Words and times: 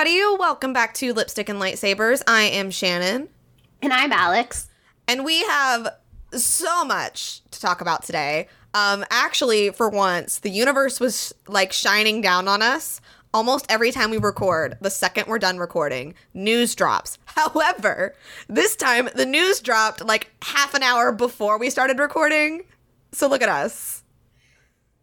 everybody. 0.00 0.38
Welcome 0.38 0.72
back 0.72 0.94
to 0.94 1.12
Lipstick 1.12 1.50
and 1.50 1.60
Lightsabers. 1.60 2.22
I 2.26 2.44
am 2.44 2.70
Shannon. 2.70 3.28
And 3.82 3.92
I'm 3.92 4.12
Alex. 4.12 4.70
And 5.06 5.26
we 5.26 5.42
have 5.42 5.94
so 6.32 6.86
much 6.86 7.42
to 7.50 7.60
talk 7.60 7.82
about 7.82 8.02
today. 8.04 8.48
Um, 8.72 9.04
actually, 9.10 9.68
for 9.68 9.90
once, 9.90 10.38
the 10.38 10.48
universe 10.48 11.00
was 11.00 11.34
like 11.48 11.74
shining 11.74 12.22
down 12.22 12.48
on 12.48 12.62
us 12.62 13.02
almost 13.34 13.66
every 13.68 13.90
time 13.90 14.08
we 14.08 14.16
record. 14.16 14.78
The 14.80 14.88
second 14.88 15.26
we're 15.26 15.38
done 15.38 15.58
recording, 15.58 16.14
news 16.32 16.74
drops. 16.74 17.18
However, 17.26 18.14
this 18.48 18.76
time 18.76 19.10
the 19.14 19.26
news 19.26 19.60
dropped 19.60 20.02
like 20.02 20.30
half 20.42 20.72
an 20.72 20.82
hour 20.82 21.12
before 21.12 21.58
we 21.58 21.68
started 21.68 21.98
recording. 21.98 22.62
So 23.12 23.28
look 23.28 23.42
at 23.42 23.50
us. 23.50 23.99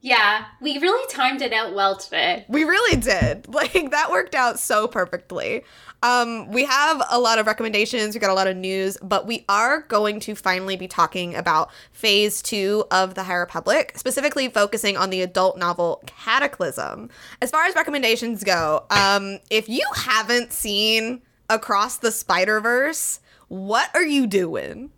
Yeah, 0.08 0.46
we 0.62 0.78
really 0.78 1.06
timed 1.14 1.42
it 1.42 1.52
out 1.52 1.76
well 1.76 1.98
today. 1.98 2.46
We 2.48 2.64
really 2.64 2.96
did. 2.96 3.46
Like 3.58 3.90
that 3.92 4.12
worked 4.12 4.36
out 4.36 4.60
so 4.60 4.88
perfectly. 4.88 5.64
Um, 6.04 6.52
we 6.52 6.64
have 6.66 7.02
a 7.10 7.20
lot 7.20 7.40
of 7.40 7.48
recommendations, 7.48 8.14
we 8.14 8.20
got 8.20 8.30
a 8.30 8.36
lot 8.36 8.46
of 8.46 8.56
news, 8.56 8.98
but 9.02 9.26
we 9.26 9.44
are 9.50 9.82
going 9.82 10.20
to 10.22 10.36
finally 10.36 10.78
be 10.78 10.88
talking 10.88 11.36
about 11.36 11.72
phase 11.92 12.44
two 12.44 12.86
of 12.92 13.16
the 13.16 13.24
High 13.24 13.36
Republic, 13.36 13.94
specifically 13.96 14.48
focusing 14.48 14.96
on 14.96 15.10
the 15.10 15.24
adult 15.24 15.58
novel 15.58 16.04
Cataclysm. 16.06 17.10
As 17.42 17.50
far 17.50 17.66
as 17.66 17.74
recommendations 17.74 18.44
go, 18.44 18.86
um, 18.92 19.40
if 19.50 19.68
you 19.68 19.84
haven't 19.96 20.54
seen 20.54 21.24
Across 21.50 21.98
the 21.98 22.12
Spider 22.12 22.62
Verse, 22.62 23.20
what 23.48 23.90
are 23.96 24.06
you 24.06 24.28
doing? 24.28 24.92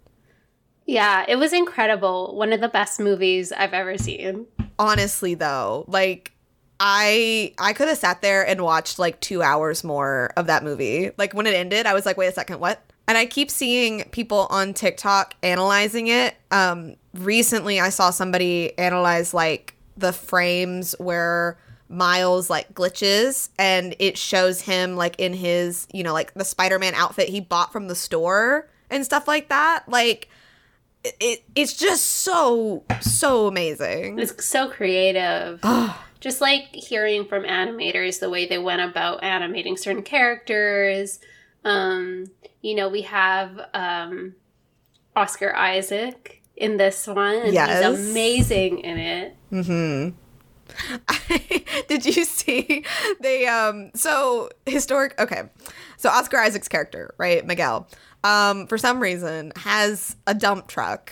Yeah, 0.85 1.23
it 1.27 1.38
was 1.38 1.53
incredible. 1.53 2.35
One 2.35 2.51
of 2.51 2.59
the 2.59 2.67
best 2.67 2.99
movies 2.99 3.53
I've 3.53 3.73
ever 3.73 3.97
seen. 3.97 4.47
Honestly, 4.80 5.35
though, 5.35 5.85
like 5.88 6.31
I 6.80 7.53
I 7.59 7.73
could 7.73 7.89
have 7.89 7.97
sat 7.97 8.22
there 8.22 8.47
and 8.47 8.61
watched 8.61 8.97
like 8.97 9.19
two 9.19 9.44
hours 9.44 9.83
more 9.83 10.31
of 10.38 10.47
that 10.47 10.63
movie. 10.63 11.11
Like 11.17 11.33
when 11.33 11.45
it 11.45 11.53
ended, 11.53 11.85
I 11.85 11.94
was 11.94 12.05
like, 12.05 12.16
wait 12.17 12.27
a 12.27 12.31
second, 12.31 12.59
what? 12.59 12.81
And 13.07 13.17
I 13.17 13.25
keep 13.25 13.52
seeing 13.52 14.03
people 14.11 14.47
on 14.50 14.73
TikTok 14.73 15.33
analyzing 15.44 16.07
it. 16.07 16.35
Um, 16.52 16.95
recently, 17.13 17.80
I 17.80 17.89
saw 17.89 18.11
somebody 18.11 18.77
analyze 18.77 19.33
like 19.33 19.75
the 19.97 20.13
frames 20.13 20.95
where 21.00 21.57
Miles 21.89 22.50
like 22.50 22.73
glitches 22.73 23.50
and 23.57 23.95
it 24.00 24.16
shows 24.17 24.61
him 24.61 24.95
like 24.95 25.19
in 25.19 25.33
his, 25.33 25.88
you 25.91 26.03
know, 26.03 26.13
like 26.13 26.33
the 26.35 26.45
Spider 26.45 26.80
Man 26.80 26.94
outfit 26.94 27.30
he 27.30 27.41
bought 27.41 27.73
from 27.73 27.88
the 27.88 27.95
store 27.95 28.69
and 28.91 29.03
stuff 29.03 29.27
like 29.27 29.50
that. 29.50 29.83
Like, 29.88 30.30
it, 31.03 31.44
it's 31.55 31.73
just 31.73 32.05
so, 32.05 32.83
so 33.02 33.47
amazing. 33.47 34.19
It's 34.19 34.45
so 34.45 34.69
creative 34.69 35.61
just 36.19 36.41
like 36.41 36.64
hearing 36.73 37.25
from 37.25 37.44
animators 37.44 38.19
the 38.19 38.30
way 38.30 38.45
they 38.45 38.58
went 38.58 38.81
about 38.81 39.23
animating 39.23 39.78
certain 39.78 40.03
characters. 40.03 41.19
Um, 41.64 42.25
you 42.61 42.75
know, 42.75 42.89
we 42.89 43.03
have 43.03 43.59
um, 43.73 44.36
Oscar 45.16 45.56
Isaac 45.56 46.41
in 46.56 46.78
this 46.78 47.08
one, 47.08 47.36
and 47.36 47.53
yes. 47.53 47.86
he's 47.86 48.09
amazing 48.09 48.80
in 48.80 48.97
it. 48.97 49.38
Mm-hmm. 49.52 50.16
I, 51.07 51.66
did 51.88 52.06
you 52.06 52.23
see 52.23 52.85
they 53.22 53.47
um 53.47 53.90
so 53.96 54.50
historic 54.68 55.19
okay 55.19 55.50
so 55.97 56.09
oscar 56.09 56.38
isaac's 56.38 56.68
character 56.68 57.16
right 57.18 57.44
miguel 57.44 57.88
um 58.24 58.68
for 58.68 58.78
some 58.78 59.00
reason 59.00 59.52
has 59.56 60.16
a 60.28 60.34
dump 60.34 60.68
truck 60.68 61.12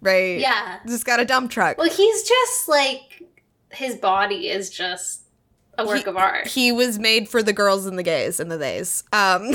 right 0.00 0.38
yeah 0.38 0.80
just 0.86 1.04
got 1.04 1.20
a 1.20 1.24
dump 1.24 1.50
truck 1.50 1.78
well 1.78 1.88
he's 1.88 2.28
just 2.28 2.68
like 2.68 3.22
his 3.70 3.96
body 3.96 4.48
is 4.48 4.70
just 4.70 5.22
a 5.78 5.86
work 5.86 6.04
he, 6.04 6.04
of 6.04 6.16
art. 6.16 6.46
He 6.46 6.72
was 6.72 6.98
made 6.98 7.28
for 7.28 7.42
the 7.42 7.52
girls 7.52 7.86
and 7.86 7.98
the 7.98 8.02
gays 8.02 8.40
and 8.40 8.50
the 8.50 8.58
theys. 8.58 9.04
Um, 9.12 9.52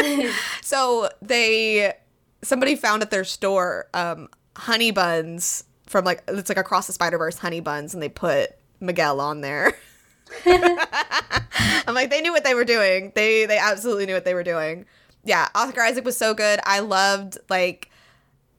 so 0.62 1.08
they 1.22 1.94
somebody 2.42 2.76
found 2.76 3.02
at 3.02 3.10
their 3.10 3.24
store 3.24 3.86
um, 3.94 4.28
honey 4.56 4.90
buns 4.90 5.64
from 5.86 6.04
like 6.04 6.22
it's 6.28 6.48
like 6.48 6.58
across 6.58 6.86
the 6.86 6.92
Spider 6.92 7.18
Verse 7.18 7.38
honey 7.38 7.60
buns, 7.60 7.94
and 7.94 8.02
they 8.02 8.08
put 8.08 8.50
Miguel 8.80 9.20
on 9.20 9.40
there. 9.40 9.76
I'm 10.46 11.94
like, 11.94 12.10
they 12.10 12.20
knew 12.20 12.32
what 12.32 12.44
they 12.44 12.54
were 12.54 12.64
doing. 12.64 13.12
They 13.14 13.46
they 13.46 13.58
absolutely 13.58 14.06
knew 14.06 14.14
what 14.14 14.24
they 14.24 14.34
were 14.34 14.44
doing. 14.44 14.86
Yeah, 15.24 15.48
Oscar 15.54 15.82
Isaac 15.82 16.04
was 16.04 16.16
so 16.16 16.34
good. 16.34 16.60
I 16.64 16.80
loved 16.80 17.38
like 17.48 17.90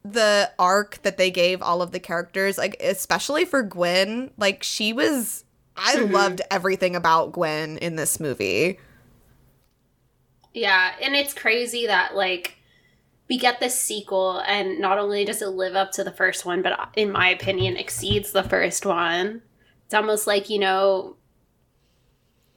the 0.04 0.52
arc 0.60 1.02
that 1.04 1.18
they 1.18 1.32
gave 1.32 1.62
all 1.62 1.82
of 1.82 1.92
the 1.92 2.00
characters, 2.00 2.58
like 2.58 2.76
especially 2.80 3.46
for 3.46 3.64
Gwen, 3.64 4.32
like 4.38 4.64
she 4.64 4.94
was 4.94 5.44
I 5.78 5.96
mm-hmm. 5.96 6.14
loved 6.14 6.42
everything 6.50 6.96
about 6.96 7.34
Gwen 7.34 7.78
in 7.78 7.96
this 7.96 8.20
movie. 8.20 8.80
Yeah, 10.54 10.94
and 11.02 11.16
it's 11.16 11.34
crazy 11.34 11.88
that 11.88 12.16
like 12.16 12.58
we 13.28 13.38
get 13.38 13.60
this 13.60 13.80
sequel 13.80 14.40
and 14.48 14.80
not 14.80 15.00
only 15.00 15.26
does 15.26 15.42
it 15.42 15.48
live 15.48 15.76
up 15.76 15.92
to 15.94 16.04
the 16.04 16.12
first 16.12 16.46
one, 16.46 16.62
but 16.62 16.90
in 16.96 17.12
my 17.12 17.30
opinion 17.30 17.76
exceeds 17.76 18.32
the 18.32 18.44
first 18.44 18.86
one. 18.86 19.42
It's 19.86 19.94
almost 19.94 20.28
like, 20.28 20.50
you 20.50 20.60
know, 20.60 21.18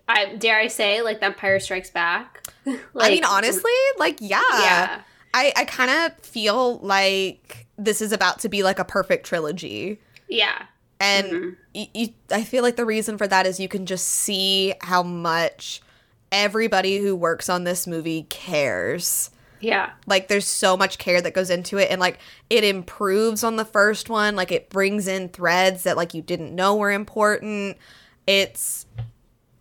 I 0.08 0.34
dare 0.36 0.58
I 0.58 0.68
say 0.68 1.02
like 1.02 1.22
Empire 1.22 1.60
Strikes 1.60 1.90
Back. 1.90 2.42
like, 2.64 2.80
I 2.96 3.10
mean 3.10 3.24
honestly, 3.24 3.70
like 3.98 4.18
yeah. 4.20 4.40
Yeah. 4.52 5.00
I, 5.34 5.52
I 5.56 5.64
kind 5.66 5.90
of 5.90 6.18
feel 6.24 6.78
like 6.78 7.66
this 7.76 8.00
is 8.00 8.12
about 8.12 8.40
to 8.40 8.48
be 8.48 8.62
like 8.62 8.78
a 8.78 8.84
perfect 8.84 9.26
trilogy. 9.26 10.00
Yeah. 10.28 10.64
And 11.00 11.26
mm-hmm. 11.26 11.50
y- 11.74 11.90
y- 11.94 12.14
I 12.30 12.44
feel 12.44 12.62
like 12.62 12.76
the 12.76 12.86
reason 12.86 13.18
for 13.18 13.28
that 13.28 13.46
is 13.46 13.60
you 13.60 13.68
can 13.68 13.86
just 13.86 14.06
see 14.06 14.74
how 14.80 15.02
much 15.02 15.82
everybody 16.32 16.98
who 16.98 17.14
works 17.14 17.48
on 17.48 17.64
this 17.64 17.86
movie 17.86 18.24
cares. 18.30 19.30
Yeah. 19.60 19.90
Like 20.06 20.28
there's 20.28 20.46
so 20.46 20.76
much 20.76 20.98
care 20.98 21.20
that 21.20 21.34
goes 21.34 21.50
into 21.50 21.78
it 21.78 21.90
and 21.90 22.00
like 22.00 22.18
it 22.48 22.64
improves 22.64 23.44
on 23.44 23.56
the 23.56 23.64
first 23.64 24.08
one, 24.08 24.34
like 24.34 24.50
it 24.50 24.70
brings 24.70 25.06
in 25.06 25.28
threads 25.28 25.82
that 25.82 25.96
like 25.96 26.14
you 26.14 26.22
didn't 26.22 26.54
know 26.54 26.74
were 26.74 26.90
important. 26.90 27.76
It's 28.26 28.86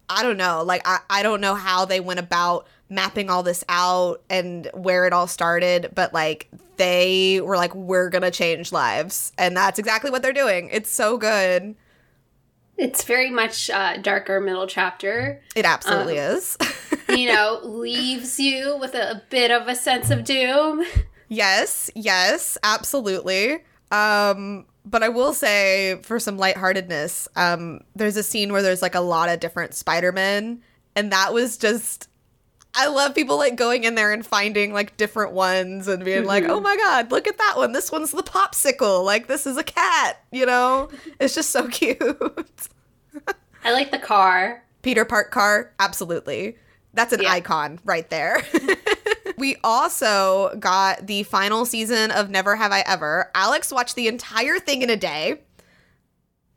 I 0.09 0.23
don't 0.23 0.37
know, 0.37 0.63
like 0.63 0.81
I 0.85 0.99
I 1.09 1.23
don't 1.23 1.41
know 1.41 1.55
how 1.55 1.85
they 1.85 1.99
went 1.99 2.19
about 2.19 2.67
mapping 2.89 3.29
all 3.29 3.43
this 3.43 3.63
out 3.67 4.23
and 4.29 4.69
where 4.73 5.05
it 5.05 5.13
all 5.13 5.27
started, 5.27 5.91
but 5.93 6.13
like 6.13 6.49
they 6.77 7.41
were 7.41 7.57
like, 7.57 7.73
we're 7.75 8.09
gonna 8.09 8.31
change 8.31 8.71
lives. 8.71 9.33
And 9.37 9.55
that's 9.57 9.79
exactly 9.79 10.11
what 10.11 10.21
they're 10.21 10.33
doing. 10.33 10.69
It's 10.71 10.89
so 10.89 11.17
good. 11.17 11.75
It's 12.77 13.03
very 13.03 13.31
much 13.31 13.69
uh, 13.69 13.97
darker 13.97 14.39
middle 14.39 14.67
chapter. 14.67 15.41
It 15.55 15.65
absolutely 15.65 16.19
um, 16.19 16.37
is. 16.37 16.57
you 17.09 17.33
know, 17.33 17.59
leaves 17.63 18.39
you 18.39 18.77
with 18.79 18.93
a, 18.93 19.11
a 19.11 19.23
bit 19.29 19.49
of 19.49 19.67
a 19.67 19.75
sense 19.75 20.11
of 20.11 20.23
doom. 20.23 20.83
Yes, 21.27 21.89
yes, 21.95 22.57
absolutely. 22.63 23.63
Um, 23.91 24.65
but 24.89 25.03
I 25.03 25.09
will 25.09 25.33
say, 25.33 25.99
for 26.03 26.19
some 26.19 26.37
lightheartedness, 26.37 27.27
um, 27.35 27.81
there's 27.95 28.17
a 28.17 28.23
scene 28.23 28.51
where 28.51 28.61
there's 28.61 28.81
like 28.81 28.95
a 28.95 29.01
lot 29.01 29.29
of 29.29 29.39
different 29.39 29.73
Spider 29.73 30.11
Men, 30.11 30.61
and 30.95 31.11
that 31.11 31.33
was 31.33 31.57
just 31.57 32.07
I 32.77 32.87
love 32.87 33.15
people 33.15 33.37
like 33.37 33.55
going 33.55 33.85
in 33.85 33.95
there 33.95 34.13
and 34.13 34.23
finding 34.23 34.71
like 34.71 34.97
different 34.97 35.31
ones 35.31 35.87
and 35.87 36.05
being 36.05 36.19
mm-hmm. 36.19 36.27
like, 36.27 36.43
oh 36.43 36.59
my 36.59 36.77
God, 36.77 37.09
look 37.09 37.27
at 37.27 37.39
that 37.39 37.53
one. 37.57 37.71
This 37.71 37.91
one's 37.91 38.11
the 38.11 38.21
popsicle. 38.21 39.03
Like, 39.03 39.27
this 39.27 39.47
is 39.47 39.57
a 39.57 39.63
cat, 39.63 40.23
you 40.31 40.45
know? 40.45 40.89
It's 41.19 41.33
just 41.33 41.49
so 41.49 41.67
cute. 41.71 41.97
I 43.63 43.71
like 43.73 43.89
the 43.89 43.97
car. 43.97 44.63
Peter 44.83 45.05
Park 45.05 45.31
car. 45.31 45.73
Absolutely. 45.79 46.55
That's 46.93 47.13
an 47.13 47.23
yeah. 47.23 47.31
icon 47.31 47.79
right 47.83 48.07
there. 48.11 48.45
we 49.37 49.55
also 49.63 50.55
got 50.59 51.05
the 51.05 51.23
final 51.23 51.65
season 51.65 52.11
of 52.11 52.29
Never 52.29 52.55
Have 52.55 52.71
I 52.71 52.81
Ever. 52.81 53.31
Alex 53.35 53.71
watched 53.71 53.95
the 53.95 54.07
entire 54.07 54.59
thing 54.59 54.81
in 54.81 54.89
a 54.89 54.97
day, 54.97 55.41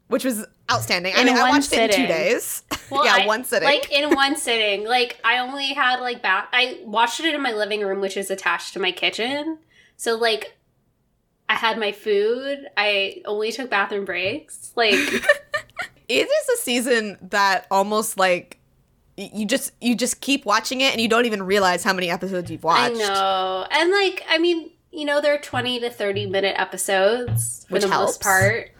which 0.09 0.25
was 0.25 0.47
outstanding. 0.73 1.12
In 1.12 1.19
I 1.21 1.25
mean, 1.25 1.37
I 1.37 1.50
watched 1.50 1.69
sitting. 1.69 1.85
it 1.85 1.94
in 1.94 2.00
two 2.00 2.06
days. 2.06 2.62
Well, 2.91 3.05
yeah, 3.05 3.19
I, 3.23 3.27
one 3.27 3.44
sitting. 3.44 3.69
Like 3.69 3.93
in 3.93 4.17
one 4.17 4.35
sitting. 4.35 4.85
Like 4.85 5.21
I 5.23 5.38
only 5.38 5.67
had 5.75 6.00
like 6.00 6.23
bath. 6.23 6.49
I 6.53 6.81
watched 6.85 7.21
it 7.21 7.32
in 7.32 7.41
my 7.41 7.53
living 7.53 7.82
room, 7.82 8.00
which 8.00 8.17
is 8.17 8.32
attached 8.32 8.73
to 8.73 8.81
my 8.81 8.91
kitchen. 8.91 9.59
So 9.97 10.17
like, 10.17 10.56
I 11.49 11.55
had 11.55 11.79
my 11.79 11.93
food. 11.93 12.67
I 12.76 13.23
only 13.26 13.53
took 13.53 13.71
bathroom 13.71 14.05
breaks. 14.05 14.73
Like, 14.75 14.94
it 16.09 16.29
is 16.29 16.49
a 16.49 16.56
season 16.56 17.17
that 17.31 17.69
almost 17.71 18.19
like 18.19 18.60
you 19.21 19.47
just 19.47 19.73
you 19.81 19.95
just 19.97 20.21
keep 20.21 20.45
watching 20.45 20.81
it 20.81 20.93
and 20.93 21.01
you 21.01 21.09
don't 21.09 21.27
even 21.27 21.43
realize 21.43 21.85
how 21.85 21.93
many 21.93 22.11
episodes 22.11 22.51
you've 22.51 22.65
watched. 22.65 22.97
I 22.97 22.99
know, 22.99 23.67
and 23.71 23.91
like 23.91 24.25
I 24.29 24.39
mean, 24.39 24.71
you 24.91 25.05
know, 25.05 25.21
they're 25.21 25.39
twenty 25.39 25.79
to 25.81 25.91
thirty 25.91 26.27
minute 26.27 26.55
episodes 26.59 27.67
for 27.69 27.75
Which 27.75 27.83
the 27.83 27.89
helps. 27.89 28.13
most 28.13 28.23
part, 28.23 28.71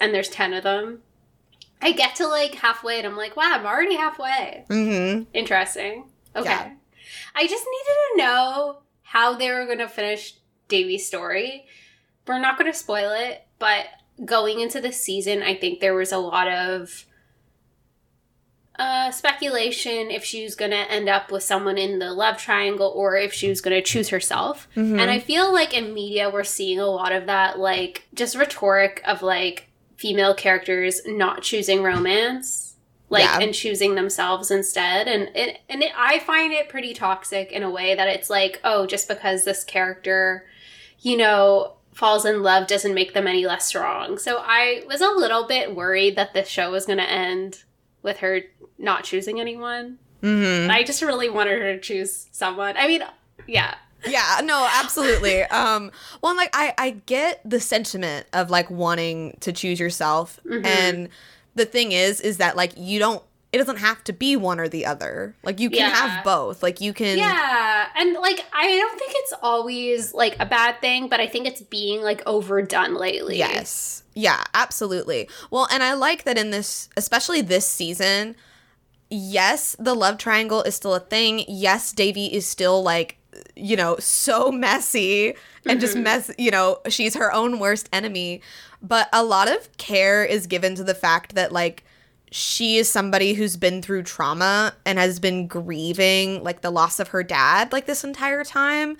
and 0.00 0.14
there's 0.14 0.28
ten 0.28 0.52
of 0.54 0.64
them. 0.64 1.00
I 1.82 1.92
get 1.92 2.14
to 2.16 2.26
like 2.26 2.54
halfway 2.54 2.98
and 2.98 3.06
I'm 3.06 3.16
like, 3.16 3.36
wow, 3.36 3.52
I'm 3.52 3.66
already 3.66 3.96
halfway. 3.96 4.64
Mm-hmm. 4.70 5.24
Interesting. 5.34 6.04
Okay. 6.34 6.48
Yeah. 6.48 6.72
I 7.34 7.46
just 7.46 7.64
needed 7.70 7.96
to 8.12 8.16
know 8.18 8.78
how 9.02 9.34
they 9.34 9.50
were 9.50 9.66
going 9.66 9.78
to 9.78 9.88
finish 9.88 10.34
Davy's 10.68 11.06
story. 11.06 11.66
We're 12.26 12.38
not 12.38 12.58
going 12.58 12.72
to 12.72 12.78
spoil 12.78 13.10
it, 13.12 13.46
but 13.58 13.84
going 14.24 14.60
into 14.60 14.80
the 14.80 14.92
season, 14.92 15.42
I 15.42 15.54
think 15.54 15.80
there 15.80 15.94
was 15.94 16.10
a 16.10 16.16
lot 16.16 16.48
of 16.48 17.04
uh, 18.78 19.10
speculation 19.10 20.10
if 20.10 20.24
she 20.24 20.42
was 20.44 20.54
going 20.56 20.70
to 20.72 20.90
end 20.90 21.08
up 21.08 21.30
with 21.30 21.42
someone 21.42 21.78
in 21.78 21.98
the 22.00 22.12
love 22.12 22.36
triangle 22.38 22.92
or 22.94 23.16
if 23.16 23.32
she 23.32 23.48
was 23.48 23.60
going 23.60 23.76
to 23.76 23.82
choose 23.82 24.08
herself. 24.08 24.66
Mhm. 24.76 24.98
And 25.00 25.10
I 25.10 25.20
feel 25.20 25.52
like 25.52 25.72
in 25.72 25.94
media, 25.94 26.28
we're 26.30 26.42
seeing 26.44 26.80
a 26.80 26.86
lot 26.86 27.12
of 27.12 27.26
that, 27.26 27.58
like 27.58 28.06
just 28.14 28.34
rhetoric 28.36 29.00
of 29.06 29.22
like 29.22 29.68
female 29.96 30.34
characters 30.34 31.00
not 31.06 31.42
choosing 31.42 31.82
romance. 31.82 32.72
Like 33.10 33.24
Yeah. 33.24 33.38
and 33.40 33.54
choosing 33.54 33.94
themselves 33.94 34.50
instead, 34.50 35.06
and 35.06 35.30
it 35.36 35.58
and 35.68 35.82
it, 35.82 35.92
I 35.96 36.18
find 36.20 36.52
it 36.52 36.70
pretty 36.70 36.94
toxic 36.94 37.52
in 37.52 37.62
a 37.62 37.70
way 37.70 37.94
that 37.94 38.08
it's 38.08 38.28
like, 38.30 38.60
oh, 38.64 38.86
just 38.86 39.06
because 39.06 39.44
this 39.44 39.62
character, 39.62 40.46
you 41.00 41.16
know, 41.18 41.74
falls 41.92 42.24
in 42.24 42.42
love 42.42 42.66
doesn't 42.66 42.94
make 42.94 43.12
them 43.14 43.28
any 43.28 43.46
less 43.46 43.66
strong. 43.66 44.18
So 44.18 44.38
I 44.44 44.82
was 44.88 45.00
a 45.02 45.10
little 45.10 45.46
bit 45.46 45.76
worried 45.76 46.16
that 46.16 46.32
this 46.34 46.48
show 46.48 46.70
was 46.72 46.86
going 46.86 46.98
to 46.98 47.08
end 47.08 47.62
with 48.04 48.18
her 48.18 48.42
not 48.78 49.02
choosing 49.02 49.40
anyone. 49.40 49.98
Mhm. 50.22 50.70
I 50.70 50.84
just 50.84 51.02
really 51.02 51.28
wanted 51.28 51.60
her 51.60 51.74
to 51.74 51.80
choose 51.80 52.28
someone. 52.30 52.76
I 52.76 52.86
mean, 52.86 53.02
yeah. 53.48 53.74
Yeah, 54.06 54.40
no, 54.44 54.68
absolutely. 54.80 55.42
um, 55.44 55.90
well, 56.22 56.30
and, 56.30 56.36
like 56.36 56.50
I, 56.52 56.74
I 56.78 56.90
get 57.06 57.40
the 57.44 57.58
sentiment 57.58 58.26
of 58.32 58.50
like 58.50 58.70
wanting 58.70 59.36
to 59.40 59.52
choose 59.52 59.80
yourself, 59.80 60.38
Mhm. 60.46 60.64
and 60.66 61.08
the 61.56 61.64
thing 61.64 61.90
is, 61.92 62.20
is 62.20 62.36
that 62.36 62.56
like 62.56 62.72
you 62.76 62.98
don't. 63.00 63.22
It 63.54 63.58
doesn't 63.58 63.76
have 63.76 64.02
to 64.04 64.12
be 64.12 64.34
one 64.34 64.58
or 64.58 64.66
the 64.68 64.84
other. 64.84 65.36
Like 65.44 65.60
you 65.60 65.70
can 65.70 65.78
Yeah. 65.88 65.94
have 65.94 66.24
both. 66.24 66.60
Like 66.60 66.80
you 66.80 66.92
can. 66.92 67.16
Yeah. 67.18 67.86
And 67.94 68.14
like 68.14 68.44
I 68.52 68.66
don't 68.66 68.98
think 68.98 69.12
it's 69.14 69.32
always 69.42 70.12
like 70.12 70.34
a 70.40 70.46
bad 70.46 70.80
thing, 70.80 71.08
but 71.08 71.20
I 71.20 71.28
think 71.28 71.46
it's 71.46 71.62
being 71.62 72.02
like 72.02 72.20
overdone 72.26 72.94
lately. 72.94 73.38
Yes. 73.38 74.02
Yeah, 74.14 74.42
absolutely. 74.54 75.28
Well, 75.52 75.68
and 75.70 75.84
I 75.84 75.94
like 75.94 76.24
that 76.24 76.36
in 76.36 76.50
this, 76.50 76.88
especially 76.96 77.42
this 77.42 77.66
season, 77.68 78.34
yes, 79.10 79.76
the 79.78 79.94
love 79.94 80.18
triangle 80.18 80.62
is 80.62 80.74
still 80.74 80.94
a 80.94 81.00
thing. 81.00 81.44
Yes, 81.46 81.92
Davy 81.92 82.26
is 82.26 82.46
still 82.46 82.82
like, 82.82 83.18
you 83.56 83.76
know, 83.76 83.96
so 84.00 84.50
messy 84.50 85.34
and 85.66 85.80
just 85.80 85.96
Mhm. 85.96 86.02
mess, 86.02 86.30
you 86.38 86.50
know, 86.50 86.80
she's 86.88 87.14
her 87.14 87.32
own 87.32 87.58
worst 87.58 87.88
enemy. 87.92 88.40
But 88.82 89.08
a 89.12 89.22
lot 89.22 89.48
of 89.48 89.74
care 89.78 90.24
is 90.24 90.46
given 90.46 90.74
to 90.74 90.84
the 90.84 90.94
fact 90.94 91.34
that, 91.34 91.52
like, 91.52 91.84
she 92.36 92.78
is 92.78 92.88
somebody 92.88 93.34
who's 93.34 93.56
been 93.56 93.80
through 93.80 94.02
trauma 94.02 94.74
and 94.84 94.98
has 94.98 95.20
been 95.20 95.46
grieving, 95.46 96.42
like, 96.42 96.62
the 96.62 96.70
loss 96.70 96.98
of 96.98 97.06
her 97.08 97.22
dad, 97.22 97.70
like, 97.70 97.86
this 97.86 98.02
entire 98.02 98.42
time. 98.42 98.96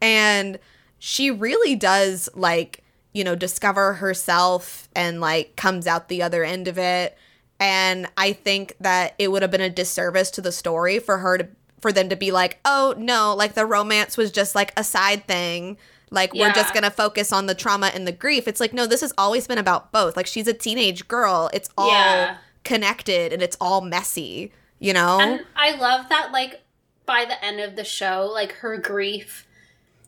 And 0.00 0.60
she 1.00 1.32
really 1.32 1.74
does, 1.74 2.28
like, 2.36 2.84
you 3.12 3.24
know, 3.24 3.34
discover 3.34 3.94
herself 3.94 4.88
and, 4.94 5.20
like, 5.20 5.56
comes 5.56 5.88
out 5.88 6.06
the 6.06 6.22
other 6.22 6.44
end 6.44 6.68
of 6.68 6.78
it. 6.78 7.18
And 7.58 8.06
I 8.16 8.32
think 8.32 8.76
that 8.78 9.16
it 9.18 9.32
would 9.32 9.42
have 9.42 9.50
been 9.50 9.60
a 9.60 9.68
disservice 9.68 10.30
to 10.30 10.40
the 10.40 10.52
story 10.52 11.00
for 11.00 11.18
her 11.18 11.38
to, 11.38 11.48
for 11.80 11.90
them 11.90 12.08
to 12.08 12.14
be 12.14 12.30
like, 12.30 12.60
oh, 12.64 12.94
no, 12.96 13.34
like, 13.34 13.54
the 13.54 13.66
romance 13.66 14.16
was 14.16 14.30
just, 14.30 14.54
like, 14.54 14.72
a 14.76 14.84
side 14.84 15.26
thing. 15.26 15.76
Like, 16.12 16.32
we're 16.34 16.52
just 16.52 16.72
going 16.72 16.84
to 16.84 16.90
focus 16.92 17.32
on 17.32 17.46
the 17.46 17.54
trauma 17.56 17.88
and 17.88 18.06
the 18.06 18.12
grief. 18.12 18.46
It's 18.46 18.60
like, 18.60 18.72
no, 18.72 18.86
this 18.86 19.00
has 19.00 19.12
always 19.18 19.48
been 19.48 19.58
about 19.58 19.90
both. 19.90 20.16
Like, 20.16 20.28
she's 20.28 20.46
a 20.46 20.54
teenage 20.54 21.08
girl. 21.08 21.50
It's 21.52 21.68
all 21.76 21.90
Yeah. 21.90 22.36
Connected 22.66 23.32
and 23.32 23.40
it's 23.40 23.56
all 23.60 23.80
messy, 23.80 24.52
you 24.78 24.92
know? 24.92 25.18
And 25.20 25.44
I 25.54 25.76
love 25.76 26.08
that 26.10 26.32
like 26.32 26.62
by 27.06 27.24
the 27.24 27.42
end 27.42 27.60
of 27.60 27.76
the 27.76 27.84
show, 27.84 28.28
like 28.32 28.52
her 28.52 28.76
grief 28.76 29.46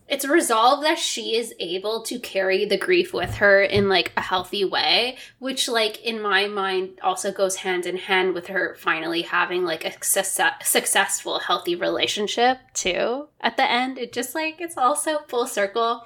it's 0.09 0.25
resolved 0.25 0.83
that 0.83 0.97
she 0.97 1.35
is 1.35 1.53
able 1.59 2.01
to 2.01 2.19
carry 2.19 2.65
the 2.65 2.77
grief 2.77 3.13
with 3.13 3.35
her 3.35 3.61
in 3.61 3.87
like 3.87 4.11
a 4.17 4.21
healthy 4.21 4.65
way, 4.65 5.17
which 5.37 5.69
like 5.69 6.03
in 6.03 6.19
my 6.19 6.47
mind 6.47 6.99
also 7.03 7.31
goes 7.31 7.57
hand 7.57 7.85
in 7.85 7.95
hand 7.95 8.33
with 8.33 8.47
her 8.47 8.75
finally 8.79 9.21
having 9.21 9.63
like 9.63 9.85
a 9.85 9.91
success- 10.03 10.51
successful 10.63 11.39
healthy 11.39 11.75
relationship 11.75 12.57
too. 12.73 13.27
At 13.39 13.55
the 13.55 13.69
end, 13.69 13.99
it 13.99 14.11
just 14.11 14.33
like 14.33 14.59
it's 14.59 14.77
also 14.77 15.19
full 15.27 15.45
circle. 15.45 16.03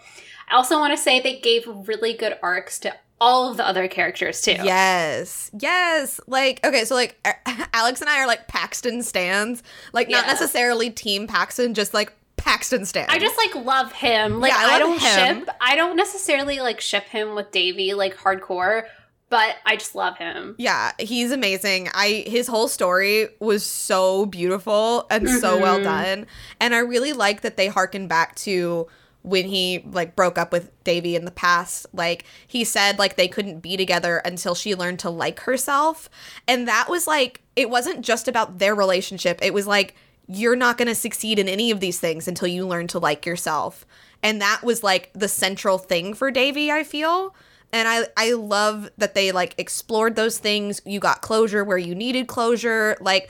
I 0.52 0.56
also 0.56 0.78
want 0.80 0.92
to 0.92 1.02
say 1.02 1.22
they 1.22 1.40
gave 1.40 1.66
really 1.66 2.14
good 2.14 2.38
arcs 2.44 2.80
to 2.80 2.94
all 3.24 3.50
of 3.50 3.58
the 3.58 3.66
other 3.66 3.88
characters 3.88 4.42
too. 4.42 4.52
Yes. 4.52 5.50
Yes. 5.58 6.20
Like, 6.28 6.60
okay, 6.66 6.84
so 6.86 6.94
like 6.96 7.16
Alex 7.74 8.02
and 8.02 8.10
I 8.10 8.20
are 8.20 8.28
like 8.28 8.48
Paxton 8.48 9.02
stands. 9.02 9.64
Like, 9.94 10.10
not 10.10 10.26
Yeah. 10.26 10.32
necessarily 10.34 10.90
Team 10.90 11.26
Paxton, 11.28 11.74
just 11.74 11.94
like 11.94 12.12
Paxton 12.36 12.86
stands. 12.86 13.14
I 13.14 13.20
just 13.20 13.38
like 13.38 13.66
love 13.66 13.94
him. 13.94 14.42
Like 14.42 14.52
Yeah, 14.52 14.58
I 14.60 14.76
I, 14.76 14.80
don't 14.80 15.00
him. 15.00 15.40
ship. 15.46 15.50
I 15.62 15.76
don't 15.78 15.96
necessarily 15.96 16.60
like 16.60 16.82
ship 16.82 17.06
him 17.06 17.36
with 17.36 17.52
Davy 17.52 17.94
like 17.94 18.18
hardcore, 18.18 18.84
but 19.30 19.56
I 19.66 19.78
just 19.78 19.96
love 19.96 20.18
him. 20.18 20.56
Yeah, 20.58 20.92
he's 21.00 21.32
amazing. 21.32 21.90
I 21.94 22.26
his 22.28 22.48
whole 22.48 22.68
story 22.68 23.30
was 23.40 23.66
so 23.66 24.26
beautiful 24.26 25.08
and 25.10 25.30
so 25.30 25.58
well 25.58 25.80
Mhm. 25.80 25.84
done. 25.84 26.28
And 26.60 26.76
I 26.76 26.80
really 26.80 27.14
like 27.14 27.42
that 27.42 27.56
they 27.56 27.68
harken 27.68 28.08
back 28.10 28.36
to 28.48 28.88
when 29.24 29.48
he 29.48 29.84
like 29.92 30.16
broke 30.16 30.38
up 30.38 30.52
with 30.52 30.72
Davy 30.84 31.16
in 31.16 31.26
the 31.26 31.32
past. 31.32 31.88
Like 31.94 32.26
he 32.46 32.64
said 32.64 33.00
like 33.00 33.16
they 33.16 33.28
couldn't 33.28 33.60
be 33.60 33.76
together 33.76 34.18
until 34.18 34.54
she 34.54 34.76
learned 34.76 35.00
to 35.00 35.10
like 35.10 35.42
herself. 35.42 36.10
And 36.48 36.68
that 36.68 36.88
was 36.90 37.08
like 37.08 37.42
it 37.56 37.70
wasn't 37.70 38.02
just 38.02 38.28
about 38.28 38.60
their 38.60 38.76
relationship. 38.76 39.40
It 39.42 39.54
was 39.54 39.66
like 39.66 39.96
you're 40.28 40.56
not 40.56 40.78
going 40.78 40.88
to 40.88 40.96
succeed 40.96 41.38
in 41.38 41.50
any 41.50 41.70
of 41.70 41.82
these 41.82 42.00
things 42.00 42.28
until 42.30 42.48
you 42.48 42.66
learn 42.66 42.88
to 42.88 43.00
like 43.00 43.26
yourself. 43.26 43.86
And 44.22 44.42
that 44.42 44.62
was 44.64 44.84
like 44.84 45.12
the 45.14 45.28
central 45.28 45.78
thing 45.78 46.14
for 46.14 46.32
Davy, 46.32 46.72
I 46.72 46.84
feel 46.84 47.36
and 47.74 47.88
I 47.88 48.06
I 48.16 48.34
love 48.34 48.90
that 48.98 49.16
they 49.16 49.32
like 49.32 49.56
explored 49.58 50.16
those 50.16 50.38
things. 50.38 50.82
You 50.86 51.00
got 51.00 51.22
closure 51.22 51.66
where 51.66 51.78
you 51.78 51.96
needed 51.96 52.28
closure. 52.28 52.96
Like 53.02 53.30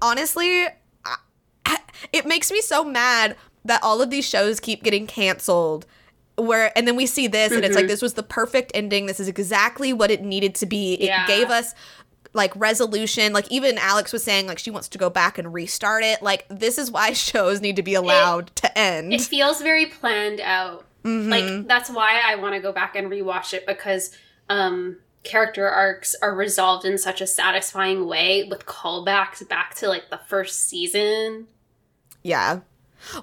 honestly, 0.00 0.66
it 2.12 2.26
makes 2.26 2.50
me 2.50 2.62
so 2.62 2.84
mad 2.84 3.36
that 3.64 3.82
all 3.82 4.00
of 4.00 4.10
these 4.10 4.26
shows 4.28 4.60
keep 4.60 4.82
getting 4.82 5.06
canceled. 5.06 5.86
Where 6.36 6.72
and 6.76 6.88
then 6.88 6.96
we 6.96 7.04
see 7.06 7.26
this 7.26 7.52
and 7.52 7.64
it's 7.64 7.76
like 7.76 7.84
Mhm. 7.84 7.88
this 7.88 8.00
was 8.02 8.14
the 8.14 8.22
perfect 8.22 8.72
ending. 8.74 9.06
This 9.06 9.20
is 9.20 9.28
exactly 9.28 9.92
what 9.92 10.10
it 10.10 10.22
needed 10.22 10.54
to 10.56 10.66
be. 10.66 10.94
It 10.94 11.06
Yeah. 11.06 11.26
gave 11.26 11.50
us 11.50 11.74
like 12.32 12.52
resolution. 12.56 13.32
Like 13.34 13.50
even 13.50 13.76
Alex 13.76 14.12
was 14.12 14.22
saying 14.24 14.46
like 14.46 14.58
she 14.58 14.70
wants 14.70 14.88
to 14.88 14.98
go 14.98 15.10
back 15.10 15.36
and 15.36 15.52
restart 15.52 16.02
it. 16.04 16.22
Like 16.22 16.46
this 16.48 16.78
is 16.78 16.90
why 16.90 17.12
shows 17.14 17.60
need 17.60 17.76
to 17.76 17.82
be 17.82 17.94
allowed 17.94 18.54
to 18.56 18.78
end. 18.78 19.12
It 19.12 19.20
feels 19.20 19.60
very 19.60 19.86
planned 19.86 20.40
out. 20.40 20.86
Mhm. 21.04 21.28
Like 21.30 21.66
that's 21.68 21.90
why 21.90 22.20
I 22.24 22.36
want 22.36 22.54
to 22.54 22.60
go 22.60 22.72
back 22.72 22.96
and 22.96 23.10
rewatch 23.10 23.52
it 23.52 23.66
because 23.66 24.10
um 24.48 24.96
character 25.24 25.68
arcs 25.68 26.14
are 26.22 26.34
resolved 26.34 26.86
in 26.86 26.96
such 26.96 27.20
a 27.20 27.26
satisfying 27.26 28.06
way 28.06 28.44
with 28.44 28.64
callbacks 28.64 29.46
back 29.46 29.74
to 29.74 29.88
like 29.88 30.08
the 30.08 30.20
first 30.28 30.66
season. 30.68 31.48
Yeah. 32.22 32.60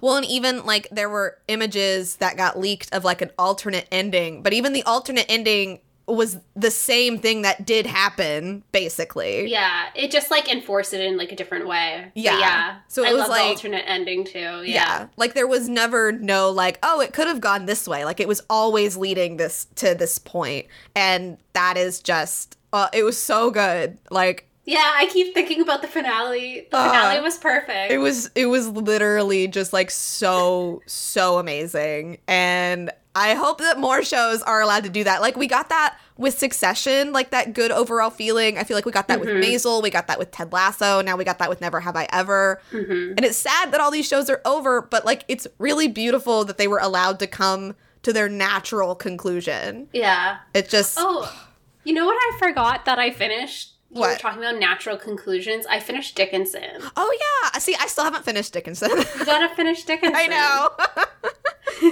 Well, 0.02 0.16
and 0.18 0.26
even 0.26 0.66
like 0.66 0.88
there 0.92 1.10
were 1.10 1.38
images 1.48 2.18
that 2.18 2.38
got 2.38 2.60
leaked 2.60 2.94
of 2.94 3.04
like 3.04 3.22
an 3.22 3.32
alternate 3.38 3.88
ending, 3.92 4.44
but 4.44 4.54
even 4.54 4.74
the 4.74 4.84
alternate 4.84 5.26
ending 5.30 5.80
was 6.10 6.38
the 6.56 6.72
same 6.72 7.20
thing 7.20 7.42
that 7.42 7.66
did 7.66 7.86
happen, 7.86 8.64
basically. 8.72 9.52
Yeah, 9.52 9.88
it 9.94 10.10
just 10.10 10.32
like 10.32 10.50
enforced 10.50 10.94
it 10.94 11.02
in 11.02 11.18
like 11.18 11.34
a 11.34 11.36
different 11.36 11.68
way. 11.68 12.04
But 12.16 12.22
Yeah. 12.24 12.40
yeah. 12.40 12.78
So 12.88 13.04
it 13.04 13.10
I 13.10 13.14
was 13.14 13.28
like- 13.28 13.44
alternate 13.44 13.84
ending 13.86 14.24
too. 14.24 14.40
Yeah. 14.40 14.64
Yeah. 14.64 15.08
Like 15.18 15.34
there 15.34 15.48
was 15.48 15.68
never 15.68 16.14
no 16.14 16.50
like, 16.50 16.80
oh, 16.82 17.02
it 17.02 17.12
could 17.12 17.28
have 17.28 17.42
gone 17.42 17.66
this 17.66 17.88
way. 17.90 18.06
Like 18.06 18.22
it 18.22 18.28
was 18.28 18.42
always 18.50 18.96
leading 18.96 19.36
this 19.36 19.68
to 19.76 19.96
this. 19.96 20.18
And 20.96 21.38
that 21.54 21.76
is 21.76 22.00
just 22.00 22.58
uh, 22.72 22.88
it 22.94 23.04
was 23.04 23.22
so 23.22 23.52
good. 23.52 23.98
Like 24.10 24.47
Yeah, 24.70 24.92
I 24.96 25.06
keep 25.08 25.34
thinking 25.34 25.62
about 25.62 25.82
the 25.82 25.88
finale. 25.88 26.68
The 26.70 26.78
Uh, 26.78 26.90
finale 26.90 27.22
was 27.22 27.38
perfect. 27.38 27.92
it 27.92 27.98
was 28.00 28.30
it 28.36 28.46
was 28.48 28.68
literally 28.68 29.48
just 29.48 29.72
like 29.74 29.90
so 29.90 30.82
so 30.86 31.40
amazing 31.40 32.18
and 32.28 32.92
i 33.16 33.34
hope 33.34 33.58
that 33.60 33.80
more 33.80 34.04
shows 34.04 34.44
are 34.44 34.62
allowed 34.62 34.84
to 34.84 34.90
do 34.92 35.04
that 35.04 35.22
like 35.22 35.36
we 35.36 35.48
got 35.48 35.70
that 35.70 35.98
with 36.18 36.38
succession 36.38 37.12
like 37.14 37.32
that 37.32 37.54
good 37.54 37.72
overall 37.72 38.12
feeling 38.12 38.58
i 38.60 38.64
feel 38.64 38.78
like 38.78 38.86
we 38.86 38.92
got 38.92 39.08
that 39.08 39.20
with 39.20 39.30
Mhm. 39.30 39.42
maisel 39.44 39.82
we 39.82 39.90
got 39.90 40.06
that 40.08 40.20
with 40.20 40.30
ted 40.32 40.54
lasso 40.54 41.02
now 41.02 41.16
we 41.16 41.24
got 41.24 41.40
that 41.40 41.50
with 41.50 41.60
never 41.62 41.80
have 41.80 41.96
i 41.96 42.08
ever 42.14 42.62
Mhm. 42.72 43.16
and 43.18 43.26
it's 43.26 43.38
sad 43.38 43.72
that 43.72 43.80
all 43.82 43.90
these 43.90 44.08
shows 44.08 44.30
are 44.30 44.42
over 44.46 44.82
but 44.82 45.04
like 45.04 45.24
it's 45.28 45.48
really 45.58 45.88
beautiful 45.88 46.44
that 46.46 46.58
they 46.60 46.68
were 46.68 46.78
allowed 46.80 47.18
to 47.20 47.26
come 47.28 47.76
to 48.04 48.14
their 48.14 48.30
natural 48.30 48.94
conclusion 48.94 49.88
Yeah. 49.94 50.38
it 50.54 50.70
just 50.70 50.98
Oh, 51.02 51.32
you 51.84 51.94
know 51.96 52.06
what 52.06 52.18
I 52.20 52.38
forgot 52.38 52.86
that 52.86 53.00
I 53.00 53.10
finished? 53.12 53.74
You 53.90 54.02
were 54.02 54.08
What? 54.08 54.20
talking 54.20 54.40
about 54.44 54.60
natural 54.60 54.98
conclusions. 54.98 55.66
I 55.68 55.80
finished 55.80 56.16
Dickinson. 56.16 56.82
oh 56.96 57.18
yeah 57.20 57.60
see 57.60 57.76
i 57.80 57.88
still 57.88 58.04
haven't 58.06 58.24
finished 58.24 58.54
dickinson 58.54 58.90
You 58.92 59.26
gotta 59.26 59.54
finish 59.56 59.84
Dickinson. 59.90 60.16
i 60.16 60.28
know 60.28 60.70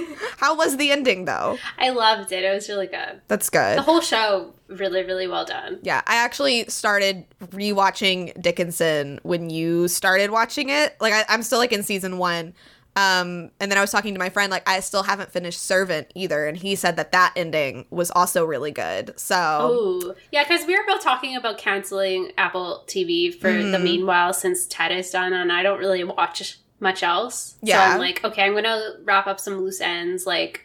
how 0.38 0.56
was 0.56 0.76
the 0.76 0.90
ending 0.90 1.24
though 1.24 1.58
I 1.78 1.90
loved 1.90 2.32
it. 2.32 2.44
It 2.44 2.54
was 2.54 2.68
really 2.68 2.86
good. 2.86 3.20
that's 3.28 3.50
good 3.50 3.78
The 3.78 3.82
whole 3.82 4.00
show, 4.00 4.52
really, 4.68 5.02
really 5.04 5.26
well 5.28 5.44
done. 5.44 5.78
Yeah, 5.82 6.02
I 6.06 6.16
actually 6.16 6.64
started 6.68 7.24
rewatching 7.46 8.40
Dickinson 8.40 9.20
when 9.22 9.50
you 9.50 9.88
started 9.88 10.30
watching 10.30 10.70
it. 10.70 10.96
Like 11.00 11.12
I, 11.12 11.24
I'm 11.28 11.42
still 11.42 11.58
like 11.58 11.72
in 11.72 11.82
season 11.82 12.18
one, 12.18 12.54
Um, 12.96 13.50
and 13.60 13.70
then 13.70 13.76
I 13.76 13.82
was 13.82 13.90
talking 13.90 14.14
to 14.14 14.18
my 14.18 14.30
friend, 14.30 14.50
like 14.50 14.66
I 14.66 14.80
still 14.80 15.02
haven't 15.02 15.30
finished 15.30 15.60
Servant 15.60 16.10
either, 16.14 16.46
and 16.46 16.56
he 16.56 16.74
said 16.74 16.96
that 16.96 17.12
that 17.12 17.34
ending 17.36 17.84
was 17.90 18.10
also 18.10 18.44
really 18.44 18.70
good. 18.72 19.12
So 19.20 19.36
Oh, 19.36 20.14
yeah, 20.32 20.44
because 20.44 20.66
we 20.66 20.74
were 20.76 20.84
both 20.86 21.02
talking 21.02 21.36
about 21.36 21.58
canceling 21.58 22.32
Apple 22.38 22.84
TV 22.86 23.30
for 23.30 23.52
the 23.52 23.76
Mhm. 23.76 23.82
meanwhile 23.82 24.32
since 24.32 24.64
Ted 24.66 24.92
is 24.92 25.10
done, 25.10 25.34
and 25.34 25.52
I 25.52 25.62
don't 25.62 25.78
really 25.78 26.04
watch 26.04 26.58
much 26.80 27.02
else. 27.02 27.50
So 27.52 27.56
Yeah. 27.62 27.92
I'm 27.92 27.98
like, 27.98 28.24
okay, 28.24 28.44
I'm 28.44 28.54
gonna 28.54 28.94
wrap 29.04 29.26
up 29.26 29.40
some 29.40 29.58
loose 29.60 29.80
ends, 29.82 30.26
like 30.26 30.62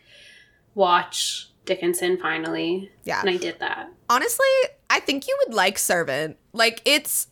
watch 0.74 1.50
Dickinson 1.66 2.18
finally, 2.18 2.92
yeah, 3.04 3.20
and 3.22 3.30
I 3.30 3.38
did 3.38 3.60
that. 3.60 3.90
honestly, 4.10 4.48
I 4.90 5.00
think 5.00 5.28
you 5.28 5.38
would 5.46 5.54
like 5.54 5.78
Servant. 5.78 6.38
Like 6.54 6.82
it's 6.86 7.28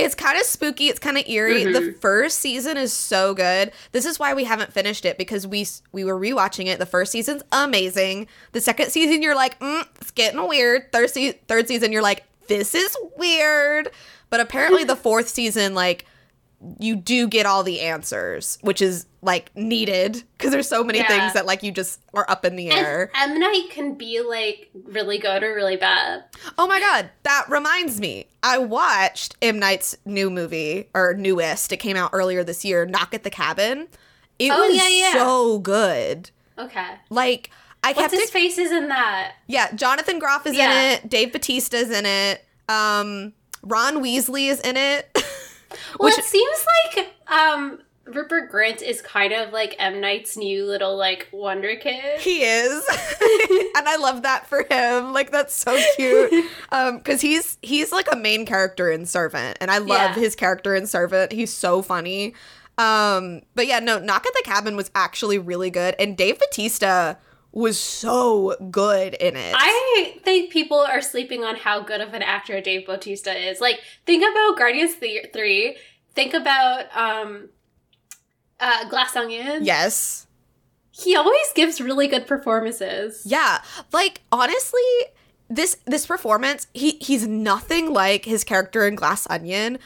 it's 0.00 0.14
kind 0.14 0.38
of 0.38 0.44
spooky, 0.44 0.88
it's 0.88 0.98
kind 0.98 1.16
of 1.18 1.28
eerie. 1.28 1.64
The 1.64 1.80
Mhm. 1.80 2.00
first 2.00 2.38
season 2.38 2.76
is 2.76 2.92
so 2.92 3.34
good. 3.34 3.72
This 3.92 4.04
is 4.04 4.18
why 4.18 4.34
we 4.34 4.44
haven't 4.44 4.72
finished 4.72 5.04
it 5.04 5.16
because 5.18 5.46
we 5.46 5.66
we 5.92 6.04
were 6.04 6.18
rewatching 6.18 6.66
it. 6.66 6.78
The 6.78 6.86
first 6.86 7.12
season's 7.12 7.42
amazing. 7.52 8.26
The 8.52 8.60
second 8.60 8.90
season 8.90 9.22
you're 9.22 9.34
like, 9.34 9.58
mm, 9.60 9.84
it's 10.00 10.10
getting 10.10 10.46
weird. 10.48 10.92
Third 10.92 11.10
se- 11.10 11.40
third 11.48 11.68
season 11.68 11.92
you're 11.92 12.02
like, 12.02 12.24
this 12.48 12.74
is 12.74 12.96
weird. 13.16 13.90
But 14.30 14.40
apparently 14.40 14.84
the 14.84 14.96
fourth 15.06 15.28
season 15.28 15.74
like 15.74 16.04
you 16.78 16.94
do 16.96 17.26
get 17.26 17.46
all 17.46 17.62
the 17.62 17.80
answers, 17.80 18.58
which 18.60 18.82
is 18.82 19.06
like 19.22 19.50
needed 19.56 20.22
because 20.36 20.50
there's 20.50 20.68
so 20.68 20.84
many 20.84 20.98
Yeah. 20.98 21.08
things 21.08 21.32
that 21.34 21.46
like 21.46 21.62
you 21.62 21.72
just 21.72 22.00
are 22.14 22.24
up 22.28 22.44
in 22.44 22.56
the 22.56 22.70
air. 22.70 23.10
And 23.14 23.32
M 23.32 23.40
Night 23.40 23.68
can 23.70 23.94
be 23.94 24.20
like 24.20 24.68
really 24.84 25.18
good 25.18 25.42
or 25.42 25.54
really 25.54 25.76
bad. 25.76 26.24
Oh 26.58 26.66
my 26.66 26.78
god, 26.80 27.10
that 27.22 27.46
reminds 27.48 27.98
me. 28.00 28.26
I 28.42 28.58
watched 28.58 29.36
M 29.40 29.58
Night's 29.58 29.96
new 30.04 30.28
movie 30.30 30.88
or 30.94 31.14
newest. 31.14 31.72
It 31.72 31.78
came 31.78 31.96
out 31.96 32.10
earlier 32.12 32.44
this 32.44 32.64
year, 32.64 32.84
Knock 32.84 33.14
at 33.14 33.22
the 33.22 33.30
Cabin. 33.30 33.88
It 34.38 34.50
Oh, 34.50 34.68
was 34.68 34.76
yeah, 34.76 34.88
yeah. 34.88 35.12
so 35.14 35.58
good. 35.60 36.30
Okay, 36.58 36.94
Like 37.08 37.50
I 37.82 37.88
what's 37.92 38.00
kept 38.00 38.12
his 38.12 38.22
it, 38.28 38.32
face 38.32 38.58
is 38.58 38.70
in 38.70 38.88
that? 38.88 39.32
Yeah, 39.46 39.72
Jonathan 39.72 40.18
Groff 40.18 40.46
is 40.46 40.54
in 40.54 40.70
it. 40.70 41.08
Dave 41.08 41.32
Bautista's 41.32 41.90
in 41.90 42.04
it. 42.04 42.44
Um 42.68 43.32
Ron 43.62 44.02
Weasley 44.02 44.48
is 44.50 44.60
in 44.60 44.76
it. 44.76 45.08
Well, 45.98 46.10
Which- 46.10 46.18
it 46.18 46.24
seems 46.24 46.66
like 46.96 47.08
um 47.28 47.80
Rupert 48.06 48.50
Grint 48.50 48.82
is 48.82 49.00
kind 49.02 49.32
of 49.32 49.52
like 49.52 49.76
M 49.78 50.00
Night's 50.00 50.36
new 50.36 50.64
little 50.64 50.96
like 50.96 51.28
wonder 51.30 51.76
kid. 51.76 52.20
he 52.20 52.42
is. 52.42 52.72
and 53.76 53.88
I 53.88 53.96
love 54.00 54.22
that 54.22 54.48
for 54.48 54.66
him. 54.68 55.12
Like 55.12 55.30
that's 55.30 55.54
so 55.54 55.78
cute. 55.96 56.32
Um 56.72 57.00
cuz 57.00 57.20
he's 57.20 57.58
he's 57.62 57.92
like 57.92 58.08
a 58.12 58.16
main 58.16 58.46
character 58.46 58.90
in 58.90 59.06
Servant 59.06 59.58
and 59.60 59.70
I 59.70 59.78
love 59.78 59.88
Yeah. 59.88 60.14
his 60.14 60.34
character 60.34 60.74
in 60.74 60.86
Servant. 60.88 61.30
He's 61.32 61.52
so 61.52 61.82
funny. 61.82 62.34
Um 62.78 63.42
but 63.54 63.66
yeah, 63.66 63.78
no, 63.78 63.98
Knock 63.98 64.26
at 64.26 64.32
the 64.34 64.42
Cabin 64.44 64.74
was 64.76 64.90
actually 64.94 65.38
really 65.38 65.70
good 65.70 65.94
and 65.98 66.16
Dave 66.16 66.38
Bautista 66.38 67.16
was 67.52 67.78
so 67.78 68.54
good 68.70 69.14
in 69.14 69.36
it. 69.36 69.54
I 69.56 70.14
think 70.22 70.52
people 70.52 70.78
are 70.78 71.00
sleeping 71.00 71.44
on 71.44 71.56
how 71.56 71.80
good 71.80 72.00
of 72.00 72.14
an 72.14 72.22
actor 72.22 72.60
Dave 72.60 72.86
Bautista 72.86 73.32
is. 73.36 73.60
Like, 73.60 73.80
think 74.06 74.22
about 74.22 74.56
Guardians 74.56 74.94
th- 74.96 75.30
3. 75.32 75.76
Think 76.14 76.34
about 76.34 76.84
um, 76.96 77.48
uh, 78.60 78.88
Glass 78.88 79.16
Onion. 79.16 79.64
yes. 79.64 80.26
He 80.92 81.16
always 81.16 81.46
gives 81.54 81.80
really 81.80 82.08
good 82.08 82.26
performances. 82.26 83.22
Yeah. 83.24 83.62
Like 83.90 84.20
honestly, 84.30 84.82
this 85.48 85.78
this 85.86 86.04
performance, 86.06 86.66
he 86.74 86.98
he's 87.00 87.26
nothing 87.26 87.92
like 87.92 88.26
his 88.26 88.44
character 88.44 88.86
in 88.86 88.96
Glass 88.96 89.26
Onion, 89.30 89.78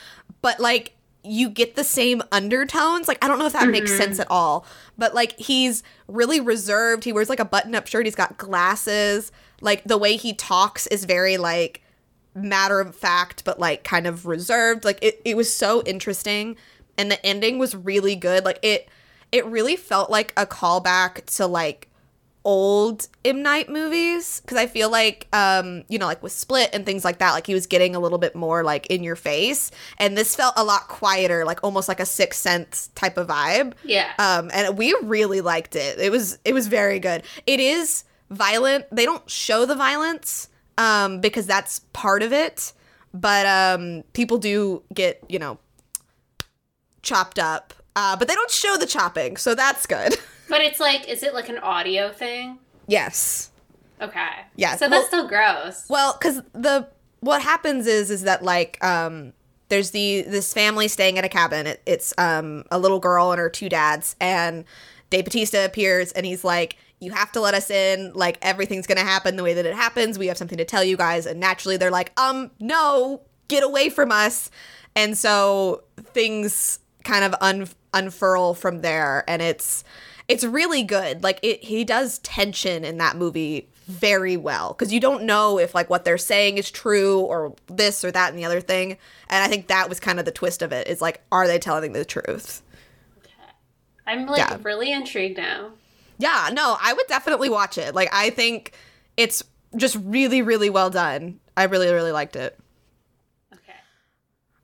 but 0.43 0.59
like 0.59 0.97
you 1.23 1.51
get 1.51 1.77
the 1.77 1.85
same 1.85 2.21
undertones. 2.33 3.07
Like 3.07 3.23
I 3.25 3.29
don't 3.29 3.39
know 3.39 3.47
if 3.47 3.53
that 3.53 3.69
makes 3.69 3.93
Mhm. 3.93 3.97
sense 3.97 4.19
at 4.19 4.27
all, 4.29 4.67
but 4.99 5.15
like 5.15 5.39
he's 5.39 5.83
really 6.09 6.41
reserved. 6.41 7.05
He 7.05 7.13
wears 7.13 7.29
like 7.29 7.41
a 7.41 7.45
button-up 7.45 7.87
shirt, 7.87 8.07
he's 8.07 8.15
got 8.15 8.39
glasses. 8.39 9.33
Like 9.61 9.85
the 9.85 9.99
way 9.99 10.17
he 10.17 10.33
talks 10.33 10.87
is 10.89 11.05
very 11.05 11.37
like 11.37 11.83
matter 12.35 12.81
of 12.81 12.97
fact 12.97 13.45
but 13.45 13.61
like 13.61 13.85
kind 13.85 14.07
of 14.07 14.27
reserved. 14.27 14.85
Like 14.85 14.99
it 15.03 15.21
it 15.25 15.37
was 15.37 15.53
so 15.53 15.83
interesting 15.83 16.57
and 16.99 17.11
the 17.11 17.25
ending 17.25 17.59
was 17.59 17.75
really 17.75 18.17
good. 18.17 18.45
Like 18.45 18.59
it 18.63 18.89
it 19.33 19.45
really 19.47 19.77
felt 19.77 20.11
like 20.11 20.33
a 20.37 20.47
callback 20.47 21.27
to 21.37 21.47
like 21.47 21.89
old 22.45 23.09
M. 23.25 23.43
Night 23.43 23.71
movies 23.71 24.41
because 24.41 24.59
I 24.59 24.67
feel 24.67 24.91
like 24.91 25.27
um 25.33 25.83
you 25.89 25.99
know 25.99 26.07
like 26.07 26.23
with 26.23 26.33
Split 26.33 26.71
and 26.75 26.85
things 26.85 27.05
like 27.05 27.19
that 27.19 27.33
like 27.33 27.47
he 27.47 27.55
was 27.55 27.67
getting 27.67 27.97
a 27.97 27.99
little 28.01 28.19
bit 28.19 28.35
more 28.37 28.63
like 28.63 28.87
in 28.87 29.03
your 29.03 29.17
face. 29.17 29.71
And 29.99 30.17
this 30.17 30.37
felt 30.37 30.53
a 30.57 30.63
lot 30.65 30.89
quieter 30.89 31.45
like 31.45 31.65
almost 31.65 31.89
like 31.89 32.01
a 32.01 32.07
Sixth 32.07 32.41
Sense 32.41 32.91
type 32.95 33.17
of 33.17 33.29
vibe. 33.29 33.73
Yeah. 33.83 34.13
um 34.19 34.51
and 34.53 34.77
we 34.77 34.95
really 35.03 35.41
liked 35.41 35.75
it. 35.75 35.99
It 35.99 36.11
was 36.13 36.39
it 36.45 36.53
was 36.53 36.67
very 36.67 36.99
good. 36.99 37.23
It 37.47 37.61
is 37.61 38.05
violent. 38.31 38.85
They 38.93 39.07
don't 39.07 39.29
show 39.31 39.65
the 39.65 39.75
violence 39.75 40.49
um 40.77 41.21
because 41.21 41.47
that's 41.47 41.79
part 41.93 42.23
of 42.23 42.33
it. 42.33 42.73
But 43.15 43.47
um 43.47 44.05
people 44.13 44.37
do 44.39 44.83
get 44.93 45.23
you 45.29 45.39
know 45.39 45.59
chopped 47.03 47.39
up. 47.39 47.73
Uh 47.97 48.17
but 48.17 48.29
they 48.29 48.35
don't 48.35 48.51
show 48.51 48.77
the 48.77 48.87
chopping 48.87 49.37
so 49.37 49.55
that's 49.55 49.87
good 49.87 50.17
but 50.49 50.61
it's 50.61 50.81
like, 50.81 51.09
is 51.09 51.23
it 51.23 51.35
like 51.35 51.49
an 51.49 51.59
audio 51.59 52.13
thing? 52.13 52.59
yes 52.87 53.51
Okay. 54.01 54.29
Yeah, 54.57 54.77
So 54.77 54.87
well- 54.89 54.91
that's 54.99 55.07
still 55.07 55.29
gross. 55.29 55.87
Well, 55.89 56.15
because 56.19 56.43
the 56.53 56.89
what 57.21 57.41
happens 57.41 57.87
is 57.87 58.11
is 58.11 58.23
that 58.23 58.43
like 58.43 58.83
um 58.85 59.33
there's 59.71 59.93
the 59.93 60.23
this 60.23 60.53
family 60.53 60.89
staying 60.89 61.17
at 61.17 61.25
a 61.25 61.29
cabin. 61.29 61.67
It, 61.69 61.81
it's 61.87 62.13
um 62.19 62.65
a 62.71 62.79
little 62.79 62.99
girl 62.99 63.31
and 63.31 63.39
her 63.39 63.49
two 63.49 63.69
dads, 63.69 64.17
and 64.21 64.65
Dave 65.11 65.25
Bautista 65.25 65.65
appears 65.65 66.11
and 66.13 66.27
he's 66.27 66.43
like, 66.45 66.77
"You 67.01 67.13
have 67.13 67.31
to 67.33 67.41
let 67.41 67.55
us 67.55 67.71
in. 67.71 68.13
Like 68.15 68.37
everything's 68.43 68.87
gonna 68.87 69.01
happen 69.05 69.37
the 69.37 69.45
way 69.45 69.55
that 69.55 69.65
it 69.65 69.75
happens. 69.77 70.19
We 70.19 70.27
have 70.27 70.37
something 70.37 70.59
to 70.59 70.65
tell 70.67 70.83
you 70.85 70.97
guys." 70.97 71.25
And 71.25 71.39
naturally, 71.41 71.77
they're 71.77 71.91
like, 71.93 72.13
"Um, 72.21 72.51
no, 72.59 73.23
get 73.49 73.63
away 73.63 73.89
from 73.89 74.11
us." 74.13 74.51
And 74.97 75.17
so 75.17 75.85
things 76.13 76.81
kind 77.05 77.25
of 77.25 77.35
un- 77.41 77.69
unfurl 77.95 78.55
from 78.55 78.81
there, 78.83 79.25
and 79.29 79.41
it's 79.41 79.85
it's 80.29 80.45
really 80.45 80.83
good. 80.83 81.23
Like 81.23 81.39
it, 81.43 81.65
he 81.65 81.85
does 81.85 82.19
tension 82.21 82.85
in 82.85 82.99
that 82.99 83.17
movie 83.17 83.69
very 83.87 84.37
well 84.37 84.73
because 84.73 84.93
you 84.93 85.01
don't 85.01 85.25
know 85.25 85.59
if 85.59 85.75
like 85.75 85.91
what 85.91 86.05
they're 86.05 86.17
saying 86.17 86.57
is 86.57 86.71
true 86.71 87.21
or 87.21 87.55
this 87.67 88.05
or 88.05 88.11
that 88.11 88.31
and 88.31 88.39
the 88.39 88.45
other 88.45 88.61
thing. 88.61 88.93
And 89.29 89.45
I 89.45 89.49
think 89.49 89.67
that 89.67 89.89
was 89.89 90.01
kind 90.01 90.19
of 90.19 90.25
the 90.25 90.33
twist 90.33 90.63
of 90.63 90.73
it. 90.73 90.87
Is 90.89 91.03
like, 91.03 91.23
are 91.31 91.47
they 91.47 91.59
telling 91.59 91.93
the 91.93 92.05
truth? 92.05 92.63
Okay. 93.19 93.33
I'm 94.07 94.27
like 94.27 94.39
Yeah. 94.39 94.59
really 94.63 94.91
intrigued 94.91 95.37
now. 95.37 95.73
Yeah, 96.17 96.51
no, 96.53 96.77
I 96.81 96.93
would 96.93 97.07
definitely 97.09 97.51
watch 97.51 97.77
it. 97.77 97.95
Like, 97.95 98.09
I 98.13 98.31
think 98.31 98.73
it's 99.17 99.43
just 99.77 99.97
really, 100.03 100.43
really 100.43 100.71
well 100.71 100.89
done. 100.89 101.41
I 101.57 101.65
really, 101.65 101.93
really 101.93 102.13
liked 102.13 102.37
it. 102.37 102.59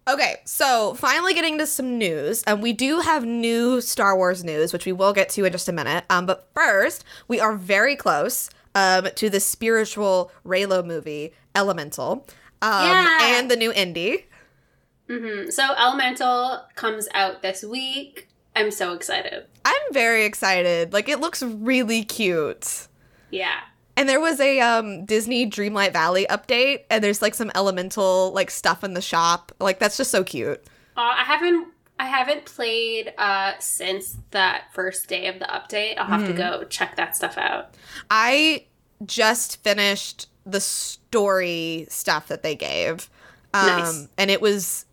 Okay. 0.08 0.36
So 0.44 0.94
finally 0.94 1.34
getting 1.34 1.58
to 1.58 1.66
some 1.66 1.98
news, 1.98 2.42
and 2.44 2.62
we 2.62 2.72
do 2.72 3.00
have 3.00 3.24
new 3.24 3.80
Star 3.80 4.16
Wars 4.16 4.42
news, 4.42 4.72
which 4.72 4.86
we 4.86 4.92
will 4.92 5.12
get 5.12 5.28
to 5.30 5.44
in 5.44 5.52
just 5.52 5.68
a 5.68 5.72
minute. 5.72 6.04
Um, 6.10 6.26
but 6.26 6.48
first, 6.54 7.04
we 7.28 7.38
are 7.40 7.54
very 7.54 7.96
close 7.96 8.50
um 8.74 9.08
to 9.16 9.28
the 9.28 9.40
spiritual 9.40 10.30
Raylo 10.46 10.84
movie 10.84 11.32
Elemental, 11.54 12.26
um, 12.62 12.86
Yeah. 12.88 13.18
and 13.38 13.50
the 13.50 13.56
new 13.56 13.72
indie. 13.72 14.24
hmm 15.08 15.50
So 15.50 15.74
Elemental 15.76 16.64
comes 16.76 17.08
out 17.14 17.42
this 17.42 17.62
week. 17.64 18.28
I'm 18.56 18.70
so 18.70 18.92
excited. 18.94 19.46
I'm 19.64 19.92
very 19.92 20.24
excited. 20.24 20.92
Like, 20.92 21.08
it 21.08 21.20
looks 21.20 21.42
really 21.42 22.02
cute. 22.04 22.88
Yeah. 23.30 23.60
And 23.96 24.08
there 24.08 24.20
was 24.20 24.40
a 24.40 24.60
um, 24.60 25.04
Disney 25.04 25.48
Dreamlight 25.50 25.92
Valley 25.92 26.26
update, 26.30 26.84
and 26.90 27.04
there's 27.04 27.20
like 27.20 27.34
some 27.34 27.50
elemental 27.54 28.32
like 28.32 28.50
stuff 28.50 28.82
in 28.84 28.94
the 28.94 29.02
shop. 29.02 29.52
Like 29.60 29.78
that's 29.78 29.96
just 29.96 30.10
so 30.10 30.24
cute. 30.24 30.62
Uh, 30.96 31.00
I 31.18 31.24
haven't 31.24 31.68
I 31.98 32.04
haven't 32.06 32.46
played 32.46 33.12
uh 33.18 33.52
since 33.58 34.16
that 34.30 34.64
first 34.72 35.06
day 35.08 35.26
of 35.26 35.38
the 35.38 35.44
update. 35.46 35.98
I'll 35.98 36.06
have 36.06 36.24
to 36.26 36.32
Mhm. 36.32 36.36
go 36.38 36.64
check 36.64 36.96
that 36.96 37.14
stuff 37.14 37.36
out. 37.36 37.74
I 38.10 38.64
just 39.04 39.62
finished 39.62 40.28
the 40.46 40.60
story 40.60 41.86
stuff 41.90 42.28
that 42.28 42.42
they 42.42 42.54
gave, 42.54 43.10
um, 43.52 43.66
Nice. 43.66 44.08
and 44.16 44.30
it 44.30 44.40
was 44.40 44.86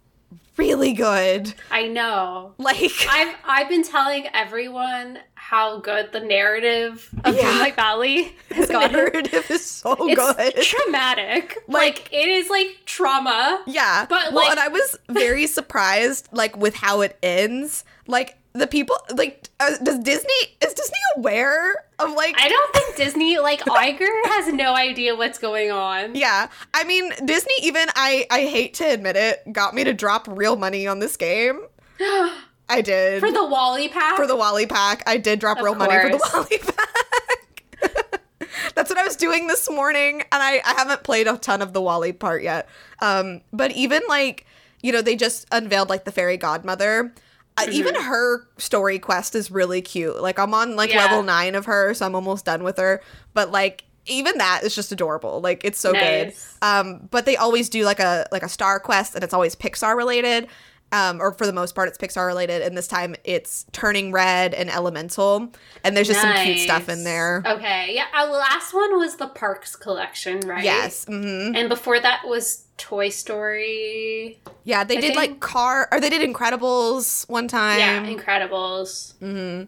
really 0.58 0.92
good. 0.94 1.54
I 1.72 1.88
know. 1.88 2.54
Like 2.58 2.92
I've 3.10 3.36
I've 3.46 3.70
been 3.70 3.84
telling 3.84 4.28
everyone 4.34 5.20
how 5.50 5.80
good 5.80 6.12
the 6.12 6.20
narrative 6.20 7.10
of 7.24 7.34
Yeah. 7.34 7.44
Dreamlight 7.44 7.76
Valley 7.78 8.36
has 8.52 8.68
gotten. 8.70 8.92
the 8.92 8.98
narrative 8.98 9.50
is 9.50 9.66
so 9.66 9.96
good. 9.96 10.36
It's 10.40 10.68
traumatic. 10.76 11.58
Like- 11.70 11.88
Like, 11.88 12.10
it 12.14 12.28
is 12.28 12.50
like 12.50 12.80
trauma. 12.86 13.64
Yeah. 13.66 14.06
But, 14.10 14.34
well, 14.34 14.44
like- 14.44 14.52
and 14.52 14.60
I 14.60 14.68
was 14.68 14.98
very 15.08 15.48
surprised, 15.58 16.28
like, 16.34 16.58
with 16.58 16.76
how 16.76 17.00
it 17.00 17.18
ends. 17.24 17.86
Like, 18.08 18.36
the 18.52 18.68
people, 18.68 18.98
like, 19.16 19.48
uh, 19.62 19.78
does 19.84 20.00
Disney, 20.00 20.34
is 20.66 20.74
Disney 20.74 20.98
aware 21.16 21.76
of, 22.00 22.12
like, 22.14 22.36
I 22.38 22.50
don't 22.50 22.74
think 22.74 22.98
Disney 22.98 23.38
like 23.38 23.62
Iger 23.62 24.10
has 24.26 24.52
no 24.54 24.74
idea 24.76 25.16
what's 25.16 25.38
going 25.40 25.72
on. 25.72 26.14
yeah. 26.16 26.50
I 26.74 26.84
mean, 26.84 27.12
Disney, 27.24 27.54
even, 27.62 27.88
I, 27.96 28.26
I 28.32 28.42
hate 28.42 28.74
to 28.76 28.84
admit 28.84 29.16
it, 29.16 29.54
got 29.54 29.74
me 29.76 29.84
to 29.86 29.94
drop 29.94 30.28
real 30.30 30.58
money 30.58 30.88
on 30.88 31.00
this 31.00 31.16
game. 31.16 31.62
I 32.70 32.82
did. 32.82 33.20
For 33.22 33.32
the 33.32 33.46
WALL-E 33.46 33.90
pack? 33.90 34.16
For 34.18 34.28
the 34.28 34.36
WALL-E 34.36 34.66
pack. 34.66 35.04
I 35.08 35.18
did 35.18 35.40
drop 35.40 35.58
Of 35.60 35.64
real 35.64 35.76
money 35.76 35.94
for 36.00 36.10
the. 36.10 36.18
WALL-E 36.34 36.58
pack. 36.58 38.22
That's 38.76 38.90
what 38.90 39.00
I 39.00 39.04
was 39.04 39.16
doing 39.16 39.48
this 39.48 39.70
morning, 39.70 40.22
and 40.22 40.44
I, 40.44 40.62
I 40.66 40.74
haven't 40.78 41.04
played 41.04 41.28
a 41.28 41.38
ton 41.38 41.62
of 41.62 41.74
the 41.74 41.82
WALL-E 41.82 42.14
part 42.14 42.44
yet. 42.44 42.68
Um, 43.02 43.42
but 43.52 43.72
even 43.72 44.02
like, 44.08 44.46
you 44.82 44.92
know, 44.92 45.02
they 45.02 45.16
just 45.16 45.48
unveiled 45.52 45.90
like 45.90 46.06
the 46.06 46.12
fairy 46.12 46.38
godmother. 46.38 47.14
Uh, 47.58 47.66
even 47.72 47.96
her 47.96 48.48
story 48.58 49.00
quest 49.00 49.34
is 49.34 49.50
really 49.50 49.82
cute. 49.82 50.22
Like 50.22 50.38
I'm 50.38 50.54
on 50.54 50.76
like 50.76 50.92
Yeah. 50.92 50.98
level 51.06 51.24
nine 51.24 51.56
of 51.56 51.66
her, 51.66 51.94
so 51.96 52.06
I'm 52.06 52.14
almost 52.14 52.46
done 52.46 52.64
with 52.64 52.78
her. 52.78 53.02
But 53.34 53.52
like 53.52 53.84
even 54.06 54.38
that 54.38 54.62
is 54.64 54.76
just 54.76 54.92
adorable. 54.92 55.42
Like 55.42 55.66
it's 55.66 55.80
so 55.80 55.92
Nice. 55.94 56.54
good. 56.62 56.66
Um, 56.68 57.08
but 57.10 57.26
they 57.26 57.36
always 57.36 57.68
do 57.70 57.84
like 57.84 58.00
a 58.00 58.28
like 58.32 58.44
a 58.44 58.50
star 58.50 58.80
quest, 58.80 59.16
and 59.16 59.24
it's 59.24 59.34
always 59.34 59.56
Pixar 59.56 59.98
related. 59.98 60.48
Um, 60.94 61.20
or 61.22 61.34
for 61.34 61.46
the 61.46 61.52
most 61.52 61.76
part, 61.76 61.90
it's 61.90 61.98
Pixar 61.98 62.26
related, 62.28 62.62
and 62.62 62.78
this 62.78 62.88
time 62.88 63.14
it's 63.26 63.66
Turning 63.74 64.14
Red 64.14 64.54
and 64.54 64.70
Elemental, 64.70 65.52
and 65.84 65.98
there's 65.98 66.08
just 66.08 66.22
some 66.22 66.34
cute 66.46 66.60
stuff 66.60 66.88
in 66.88 67.04
there. 67.04 67.44
Okay, 67.46 67.92
yeah. 67.94 68.06
Our 68.14 68.28
last 68.32 68.74
one 68.74 68.98
was 68.98 69.18
the 69.18 69.28
Parks 69.28 69.76
collection, 69.76 70.40
right? 70.42 70.64
Yes. 70.64 71.04
hmm 71.06 71.52
And 71.56 71.68
before 71.68 72.00
that 72.00 72.22
was 72.26 72.64
Toy 72.78 73.10
Story. 73.10 74.40
Yeah, 74.64 74.86
they 74.86 74.98
I 74.98 75.02
did 75.02 75.16
like 75.18 75.42
car, 75.42 75.90
or 75.92 76.00
they 76.00 76.10
did 76.10 76.22
Incredibles 76.22 77.28
one 77.30 77.50
time. 77.50 77.80
yeah, 77.80 78.06
Incredibles. 78.06 79.14
hmm 79.20 79.64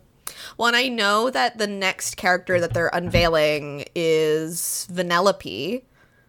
Well, 0.58 0.68
and 0.68 0.76
I 0.78 0.88
know 0.88 1.30
that 1.30 1.58
the 1.58 1.68
next 1.68 2.16
character 2.16 2.62
that 2.62 2.74
they're 2.74 2.92
unveiling 2.94 3.84
is 3.94 4.88
Vanellope, 4.90 5.84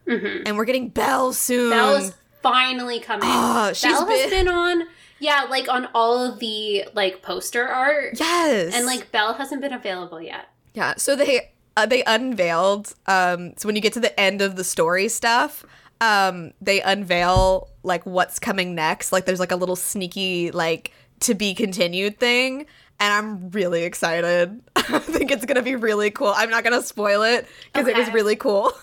hmm 0.08 0.26
and 0.46 0.56
we're 0.56 0.64
getting 0.64 0.88
Belle 0.88 1.32
soon. 1.32 1.70
Belle's 1.70 2.12
finally 2.42 3.00
coming. 3.00 3.28
Oh, 3.30 3.72
she's 3.72 3.92
Belle 3.92 4.06
has 4.06 4.30
been- 4.30 4.46
been 4.46 4.48
on, 4.54 4.84
yeah, 5.18 5.46
like 5.50 5.68
on 5.68 5.88
all 5.94 6.22
of 6.24 6.38
the 6.38 6.84
like 6.94 7.22
poster 7.22 7.66
art, 7.68 8.18
yes, 8.18 8.74
and 8.74 8.86
like 8.86 9.10
Belle 9.12 9.34
hasn't 9.34 9.60
been 9.60 9.72
available 9.72 10.20
yet. 10.20 10.48
yeah. 10.74 10.94
So 10.96 11.14
they 11.16 11.52
uh, 11.76 11.86
they 11.86 12.02
unveiled. 12.04 12.94
Um, 13.06 13.54
so 13.56 13.66
when 13.68 13.76
you 13.76 13.82
get 13.82 13.92
to 13.94 14.00
the 14.00 14.18
end 14.18 14.42
of 14.42 14.56
the 14.56 14.64
story 14.64 15.08
stuff, 15.08 15.64
um, 16.00 16.52
they 16.60 16.80
unveil 16.82 17.68
like 17.82 18.04
what's 18.06 18.38
coming 18.38 18.74
next. 18.74 19.12
Like 19.12 19.24
there's 19.26 19.40
like 19.40 19.52
a 19.52 19.56
little 19.56 19.76
sneaky 19.76 20.50
like 20.50 20.92
to 21.20 21.34
be 21.34 21.54
continued 21.54 22.18
thing. 22.18 22.66
And 23.02 23.12
I'm 23.14 23.50
really 23.50 23.84
excited. 23.84 24.60
I 24.76 24.98
think 24.98 25.30
it's 25.30 25.46
gonna 25.46 25.62
be 25.62 25.74
really 25.76 26.10
cool. 26.10 26.32
I'm 26.36 26.50
not 26.50 26.64
gonna 26.64 26.82
spoil 26.82 27.22
it 27.22 27.46
because 27.72 27.88
it 27.88 27.96
was 27.96 28.10
really 28.12 28.36
cool. 28.36 28.72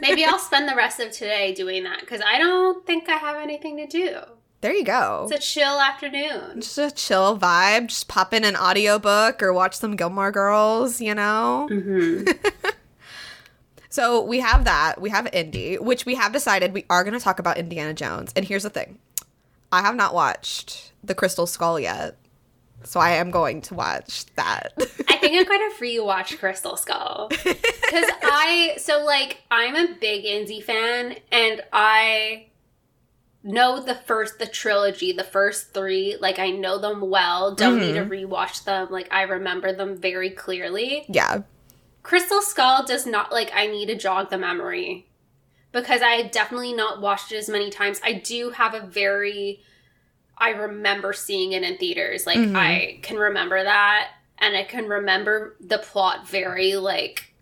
Maybe 0.00 0.24
I'll 0.24 0.38
spend 0.38 0.68
the 0.68 0.76
rest 0.76 1.00
of 1.00 1.12
today 1.12 1.54
doing 1.54 1.84
that 1.84 2.00
because 2.00 2.20
I 2.24 2.38
don't 2.38 2.86
think 2.86 3.08
I 3.08 3.16
have 3.16 3.36
anything 3.36 3.76
to 3.78 3.86
do. 3.86 4.16
There 4.60 4.72
you 4.72 4.84
go. 4.84 5.28
It's 5.30 5.38
a 5.38 5.48
chill 5.48 5.80
afternoon. 5.80 6.60
Just 6.60 6.78
a 6.78 6.90
chill 6.90 7.38
vibe. 7.38 7.86
Just 7.88 8.08
pop 8.08 8.34
in 8.34 8.44
an 8.44 8.56
audiobook 8.56 9.42
or 9.42 9.52
watch 9.52 9.76
some 9.76 9.94
Gilmore 9.94 10.32
Girls, 10.32 11.00
you 11.00 11.14
know? 11.14 11.68
hmm 11.70 12.24
So 13.90 14.22
we 14.22 14.40
have 14.40 14.64
that. 14.64 15.00
We 15.00 15.10
have 15.10 15.28
Indy, 15.32 15.76
which 15.76 16.04
we 16.04 16.14
have 16.16 16.32
decided 16.32 16.72
we 16.74 16.84
are 16.90 17.04
going 17.04 17.14
to 17.18 17.24
talk 17.24 17.38
about 17.38 17.56
Indiana 17.56 17.94
Jones. 17.94 18.32
And 18.36 18.44
here's 18.44 18.62
the 18.62 18.70
thing 18.70 18.98
I 19.72 19.80
have 19.82 19.96
not 19.96 20.14
watched 20.14 20.92
The 21.02 21.14
Crystal 21.14 21.46
Skull 21.46 21.80
yet. 21.80 22.16
So 22.84 23.00
I 23.00 23.10
am 23.10 23.30
going 23.30 23.60
to 23.62 23.74
watch 23.74 24.26
that. 24.36 24.72
I 25.08 25.16
think 25.16 25.38
I'm 25.38 25.44
going 25.58 25.70
to 25.70 25.76
rewatch 25.80 26.38
Crystal 26.38 26.76
Skull 26.76 27.28
because 27.30 27.54
I 28.22 28.74
so 28.78 29.04
like 29.04 29.42
I'm 29.50 29.74
a 29.74 29.94
big 30.00 30.24
Indy 30.24 30.60
fan 30.60 31.16
and 31.30 31.62
I 31.72 32.46
know 33.42 33.82
the 33.82 33.94
first 33.94 34.38
the 34.38 34.46
trilogy, 34.46 35.12
the 35.12 35.24
first 35.24 35.74
three. 35.74 36.16
Like 36.20 36.38
I 36.38 36.50
know 36.50 36.78
them 36.78 37.00
well. 37.00 37.54
Don't 37.54 37.80
need 37.80 37.94
to 37.94 38.00
mm-hmm. 38.00 38.32
rewatch 38.32 38.64
them. 38.64 38.88
Like 38.90 39.08
I 39.10 39.22
remember 39.22 39.72
them 39.72 39.96
very 39.96 40.30
clearly. 40.30 41.04
yeah. 41.08 41.42
Crystal 42.02 42.40
Skull 42.40 42.86
does 42.86 43.04
not 43.04 43.32
like 43.32 43.50
I 43.54 43.66
need 43.66 43.86
to 43.86 43.94
jog 43.94 44.30
the 44.30 44.38
memory 44.38 45.06
because 45.72 46.00
I 46.02 46.22
definitely 46.22 46.72
not 46.72 47.02
watched 47.02 47.32
it 47.32 47.36
as 47.36 47.50
many 47.50 47.70
times. 47.70 48.00
I 48.02 48.14
do 48.14 48.50
have 48.50 48.72
a 48.72 48.80
very 48.80 49.60
I 50.40 50.50
remember 50.50 51.12
seeing 51.12 51.52
it 51.52 51.62
in 51.62 51.76
theaters. 51.78 52.26
Like 52.26 52.38
Mhm. 52.38 52.56
I 52.56 52.98
can 53.02 53.16
remember 53.18 53.62
that 53.62 54.10
and 54.38 54.56
I 54.56 54.62
can 54.64 54.86
remember 54.88 55.56
the 55.60 55.78
plot 55.78 56.28
very 56.28 56.76
like 56.76 57.32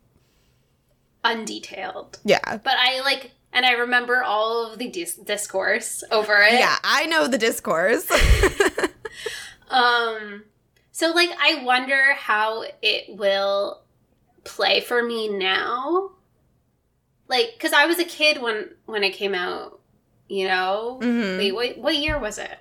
undetailed. 1.24 2.18
Yeah. 2.24 2.58
But 2.58 2.74
I 2.78 3.00
like 3.00 3.32
and 3.52 3.64
I 3.66 3.72
remember 3.72 4.22
all 4.22 4.70
of 4.72 4.78
the 4.78 4.88
dis- 4.88 5.14
discourse 5.16 6.02
over 6.10 6.36
it. 6.42 6.54
Yeah. 6.54 6.76
I 6.84 7.06
know 7.06 7.26
the 7.26 7.38
discourse. 7.38 8.06
Um 9.68 10.44
so 10.92 11.10
like 11.10 11.30
I 11.40 11.64
wonder 11.64 12.12
how 12.14 12.62
it 12.82 13.16
will 13.16 13.82
play 14.44 14.80
for 14.80 15.02
me 15.02 15.28
now. 15.28 16.12
Like 17.28 17.56
cuz 17.58 17.72
I 17.72 17.86
was 17.86 17.98
a 17.98 18.04
kid 18.04 18.40
when 18.40 18.70
when 18.86 19.02
it 19.02 19.10
came 19.10 19.34
out, 19.34 19.80
you 20.28 20.46
know? 20.46 21.00
Mhm. 21.02 21.38
Wait, 21.38 21.52
what 21.52 21.78
what 21.78 21.96
year 21.96 22.16
was 22.16 22.38
it? 22.38 22.56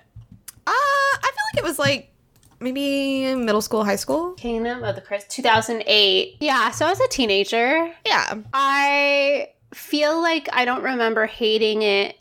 Uh, 0.66 0.70
I 0.72 1.20
feel 1.22 1.44
like 1.52 1.58
it 1.58 1.64
was 1.64 1.78
like 1.78 2.12
maybe 2.60 3.34
middle 3.34 3.60
school, 3.60 3.84
high 3.84 3.96
school. 3.96 4.32
Kingdom 4.34 4.84
of 4.84 4.94
the 4.94 5.00
Crystal 5.00 5.28
2008. 5.30 6.36
Yeah, 6.40 6.70
so 6.70 6.86
I 6.86 6.90
was 6.90 7.00
a 7.00 7.08
teenager. 7.08 7.92
Yeah. 8.04 8.34
I 8.52 9.50
feel 9.74 10.20
like 10.20 10.48
I 10.52 10.64
don't 10.64 10.82
remember 10.82 11.26
hating 11.26 11.82
it, 11.82 12.18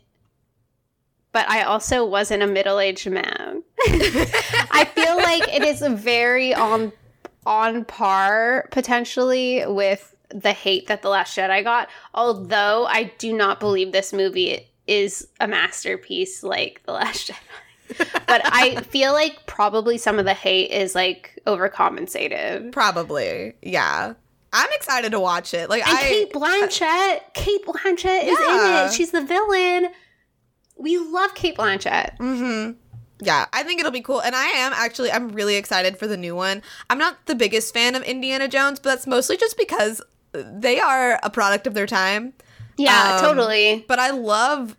but 1.32 1.50
I 1.50 1.64
also 1.64 2.06
wasn't 2.06 2.44
a 2.44 2.48
middle-aged 2.48 3.10
man. 3.10 3.64
I 3.80 4.90
feel 4.94 5.16
like 5.18 5.54
it 5.54 5.64
is 5.64 5.82
very 5.82 6.54
on 6.54 6.92
on 7.46 7.86
par 7.86 8.68
potentially 8.72 9.64
with 9.68 10.16
the 10.30 10.52
hate 10.52 10.88
that 10.88 11.02
the 11.02 11.10
Last 11.10 11.38
Jedi 11.38 11.64
got. 11.64 11.90
Although 12.14 12.86
I 12.88 13.12
do 13.18 13.34
not 13.34 13.60
believe 13.60 13.92
this 13.92 14.12
movie 14.12 14.68
is 14.88 15.28
a 15.40 15.48
masterpiece 15.48 16.44
like 16.44 16.82
the 16.86 16.94
Last 16.94 17.30
Jedi. 17.30 17.36
but 18.28 18.42
I 18.46 18.82
feel 18.82 19.14
like 19.14 19.46
probably 19.46 19.98
some 19.98 20.20
of 20.20 20.26
the 20.26 20.34
hate 20.34 20.72
is 20.72 20.96
like 20.96 21.40
overcompensated. 21.48 22.72
Probably. 22.72 23.54
Yeah. 23.62 24.14
I'm 24.54 24.70
excited 24.74 25.12
to 25.12 25.20
watch 25.20 25.54
it. 25.54 25.70
Like 25.70 25.86
And 25.88 25.98
I 25.98 26.02
Cate 26.02 26.34
Blanchett, 26.34 27.34
Cate 27.34 27.66
Blanchett 27.66 28.24
is 28.24 28.38
Yeah. 28.40 28.84
in 28.84 28.88
it. 28.88 28.94
She's 28.94 29.12
the 29.12 29.22
villain. 29.22 29.90
We 30.78 30.98
love 30.98 31.36
Cate 31.36 31.58
Blanchett. 31.58 32.18
Mm-hmm. 32.18 32.72
Yeah, 33.22 33.46
I 33.54 33.64
think 33.64 33.80
it'll 33.80 33.92
be 33.92 34.02
cool. 34.02 34.22
And 34.22 34.36
I 34.36 34.46
am 34.46 34.74
actually 34.74 35.12
I'm 35.12 35.30
really 35.30 35.56
excited 35.56 35.98
for 35.98 36.08
the 36.08 36.18
new 36.18 36.36
one. 36.36 36.62
I'm 36.90 36.98
not 36.98 37.26
the 37.28 37.36
biggest 37.36 37.74
fan 37.74 37.96
of 37.96 38.04
Indiana 38.04 38.48
Jones, 38.48 38.80
but 38.80 38.90
that's 38.90 39.08
mostly 39.08 39.38
just 39.38 39.58
because 39.58 40.02
they 40.34 40.80
are 40.80 41.20
a 41.24 41.30
product 41.30 41.66
of 41.68 41.74
their 41.74 41.86
time. 41.88 42.34
Yeah, 42.78 43.16
Um, 43.16 43.22
totally. 43.22 43.86
But 43.88 44.00
I 44.00 44.10
love 44.12 44.76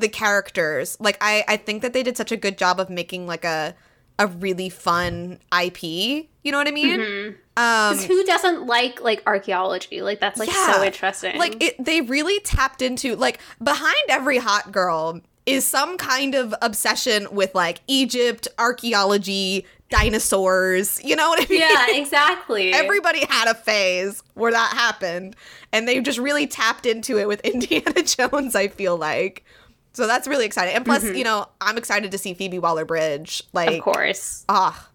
the 0.00 0.08
characters. 0.08 0.96
Like 1.00 1.16
I 1.20 1.44
I 1.48 1.56
think 1.56 1.82
that 1.82 1.92
they 1.92 2.02
did 2.02 2.16
such 2.16 2.32
a 2.32 2.36
good 2.36 2.56
job 2.58 2.80
of 2.80 2.90
making 2.90 3.26
like 3.26 3.44
a 3.44 3.74
a 4.18 4.26
really 4.26 4.68
fun 4.68 5.38
IP. 5.62 5.82
You 5.82 6.52
know 6.52 6.58
what 6.58 6.68
I 6.68 6.72
mean? 6.72 6.98
Mhm. 7.00 7.34
Um 7.56 7.98
who 7.98 8.24
doesn't 8.24 8.66
like 8.66 9.00
like 9.00 9.22
archaeology? 9.26 10.02
Like 10.02 10.20
that's 10.20 10.38
like 10.38 10.48
Yeah. 10.50 10.72
so 10.74 10.82
interesting. 10.84 11.38
like 11.38 11.62
it 11.62 11.82
they 11.82 12.00
really 12.00 12.40
tapped 12.40 12.82
into 12.82 13.16
like 13.16 13.38
behind 13.62 13.94
every 14.08 14.38
hot 14.38 14.72
girl 14.72 15.20
is 15.46 15.64
some 15.64 15.96
kind 15.96 16.34
of 16.34 16.54
obsession 16.62 17.26
with 17.32 17.54
like 17.54 17.80
Egypt, 17.86 18.46
archaeology, 18.58 19.64
dinosaurs. 19.88 21.02
You 21.02 21.16
know 21.16 21.28
what 21.28 21.40
I 21.42 21.46
mean? 21.50 21.60
yeah, 21.60 21.86
exactly. 21.90 22.72
Everybody 22.72 23.24
had 23.28 23.48
a 23.48 23.54
phase 23.54 24.22
where 24.34 24.52
that 24.52 24.72
happened, 24.74 25.36
and 25.72 25.88
they 25.88 26.00
just 26.00 26.18
really 26.18 26.46
tapped 26.46 26.86
into 26.86 27.18
it 27.18 27.26
with 27.28 27.40
Indiana 27.44 28.02
Jones, 28.02 28.54
I 28.54 28.68
feel 28.68 28.96
like. 28.96 29.44
So 29.92 30.06
that's 30.06 30.28
really 30.28 30.46
exciting. 30.46 30.74
And 30.76 30.84
plus, 30.84 31.04
you 31.04 31.24
know, 31.24 31.48
I'm 31.60 31.76
excited 31.76 32.10
to 32.12 32.18
see 32.18 32.34
Phoebe 32.34 32.58
Waller 32.58 32.84
Bridge. 32.84 33.42
Like, 33.52 33.70
of 33.70 33.80
course. 33.82 34.44
ah, 34.48 34.88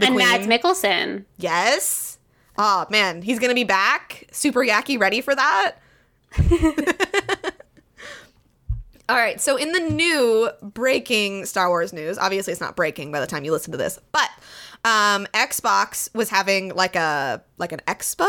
And 0.00 0.14
queen. 0.14 0.26
Mads 0.26 0.46
Mikkelsen. 0.46 1.24
Yes. 1.38 2.18
Oh 2.58 2.84
man, 2.90 3.22
he's 3.22 3.38
gonna 3.38 3.54
be 3.54 3.64
back. 3.64 4.24
Super 4.32 4.60
Yaki, 4.60 4.98
ready 5.00 5.20
for 5.20 5.34
that? 5.34 5.76
All 9.08 9.16
right, 9.16 9.40
so 9.40 9.56
in 9.56 9.72
the 9.72 9.80
new 9.80 10.50
breaking 10.62 11.44
Star 11.46 11.68
Wars 11.68 11.92
news, 11.92 12.16
obviously 12.16 12.52
it's 12.52 12.60
not 12.60 12.76
breaking 12.76 13.10
by 13.10 13.18
the 13.18 13.26
time 13.26 13.44
you 13.44 13.50
listen 13.50 13.72
to 13.72 13.76
this, 13.78 13.98
but 14.12 14.28
um, 14.84 15.26
Xbox 15.34 16.14
was 16.14 16.30
having 16.30 16.68
like 16.74 16.94
a 16.94 17.42
like 17.58 17.72
an 17.72 17.80
expo, 17.88 18.24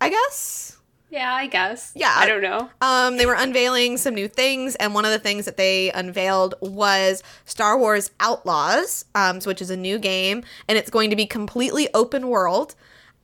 I 0.00 0.10
guess. 0.10 0.73
Yeah, 1.14 1.32
I 1.32 1.46
guess. 1.46 1.92
Yeah. 1.94 2.12
I 2.12 2.26
don't 2.26 2.42
know. 2.42 2.68
Um, 2.80 3.18
they 3.18 3.24
were 3.24 3.34
unveiling 3.34 3.98
some 3.98 4.14
new 4.16 4.26
things, 4.26 4.74
and 4.76 4.94
one 4.94 5.04
of 5.04 5.12
the 5.12 5.18
things 5.20 5.44
that 5.44 5.56
they 5.56 5.92
unveiled 5.92 6.56
was 6.60 7.22
Star 7.44 7.78
Wars 7.78 8.10
Outlaws, 8.18 9.04
um, 9.14 9.38
which 9.42 9.62
is 9.62 9.70
a 9.70 9.76
new 9.76 10.00
game, 10.00 10.42
and 10.68 10.76
it's 10.76 10.90
going 10.90 11.10
to 11.10 11.16
be 11.16 11.24
completely 11.24 11.88
open 11.94 12.26
world. 12.26 12.74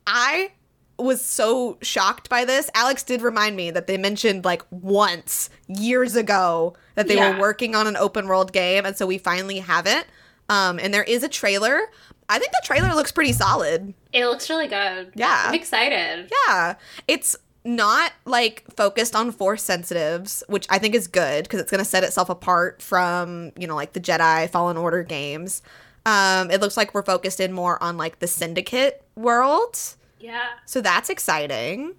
I 0.07 0.51
was 0.97 1.21
so 1.21 1.77
shocked 1.81 2.29
by 2.29 2.45
this. 2.45 2.69
Alex 2.75 3.03
did 3.03 3.21
remind 3.21 3.57
me 3.57 3.71
that 3.71 3.87
they 3.87 3.97
mentioned 3.97 4.45
like 4.45 4.63
once 4.71 5.49
years 5.67 6.15
ago 6.15 6.75
that 6.95 7.09
they 7.09 7.15
Yeah. 7.15 7.33
were 7.35 7.41
working 7.41 7.75
on 7.75 7.87
an 7.87 7.97
open 7.97 8.25
world 8.27 8.53
game, 8.53 8.85
and 8.85 8.95
so 8.95 9.05
we 9.05 9.17
finally 9.17 9.59
have 9.59 9.85
it. 9.85 10.05
Um, 10.47 10.79
and 10.79 10.93
there 10.93 11.03
is 11.03 11.23
a 11.23 11.29
trailer, 11.29 11.81
I 12.29 12.39
think 12.39 12.51
the 12.53 12.61
trailer 12.63 12.95
looks 12.95 13.11
pretty 13.11 13.33
solid. 13.33 13.93
It 14.13 14.25
looks 14.25 14.49
really 14.49 14.67
good. 14.67 15.11
Yeah. 15.15 15.45
I'm 15.47 15.53
excited. 15.55 16.31
Yeah. 16.47 16.75
It's 17.07 17.35
not 17.63 18.13
like 18.25 18.63
focused 18.75 19.15
on 19.15 19.31
force 19.31 19.63
sensitives, 19.63 20.43
which 20.47 20.65
I 20.69 20.79
think 20.79 20.95
is 20.95 21.07
good 21.07 21.43
because 21.43 21.59
it's 21.59 21.71
going 21.71 21.83
to 21.83 21.89
set 21.89 22.03
itself 22.03 22.29
apart 22.29 22.81
from, 22.81 23.51
you 23.57 23.67
know, 23.67 23.75
like 23.75 23.93
the 23.93 23.99
Jedi 23.99 24.49
Fallen 24.49 24.77
Order 24.77 25.03
games. 25.03 25.61
Um, 26.05 26.49
it 26.49 26.61
looks 26.61 26.77
like 26.77 26.93
we're 26.93 27.03
focused 27.03 27.39
in 27.39 27.53
more 27.53 27.81
on 27.81 27.97
like 27.97 28.19
the 28.19 28.27
Syndicate 28.27 29.03
world. 29.15 29.77
Yeah. 30.19 30.49
So 30.65 30.81
that's 30.81 31.09
exciting. 31.09 31.95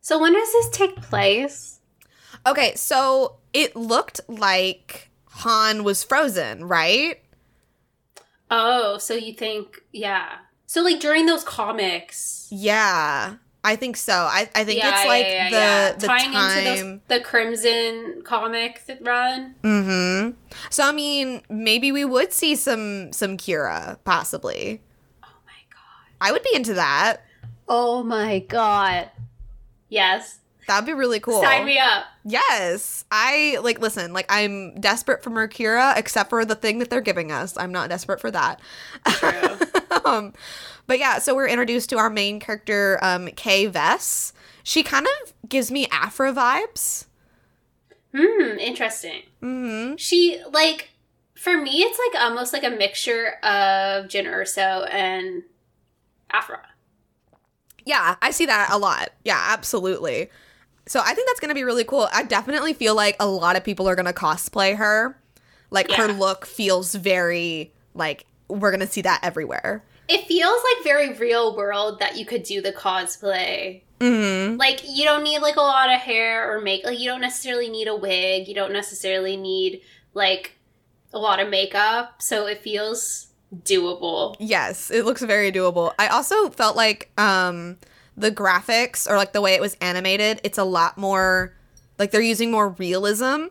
So 0.00 0.18
when 0.20 0.32
does 0.32 0.52
this 0.52 0.70
take 0.70 0.96
place? 0.96 1.80
Okay, 2.46 2.74
so 2.74 3.36
it 3.52 3.76
looked 3.76 4.20
like 4.28 5.10
Han 5.26 5.84
was 5.84 6.04
frozen, 6.04 6.64
right? 6.64 7.20
Oh, 8.50 8.98
so 8.98 9.14
you 9.14 9.32
think 9.32 9.80
yeah. 9.92 10.38
So 10.66 10.82
like 10.82 11.00
during 11.00 11.26
those 11.26 11.44
comics. 11.44 12.48
Yeah. 12.50 13.36
I 13.62 13.76
think 13.76 13.96
so. 13.96 14.12
I, 14.14 14.48
I 14.54 14.64
think 14.64 14.78
Yeah, 14.78 14.90
it's 15.00 15.06
like 15.06 15.26
yeah, 15.26 15.44
the 15.50 15.56
yeah. 15.56 15.92
the 15.92 16.06
tying 16.06 16.32
time. 16.32 16.66
into 16.66 16.82
those, 16.82 17.00
the 17.08 17.20
Crimson 17.20 18.22
comic 18.24 18.82
run. 19.02 19.54
mm-hmm. 19.62 20.30
So 20.70 20.88
I 20.88 20.92
mean, 20.92 21.42
maybe 21.50 21.92
we 21.92 22.04
would 22.04 22.32
see 22.32 22.54
some 22.56 23.12
some 23.12 23.36
Qi'ra 23.36 23.98
possibly. 24.04 24.80
Oh 25.22 25.28
my 25.46 25.52
god. 25.72 26.14
I 26.20 26.32
would 26.32 26.42
be 26.42 26.54
into 26.54 26.74
that. 26.74 27.18
Oh 27.68 28.02
my 28.02 28.38
god. 28.40 29.10
Yes. 29.88 30.38
That'd 30.66 30.86
be 30.86 30.92
really 30.92 31.18
cool. 31.20 31.42
Sign 31.42 31.64
me 31.66 31.78
up. 31.78 32.04
Yes. 32.24 33.04
I 33.10 33.58
like 33.60 33.80
listen, 33.80 34.12
like 34.12 34.26
I'm 34.28 34.80
desperate 34.80 35.22
for 35.22 35.30
Mercura 35.30 35.96
except 35.98 36.30
for 36.30 36.44
the 36.44 36.54
thing 36.54 36.78
that 36.78 36.88
they're 36.90 37.00
giving 37.00 37.32
us. 37.32 37.56
I'm 37.56 37.72
not 37.72 37.88
desperate 37.90 38.20
for 38.20 38.30
that. 38.30 38.60
True. 39.06 39.58
um 40.04 40.32
but 40.90 40.98
yeah, 40.98 41.20
so 41.20 41.36
we're 41.36 41.46
introduced 41.46 41.88
to 41.90 41.98
our 41.98 42.10
main 42.10 42.40
character 42.40 42.98
um 43.00 43.28
Kay 43.36 43.70
Vess. 43.70 44.32
She 44.64 44.82
kind 44.82 45.06
of 45.06 45.32
gives 45.48 45.70
me 45.70 45.86
Aphra 45.92 46.32
vibes. 46.32 47.06
Hmm, 48.12 48.58
interesting. 48.58 49.22
Mm-hmm. 49.40 49.94
She 49.98 50.42
like 50.50 50.90
for 51.36 51.56
me 51.56 51.82
it's 51.82 51.96
like 51.96 52.20
almost 52.20 52.52
like 52.52 52.64
a 52.64 52.70
mixture 52.70 53.34
of 53.44 54.06
Jyn 54.06 54.26
Erso 54.26 54.92
and 54.92 55.44
Aphra. 56.32 56.66
Yeah, 57.84 58.16
I 58.20 58.32
see 58.32 58.46
that 58.46 58.70
a 58.72 58.76
lot. 58.76 59.10
Yeah, 59.24 59.40
absolutely. 59.50 60.28
So 60.88 60.98
I 61.04 61.14
think 61.14 61.28
that's 61.28 61.38
going 61.38 61.50
to 61.50 61.54
be 61.54 61.62
really 61.62 61.84
cool. 61.84 62.08
I 62.12 62.24
definitely 62.24 62.72
feel 62.72 62.96
like 62.96 63.14
a 63.20 63.28
lot 63.28 63.54
of 63.54 63.62
people 63.62 63.88
are 63.88 63.94
going 63.94 64.06
to 64.06 64.12
cosplay 64.12 64.76
her. 64.76 65.16
Like 65.70 65.88
her 65.92 66.08
look 66.08 66.46
feels 66.46 66.96
very 66.96 67.72
like 67.94 68.26
we're 68.48 68.72
going 68.72 68.80
to 68.80 68.88
see 68.88 69.02
that 69.02 69.20
everywhere. 69.22 69.84
It 70.10 70.26
feels 70.26 70.60
like 70.64 70.84
very 70.84 71.12
real 71.12 71.56
world 71.56 72.00
that 72.00 72.16
you 72.16 72.26
could 72.26 72.42
do 72.42 72.60
the 72.60 72.72
cosplay. 72.72 73.82
Mhm. 74.00 74.58
Like 74.58 74.80
you 74.84 75.04
don't 75.04 75.22
need 75.22 75.38
like 75.40 75.56
a 75.56 75.60
lot 75.60 75.88
of 75.92 76.00
hair 76.00 76.50
or 76.52 76.60
make 76.60 76.84
like 76.84 76.98
you 76.98 77.08
don't 77.08 77.20
necessarily 77.20 77.68
need 77.68 77.86
a 77.86 77.94
wig, 77.94 78.48
you 78.48 78.54
don't 78.54 78.72
necessarily 78.72 79.36
need 79.36 79.82
like 80.14 80.56
a 81.12 81.18
lot 81.18 81.38
of 81.40 81.48
makeup, 81.48 82.20
so 82.22 82.46
it 82.46 82.62
feels 82.62 83.28
doable. 83.64 84.36
Yes, 84.38 84.90
it 84.90 85.04
looks 85.04 85.22
very 85.22 85.52
doable. 85.52 85.92
I 85.98 86.08
also 86.08 86.50
felt 86.50 86.76
like 86.76 87.10
um 87.18 87.76
the 88.16 88.30
graphics 88.32 89.08
or 89.08 89.16
like 89.16 89.32
the 89.32 89.40
way 89.40 89.54
it 89.54 89.60
was 89.60 89.76
animated, 89.80 90.40
it's 90.44 90.58
a 90.58 90.64
lot 90.64 90.98
more 90.98 91.54
like 91.98 92.10
they're 92.10 92.20
using 92.20 92.50
more 92.50 92.70
realism. 92.70 93.46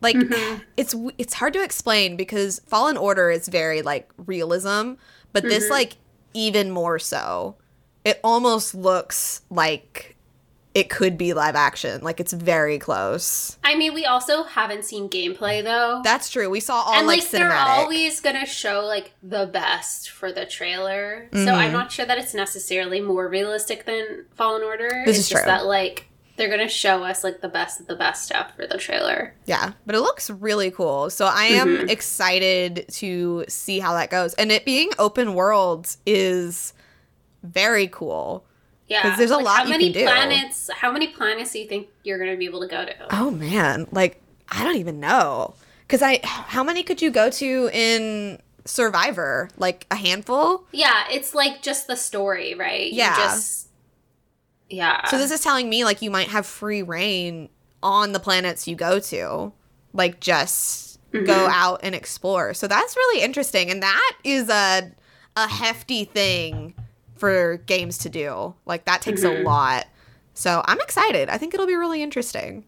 Like 0.00 0.16
Mhm. 0.16 0.62
it's 0.76 0.94
it's 1.18 1.34
hard 1.34 1.52
to 1.54 1.62
explain 1.62 2.16
because 2.16 2.60
Fallen 2.66 2.96
Order 2.96 3.30
is 3.30 3.48
very 3.48 3.82
like 3.82 4.08
realism, 4.16 4.92
but 5.34 5.42
this 5.42 5.66
Mhm. 5.66 5.70
like 5.70 5.96
even 6.32 6.70
more 6.70 6.98
so. 6.98 7.56
It 8.04 8.18
almost 8.24 8.74
looks 8.74 9.42
like 9.50 10.16
it 10.74 10.90
could 10.90 11.16
be 11.16 11.32
live 11.34 11.54
action. 11.54 12.02
Like 12.02 12.18
it's 12.18 12.32
very 12.32 12.78
close. 12.80 13.56
I 13.62 13.76
mean, 13.76 13.94
we 13.94 14.06
also 14.06 14.42
haven't 14.42 14.84
seen 14.84 15.08
gameplay 15.08 15.62
though. 15.62 16.00
That's 16.02 16.28
true. 16.28 16.50
We 16.50 16.58
saw 16.58 16.80
all 16.82 16.94
and 16.94 17.06
like, 17.06 17.20
like, 17.20 17.30
they're 17.30 17.52
always 17.52 18.20
gonna 18.20 18.44
show 18.44 18.80
like 18.84 19.12
the 19.22 19.46
best 19.46 20.10
for 20.10 20.32
the 20.32 20.44
trailer. 20.46 21.28
So 21.32 21.38
Mhm. 21.38 21.52
I'm 21.54 21.72
not 21.72 21.92
sure 21.92 22.04
that 22.06 22.18
it's 22.18 22.34
necessarily 22.34 23.00
more 23.00 23.28
realistic 23.28 23.84
than 23.86 24.24
Fallen 24.34 24.62
Order. 24.64 24.90
This 25.06 25.16
it's 25.16 25.26
is 25.26 25.28
just 25.28 25.42
true. 25.44 25.50
that 25.52 25.64
like 25.66 26.08
they're 26.36 26.48
gonna 26.50 26.68
show 26.68 27.04
us 27.04 27.22
like 27.22 27.40
the 27.40 27.48
best 27.48 27.80
of 27.80 27.86
the 27.86 27.94
best 27.96 28.24
stuff 28.26 28.54
for 28.56 28.66
the 28.66 28.78
trailer. 28.78 29.34
Yeah, 29.46 29.72
but 29.86 29.94
it 29.94 30.00
looks 30.00 30.28
really 30.30 30.70
cool. 30.70 31.10
So 31.10 31.26
I 31.26 31.44
am 31.44 31.78
Mhm. 31.78 31.90
excited 31.90 32.86
to 32.94 33.44
see 33.48 33.78
how 33.78 33.94
that 33.94 34.10
goes. 34.10 34.34
And 34.34 34.50
it 34.50 34.64
being 34.64 34.90
open 34.98 35.34
world 35.34 35.96
is 36.06 36.72
very 37.42 37.86
cool. 37.88 38.44
Yeah, 38.88 39.02
because 39.02 39.18
there's 39.18 39.30
a 39.30 39.36
Like, 39.36 39.44
lot 39.44 39.56
How 39.58 39.64
you 39.64 39.70
many 39.70 39.84
can 39.92 40.02
do. 40.02 40.04
planets? 40.06 40.70
How 40.74 40.90
many 40.92 41.06
planets 41.08 41.52
do 41.52 41.58
you 41.60 41.68
think 41.68 41.88
you're 42.02 42.18
gonna 42.18 42.36
be 42.36 42.44
able 42.44 42.60
to 42.60 42.68
go 42.68 42.84
to? 42.84 42.94
Oh 43.10 43.30
man, 43.30 43.86
like 43.92 44.20
I 44.48 44.62
don't 44.64 44.76
even 44.76 45.00
know. 45.00 45.54
Cuz 45.88 46.02
I 46.02 46.20
how 46.24 46.62
many 46.64 46.82
could 46.82 47.00
you 47.00 47.10
go 47.10 47.30
to 47.30 47.70
in 47.72 48.40
Survivor? 48.66 49.48
Like 49.56 49.86
a 49.90 49.96
handful? 49.96 50.64
Yeah, 50.72 51.04
it's 51.10 51.34
like 51.34 51.62
just 51.62 51.86
the 51.86 51.96
story, 51.96 52.54
right? 52.54 52.90
You 52.92 52.98
Yeah. 52.98 53.16
just 53.16 53.63
yeah. 54.74 55.06
So 55.06 55.18
this 55.18 55.30
is 55.30 55.40
telling 55.40 55.68
me 55.68 55.84
like 55.84 56.02
you 56.02 56.10
might 56.10 56.28
have 56.28 56.46
free 56.46 56.82
reign 56.82 57.48
on 57.82 58.12
the 58.12 58.20
planets 58.20 58.66
you 58.68 58.76
go 58.76 58.98
to. 58.98 59.52
Like 59.92 60.20
just 60.20 60.98
go 61.12 61.46
Mhm. 61.46 61.50
out 61.52 61.80
and 61.82 61.94
explore. 61.94 62.54
So 62.54 62.66
that's 62.66 62.96
really 62.96 63.22
interesting 63.22 63.70
and 63.70 63.82
that 63.82 64.16
is 64.24 64.48
a 64.48 64.90
a 65.36 65.48
hefty 65.48 66.04
thing 66.04 66.74
for 67.16 67.56
games 67.66 67.98
to 67.98 68.08
do. 68.08 68.54
Like 68.66 68.84
that 68.86 69.02
takes 69.02 69.22
a 69.22 69.28
Mhm. 69.28 69.44
lot. 69.44 69.86
So 70.34 70.62
I'm 70.66 70.80
excited. 70.80 71.28
I 71.28 71.38
think 71.38 71.54
it'll 71.54 71.66
be 71.66 71.74
really 71.76 72.02
interesting. 72.02 72.64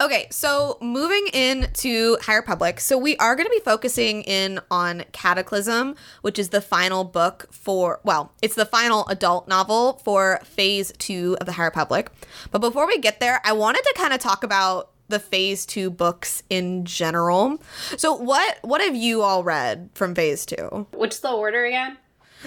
Okay, 0.00 0.26
so 0.30 0.76
moving 0.80 1.28
into 1.32 2.18
High 2.20 2.34
Republic. 2.34 2.80
So 2.80 2.98
we 2.98 3.16
are 3.18 3.36
going 3.36 3.46
to 3.46 3.50
be 3.50 3.60
focusing 3.60 4.22
in 4.22 4.60
on 4.70 5.04
Cataclysm, 5.12 5.94
which 6.22 6.38
is 6.38 6.48
the 6.48 6.60
final 6.60 7.04
book 7.04 7.46
for, 7.52 8.00
well, 8.02 8.32
it's 8.42 8.56
the 8.56 8.66
final 8.66 9.06
adult 9.08 9.46
novel 9.46 10.00
for 10.04 10.40
phase 10.44 10.92
two 10.98 11.36
of 11.40 11.46
the 11.46 11.52
High 11.52 11.64
Republic. 11.64 12.10
But 12.50 12.58
before 12.58 12.86
we 12.88 12.98
get 12.98 13.20
there, 13.20 13.40
I 13.44 13.52
wanted 13.52 13.82
to 13.84 13.94
kind 13.96 14.12
of 14.12 14.18
talk 14.18 14.42
about 14.42 14.90
the 15.08 15.20
phase 15.20 15.64
two 15.64 15.90
books 15.90 16.42
in 16.50 16.84
general. 16.84 17.58
So 17.96 18.14
what 18.14 18.58
what 18.62 18.80
have 18.80 18.96
you 18.96 19.20
all 19.22 19.44
read 19.44 19.90
from 19.94 20.14
phase 20.14 20.44
two? 20.46 20.86
What's 20.92 21.20
the 21.20 21.30
order 21.30 21.64
again? 21.66 21.98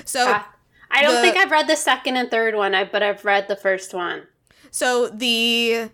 So 0.05 0.25
Ah, 0.27 0.53
I 0.91 1.01
don't 1.01 1.13
the- 1.15 1.21
think 1.21 1.37
I've 1.37 1.51
read 1.51 1.67
the 1.67 1.75
second 1.77 2.17
and 2.17 2.29
third 2.29 2.55
one, 2.55 2.73
but 2.91 3.01
I've 3.03 3.23
read 3.23 3.47
the 3.47 3.55
first 3.55 3.93
one. 3.93 4.23
So 4.71 5.07
the 5.07 5.91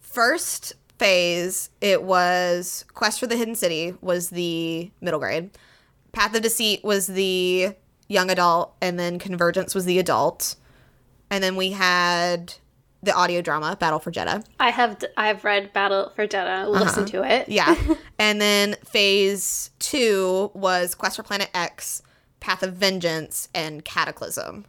first 0.00 0.74
phase, 0.98 1.70
it 1.80 2.02
was 2.02 2.84
Quest 2.94 3.20
for 3.20 3.26
the 3.26 3.36
Hidden 3.36 3.54
City 3.54 3.94
was 4.00 4.30
the 4.30 4.90
middle 5.00 5.20
grade. 5.20 5.50
Path 6.12 6.34
of 6.34 6.42
Deceit 6.42 6.84
was 6.84 7.06
the 7.08 7.74
young 8.08 8.30
adult, 8.30 8.74
and 8.80 8.98
then 8.98 9.18
Convergence 9.18 9.74
was 9.74 9.84
the 9.84 9.98
adult. 9.98 10.56
And 11.30 11.42
then 11.42 11.56
we 11.56 11.70
had 11.70 12.54
the 13.02 13.14
audio 13.14 13.40
drama 13.42 13.76
Battle 13.76 13.98
for 13.98 14.10
Jedha. 14.10 14.44
I 14.58 14.70
have 14.70 15.02
I've 15.16 15.44
read 15.44 15.72
Battle 15.72 16.12
for 16.14 16.26
Jedha. 16.26 16.68
Listen 16.68 17.04
to 17.06 17.22
it. 17.22 17.48
Uh-huh. 17.58 17.84
Yeah. 17.88 17.94
and 18.18 18.40
then 18.40 18.76
phase 18.84 19.70
2 19.80 20.52
was 20.54 20.94
Quest 20.94 21.16
for 21.16 21.22
Planet 21.22 21.50
X, 21.54 22.02
Path 22.40 22.62
of 22.62 22.74
Vengeance, 22.74 23.48
and 23.54 23.84
Cataclysm. 23.84 24.64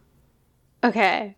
Okay. 0.84 1.36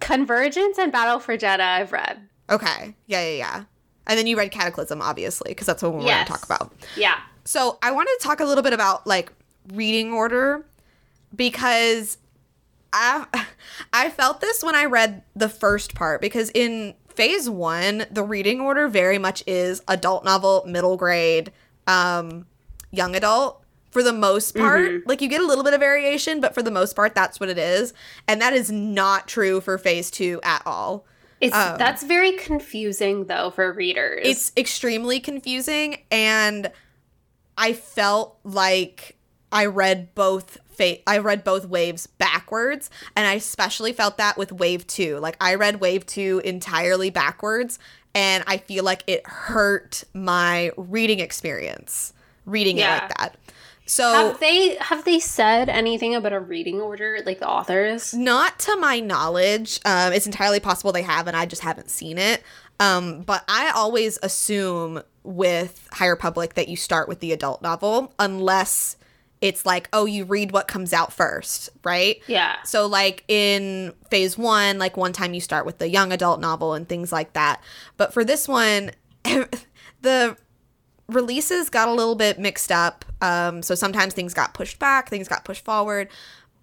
Convergence 0.00 0.78
and 0.78 0.92
Battle 0.92 1.20
for 1.20 1.36
Jedha 1.36 1.60
I've 1.60 1.92
read. 1.92 2.28
Okay. 2.50 2.94
Yeah, 3.06 3.22
yeah, 3.22 3.36
yeah. 3.36 3.64
And 4.06 4.18
then 4.18 4.26
you 4.26 4.36
read 4.36 4.50
Cataclysm 4.50 5.00
obviously 5.00 5.50
because 5.52 5.66
that's 5.66 5.82
what 5.82 5.94
we're 5.94 6.02
Yes. 6.02 6.14
going 6.14 6.26
to 6.26 6.32
talk 6.32 6.44
about. 6.44 6.72
Yeah. 6.96 7.18
So 7.44 7.78
I 7.82 7.90
wanted 7.90 8.16
to 8.20 8.24
talk 8.26 8.40
a 8.40 8.44
little 8.44 8.62
bit 8.62 8.72
about 8.72 9.06
like 9.06 9.32
reading 9.72 10.12
order 10.12 10.64
because 11.34 12.18
I 12.92 13.26
I 13.92 14.10
felt 14.10 14.40
this 14.40 14.62
when 14.62 14.74
I 14.74 14.84
read 14.84 15.22
the 15.34 15.48
first 15.48 15.94
part 15.94 16.20
because 16.20 16.50
in 16.54 16.94
phase 17.08 17.48
1 17.48 18.06
the 18.10 18.22
reading 18.24 18.60
order 18.60 18.88
very 18.88 19.18
much 19.18 19.42
is 19.46 19.82
adult 19.88 20.24
novel, 20.24 20.64
middle 20.66 20.96
grade, 20.96 21.52
um 21.86 22.46
young 22.90 23.14
adult 23.16 23.62
for 23.90 24.02
the 24.02 24.12
most 24.12 24.56
part. 24.56 24.80
Mhm. 24.90 25.02
Like 25.06 25.20
you 25.22 25.28
get 25.28 25.40
a 25.40 25.46
little 25.46 25.62
bit 25.64 25.72
of 25.74 25.80
variation, 25.80 26.40
but 26.40 26.52
for 26.54 26.62
the 26.62 26.70
most 26.70 26.94
part 26.96 27.14
that's 27.14 27.38
what 27.40 27.48
it 27.48 27.58
is. 27.58 27.92
And 28.28 28.40
that 28.40 28.52
is 28.52 28.70
not 28.70 29.28
true 29.28 29.60
for 29.60 29.78
phase 29.78 30.10
2 30.10 30.40
at 30.42 30.62
all. 30.66 31.06
It's 31.44 31.54
Um, 31.54 31.78
that's 31.78 32.02
very 32.02 32.32
confusing 32.32 33.26
though 33.26 33.50
for 33.50 33.72
readers. 33.72 34.22
It's 34.24 34.52
extremely 34.56 35.20
confusing 35.20 35.98
and 36.10 36.70
I 37.56 37.72
felt 37.72 38.38
like 38.44 39.16
I 39.52 39.66
read 39.66 40.14
both 40.14 40.58
fa- 40.72 40.98
I 41.08 41.18
read 41.18 41.44
both 41.44 41.66
waves 41.66 42.06
backwards 42.06 42.90
and 43.14 43.26
I 43.26 43.34
especially 43.34 43.92
felt 43.92 44.16
that 44.18 44.36
with 44.36 44.50
wave 44.52 44.86
2. 44.86 45.18
Like 45.18 45.36
I 45.40 45.54
read 45.54 45.80
wave 45.80 46.06
2 46.06 46.42
entirely 46.44 47.10
backwards 47.10 47.78
and 48.14 48.42
I 48.46 48.56
feel 48.58 48.84
like 48.84 49.02
it 49.06 49.26
hurt 49.26 50.04
my 50.14 50.70
reading 50.76 51.20
experience 51.20 52.12
reading 52.46 52.78
Yeah. 52.78 52.96
it 52.96 53.02
like 53.02 53.18
that. 53.18 53.36
So 53.86 54.04
have 54.30 54.40
they 54.40 54.76
have 54.76 55.04
they 55.04 55.20
said 55.20 55.68
anything 55.68 56.14
about 56.14 56.32
a 56.32 56.40
reading 56.40 56.80
order, 56.80 57.18
like 57.24 57.38
the 57.38 57.48
authors? 57.48 58.14
Not 58.14 58.58
to 58.60 58.76
my 58.76 59.00
knowledge. 59.00 59.80
Um, 59.84 60.12
it's 60.12 60.26
entirely 60.26 60.60
possible 60.60 60.92
they 60.92 61.02
have, 61.02 61.26
and 61.26 61.36
I 61.36 61.46
just 61.46 61.62
haven't 61.62 61.90
seen 61.90 62.16
it. 62.18 62.42
Um, 62.80 63.22
but 63.22 63.44
I 63.46 63.70
always 63.74 64.18
assume 64.22 65.02
with 65.22 65.88
High 65.92 66.08
Republic 66.08 66.54
that 66.54 66.68
you 66.68 66.76
start 66.76 67.08
with 67.08 67.20
the 67.20 67.32
adult 67.32 67.62
novel, 67.62 68.12
unless 68.18 68.96
it's 69.40 69.66
like, 69.66 69.90
oh, 69.92 70.06
you 70.06 70.24
read 70.24 70.52
what 70.52 70.68
comes 70.68 70.94
out 70.94 71.12
first, 71.12 71.68
right? 71.84 72.22
Yeah. 72.26 72.56
So, 72.62 72.86
like 72.86 73.24
in 73.28 73.92
phase 74.10 74.38
one, 74.38 74.78
like 74.78 74.96
one 74.96 75.12
time 75.12 75.34
you 75.34 75.40
start 75.40 75.66
with 75.66 75.78
the 75.78 75.88
young 75.88 76.12
adult 76.12 76.40
novel 76.40 76.72
and 76.72 76.88
things 76.88 77.12
like 77.12 77.34
that. 77.34 77.62
But 77.98 78.14
for 78.14 78.24
this 78.24 78.48
one, 78.48 78.92
the 80.00 80.36
releases 81.08 81.68
got 81.68 81.88
a 81.88 81.92
little 81.92 82.14
bit 82.14 82.38
mixed 82.38 82.72
up. 82.72 83.04
Um, 83.20 83.62
so 83.62 83.74
sometimes 83.74 84.14
things 84.14 84.34
got 84.34 84.54
pushed 84.54 84.78
back, 84.78 85.08
things 85.08 85.28
got 85.28 85.44
pushed 85.44 85.64
forward. 85.64 86.08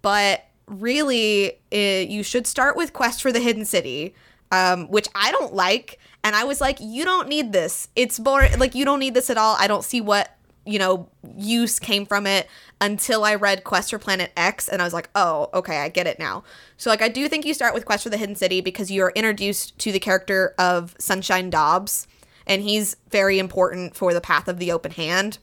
But 0.02 0.44
really, 0.66 1.58
it, 1.70 2.08
you 2.08 2.22
should 2.22 2.46
start 2.46 2.76
with 2.76 2.92
Quest 2.92 3.22
for 3.22 3.32
the 3.32 3.40
Hidden 3.40 3.64
City, 3.64 4.14
um, 4.50 4.88
which 4.88 5.08
I 5.14 5.30
don't 5.32 5.54
like. 5.54 5.98
And 6.24 6.36
I 6.36 6.44
was 6.44 6.60
like, 6.60 6.78
you 6.80 7.04
don't 7.04 7.28
need 7.28 7.52
this. 7.52 7.88
It's 7.96 8.18
boring. 8.18 8.58
Like, 8.58 8.74
you 8.74 8.84
don't 8.84 9.00
need 9.00 9.14
this 9.14 9.30
at 9.30 9.38
all. 9.38 9.56
I 9.58 9.66
don't 9.66 9.84
see 9.84 10.00
what, 10.00 10.36
you 10.64 10.78
know, 10.78 11.08
use 11.36 11.80
came 11.80 12.06
from 12.06 12.26
it 12.26 12.48
until 12.80 13.24
I 13.24 13.34
read 13.34 13.64
Quest 13.64 13.90
for 13.90 13.98
Planet 13.98 14.32
X. 14.36 14.68
And 14.68 14.80
I 14.80 14.84
was 14.84 14.94
like, 14.94 15.08
oh, 15.14 15.50
okay, 15.54 15.78
I 15.78 15.88
get 15.88 16.06
it 16.06 16.18
now. 16.18 16.44
So, 16.76 16.90
like, 16.90 17.02
I 17.02 17.08
do 17.08 17.28
think 17.28 17.44
you 17.44 17.54
start 17.54 17.74
with 17.74 17.84
Quest 17.84 18.04
for 18.04 18.10
the 18.10 18.16
Hidden 18.16 18.36
City 18.36 18.60
because 18.60 18.90
you're 18.90 19.12
introduced 19.16 19.78
to 19.80 19.90
the 19.90 19.98
character 20.00 20.54
of 20.58 20.94
Sunshine 20.98 21.50
Dobbs 21.50 22.06
and 22.46 22.62
he's 22.62 22.96
very 23.10 23.38
important 23.38 23.94
for 23.94 24.12
the 24.12 24.20
path 24.20 24.48
of 24.48 24.58
the 24.58 24.72
open 24.72 24.92
hand. 24.92 25.38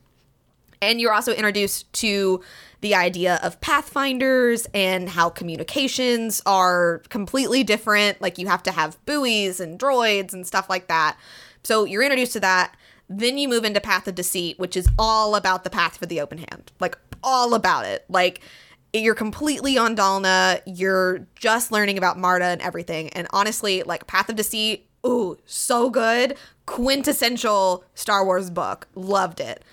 And 0.82 1.02
you're 1.02 1.14
also 1.14 1.34
introduced 1.34 1.92
to 1.94 2.42
the 2.82 2.96
idea 2.96 3.40
of 3.44 3.60
pathfinders 3.60 4.66
and 4.74 5.10
how 5.10 5.30
communications 5.30 6.42
are 6.46 7.02
completely 7.10 7.64
different. 7.64 8.22
Like 8.22 8.38
you 8.38 8.48
have 8.48 8.64
to 8.64 8.72
have 8.72 9.04
buoys 9.06 9.60
and 9.60 9.78
droids 9.78 10.34
and 10.34 10.48
stuff 10.48 10.70
like 10.70 10.88
that. 10.88 11.18
So 11.64 11.84
you're 11.84 12.04
introduced 12.04 12.34
to 12.34 12.40
that. 12.40 12.76
Then 13.10 13.38
you 13.38 13.50
move 13.50 13.66
into 13.66 13.82
Path 13.82 14.08
of 14.08 14.16
Deceit, 14.16 14.58
which 14.60 14.78
is 14.78 14.88
all 14.98 15.36
about 15.36 15.64
the 15.64 15.70
path 15.70 15.98
for 15.98 16.06
the 16.06 16.22
open 16.22 16.38
hand. 16.38 16.72
Like 16.80 16.98
all 17.24 17.54
about 17.54 17.86
it. 17.86 18.06
Like 18.08 18.42
you're 18.94 19.16
completely 19.16 19.78
on 19.78 19.96
Dalna. 19.96 20.62
You're 20.66 21.28
just 21.36 21.72
learning 21.72 21.98
about 21.98 22.18
Marda 22.18 22.46
and 22.46 22.62
everything. 22.62 23.10
And 23.10 23.28
honestly, 23.32 23.84
like 23.84 24.08
Path 24.08 24.30
of 24.30 24.36
Deceit, 24.36 24.89
ooh, 25.06 25.38
so 25.46 25.90
good 25.90 26.38
quintessential 26.66 27.84
Star 27.96 28.24
Wars 28.24 28.50
book. 28.50 28.88
Loved 28.96 29.40
it. 29.40 29.64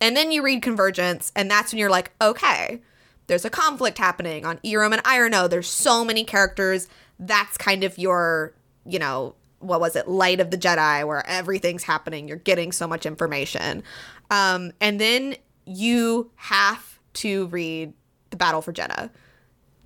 And 0.00 0.16
then 0.16 0.32
you 0.32 0.42
read 0.42 0.62
Convergence, 0.62 1.32
and 1.34 1.50
that's 1.50 1.72
when 1.72 1.78
you're 1.78 1.90
like, 1.90 2.12
okay, 2.20 2.80
there's 3.26 3.44
a 3.44 3.50
conflict 3.50 3.98
happening 3.98 4.44
on 4.44 4.58
Eiram 4.58 4.92
and 4.92 5.02
E'ronoh. 5.04 5.50
There's 5.50 5.68
so 5.68 6.04
many 6.04 6.24
characters. 6.24 6.88
That's 7.18 7.56
kind 7.56 7.82
of 7.82 7.98
your, 7.98 8.52
you 8.84 8.98
know, 8.98 9.34
what 9.60 9.80
was 9.80 9.96
it, 9.96 10.06
Light 10.08 10.40
of 10.40 10.50
the 10.50 10.58
Jedi, 10.58 11.06
where 11.06 11.26
everything's 11.26 11.84
happening. 11.84 12.28
You're 12.28 12.36
getting 12.36 12.72
so 12.72 12.86
much 12.86 13.06
information. 13.06 13.82
Um, 14.30 14.72
and 14.80 15.00
then 15.00 15.36
you 15.64 16.30
have 16.36 16.98
to 17.14 17.46
read 17.46 17.92
The 18.30 18.36
Battle 18.36 18.62
for 18.62 18.72
Jedha 18.72 19.10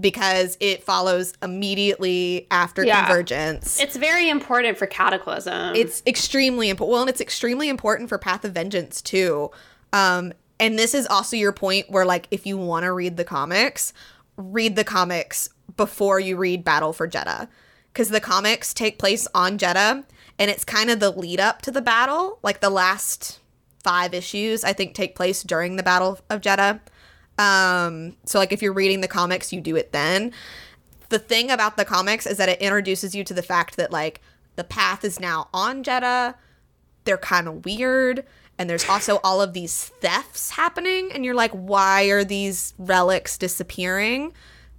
because 0.00 0.56
it 0.60 0.82
follows 0.82 1.34
immediately 1.42 2.46
after 2.50 2.84
yeah. 2.84 3.04
Convergence. 3.04 3.80
It's 3.80 3.96
very 3.96 4.28
important 4.28 4.78
for 4.78 4.86
Cataclysm. 4.86 5.74
It's 5.76 6.02
extremely 6.06 6.70
important. 6.70 6.92
Well, 6.92 7.02
and 7.02 7.10
it's 7.10 7.20
extremely 7.20 7.68
important 7.68 8.08
for 8.08 8.18
Path 8.18 8.44
of 8.44 8.52
Vengeance 8.52 9.02
too. 9.02 9.50
Um, 9.92 10.32
and 10.58 10.78
this 10.78 10.94
is 10.94 11.06
also 11.06 11.36
your 11.36 11.52
point 11.52 11.90
where, 11.90 12.04
like, 12.04 12.28
if 12.30 12.46
you 12.46 12.56
want 12.56 12.84
to 12.84 12.92
read 12.92 13.16
the 13.16 13.24
comics, 13.24 13.92
read 14.36 14.76
the 14.76 14.84
comics 14.84 15.48
before 15.76 16.20
you 16.20 16.36
read 16.36 16.64
Battle 16.64 16.92
for 16.92 17.08
Jedha, 17.08 17.48
because 17.92 18.10
the 18.10 18.20
comics 18.20 18.74
take 18.74 18.98
place 18.98 19.26
on 19.34 19.58
Jedha, 19.58 20.04
and 20.38 20.50
it's 20.50 20.64
kind 20.64 20.90
of 20.90 21.00
the 21.00 21.10
lead 21.10 21.40
up 21.40 21.62
to 21.62 21.70
the 21.70 21.82
battle. 21.82 22.38
Like 22.42 22.60
the 22.60 22.70
last 22.70 23.40
five 23.82 24.12
issues, 24.12 24.62
I 24.62 24.72
think, 24.72 24.94
take 24.94 25.14
place 25.14 25.42
during 25.42 25.76
the 25.76 25.82
Battle 25.82 26.18
of 26.28 26.40
Jedha. 26.40 26.80
Um, 27.40 28.16
so 28.26 28.38
like 28.38 28.52
if 28.52 28.60
you're 28.60 28.74
reading 28.74 29.00
the 29.00 29.08
comics, 29.08 29.50
you 29.50 29.62
do 29.62 29.74
it 29.74 29.92
then. 29.92 30.32
The 31.08 31.18
thing 31.18 31.50
about 31.50 31.78
the 31.78 31.86
comics 31.86 32.26
is 32.26 32.36
that 32.36 32.50
it 32.50 32.60
introduces 32.60 33.14
you 33.14 33.24
to 33.24 33.32
the 33.32 33.42
fact 33.42 33.76
that 33.78 33.90
like 33.90 34.20
the 34.56 34.64
path 34.64 35.04
is 35.04 35.18
now 35.18 35.48
on 35.54 35.82
Jedha. 35.82 36.34
They're 37.04 37.16
kind 37.16 37.48
of 37.48 37.64
weird. 37.64 38.26
And 38.58 38.68
there's 38.68 38.86
also 38.86 39.20
all 39.24 39.40
of 39.40 39.54
these 39.54 39.86
thefts 40.02 40.50
happening. 40.50 41.10
And 41.14 41.24
you're 41.24 41.34
like, 41.34 41.52
why 41.52 42.04
are 42.10 42.24
these 42.24 42.74
relics 42.76 43.38
disappearing? 43.38 44.34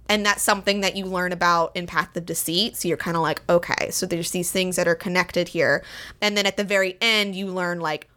And 0.08 0.24
that's 0.24 0.42
something 0.42 0.82
that 0.82 0.94
you 0.94 1.04
learn 1.04 1.32
about 1.32 1.74
in 1.74 1.88
Path 1.88 2.16
of 2.16 2.24
Deceit. 2.24 2.76
So 2.76 2.86
you're 2.86 2.96
kind 2.96 3.16
of 3.16 3.24
like, 3.24 3.42
okay, 3.48 3.90
so 3.90 4.06
there's 4.06 4.30
these 4.30 4.52
things 4.52 4.76
that 4.76 4.86
are 4.86 4.94
connected 4.94 5.48
here. 5.48 5.84
And 6.20 6.36
then 6.36 6.46
at 6.46 6.56
the 6.56 6.64
very 6.64 6.96
end, 7.00 7.34
you 7.34 7.48
learn 7.48 7.80
like 7.80 8.08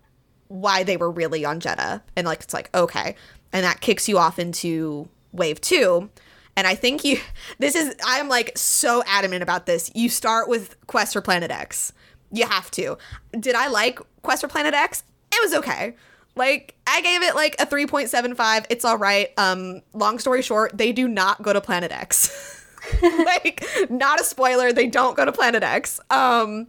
why 0.49 0.83
they 0.83 0.97
were 0.97 1.09
really 1.09 1.43
on 1.45 1.59
Jedha. 1.59 2.03
And 2.15 2.27
like, 2.27 2.41
it's 2.41 2.53
like, 2.53 2.69
okay, 2.75 3.15
and 3.55 3.63
that 3.63 3.79
kicks 3.79 4.09
you 4.09 4.17
off 4.17 4.37
into 4.37 5.07
wave 5.31 5.61
two. 5.61 6.09
And 6.57 6.67
I 6.67 6.75
think 6.75 7.05
you, 7.05 7.19
this 7.57 7.73
is, 7.73 7.95
I'm 8.05 8.27
like 8.27 8.51
so 8.57 9.01
adamant 9.07 9.43
about 9.43 9.65
this. 9.65 9.89
You 9.95 10.09
start 10.09 10.49
with 10.49 10.75
Quest 10.87 11.13
for 11.13 11.21
Planet 11.21 11.49
X. 11.49 11.93
You 12.33 12.45
have 12.47 12.69
to. 12.71 12.97
Did 13.39 13.55
I 13.55 13.67
like 13.67 13.99
Quest 14.23 14.41
for 14.41 14.49
Planet 14.49 14.73
X? 14.73 15.05
It 15.31 15.41
was 15.41 15.53
okay. 15.53 15.95
Like, 16.35 16.75
I 16.85 16.99
gave 16.99 17.23
it 17.23 17.33
like 17.33 17.55
a 17.61 17.65
3.75. 17.65 18.65
It's 18.69 18.83
all 18.83 18.97
right. 18.97 19.29
Um, 19.37 19.81
long 19.93 20.19
story 20.19 20.41
short, 20.41 20.77
they 20.77 20.91
do 20.91 21.07
not 21.07 21.41
go 21.41 21.53
to 21.53 21.61
Planet 21.61 21.93
X. 21.93 22.61
like, 23.01 23.65
not 23.89 24.19
a 24.19 24.25
spoiler, 24.25 24.73
they 24.73 24.87
don't 24.87 25.15
go 25.15 25.23
to 25.23 25.31
Planet 25.31 25.63
X. 25.63 26.01
Um, 26.09 26.67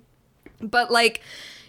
but 0.60 0.92
like, 0.92 1.20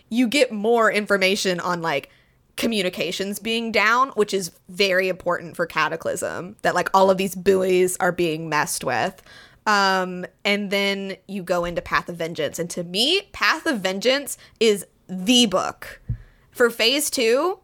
you 0.09 0.27
get 0.27 0.51
more 0.51 0.91
information 0.91 1.59
on 1.59 1.81
like 1.81 2.11
communications 2.57 3.39
being 3.39 3.71
down, 3.71 4.09
which 4.09 4.33
is 4.33 4.51
very 4.67 5.07
important 5.07 5.55
for 5.55 5.65
Cataclysm, 5.65 6.57
that 6.63 6.75
like 6.75 6.89
all 6.93 7.09
of 7.09 7.17
these 7.17 7.35
buoys 7.35 7.95
are 7.99 8.11
being 8.11 8.49
messed 8.49 8.83
with. 8.83 9.21
Um, 9.65 10.25
and 10.45 10.71
then 10.71 11.17
you 11.27 11.43
go 11.43 11.65
into 11.65 11.81
Path 11.81 12.09
of 12.09 12.15
Vengeance. 12.15 12.57
And 12.57 12.69
to 12.71 12.83
me, 12.83 13.23
Path 13.33 13.65
of 13.65 13.79
Vengeance 13.79 14.37
is 14.59 14.85
the 15.07 15.45
book. 15.45 16.01
For 16.51 16.69
phase 16.69 17.09
two, 17.09 17.59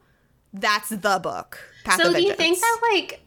that's 0.53 0.89
the 0.89 1.19
book. 1.21 1.59
Path 1.83 2.01
so 2.01 2.13
do 2.13 2.21
you 2.21 2.33
think 2.33 2.59
that 2.59 2.79
like 2.91 3.21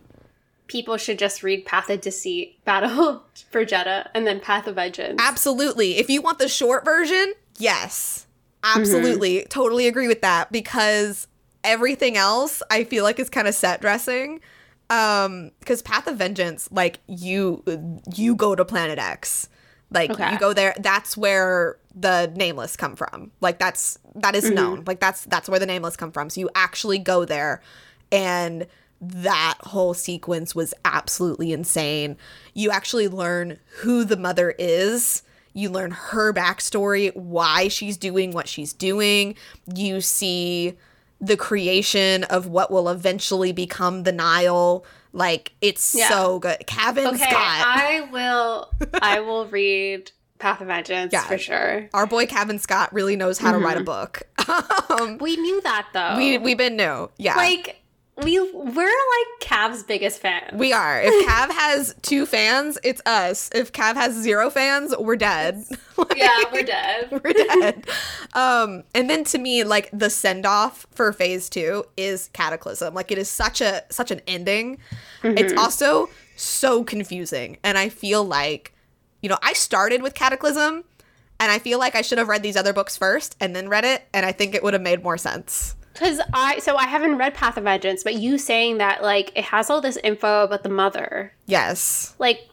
people 0.67 0.97
should 0.97 1.19
just 1.19 1.43
read 1.43 1.65
Path 1.65 1.91
of 1.91 2.01
Deceit, 2.01 2.63
Battle 2.65 3.25
for 3.51 3.65
Jedha, 3.65 4.09
and 4.15 4.27
then 4.27 4.41
Path 4.41 4.67
of 4.67 4.77
Vengeance? 4.77 5.21
Absolutely. 5.21 5.97
If 5.97 6.09
you 6.09 6.23
want 6.23 6.39
the 6.39 6.49
short 6.49 6.85
version, 6.85 7.35
yes. 7.59 8.27
Absolutely. 8.63 9.39
Mm-hmm. 9.39 9.49
Totally 9.49 9.87
agree 9.87 10.09
with 10.09 10.23
that 10.23 10.51
because 10.51 11.29
everything 11.67 12.17
else 12.17 12.63
I 12.71 12.85
feel 12.85 13.05
like 13.05 13.19
is 13.19 13.29
kind 13.29 13.47
of 13.49 13.55
set 13.55 13.81
dressing. 13.81 14.41
Um, 14.89 15.51
because 15.59 15.83
Path 15.83 16.07
of 16.07 16.17
Vengeance, 16.17 16.69
like 16.71 17.01
you 17.07 17.63
you 18.15 18.37
go 18.37 18.55
to 18.55 18.65
Planet 18.65 18.99
X. 18.99 19.49
Like 19.91 20.11
okay. 20.11 20.33
you 20.33 20.39
go 20.39 20.53
there, 20.53 20.75
that's 20.81 21.17
where 21.17 21.77
the 21.95 22.33
nameless 22.35 22.77
come 22.77 22.97
from. 22.97 23.31
Like 23.41 23.59
that's 23.59 23.99
that 24.17 24.35
is 24.35 24.45
mm-hmm. 24.45 24.55
known. 24.55 24.85
Like 24.87 25.01
that's 25.01 25.25
that's 25.25 25.49
where 25.49 25.59
the 25.59 25.67
nameless 25.67 25.97
come 25.97 26.13
from. 26.13 26.31
So 26.31 26.41
you 26.41 26.51
actually 26.55 26.99
go 26.99 27.25
there 27.25 27.63
and 28.11 28.67
that 29.01 29.59
whole 29.61 29.95
sequence 29.95 30.55
was 30.55 30.73
absolutely 30.85 31.53
insane. 31.53 32.17
You 32.55 32.71
actually 32.71 33.09
learn 33.09 33.59
who 33.79 34.05
the 34.05 34.17
mother 34.17 34.55
is. 34.59 35.23
You 35.53 35.71
learn 35.71 35.91
her 35.91 36.33
backstory, 36.33 37.15
why 37.15 37.69
she's 37.69 37.97
doing 37.97 38.33
what 38.33 38.49
she's 38.49 38.73
doing. 38.73 39.37
You 39.75 40.01
see 40.01 40.77
the 41.21 41.37
creation 41.37 42.25
of 42.25 42.47
what 42.47 42.71
will 42.71 42.89
eventually 42.89 43.53
become 43.53 44.03
the 44.03 44.13
Nihil. 44.13 44.85
Like 45.13 45.55
it's 45.61 45.95
yeah. 45.95 46.09
so 46.09 46.39
good. 46.39 46.67
Cavan 46.67 47.07
okay, 47.07 47.19
Scott. 47.19 47.33
I 47.35 48.09
will 48.13 48.71
I 49.01 49.21
will 49.21 49.47
read 49.47 50.11
Path 50.39 50.61
of 50.61 50.67
Vengeance 50.67 51.13
yeah, 51.13 51.23
for 51.23 51.39
sure. 51.39 51.89
Our 51.95 52.07
boy 52.07 52.27
Cavan 52.27 52.59
Scott 52.59 52.93
really 52.93 53.17
knows 53.17 53.39
how 53.39 53.53
mm-hmm. 53.53 53.61
to 53.61 53.67
write 53.67 53.77
a 53.79 53.81
mm-hmm. 53.81 53.87
book. 53.87 54.91
um, 55.01 55.19
we 55.19 55.37
knew 55.37 55.61
that 55.63 55.89
though. 55.93 56.17
We 56.17 56.39
we've 56.39 56.59
been 56.59 56.77
new. 56.77 57.11
Yeah. 57.17 57.37
Like 57.37 57.81
we 58.23 58.41
we're 58.41 58.87
like 58.87 59.41
Cav's 59.41 59.83
biggest 59.83 60.21
fan. 60.21 60.51
We 60.55 60.73
are. 60.73 61.03
If 61.03 61.27
Cav 61.29 61.51
has 61.51 61.95
two 62.03 62.25
fans, 62.25 62.79
it's 62.83 63.03
us. 63.05 63.51
If 63.55 63.73
Cav 63.73 63.95
has 63.95 64.15
zero 64.15 64.49
fans, 64.49 64.95
we're 64.99 65.17
dead. 65.17 65.65
like, 65.97 66.17
yeah, 66.17 66.45
we're 66.53 66.63
dead. 66.63 67.09
We're 67.25 67.33
dead. 67.33 67.87
um, 68.35 68.85
and 68.95 69.09
then 69.11 69.25
to 69.25 69.39
me, 69.39 69.65
like 69.65 69.91
the 69.93 70.11
send 70.11 70.47
off 70.47 70.87
for 70.93 71.13
phase 71.13 71.49
two 71.51 71.85
is 71.97 72.31
Cataclysm. 72.33 72.95
Like 72.95 73.11
it 73.11 73.19
is 73.19 73.29
such 73.29 73.61
a 73.61 73.83
such 73.91 74.11
an 74.11 74.21
ending. 74.27 74.79
Mm-hmm. 75.23 75.39
It's 75.39 75.53
also 75.55 76.09
so 76.37 76.85
confusing, 76.85 77.59
and 77.63 77.77
I 77.77 77.89
feel 77.89 78.25
like, 78.25 78.73
you 79.21 79.29
know, 79.29 79.39
I 79.43 79.53
started 79.53 80.03
with 80.03 80.15
Cataclysm, 80.15 80.85
and 81.39 81.53
I 81.53 81.59
feel 81.59 81.79
like 81.79 81.95
I 81.95 82.03
should 82.03 82.19
have 82.19 82.29
read 82.29 82.43
these 82.43 82.57
other 82.57 82.73
books 82.73 82.97
first 82.97 83.37
and 83.41 83.55
then 83.55 83.69
read 83.69 83.85
it, 83.85 84.05
and 84.15 84.25
I 84.25 84.33
think 84.33 84.55
it 84.55 84.63
would 84.63 84.73
have 84.73 84.83
made 84.83 85.03
more 85.03 85.19
sense. 85.19 85.75
Because 85.99 86.21
I 86.33 86.59
so 86.61 86.77
I 86.77 86.87
haven't 86.87 87.19
read 87.19 87.35
Path 87.35 87.57
of 87.57 87.65
Vengeance, 87.65 88.03
but 88.05 88.15
you 88.15 88.39
saying 88.39 88.79
that 88.79 89.03
like 89.03 89.33
it 89.37 89.45
has 89.45 89.71
all 89.71 89.81
this 89.81 89.97
info 90.05 90.45
about 90.45 90.63
the 90.63 90.69
mother, 90.69 91.33
Yes. 91.47 92.15
like 92.19 92.49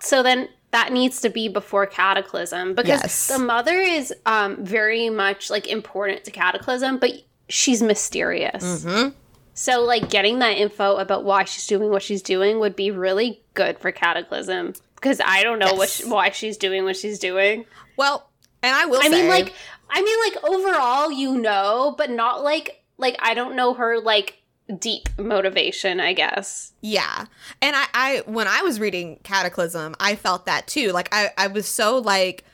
so 0.00 0.22
then 0.22 0.48
that 0.72 0.92
needs 0.92 1.20
to 1.22 1.28
be 1.30 1.48
before 1.48 1.84
Cataclysm 1.86 2.74
because 2.74 3.00
Yes. 3.02 3.26
the 3.28 3.38
mother 3.38 3.78
is 3.80 4.14
um 4.26 4.64
very 4.64 5.10
much 5.10 5.50
like 5.50 5.66
important 5.66 6.24
to 6.24 6.30
Cataclysm, 6.30 6.98
but 6.98 7.10
she's 7.48 7.82
mysterious. 7.82 8.84
Mhm. 8.84 9.14
So 9.54 9.82
like 9.82 10.08
getting 10.08 10.38
that 10.38 10.56
info 10.56 10.96
about 10.96 11.24
why 11.24 11.44
she's 11.44 11.66
doing 11.66 11.90
what 11.90 12.02
she's 12.02 12.22
doing 12.22 12.60
would 12.60 12.76
be 12.76 12.90
really 12.90 13.42
good 13.54 13.78
for 13.78 13.90
Cataclysm 13.92 14.74
because 14.94 15.20
I 15.24 15.42
don't 15.42 15.58
know 15.58 15.74
what 15.74 15.88
she, 15.88 16.04
why 16.04 16.30
she's 16.30 16.56
doing 16.56 16.84
what 16.84 16.96
she's 16.96 17.18
doing. 17.18 17.64
Well, 17.96 18.30
and 18.62 18.74
I 18.74 18.84
will 18.86 19.00
I 19.00 19.04
say, 19.04 19.10
mean, 19.10 19.28
like, 19.28 19.54
I 19.90 20.02
mean, 20.02 20.18
like 20.32 20.44
overall, 20.44 21.10
you 21.10 21.38
know, 21.38 21.94
but 21.96 22.10
not 22.10 22.42
like, 22.42 22.84
like 22.98 23.16
I 23.20 23.34
don't 23.34 23.56
know 23.56 23.74
her 23.74 24.00
like 24.00 24.42
deep 24.78 25.08
motivation. 25.18 26.00
I 26.00 26.12
guess. 26.12 26.72
Yeah. 26.80 27.26
And 27.60 27.76
I, 27.76 27.86
I 27.94 28.22
when 28.26 28.46
I 28.46 28.62
was 28.62 28.80
reading 28.80 29.18
Cataclysm, 29.22 29.94
I 30.00 30.14
felt 30.16 30.46
that 30.46 30.66
too. 30.66 30.92
Like 30.92 31.08
I, 31.12 31.30
I 31.36 31.48
was 31.48 31.66
so 31.66 31.98
like 31.98 32.44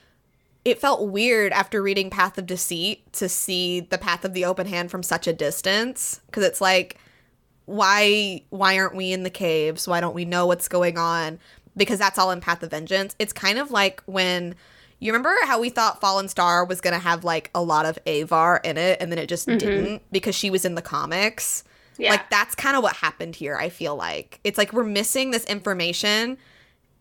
it 0.66 0.80
felt 0.80 1.08
weird 1.08 1.52
after 1.52 1.80
reading 1.80 2.10
Path 2.10 2.38
of 2.38 2.46
Deceit 2.46 3.12
to 3.12 3.28
see 3.28 3.78
the 3.78 3.98
Path 3.98 4.24
of 4.24 4.34
the 4.34 4.44
Open 4.44 4.66
Hand 4.66 4.90
from 4.90 5.04
such 5.04 5.28
a 5.28 5.32
distance. 5.32 6.20
Cause 6.32 6.42
it's 6.42 6.60
like, 6.60 6.98
why 7.66 8.42
why 8.50 8.76
aren't 8.76 8.96
we 8.96 9.12
in 9.12 9.22
the 9.22 9.30
caves? 9.30 9.86
Why 9.86 10.00
don't 10.00 10.14
we 10.14 10.24
know 10.24 10.46
what's 10.46 10.66
going 10.66 10.98
on? 10.98 11.38
Because 11.76 12.00
that's 12.00 12.18
all 12.18 12.32
in 12.32 12.40
Path 12.40 12.64
of 12.64 12.72
Vengeance. 12.72 13.14
It's 13.20 13.32
kind 13.32 13.58
of 13.58 13.70
like 13.70 14.02
when 14.06 14.56
you 14.98 15.12
remember 15.12 15.34
how 15.44 15.60
we 15.60 15.68
thought 15.68 16.00
Fallen 16.00 16.28
Star 16.28 16.64
was 16.64 16.80
gonna 16.80 16.98
have 16.98 17.24
like 17.24 17.50
a 17.54 17.62
lot 17.62 17.86
of 17.86 17.98
Avar 18.06 18.60
in 18.64 18.76
it, 18.76 19.00
and 19.00 19.10
then 19.10 19.18
it 19.18 19.28
just 19.28 19.46
mm-hmm. 19.46 19.58
didn't 19.58 20.02
because 20.10 20.34
she 20.34 20.50
was 20.50 20.64
in 20.64 20.74
the 20.74 20.82
comics. 20.82 21.64
Yeah. 21.98 22.10
Like 22.10 22.30
that's 22.30 22.54
kind 22.54 22.76
of 22.76 22.82
what 22.82 22.96
happened 22.96 23.36
here, 23.36 23.56
I 23.56 23.68
feel 23.68 23.96
like. 23.96 24.40
It's 24.44 24.58
like 24.58 24.72
we're 24.72 24.84
missing 24.84 25.30
this 25.30 25.44
information 25.46 26.38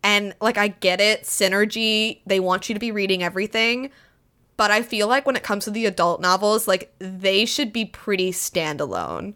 and 0.06 0.36
like 0.40 0.58
I 0.58 0.68
get 0.68 1.02
it, 1.02 1.24
synergy, 1.24 2.22
they 2.28 2.40
want 2.40 2.70
you 2.70 2.76
to 2.76 2.80
be 2.80 2.92
reading 2.92 3.24
everything, 3.24 3.90
but 4.56 4.70
I 4.70 4.84
feel 4.84 5.08
like 5.08 5.26
when 5.26 5.36
it 5.36 5.42
comes 5.44 5.66
to 5.66 5.72
the 5.72 5.88
adult 5.88 6.22
novels, 6.22 6.68
like 6.68 6.94
they 7.00 7.44
should 7.46 7.74
be 7.74 7.86
pretty 7.86 8.32
standalone. 8.32 9.34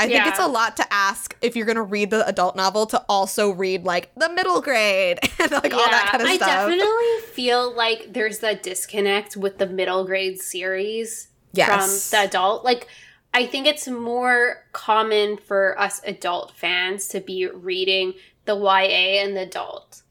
I 0.00 0.06
think 0.06 0.26
it's 0.26 0.38
a 0.38 0.46
lot 0.46 0.76
to 0.76 0.92
ask 0.92 1.36
if 1.42 1.56
you're 1.56 1.66
going 1.66 1.76
to 1.76 1.82
read 1.82 2.10
the 2.10 2.26
adult 2.26 2.54
novel 2.54 2.86
to 2.86 3.04
also 3.08 3.50
read 3.50 3.84
like 3.84 4.14
the 4.14 4.28
middle 4.28 4.60
grade 4.60 5.18
and 5.40 5.50
like 5.50 5.72
all 5.74 5.90
that 5.90 6.08
kind 6.12 6.22
of 6.22 6.28
I 6.28 6.36
stuff. 6.36 6.48
I 6.48 6.70
definitely 6.70 7.32
feel 7.32 7.74
like 7.74 8.12
there's 8.12 8.38
that 8.38 8.62
disconnect 8.62 9.36
with 9.36 9.58
the 9.58 9.66
middle 9.66 10.04
grade 10.04 10.40
series 10.40 11.28
Yes. 11.52 12.10
from 12.10 12.18
the 12.18 12.28
adult. 12.28 12.64
Like, 12.64 12.86
I 13.34 13.46
think 13.46 13.66
it's 13.66 13.88
more 13.88 14.64
common 14.72 15.36
for 15.36 15.78
us 15.78 16.00
adult 16.04 16.52
fans 16.56 17.08
to 17.08 17.20
be 17.20 17.46
reading 17.46 18.14
the 18.44 18.56
YA 18.56 19.22
and 19.22 19.36
the 19.36 19.42
adult. 19.42 20.02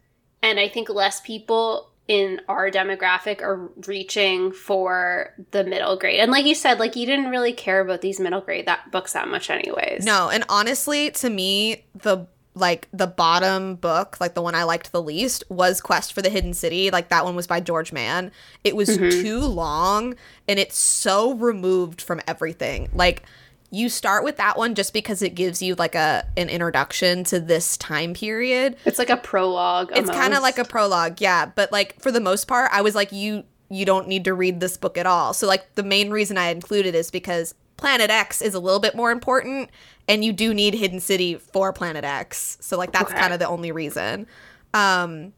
And 0.41 0.59
I 0.59 0.67
think 0.69 0.89
less 0.89 1.21
people 1.21 1.91
in 2.07 2.39
our 2.47 2.71
demographic 2.71 3.41
are 3.41 3.69
reaching 3.85 4.51
for 4.51 5.33
the 5.51 5.63
middle 5.63 5.97
grade. 5.97 6.19
And 6.19 6.31
like 6.31 6.45
you 6.45 6.55
said, 6.55 6.79
like 6.79 6.95
you 6.95 7.05
didn't 7.05 7.29
really 7.29 7.51
care 7.51 7.81
about 7.81 8.01
these 8.01 8.19
middle 8.19 8.41
grade 8.41 8.65
that 8.65 8.91
books 8.91 9.13
that 9.13 9.27
much 9.27 9.49
anyways. 9.49 10.05
No, 10.05 10.29
and 10.29 10.45
honestly, 10.47 11.11
to 11.11 11.29
me, 11.29 11.85
the 11.93 12.27
like 12.55 12.87
the 12.91 13.07
bottom 13.07 13.75
book, 13.75 14.19
like 14.19 14.33
the 14.33 14.41
one 14.41 14.55
I 14.55 14.63
liked 14.63 14.91
the 14.91 15.01
least, 15.01 15.43
was 15.49 15.81
Quest 15.81 16.13
for 16.13 16.21
the 16.21 16.29
Hidden 16.29 16.53
City. 16.53 16.89
Like 16.91 17.09
that 17.09 17.23
one 17.23 17.35
was 17.35 17.47
by 17.47 17.59
George 17.59 17.93
Mann. 17.93 18.31
It 18.63 18.75
was 18.75 18.89
mm-hmm. 18.89 19.21
too 19.21 19.41
long 19.41 20.15
and 20.47 20.59
it's 20.59 20.77
so 20.77 21.33
removed 21.33 22.01
from 22.01 22.21
everything. 22.27 22.89
Like 22.93 23.23
you 23.69 23.89
start 23.89 24.23
with 24.23 24.37
that 24.37 24.57
one 24.57 24.75
just 24.75 24.93
because 24.93 25.21
it 25.21 25.35
gives 25.35 25.61
you 25.61 25.75
like 25.75 25.93
a 25.95 26.25
an 26.37 26.49
introduction 26.49 27.23
to 27.25 27.39
this 27.39 27.75
time 27.77 28.13
period. 28.13 28.77
It's 28.85 28.97
like 28.99 29.09
a 29.09 29.17
prologue. 29.17 29.91
It's 29.95 30.09
kind 30.09 30.33
of 30.33 30.41
like 30.41 30.57
a 30.57 30.63
prologue, 30.65 31.19
yeah. 31.19 31.47
But 31.47 31.71
like 31.71 31.99
for 32.01 32.11
the 32.11 32.21
most 32.21 32.47
part, 32.47 32.69
I 32.73 32.81
was 32.81 32.95
like, 32.95 33.11
you 33.11 33.43
you 33.69 33.85
don't 33.85 34.07
need 34.07 34.23
to 34.23 34.33
read 34.33 34.61
this 34.61 34.77
book 34.77 34.97
at 34.97 35.05
all. 35.05 35.33
So 35.33 35.45
like 35.47 35.75
the 35.75 35.83
main 35.83 36.09
reason 36.11 36.37
I 36.37 36.47
included 36.49 36.95
is 36.95 37.11
because 37.11 37.53
Planet 37.75 38.09
X 38.09 38.41
is 38.41 38.53
a 38.53 38.59
little 38.59 38.79
bit 38.79 38.95
more 38.95 39.11
important, 39.11 39.69
and 40.07 40.23
you 40.23 40.31
do 40.31 40.53
need 40.53 40.73
Hidden 40.73 41.01
City 41.01 41.35
for 41.35 41.73
Planet 41.73 42.05
X. 42.05 42.57
So 42.61 42.77
like 42.77 42.93
that's 42.93 43.11
Okay. 43.11 43.19
kind 43.19 43.33
of 43.33 43.39
the 43.39 43.47
only 43.49 43.71
reason. 43.73 44.27
Um, 44.73 45.33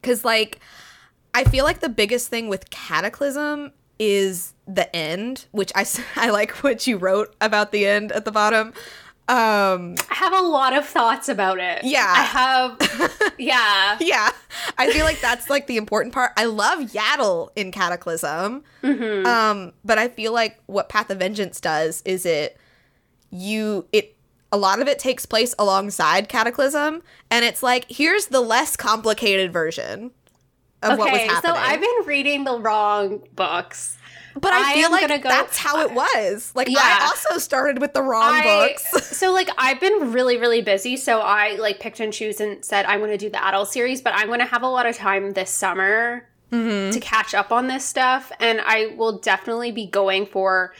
because 0.00 0.24
like 0.24 0.58
I 1.34 1.44
feel 1.44 1.64
like 1.64 1.80
the 1.80 1.88
biggest 1.90 2.28
thing 2.28 2.48
with 2.48 2.70
Cataclysm 2.70 3.72
is 4.04 4.52
the 4.66 4.94
end, 4.94 5.46
which 5.52 5.70
I, 5.76 5.86
I 6.16 6.30
like 6.30 6.50
what 6.64 6.86
you 6.88 6.96
wrote 6.96 7.34
about 7.40 7.70
the 7.70 7.86
end 7.86 8.10
at 8.10 8.24
the 8.24 8.32
bottom. 8.32 8.72
Um, 9.28 9.94
I 10.10 10.14
have 10.14 10.32
a 10.32 10.40
lot 10.42 10.76
of 10.76 10.84
thoughts 10.84 11.28
about 11.28 11.60
it. 11.60 11.84
Yeah. 11.84 12.12
I 12.16 12.22
have 12.22 13.32
yeah. 13.38 13.96
yeah 14.00 14.30
i 14.78 14.90
feel 14.92 15.04
like 15.04 15.20
that's 15.20 15.48
like 15.48 15.66
the 15.66 15.76
important 15.76 16.12
part 16.14 16.30
i 16.36 16.44
love 16.44 16.78
yaddle 16.92 17.48
in 17.56 17.70
cataclysm 17.72 18.62
Mm-hmm. 18.82 19.26
um 19.26 19.72
but 19.84 19.98
i 19.98 20.08
feel 20.08 20.32
like 20.32 20.60
what 20.66 20.88
path 20.88 21.10
of 21.10 21.18
vengeance 21.18 21.60
does 21.60 22.02
is 22.04 22.26
it 22.26 22.56
you 23.30 23.86
it 23.92 24.16
a 24.52 24.56
lot 24.56 24.80
of 24.80 24.88
it 24.88 24.98
takes 24.98 25.24
place 25.26 25.54
alongside 25.58 26.28
cataclysm 26.28 27.02
and 27.30 27.44
it's 27.44 27.62
like 27.62 27.86
here's 27.88 28.26
the 28.26 28.40
less 28.40 28.76
complicated 28.76 29.52
version 29.52 30.10
of 30.10 30.10
what 30.10 30.10
was 30.10 30.21
Okay, 30.82 31.26
happening 31.26 31.40
so 31.42 31.54
I've 31.54 31.80
been 31.80 32.06
reading 32.06 32.44
the 32.44 32.58
wrong 32.58 33.22
books. 33.34 33.96
but 34.34 34.52
i, 34.52 34.70
I 34.70 34.74
feel 34.74 34.90
like 34.90 35.06
go- 35.22 35.28
that's 35.28 35.58
how 35.58 35.80
it 35.80 35.92
was 35.92 36.52
like 36.54 36.66
Yeah. 36.68 36.78
i 36.80 37.04
also 37.04 37.36
started 37.38 37.80
with 37.82 37.92
the 37.92 38.02
wrong 38.02 38.32
I, 38.32 38.42
books 38.68 39.06
so 39.18 39.30
like 39.32 39.50
I've 39.58 39.78
been 39.80 40.12
really 40.12 40.38
really 40.38 40.62
busy, 40.62 40.96
so 40.96 41.20
I 41.20 41.56
like 41.56 41.80
picked 41.80 42.00
and 42.00 42.12
choose 42.12 42.40
and 42.40 42.64
said 42.64 42.86
I'm 42.86 43.00
going 43.00 43.10
to 43.10 43.18
do 43.18 43.28
the 43.30 43.44
adult 43.44 43.68
series, 43.68 44.00
but 44.00 44.14
I'm 44.14 44.28
going 44.28 44.38
to 44.40 44.46
have 44.46 44.62
a 44.62 44.68
lot 44.68 44.86
of 44.86 44.96
time 44.96 45.32
this 45.32 45.50
summer 45.50 46.26
Mm-hmm. 46.50 46.90
to 46.92 47.00
catch 47.00 47.32
up 47.32 47.50
on 47.50 47.68
this 47.68 47.82
stuff, 47.82 48.30
and 48.38 48.60
I 48.62 48.88
will 48.98 49.18
definitely 49.20 49.72
be 49.72 49.86
going 49.86 50.26
for 50.26 50.74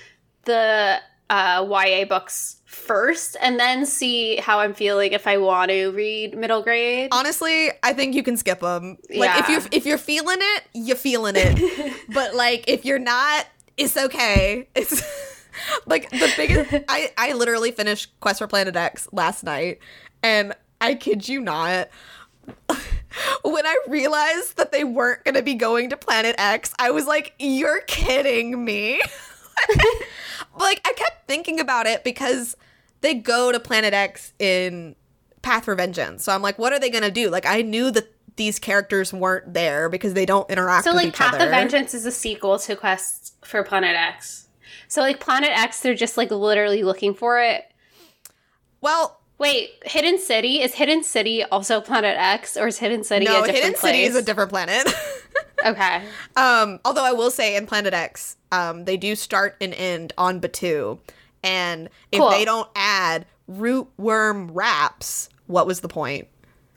the 0.45 0.99
uh, 1.31 1.67
YA 1.67 2.05
books 2.05 2.61
first, 2.73 3.37
and 3.41 3.59
then 3.61 3.87
see 3.87 4.37
how 4.37 4.59
I'm 4.61 4.75
feeling 4.75 5.13
if 5.13 5.27
I 5.27 5.37
want 5.39 5.71
to 5.71 5.91
read 5.91 6.37
middle 6.37 6.63
grade. 6.63 7.09
honestly 7.13 7.71
i 7.83 7.93
think 7.93 8.15
you 8.15 8.23
can 8.23 8.37
skip 8.37 8.61
them 8.61 8.97
like 9.15 9.39
if 9.41 9.49
Yeah. 9.49 9.59
you 9.61 9.63
if 9.73 9.87
you're 9.87 9.99
feeling 9.99 10.39
it 10.41 10.63
you're 10.75 10.97
feeling 10.97 11.35
it 11.37 11.95
but 12.13 12.35
like 12.35 12.65
if 12.69 12.85
you're 12.85 12.99
not 12.99 13.47
it's 13.77 13.97
okay 13.97 14.69
it's 14.75 15.03
like 15.87 16.09
the 16.11 16.33
biggest 16.37 16.73
i 16.89 17.11
i 17.19 17.33
literally 17.33 17.71
finished 17.73 18.19
quest 18.21 18.39
for 18.39 18.47
planet 18.47 18.75
x 18.77 19.09
last 19.13 19.45
night 19.45 19.79
and 20.23 20.55
i 20.81 20.95
kid 20.95 21.29
you 21.29 21.41
not 21.41 21.89
when 23.43 23.67
i 23.67 23.77
realized 23.89 24.57
that 24.57 24.73
they 24.73 24.85
weren't 24.85 25.23
going 25.25 25.35
to 25.35 25.43
be 25.43 25.55
going 25.55 25.91
to 25.91 25.97
planet 25.97 26.35
x 26.39 26.73
i 26.79 26.91
was 26.91 27.07
like 27.07 27.35
you're 27.39 27.81
kidding 27.83 28.65
me 28.65 29.01
like 30.59 30.81
i 30.87 30.93
kept 30.95 31.27
thinking 31.27 31.61
about 31.61 31.87
it 31.87 32.03
because 32.05 32.57
they 33.03 33.15
go 33.15 33.53
to 33.53 33.61
planet 33.61 33.93
x 33.95 34.33
in 34.39 34.97
path 35.43 35.65
for 35.65 35.75
vengeance 35.75 36.25
so 36.25 36.33
i'm 36.33 36.43
like 36.43 36.59
what 36.59 36.73
are 36.73 36.81
they 36.81 36.91
going 36.91 37.05
to 37.05 37.11
do 37.11 37.29
like 37.29 37.47
i 37.47 37.63
knew 37.63 37.91
that 37.91 38.13
these 38.37 38.59
characters 38.59 39.13
weren't 39.13 39.53
there 39.53 39.89
because 39.89 40.15
they 40.15 40.25
don't 40.25 40.49
interact 40.51 40.87
with 40.87 40.95
the 40.95 41.01
case. 41.01 41.03
So 41.03 41.07
like 41.07 41.33
Path 41.33 41.35
other 41.35 41.45
of 41.45 41.51
Vengeance 41.51 41.93
is 41.93 42.07
a 42.07 42.11
sequel 42.11 42.59
to 42.61 42.77
Quest 42.77 43.35
for 43.45 43.63
Planet 43.63 43.95
X. 43.95 44.49
So 44.89 45.01
like 45.03 45.21
Planet 45.21 45.51
X, 45.51 45.81
they're 45.81 45.95
just 45.95 46.17
like 46.17 46.31
literally 46.31 46.83
looking 46.83 47.15
for 47.15 47.41
it. 47.41 47.71
well 48.81 49.19
Wait, 49.39 49.71
Hidden 49.85 50.21
City 50.21 50.63
is 50.63 50.75
Hidden 50.75 51.03
City 51.03 51.43
also 51.43 51.81
Planet 51.81 52.17
X, 52.17 52.57
or 52.57 52.69
is 52.69 52.79
Hidden 52.79 53.03
City 53.03 53.25
no 53.25 53.43
a 53.43 53.47
different 53.47 53.57
hidden 53.57 53.71
place? 53.73 53.81
city 53.81 54.03
is 54.05 54.15
a 54.15 54.23
different 54.23 54.51
planet 54.51 54.87
okay. 55.67 56.05
Um, 56.37 56.79
although 56.85 57.05
I 57.05 57.11
will 57.11 57.31
say 57.33 57.57
in 57.57 57.67
Planet 57.67 57.93
X, 57.93 58.37
um, 58.53 58.85
they 58.85 58.97
do 58.97 59.17
start 59.17 59.57
and 59.61 59.75
end 59.75 60.13
on 60.17 60.41
Batuu. 60.41 61.01
And 61.43 61.89
if 62.11 62.21
Cool. 62.21 62.31
they 62.31 62.45
don't 62.45 62.69
add 62.77 63.27
root 63.49 63.89
worm 63.97 64.51
wraps, 64.53 65.29
what 65.47 65.67
was 65.67 65.81
the 65.81 65.89
point? 65.89 66.29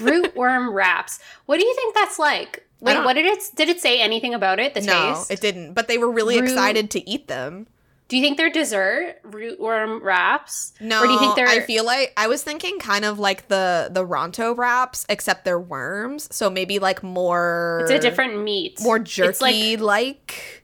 Rootworm 0.00 0.72
wraps. 0.72 1.18
What 1.46 1.58
do 1.60 1.66
you 1.66 1.74
think 1.74 1.94
that's 1.94 2.18
like? 2.18 2.66
Wait, 2.80 2.96
what 3.04 3.12
did 3.14 3.26
it? 3.26 3.38
Did 3.54 3.68
it 3.68 3.80
say 3.80 4.00
anything 4.00 4.32
about 4.34 4.58
it? 4.58 4.74
The 4.74 4.80
No, 4.80 5.14
taste. 5.14 5.30
it 5.30 5.40
didn't. 5.40 5.74
But 5.74 5.88
they 5.88 5.98
were 5.98 6.10
really 6.10 6.40
Root- 6.40 6.48
excited 6.50 6.90
to 6.92 7.08
eat 7.10 7.28
them. 7.28 7.66
do 8.08 8.16
you 8.16 8.22
think 8.22 8.38
they're 8.38 8.50
dessert 8.50 9.16
rootworm 9.24 10.02
wraps? 10.02 10.72
No, 10.80 11.02
Or 11.02 11.06
do 11.06 11.12
you 11.12 11.18
think 11.18 11.36
they're? 11.36 11.46
I 11.46 11.60
feel 11.60 11.84
like 11.84 12.12
I 12.16 12.26
was 12.26 12.42
thinking 12.42 12.78
kind 12.78 13.04
of 13.04 13.18
like 13.18 13.48
the 13.48 13.88
the 13.92 14.04
Ronto 14.06 14.56
wraps, 14.56 15.04
except 15.08 15.44
they're 15.44 15.60
worms. 15.60 16.34
So 16.34 16.48
maybe 16.48 16.78
like 16.78 17.02
more. 17.02 17.80
it's 17.82 17.90
a 17.90 17.98
different 17.98 18.42
meat. 18.42 18.80
more 18.80 18.98
jerky 18.98 19.76
like 19.76 19.80
like. 19.80 20.59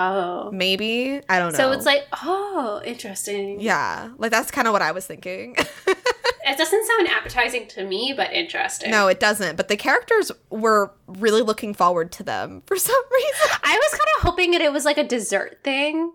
Oh. 0.00 0.50
Maybe 0.52 1.20
I 1.28 1.38
don't 1.38 1.52
know. 1.52 1.58
So 1.58 1.72
it's 1.72 1.86
like 1.86 2.06
oh, 2.12 2.80
interesting. 2.84 3.60
yeah, 3.60 4.10
like 4.18 4.30
that's 4.30 4.50
kind 4.50 4.66
of 4.66 4.72
what 4.72 4.82
I 4.82 4.92
was 4.92 5.06
thinking. 5.06 5.56
It 6.50 6.58
doesn't 6.58 6.86
sound 6.86 7.08
appetizing 7.08 7.68
to 7.68 7.84
me, 7.84 8.12
but 8.16 8.32
interesting. 8.32 8.90
No, 8.90 9.06
it 9.06 9.20
doesn't. 9.20 9.56
But 9.56 9.68
the 9.68 9.76
characters 9.76 10.32
were 10.48 10.92
really 11.06 11.42
looking 11.42 11.74
forward 11.74 12.10
to 12.12 12.22
them 12.24 12.62
for 12.66 12.76
some 12.76 13.02
reason. 13.12 13.56
I 13.62 13.76
was 13.76 13.90
kind 13.90 14.10
of 14.16 14.22
hoping 14.22 14.50
that 14.52 14.60
it 14.60 14.72
was 14.72 14.84
like 14.84 14.98
a 14.98 15.04
dessert 15.04 15.60
thing. 15.62 16.12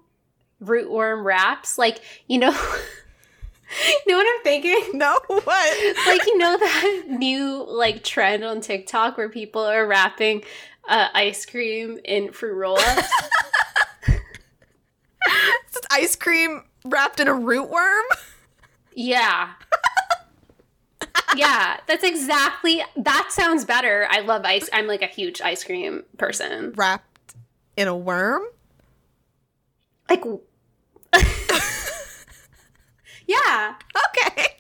rootworm 0.62 1.24
wraps. 1.24 1.78
Like, 1.78 2.02
you 2.28 2.40
know, 2.40 2.52
you 2.52 4.12
know 4.12 4.18
what 4.18 4.28
I'm 4.36 4.44
thinking? 4.44 4.98
No, 4.98 5.18
what? 5.28 6.06
Like, 6.08 6.26
you 6.26 6.38
know 6.38 6.58
that 6.58 7.04
new 7.08 7.64
like 7.70 8.04
trend 8.04 8.44
on 8.44 8.60
TikTok 8.62 9.18
where 9.18 9.30
people 9.30 9.62
are 9.62 9.88
wrapping 9.88 10.44
uh, 10.90 11.08
ice 11.14 11.46
cream 11.46 12.00
in 12.04 12.32
fruit 12.34 12.56
roll-ups. 12.56 13.14
It's 15.68 15.78
ice 15.92 16.16
cream 16.16 16.64
wrapped 16.86 17.20
in 17.20 17.28
a 17.28 17.34
root 17.34 17.70
worm? 17.70 18.06
yeah. 18.96 19.54
yeah, 21.36 21.78
that's 21.88 22.04
exactly 22.04 22.82
that 22.96 23.30
sounds 23.32 23.66
better. 23.66 24.08
I 24.10 24.22
love 24.22 24.44
ice. 24.46 24.70
I'm 24.72 24.88
like 24.88 25.02
a 25.02 25.08
huge 25.08 25.42
ice 25.42 25.64
cream 25.64 26.04
person. 26.18 26.74
Wrapped 26.76 27.36
in 27.76 27.88
a 27.88 27.96
worm? 27.98 28.44
Like 30.10 30.24
Yeah. 33.28 33.76
Okay. 34.10 34.48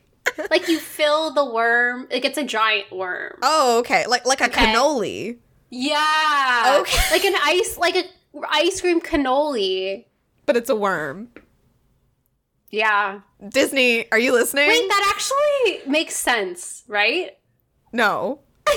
Like 0.51 0.67
you 0.67 0.79
fill 0.79 1.33
the 1.33 1.45
worm, 1.45 2.07
like 2.11 2.25
it's 2.25 2.37
a 2.37 2.43
giant 2.43 2.91
worm. 2.91 3.37
Oh, 3.41 3.79
okay. 3.79 4.05
Like 4.05 4.25
like 4.25 4.41
a 4.41 4.45
Okay. 4.47 4.65
cannoli. 4.65 5.37
Yeah. 5.69 6.77
Okay. 6.81 6.99
Like 7.09 7.23
an 7.23 7.35
ice 7.41 7.77
like 7.77 7.95
a 7.95 8.03
ice 8.49 8.81
cream 8.81 8.99
cannoli. 8.99 10.03
But 10.45 10.57
it's 10.57 10.69
a 10.69 10.75
worm. 10.75 11.29
Yeah. 12.71 13.21
Disney, 13.49 14.11
are 14.11 14.19
you 14.19 14.33
listening? 14.33 14.67
Wait, 14.67 14.87
that 14.89 15.13
actually 15.15 15.89
makes 15.91 16.15
sense, 16.15 16.83
right? 16.87 17.31
no. 17.93 18.39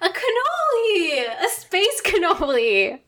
A 0.00 0.08
cannoli! 0.08 1.24
A 1.44 1.48
space 1.48 2.02
cannoli! 2.04 3.00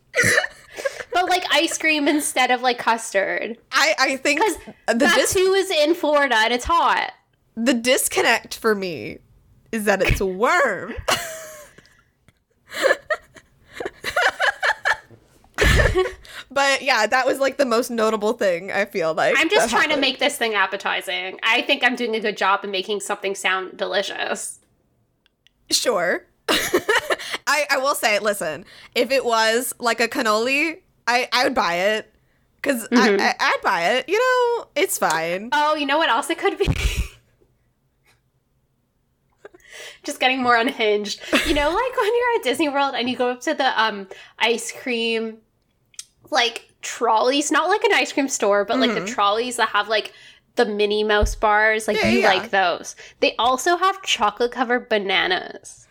but 1.13 1.29
like 1.29 1.45
ice 1.53 1.77
cream 1.77 2.09
instead 2.09 2.51
of 2.51 2.63
like 2.63 2.79
custard. 2.79 3.59
I 3.71 3.95
I 3.99 4.17
think 4.17 4.41
'Cause 4.41 4.57
the 4.89 4.95
That 4.95 5.15
dis- 5.17 5.35
too 5.35 5.53
is 5.55 5.71
in 5.71 5.95
Florida 5.95 6.37
and 6.37 6.55
it's 6.55 6.65
hot. 6.65 7.13
the 7.55 7.75
disconnect 7.75 8.57
for 8.57 8.75
me 8.75 9.19
is 9.73 9.85
that 9.85 10.01
it's 10.03 10.21
a 10.23 10.27
worm. 10.27 10.95
but 16.57 16.81
yeah, 16.81 17.07
that 17.07 17.27
was 17.27 17.39
like 17.39 17.59
the 17.59 17.67
most 17.67 17.91
notable 17.91 18.33
thing 18.33 18.73
I 18.73 18.87
feel 18.87 19.13
like. 19.13 19.35
I'm 19.37 19.51
just 19.51 19.69
trying 19.69 19.91
to 19.91 19.99
make 19.99 20.19
this 20.19 20.39
thing 20.39 20.55
appetizing. 20.55 21.39
I 21.43 21.61
think 21.61 21.85
I'm 21.85 21.95
doing 21.97 22.17
a 22.17 22.21
good 22.21 22.39
job 22.39 22.65
in 22.65 22.71
making 22.71 23.01
something 23.01 23.35
sound 23.35 23.77
delicious. 23.77 24.59
Sure. 25.71 26.25
I 26.49 27.67
I 27.71 27.77
will 27.77 27.95
say, 27.95 28.19
listen, 28.21 28.65
if 28.95 29.11
it 29.11 29.23
was 29.23 29.75
like 29.79 30.01
a 30.01 30.09
cannoli, 30.09 30.79
I 31.07 31.29
I 31.31 31.45
would 31.45 31.55
buy 31.55 31.75
it 31.75 32.11
because 32.63 32.89
Mhm. 32.89 33.21
I, 33.21 33.27
I 33.29 33.35
I'd 33.39 33.61
buy 33.63 33.83
it. 33.91 34.09
You 34.09 34.19
know, 34.19 34.69
it's 34.75 34.97
fine. 34.97 35.51
Oh, 35.53 35.75
you 35.75 35.85
know 35.85 35.99
what 35.99 36.09
else 36.09 36.31
it 36.31 36.39
could 36.39 36.57
be? 36.57 36.69
Just 40.05 40.21
getting 40.21 40.43
more 40.43 40.57
unhinged. 40.57 41.21
You 41.47 41.53
know, 41.53 41.69
like 41.69 41.97
when 42.01 42.17
you're 42.17 42.37
at 42.39 42.43
Disney 42.45 42.71
World 42.71 42.95
and 42.97 43.11
you 43.11 43.17
go 43.17 43.29
up 43.29 43.43
to 43.43 43.53
the 43.53 43.79
um 43.79 44.09
ice 44.39 44.73
cream 44.73 45.37
like 46.31 46.73
trolleys, 46.83 47.51
not 47.51 47.69
like 47.69 47.85
an 47.85 47.93
ice 47.93 48.13
cream 48.13 48.29
store, 48.29 48.65
but 48.65 48.79
like 48.79 48.95
the 48.95 49.01
mm-hmm. 49.01 49.15
trolleys 49.15 49.57
that 49.57 49.69
have 49.71 49.89
like 49.89 50.13
the 50.57 50.65
Minnie 50.65 51.05
Mouse 51.05 51.35
bars, 51.35 51.87
like 51.87 51.97
Yeah, 51.97 52.09
you 52.09 52.21
yeah. 52.21 52.29
like 52.29 52.51
those. 52.51 52.97
They 53.21 53.37
also 53.37 53.77
have 53.77 54.03
chocolate 54.03 54.53
covered 54.53 54.89
bananas. 54.89 55.87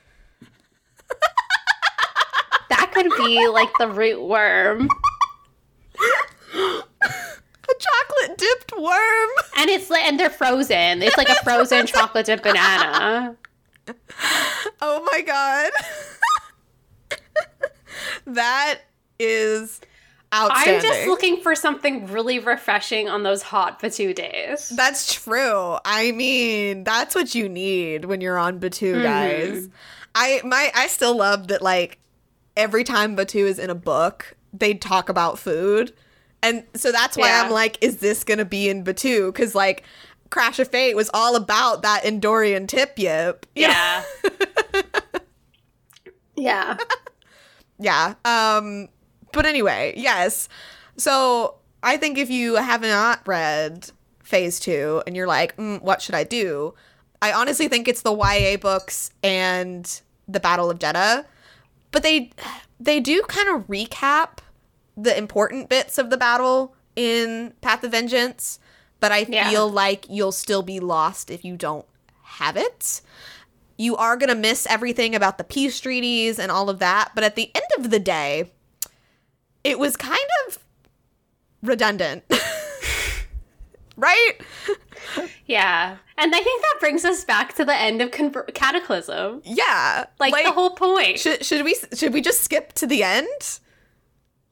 that 2.70 2.92
could 2.94 3.10
be 3.18 3.48
like 3.48 3.70
the 3.80 3.88
root 3.88 4.22
worm. 4.22 4.90
A 7.68 7.74
chocolate 7.80 8.38
dipped 8.38 8.74
worm. 8.78 9.30
And 9.58 9.70
it's 9.70 9.90
like 9.90 10.04
and 10.04 10.20
they're 10.20 10.30
frozen. 10.30 11.02
It's 11.02 11.18
like 11.18 11.30
a 11.30 11.36
frozen 11.44 11.88
chocolate 11.88 12.26
dipped 12.26 12.44
banana. 12.44 13.36
Oh 14.82 15.08
my 15.12 15.22
god. 15.22 15.72
that 18.26 18.82
is. 19.20 19.82
I'm 20.52 20.82
just 20.82 21.08
looking 21.08 21.42
for 21.42 21.56
something 21.56 22.08
really 22.08 22.40
refreshing 22.40 23.08
on 23.10 23.24
those 23.24 23.42
hot 23.42 23.82
Batuu 23.82 24.14
days. 24.16 24.70
That's 24.70 25.14
true. 25.14 25.78
I 25.86 26.12
mean, 26.12 26.84
that's 26.84 27.16
what 27.16 27.34
you 27.36 27.48
need 27.50 28.06
when 28.06 28.22
you're 28.22 28.38
on 28.38 28.60
Batuu, 28.60 28.94
Mm-hmm. 28.96 29.04
guys. 29.04 29.70
I 30.16 30.42
my 30.44 30.72
I 30.76 30.88
still 30.88 31.18
love 31.18 31.48
that 31.50 31.62
like 31.62 32.00
every 32.58 32.84
time 32.84 33.16
Batuu 33.18 33.46
is 33.48 33.60
in 33.60 33.70
a 33.70 33.76
book, 33.76 34.36
they 34.54 34.74
talk 34.74 35.10
about 35.10 35.38
food. 35.40 35.94
And 36.44 36.64
so 36.76 36.92
that's 36.92 37.18
why 37.18 37.28
Yeah. 37.30 37.44
I'm 37.44 37.52
like, 37.52 37.78
is 37.82 37.98
this 37.98 38.24
gonna 38.24 38.46
be 38.46 38.70
in 38.70 38.84
Batuu? 38.84 39.34
Because 39.34 39.56
like 39.56 39.84
Crash 40.30 40.60
of 40.60 40.68
Fate 40.70 40.96
was 40.96 41.10
all 41.14 41.36
about 41.36 41.82
that 41.84 42.04
Endorian 42.04 42.68
tip 42.68 42.98
yip. 42.98 43.46
Yeah. 43.56 44.04
yeah. 46.36 46.78
Yeah. 47.80 48.14
Um 48.26 48.90
but 49.36 49.46
anyway, 49.46 49.94
yes. 49.96 50.50
So 50.98 51.56
I 51.84 51.98
think 51.98 52.18
if 52.18 52.30
you 52.32 52.56
have 52.56 52.82
not 52.82 53.22
read 53.28 53.92
phase 54.24 54.60
two 54.60 55.04
and 55.06 55.16
you're 55.16 55.28
like, 55.28 55.56
mm, 55.58 55.80
what 55.82 56.02
should 56.02 56.16
I 56.16 56.24
do? 56.24 56.74
I 57.22 57.32
honestly 57.32 57.68
think 57.68 57.88
it's 57.88 58.02
the 58.02 58.14
YA 58.16 58.58
books 58.58 59.12
and 59.22 60.02
the 60.28 60.40
Battle 60.40 60.72
of 60.72 60.80
Jedha. 60.80 61.26
But 61.92 62.02
they 62.04 62.32
they 62.80 63.00
do 63.00 63.22
kind 63.28 63.50
of 63.50 63.68
recap 63.68 64.40
the 64.98 65.16
important 65.18 65.70
bits 65.70 65.98
of 65.98 66.10
the 66.10 66.18
battle 66.18 66.76
in 66.96 67.54
Path 67.62 67.84
of 67.84 67.92
Vengeance, 67.92 68.60
but 69.00 69.12
I 69.12 69.26
Yeah. 69.30 69.50
feel 69.50 69.70
like 69.70 70.06
you'll 70.10 70.32
still 70.32 70.62
be 70.64 70.80
lost 70.80 71.30
if 71.30 71.46
you 71.46 71.58
don't 71.58 71.86
have 72.24 72.58
it 72.58 73.02
you 73.78 73.96
are 73.98 74.16
going 74.16 74.30
to 74.30 74.36
miss 74.36 74.66
everything 74.68 75.14
about 75.16 75.38
the 75.38 75.44
peace 75.44 75.82
treaties 75.82 76.40
and 76.40 76.50
all 76.50 76.70
of 76.70 76.80
that. 76.80 77.12
But 77.14 77.26
at 77.26 77.36
the 77.36 77.52
end 77.54 77.66
of 77.78 77.90
the 77.92 78.00
day, 78.00 78.50
it 79.66 79.80
was 79.80 79.98
kind 79.98 80.20
of 80.48 80.60
redundant. 81.64 82.24
right? 83.98 84.34
Yeah. 85.46 85.98
And 86.18 86.34
I 86.34 86.40
think 86.40 86.62
that 86.62 86.76
brings 86.80 87.04
us 87.04 87.26
back 87.26 87.56
to 87.56 87.66
the 87.66 87.76
end 87.76 88.02
of 88.02 88.12
Conver- 88.12 88.54
Cataclysm. 88.54 89.42
Yeah. 89.44 90.06
Like, 90.20 90.46
the 90.46 90.52
whole 90.52 90.72
point. 90.72 91.20
should, 91.20 91.44
should 91.44 91.66
we 91.66 91.76
should 91.94 92.14
we 92.14 92.22
just 92.22 92.42
skip 92.42 92.74
to 92.74 92.88
the 92.88 93.04
end? 93.04 93.60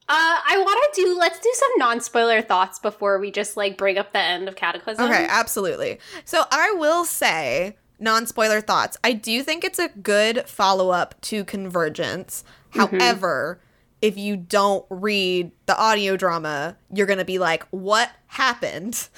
uh, 0.06 0.38
I 0.46 0.58
want 0.58 0.94
to 0.94 1.00
do, 1.00 1.18
let's 1.18 1.38
do 1.38 1.50
some 1.54 1.70
non 1.78 2.00
spoiler 2.00 2.42
thoughts 2.42 2.78
before 2.78 3.18
we 3.18 3.30
just 3.30 3.56
like 3.56 3.78
bring 3.78 3.96
up 3.96 4.12
the 4.12 4.18
end 4.18 4.48
of 4.48 4.56
Cataclysm. 4.56 5.04
Okay, 5.04 5.26
absolutely. 5.30 5.98
So 6.26 6.44
I 6.50 6.74
will 6.76 7.06
say 7.06 7.76
non 7.98 8.26
spoiler 8.26 8.60
thoughts. 8.60 8.98
I 9.02 9.12
do 9.12 9.42
think 9.42 9.64
it's 9.64 9.78
a 9.78 9.88
good 9.88 10.46
follow 10.46 10.90
up 10.90 11.18
to 11.22 11.44
Convergence. 11.44 12.44
However, 12.70 13.60
if 14.04 14.18
you 14.18 14.36
don't 14.36 14.84
read 14.90 15.50
the 15.64 15.74
audio 15.78 16.14
drama, 16.14 16.76
you're 16.92 17.06
going 17.06 17.20
to 17.20 17.24
be 17.24 17.38
like, 17.38 17.66
what 17.70 18.10
happened? 18.26 19.08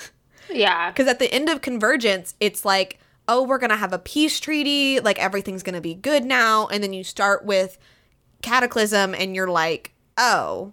Yeah. 0.49 0.91
Because 0.93 1.09
at 1.09 1.18
the 1.18 1.32
end 1.34 1.49
of 1.49 1.61
Convergence, 1.61 2.37
it's 2.39 2.64
like, 2.64 3.01
oh, 3.26 3.43
we're 3.43 3.59
going 3.59 3.70
to 3.70 3.76
have 3.76 3.93
a 3.93 3.99
peace 3.99 4.39
treaty. 4.39 5.01
Like 5.01 5.18
everything's 5.18 5.64
going 5.64 5.74
to 5.74 5.80
be 5.80 5.95
good 5.95 6.24
now. 6.24 6.68
And 6.68 6.84
then 6.84 6.93
you 6.93 7.03
start 7.03 7.45
with 7.45 7.78
Cataclysm 8.43 9.12
and 9.12 9.34
you're 9.34 9.51
like, 9.51 9.93
oh, 10.16 10.72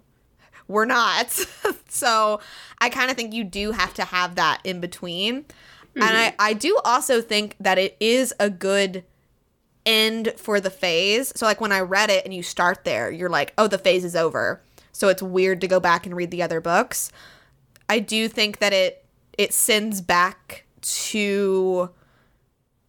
we're 0.68 0.84
not. 0.84 1.32
so 1.88 2.38
I 2.78 2.90
kind 2.90 3.10
of 3.10 3.16
think 3.16 3.34
you 3.34 3.42
do 3.42 3.72
have 3.72 3.94
to 3.94 4.04
have 4.04 4.36
that 4.36 4.60
in 4.62 4.80
between. 4.80 5.44
And 5.96 6.04
I, 6.04 6.28
mm-hmm. 6.28 6.36
I 6.38 6.52
do 6.52 6.78
also 6.84 7.20
think 7.20 7.56
that 7.58 7.78
it 7.78 7.96
is 7.98 8.32
a 8.38 8.48
good 8.48 9.02
end 9.86 10.32
for 10.36 10.60
the 10.60 10.70
phase. 10.70 11.32
So 11.36 11.46
like 11.46 11.60
when 11.60 11.72
I 11.72 11.80
read 11.80 12.10
it 12.10 12.24
and 12.24 12.34
you 12.34 12.42
start 12.42 12.84
there, 12.84 13.10
you're 13.10 13.28
like, 13.28 13.52
oh, 13.58 13.66
the 13.66 13.78
phase 13.78 14.04
is 14.04 14.16
over. 14.16 14.60
So 14.92 15.08
it's 15.08 15.22
weird 15.22 15.60
to 15.62 15.68
go 15.68 15.80
back 15.80 16.06
and 16.06 16.16
read 16.16 16.30
the 16.30 16.42
other 16.42 16.60
books. 16.60 17.10
I 17.88 17.98
do 17.98 18.28
think 18.28 18.58
that 18.58 18.72
it 18.72 19.04
it 19.36 19.52
sends 19.52 20.00
back 20.00 20.64
to 20.80 21.90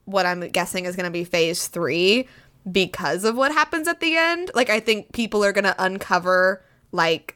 what 0.05 0.25
I'm 0.25 0.41
guessing 0.49 0.85
is 0.85 0.95
going 0.95 1.05
to 1.05 1.11
be 1.11 1.23
phase 1.23 1.67
3 1.67 2.27
because 2.71 3.23
of 3.23 3.35
what 3.35 3.51
happens 3.51 3.87
at 3.87 3.99
the 3.99 4.15
end. 4.15 4.51
Like 4.53 4.69
I 4.69 4.79
think 4.79 5.11
people 5.13 5.43
are 5.43 5.51
going 5.51 5.63
to 5.63 5.75
uncover 5.83 6.63
like 6.91 7.35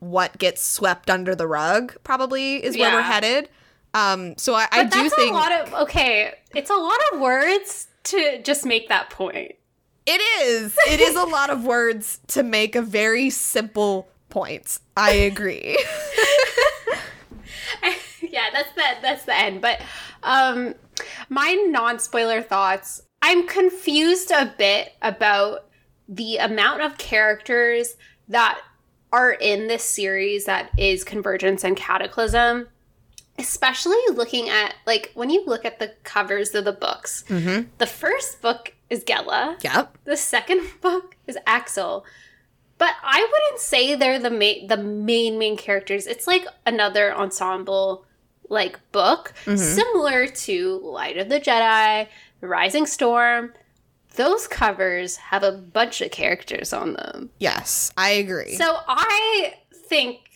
what 0.00 0.36
gets 0.38 0.62
swept 0.62 1.10
under 1.10 1.34
the 1.34 1.46
rug 1.46 1.96
probably 2.04 2.62
is 2.62 2.76
where 2.76 2.92
we're 2.94 3.02
headed. 3.02 3.48
Um 3.92 4.34
so 4.36 4.54
I, 4.54 4.68
I 4.70 4.84
But 4.84 4.92
do 4.92 5.02
that's 5.02 5.14
think 5.14 5.32
a 5.32 5.36
lot 5.36 5.52
of, 5.52 5.74
okay, 5.74 6.34
it's 6.54 6.70
a 6.70 6.74
lot 6.74 6.98
of 7.12 7.20
words 7.20 7.88
to 8.04 8.42
just 8.42 8.64
make 8.64 8.88
that 8.88 9.10
point. 9.10 9.52
It 10.06 10.20
is. 10.42 10.76
It 10.88 11.00
is 11.00 11.14
a 11.14 11.24
lot 11.24 11.50
of 11.50 11.64
words 11.64 12.20
to 12.28 12.42
make 12.42 12.74
a 12.74 12.82
very 12.82 13.30
simple 13.30 14.08
point. 14.28 14.78
I 14.96 15.12
agree. 15.12 15.78
yeah, 18.22 18.46
that's 18.52 18.72
the 18.74 18.82
that's 19.02 19.24
the 19.24 19.36
end. 19.36 19.60
But 19.60 19.80
um 20.22 20.74
my 21.28 21.52
non-spoiler 21.68 22.42
thoughts, 22.42 23.02
I'm 23.22 23.46
confused 23.46 24.30
a 24.30 24.52
bit 24.56 24.94
about 25.02 25.66
the 26.08 26.38
amount 26.38 26.82
of 26.82 26.98
characters 26.98 27.96
that 28.28 28.60
are 29.12 29.32
in 29.32 29.66
this 29.68 29.84
series 29.84 30.44
that 30.44 30.70
is 30.78 31.04
Convergence 31.04 31.64
and 31.64 31.76
Cataclysm, 31.76 32.68
especially 33.40 33.96
looking 34.12 34.48
at 34.48 34.74
like 34.86 35.10
when 35.14 35.30
you 35.30 35.44
look 35.46 35.64
at 35.64 35.78
the 35.78 35.94
covers 36.04 36.54
of 36.54 36.64
the 36.64 36.72
books. 36.72 37.24
Mm-hmm. 37.28 37.68
The 37.78 37.86
first 37.86 38.40
book 38.42 38.74
is 38.88 39.02
Gella. 39.04 39.56
Yep. 39.62 39.98
The 40.04 40.16
second 40.16 40.62
book 40.80 41.16
is 41.26 41.36
Axel. 41.46 42.04
But 42.78 42.94
I 43.02 43.20
wouldn't 43.30 43.60
say 43.60 43.94
they're 43.94 44.18
the 44.18 44.30
main 44.30 44.66
the 44.68 44.76
main 44.76 45.38
main 45.38 45.56
characters. 45.56 46.06
It's 46.06 46.26
like 46.26 46.46
another 46.66 47.14
ensemble 47.14 48.04
like 48.48 48.78
book 48.92 49.32
Mhm. 49.44 49.58
similar 49.58 50.26
to 50.26 50.78
Light 50.82 51.16
of 51.18 51.28
the 51.28 51.40
Jedi, 51.40 52.08
The 52.40 52.48
Rising 52.48 52.86
Storm. 52.86 53.52
Those 54.16 54.48
covers 54.48 55.16
have 55.16 55.44
a 55.44 55.52
bunch 55.52 56.00
of 56.00 56.10
characters 56.10 56.72
on 56.72 56.94
them. 56.94 57.30
Yes, 57.38 57.92
I 57.96 58.10
agree. 58.10 58.56
So 58.56 58.78
I 58.88 59.54
think 59.72 60.29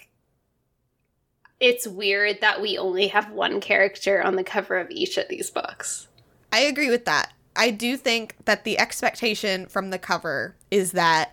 it's 1.67 1.87
weird 1.87 2.41
that 2.41 2.61
we 2.61 2.77
only 2.79 3.09
have 3.09 3.31
one 3.31 3.61
character 3.61 4.23
on 4.23 4.37
the 4.37 4.45
cover 4.45 4.79
of 4.79 4.91
each 4.91 5.17
of 5.17 5.29
these 5.29 5.51
books. 5.51 6.09
I 6.53 6.61
agree 6.61 6.91
with 6.91 7.05
that. 7.07 7.33
I 7.57 7.71
do 7.71 7.97
think 7.97 8.37
that 8.45 8.65
the 8.65 8.79
expectation 8.79 9.67
from 9.67 9.91
the 9.91 9.99
cover 9.99 10.57
is 10.71 10.93
that 10.93 11.33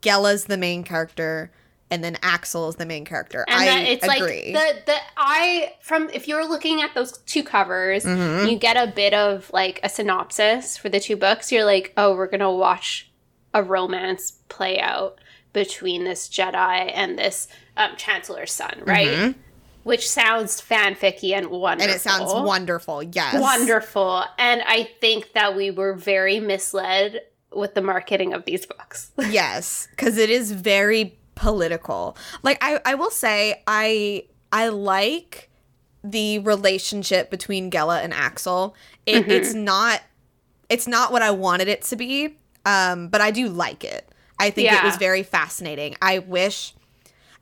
Gella's 0.00 0.44
the 0.44 0.56
main 0.56 0.84
character 0.84 1.50
and 1.90 2.02
then 2.02 2.16
Axel 2.22 2.68
is 2.70 2.76
the 2.76 2.86
main 2.86 3.04
character. 3.04 3.44
And 3.48 3.68
I 3.68 3.80
it's 3.80 4.02
agree. 4.04 4.52
like 4.54 4.84
the 4.86 4.92
the 4.92 4.96
I 5.16 5.74
from 5.82 6.08
if 6.10 6.26
you're 6.26 6.48
looking 6.48 6.80
at 6.80 6.94
those 6.94 7.18
two 7.26 7.42
covers, 7.42 8.04
Mhm. 8.04 8.50
you 8.50 8.56
get 8.58 8.76
a 8.76 8.90
bit 8.90 9.12
of 9.12 9.50
like 9.52 9.78
a 9.82 9.88
synopsis 9.90 10.76
for 10.78 10.88
the 10.88 10.98
two 11.00 11.16
books. 11.16 11.52
You're 11.52 11.66
like, 11.66 11.92
oh, 11.96 12.14
we're 12.16 12.28
gonna 12.28 12.50
watch 12.52 13.10
a 13.52 13.62
romance 13.62 14.32
play 14.48 14.80
out 14.80 15.18
between 15.52 16.04
this 16.04 16.28
Jedi 16.30 16.90
and 16.94 17.18
this 17.18 17.46
um, 17.76 17.90
Chancellor's 17.96 18.52
son, 18.52 18.82
right? 18.86 19.08
Mhm. 19.08 19.34
Which 19.84 20.08
sounds 20.08 20.60
fanficky 20.60 21.32
and 21.32 21.48
wonderful. 21.50 21.90
and 21.90 21.96
it 21.96 22.00
sounds 22.00 22.32
wonderful. 22.32 23.02
Yes. 23.02 23.40
wonderful. 23.40 24.24
And 24.38 24.62
I 24.66 24.84
think 25.00 25.32
that 25.32 25.56
we 25.56 25.70
were 25.70 25.94
very 25.94 26.38
misled 26.40 27.20
with 27.52 27.74
the 27.74 27.82
marketing 27.82 28.32
of 28.32 28.44
these 28.44 28.64
books. 28.66 29.10
yes, 29.30 29.88
because 29.90 30.16
it 30.18 30.30
is 30.30 30.52
very 30.52 31.18
political. 31.34 32.16
Like 32.42 32.58
I, 32.60 32.80
I 32.84 32.94
will 32.94 33.10
say, 33.10 33.62
I 33.66 34.24
I 34.52 34.68
like 34.68 35.50
the 36.04 36.38
relationship 36.40 37.30
between 37.30 37.70
Gella 37.70 38.00
and 38.02 38.12
Axel. 38.12 38.74
It, 39.06 39.26
Mhm. 39.26 39.30
It's 39.30 39.54
not 39.54 40.00
it's 40.68 40.86
not 40.86 41.12
what 41.12 41.22
I 41.22 41.30
wanted 41.32 41.68
it 41.68 41.82
to 41.82 41.96
be, 41.96 42.36
um, 42.64 43.08
but 43.08 43.20
I 43.20 43.30
do 43.30 43.48
like 43.48 43.84
it. 43.84 44.08
I 44.38 44.50
think 44.50 44.72
it 44.72 44.82
was 44.82 44.96
very 44.96 45.22
fascinating. 45.22 45.96
I 46.00 46.20
wish 46.20 46.74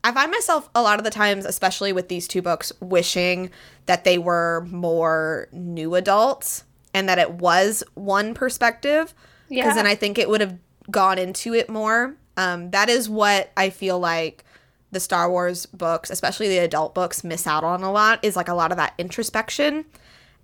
I 0.03 0.13
find 0.13 0.31
myself 0.31 0.71
a 0.75 0.83
lot 0.83 0.99
of 0.99 1.05
the 1.05 1.11
times, 1.11 1.45
especially 1.45 1.93
with 1.93 2.09
these 2.09 2.27
two 2.27 2.43
books, 2.43 2.73
wishing 2.81 3.51
that 3.87 4.05
they 4.05 4.19
were 4.19 4.67
more 4.71 5.49
new 5.53 5.95
adults 5.95 6.65
and 6.95 7.09
that 7.09 7.19
it 7.19 7.33
was 7.33 7.85
one 7.95 8.35
perspective 8.35 9.15
because 9.49 9.75
then 9.75 9.87
I 9.87 9.95
think 9.95 10.19
it 10.19 10.29
would 10.29 10.41
have 10.41 10.57
gone 10.91 11.19
into 11.19 11.55
it 11.55 11.69
more. 11.69 12.17
Um, 12.37 12.71
that 12.71 12.89
is 12.89 13.09
what 13.09 13.53
I 13.57 13.71
feel 13.71 13.99
like 13.99 14.45
the 14.93 15.01
Star 15.01 15.31
Wars 15.31 15.67
books, 15.67 16.11
especially 16.11 16.49
the 16.49 16.59
adult 16.59 16.95
books, 16.95 17.23
miss 17.23 17.47
out 17.47 17.65
on 17.65 17.83
a 17.83 17.93
lot 17.93 18.25
is 18.25 18.37
like 18.37 18.49
a 18.49 18.55
lot 18.55 18.71
of 18.71 18.77
that 18.79 18.95
introspection. 18.99 19.85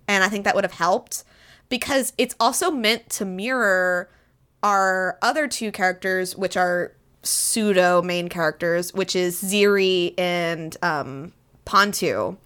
And 0.07 0.23
I 0.23 0.29
think 0.29 0.45
that 0.45 0.55
would 0.55 0.63
have 0.63 0.73
helped 0.73 1.23
because 1.69 2.13
it's 2.17 2.35
also 2.39 2.71
meant 2.71 3.09
to 3.11 3.25
mirror 3.25 4.09
our 4.63 5.17
other 5.21 5.47
two 5.47 5.71
characters, 5.71 6.35
which 6.35 6.55
are 6.55 6.93
pseudo 7.27 8.01
main 8.01 8.29
characters, 8.29 8.93
which 8.93 9.15
is 9.15 9.41
Xiri 9.41 10.13
and 10.17 10.75
um, 10.81 11.33
Phan-tu. 11.65 12.37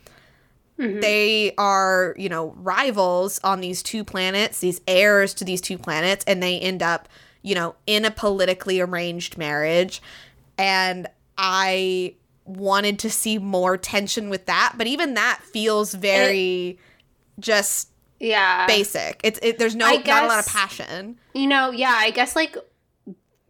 Mhm. 0.80 1.02
They 1.02 1.54
are, 1.58 2.16
you 2.18 2.30
know, 2.30 2.56
rivals 2.58 3.40
on 3.44 3.62
these 3.62 3.84
two 3.84 4.04
planets, 4.04 4.60
these 4.60 4.82
heirs 4.88 5.34
to 5.36 5.46
these 5.46 5.62
two 5.62 5.78
planets, 5.78 6.24
and 6.28 6.42
they 6.42 6.60
end 6.60 6.82
up, 6.82 7.08
you 7.44 7.54
know, 7.54 7.76
in 7.86 8.04
a 8.04 8.12
politically 8.12 8.80
arranged 8.80 9.38
marriage. 9.38 10.02
And 10.58 11.08
I 11.38 12.16
wanted 12.46 13.00
to 13.00 13.10
see 13.10 13.38
more 13.38 13.78
tension 13.78 14.30
with 14.30 14.48
that, 14.48 14.74
but 14.78 14.88
even 14.88 15.14
that 15.14 15.42
feels 15.44 15.94
very 15.94 16.80
just 17.40 17.90
yeah. 18.20 18.66
basic. 18.68 19.22
It's 19.24 19.40
it, 19.42 19.60
there's 19.60 19.76
no 19.76 19.86
I 19.86 19.98
not 19.98 20.24
a 20.24 20.28
lot 20.28 20.40
of 20.40 20.48
passion. 20.48 21.18
You 21.34 21.48
know, 21.48 21.72
yeah, 21.72 21.94
I 21.96 22.12
guess 22.12 22.36
like 22.36 22.58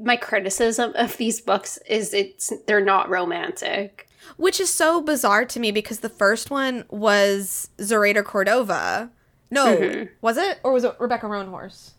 my 0.03 0.17
criticism 0.17 0.93
of 0.95 1.17
these 1.17 1.39
books 1.41 1.77
is 1.87 2.13
it's 2.13 2.51
they're 2.67 2.83
not 2.83 3.09
romantic. 3.09 4.07
Which 4.37 4.59
is 4.59 4.69
so 4.69 5.01
bizarre 5.01 5.45
to 5.45 5.59
me 5.59 5.71
because 5.71 5.99
the 5.99 6.09
first 6.09 6.49
one 6.51 6.85
was 6.89 7.69
Zoraida 7.81 8.23
Cordova. 8.23 9.11
No, 9.49 9.75
Mhm. 9.77 10.09
was 10.21 10.37
it? 10.37 10.59
Or 10.63 10.71
was 10.73 10.83
it 10.83 10.95
Rebecca 10.99 11.25
Roanhorse? 11.25 11.91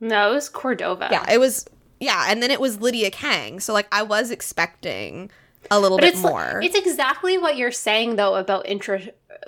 No, 0.00 0.30
it 0.32 0.34
was 0.34 0.48
Cordova. 0.48 1.08
Yeah, 1.10 1.30
it 1.30 1.38
was 1.38 1.66
yeah, 2.00 2.24
and 2.28 2.42
then 2.42 2.50
it 2.50 2.60
was 2.60 2.80
Lydia 2.80 3.10
Kang. 3.10 3.60
So 3.60 3.72
like 3.72 3.86
I 3.92 4.02
was 4.02 4.30
expecting 4.30 5.30
a 5.70 5.78
little 5.78 5.96
but 5.98 6.02
bit 6.02 6.14
it's 6.14 6.22
more. 6.22 6.60
it's 6.62 6.76
exactly 6.76 7.38
what 7.38 7.56
you're 7.56 7.70
saying 7.70 8.16
though 8.16 8.34
about 8.34 8.66
intro 8.66 9.00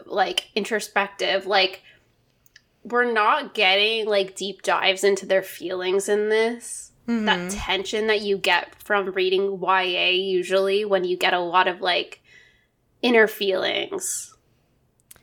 like 0.07 0.49
introspective 0.55 1.45
like 1.47 1.82
we're 2.85 3.11
not 3.11 3.53
getting 3.55 4.07
like 4.07 4.37
deep 4.37 4.62
dives 4.62 5.03
into 5.03 5.26
their 5.26 5.43
feelings 5.43 6.09
in 6.09 6.28
this 6.28 6.93
Mhm. 7.07 7.27
that 7.27 7.51
tension 7.51 8.07
that 8.07 8.23
you 8.23 8.39
get 8.39 8.75
from 8.83 9.11
reading 9.13 9.59
YA 9.61 10.11
usually 10.11 10.85
when 10.85 11.05
you 11.05 11.17
get 11.17 11.35
a 11.35 11.39
lot 11.41 11.69
of 11.69 11.81
like 11.81 12.23
inner 13.03 13.27
feelings 13.27 14.31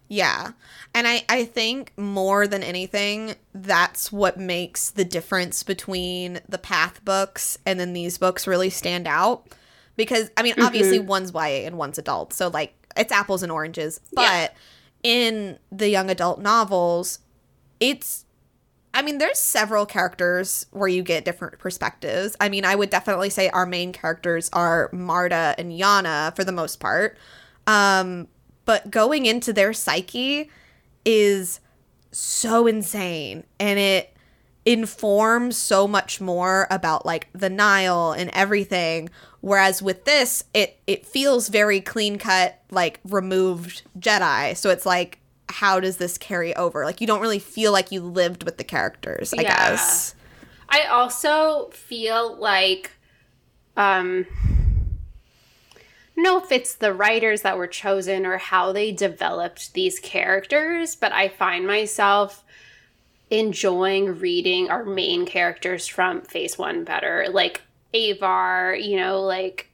Yeah. 0.08 0.52
And 0.94 1.08
I, 1.08 1.24
I 1.30 1.46
think 1.46 1.94
more 1.98 2.46
than 2.46 2.64
anything, 2.64 3.36
that's 3.54 4.12
what 4.12 4.38
makes 4.38 4.90
the 4.90 5.06
difference 5.06 5.64
between 5.64 6.42
the 6.50 6.58
Path 6.58 7.04
books 7.06 7.58
and 7.66 7.80
then 7.80 7.94
these 7.94 8.18
books 8.18 8.46
really 8.46 8.70
stand 8.70 9.08
out. 9.08 9.48
Because, 9.96 10.30
I 10.36 10.44
mean, 10.44 10.56
obviously 10.62 11.00
one's 11.00 11.32
YA 11.34 11.66
and 11.66 11.78
one's 11.78 11.98
adult. 11.98 12.34
So, 12.34 12.50
like, 12.50 12.74
it's 12.98 13.14
apples 13.14 13.42
and 13.42 13.52
oranges. 13.54 14.02
But 14.14 14.22
Yeah. 14.22 14.48
in 15.04 15.60
the 15.72 15.88
young 15.88 16.10
adult 16.10 16.42
novels, 16.42 17.20
it's. 17.80 18.26
I 18.94 19.02
mean, 19.02 19.20
there's 19.20 19.40
several 19.40 19.86
characters 19.86 20.66
where 20.72 20.88
you 20.88 21.02
get 21.02 21.24
different 21.24 21.60
perspectives. 21.60 22.36
I 22.42 22.50
mean, 22.50 22.66
I 22.66 22.76
would 22.76 22.90
definitely 22.90 23.30
say 23.30 23.50
our 23.50 23.66
main 23.66 23.94
characters 23.94 24.50
are 24.52 24.90
Marda 24.92 25.56
and 25.58 25.72
Yana 25.72 26.36
for 26.36 26.44
the 26.44 26.52
most 26.52 26.80
part. 26.80 27.18
Um, 27.68 28.28
but 28.66 28.92
going 28.92 29.26
into 29.26 29.54
their 29.54 29.74
psyche 29.74 30.50
is 31.06 31.60
so 32.12 32.68
insane 32.68 33.44
and 33.60 33.80
it 33.80 34.14
informs 34.66 35.58
so 35.58 35.88
much 35.88 36.22
more 36.22 36.68
about 36.70 37.06
like 37.06 37.28
the 37.34 37.50
Nihil 37.50 38.12
and 38.12 38.30
everything 38.32 39.10
whereas 39.40 39.82
with 39.82 40.06
this 40.06 40.44
it 40.54 40.80
it 40.86 41.04
feels 41.04 41.48
very 41.48 41.82
clean 41.82 42.20
cut 42.20 42.60
like 42.70 43.00
removed 43.04 43.82
Jedi 43.98 44.56
so 44.56 44.70
it's 44.70 44.86
like 44.86 45.21
how 45.52 45.80
does 45.80 45.98
this 45.98 46.18
carry 46.18 46.56
over 46.56 46.86
like 46.86 47.02
you 47.02 47.08
don't 47.08 47.22
really 47.22 47.40
feel 47.40 47.72
like 47.72 47.92
you 47.92 48.02
lived 48.02 48.44
with 48.44 48.58
the 48.58 48.64
characters 48.64 49.34
I 49.38 49.42
Yeah. 49.44 49.70
guess 49.70 50.16
I 50.70 50.84
also 50.86 51.70
feel 51.74 52.36
like 52.38 52.92
um 53.78 54.26
know 56.22 56.38
if 56.38 56.52
it's 56.52 56.76
the 56.76 56.94
writers 56.94 57.42
that 57.42 57.58
were 57.58 57.68
chosen 57.68 58.26
or 58.26 58.38
how 58.38 58.72
they 58.72 58.92
developed 58.92 59.74
these 59.74 60.00
characters, 60.00 60.96
but 60.96 61.12
I 61.12 61.28
find 61.28 61.66
myself 61.66 62.44
enjoying 63.30 64.20
reading 64.20 64.70
our 64.70 64.84
main 64.86 65.26
characters 65.26 65.88
from 65.88 66.22
phase 66.22 66.58
one 66.58 66.84
better. 66.84 67.28
Like 67.32 67.62
Avar, 67.94 68.76
you 68.76 68.98
know, 68.98 69.22
like 69.22 69.71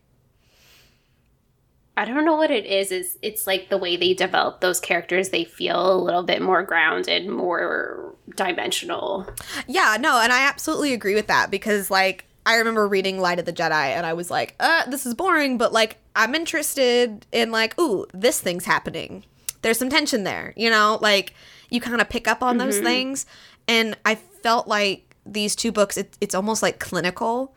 I 1.97 2.05
don't 2.05 2.23
know 2.25 2.35
what 2.35 2.51
it 2.51 2.65
is. 2.65 2.91
Is 2.91 3.17
it's 3.21 3.47
like 3.47 3.69
the 3.69 3.77
way 3.77 3.97
they 3.97 4.13
develop 4.13 4.61
those 4.61 4.79
characters, 4.79 5.29
they 5.29 5.43
feel 5.43 5.91
a 5.91 5.97
little 6.01 6.23
bit 6.23 6.41
more 6.41 6.63
grounded, 6.63 7.27
more 7.27 8.13
dimensional. 8.35 9.27
Yeah, 9.67 9.97
no, 9.99 10.19
and 10.21 10.31
I 10.31 10.43
absolutely 10.47 10.93
agree 10.93 11.15
with 11.15 11.27
that 11.27 11.51
because 11.51 11.89
like 11.91 12.25
I 12.45 12.55
remember 12.55 12.87
reading 12.87 13.19
Light 13.19 13.39
of 13.39 13.45
the 13.45 13.51
Jedi 13.53 13.71
and 13.71 14.05
I 14.05 14.13
was 14.13 14.31
like, 14.31 14.55
uh, 14.59 14.85
this 14.89 15.05
is 15.05 15.13
boring, 15.13 15.57
but 15.57 15.73
like 15.73 15.97
I'm 16.15 16.33
interested 16.35 17.25
in 17.31 17.51
like, 17.51 17.77
ooh, 17.79 18.05
this 18.13 18.39
thing's 18.39 18.65
happening. 18.65 19.25
There's 19.63 19.77
some 19.79 19.89
tension 19.89 20.23
there, 20.23 20.53
you 20.55 20.69
know? 20.69 20.99
Like 21.01 21.33
you 21.69 21.81
kind 21.81 21.99
of 21.99 22.07
pick 22.09 22.27
up 22.27 22.41
on 22.41 22.57
those 22.57 22.79
Mhm. 22.79 22.83
things. 22.83 23.25
And 23.67 23.97
I 24.05 24.15
felt 24.15 24.67
like 24.67 25.15
these 25.25 25.55
two 25.55 25.71
books, 25.73 25.97
it, 25.97 26.15
it's 26.21 26.33
almost 26.35 26.61
like 26.63 26.79
clinical 26.79 27.53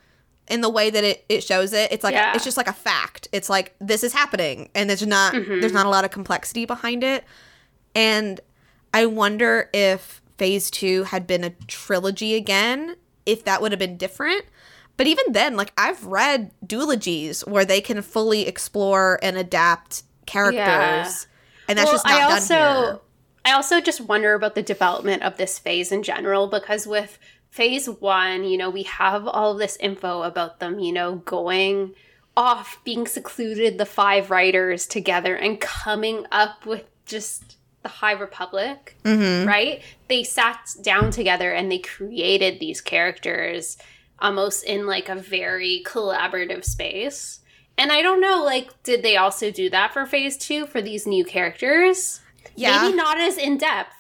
in 0.51 0.61
the 0.61 0.69
way 0.69 0.91
that 0.91 1.05
it, 1.05 1.25
it 1.29 1.43
shows 1.45 1.73
it. 1.73 1.93
It's 1.93 2.05
like 2.05 2.15
Yeah. 2.15 2.33
it's 2.35 2.45
just 2.45 2.57
like 2.57 2.67
a 2.69 2.73
fact. 2.73 3.29
It's 3.33 3.49
like 3.49 3.75
this 3.81 4.03
is 4.05 4.13
happening 4.13 4.69
and 4.75 4.91
there's 4.91 5.07
not 5.07 5.33
Mhm. 5.33 5.61
there's 5.61 5.73
not 5.73 5.87
a 5.87 5.89
lot 5.89 6.05
of 6.05 6.11
complexity 6.11 6.65
behind 6.67 7.03
it. 7.05 7.25
And 7.95 8.41
I 8.93 9.07
wonder 9.07 9.71
if 9.73 10.21
phase 10.39 10.71
two 10.71 11.05
had 11.05 11.27
been 11.27 11.45
a 11.45 11.51
trilogy 11.69 12.35
again, 12.35 12.97
if 13.27 13.45
that 13.45 13.63
would 13.63 13.73
have 13.73 13.79
been 13.79 13.97
different. 13.97 14.45
But 14.97 15.07
even 15.07 15.33
then, 15.33 15.57
like 15.57 15.73
I've 15.79 16.05
read 16.05 16.51
duologies 16.67 17.47
where 17.49 17.65
they 17.65 17.81
can 17.81 18.03
fully 18.03 18.47
explore 18.47 19.19
and 19.23 19.37
adapt 19.39 20.03
characters, 20.27 20.57
Yeah. 20.59 21.11
and 21.69 21.79
that's 21.79 21.87
Well, 21.87 21.95
just 21.95 22.05
not 22.07 22.15
I 22.15 22.39
done 22.39 22.87
here. 22.89 22.99
I 23.45 23.53
also 23.53 23.81
just 23.81 24.01
wonder 24.03 24.35
about 24.35 24.55
the 24.55 24.63
development 24.63 25.23
of 25.23 25.39
this 25.39 25.59
phase 25.59 25.91
in 25.91 26.03
general 26.03 26.47
because 26.49 26.87
with 26.87 27.19
phase 27.51 27.87
one, 27.89 28.45
you 28.45 28.57
know, 28.57 28.71
we 28.71 28.85
have 28.85 29.27
all 29.27 29.55
this 29.55 29.77
info 29.77 30.23
about 30.23 30.61
them, 30.61 30.79
you 30.79 30.93
know, 30.93 31.17
going 31.17 31.95
off, 32.37 32.79
being 32.85 33.07
secluded, 33.07 33.77
the 33.77 33.87
five 33.87 34.31
writers 34.31 34.87
together, 34.87 35.35
and 35.35 35.61
coming 35.61 36.25
up 36.31 36.65
with 36.65 36.85
just 37.05 37.57
the 37.83 37.89
High 37.89 38.13
Republic, 38.13 38.97
Mm-hmm. 39.05 39.49
right? 39.49 39.83
They 40.09 40.23
sat 40.23 40.61
down 40.83 41.11
together 41.11 41.53
and 41.53 41.71
they 41.71 41.79
created 41.79 42.61
these 42.61 42.81
characters 42.81 43.77
almost 44.19 44.65
in 44.65 44.87
like 44.87 45.09
a 45.09 45.15
very 45.15 45.83
collaborative 45.87 46.65
space. 46.65 47.41
And 47.79 47.91
I 47.91 48.03
don't 48.03 48.21
know, 48.21 48.45
like, 48.45 48.83
did 48.83 49.03
they 49.03 49.17
also 49.17 49.51
do 49.51 49.71
that 49.71 49.93
for 49.95 50.05
phase 50.05 50.37
two 50.37 50.67
for 50.67 50.83
these 50.83 51.07
new 51.07 51.25
characters? 51.25 52.21
Yeah. 52.55 52.83
Maybe 52.83 52.97
not 52.97 53.19
as 53.19 53.39
in 53.39 53.57
depth. 53.57 54.00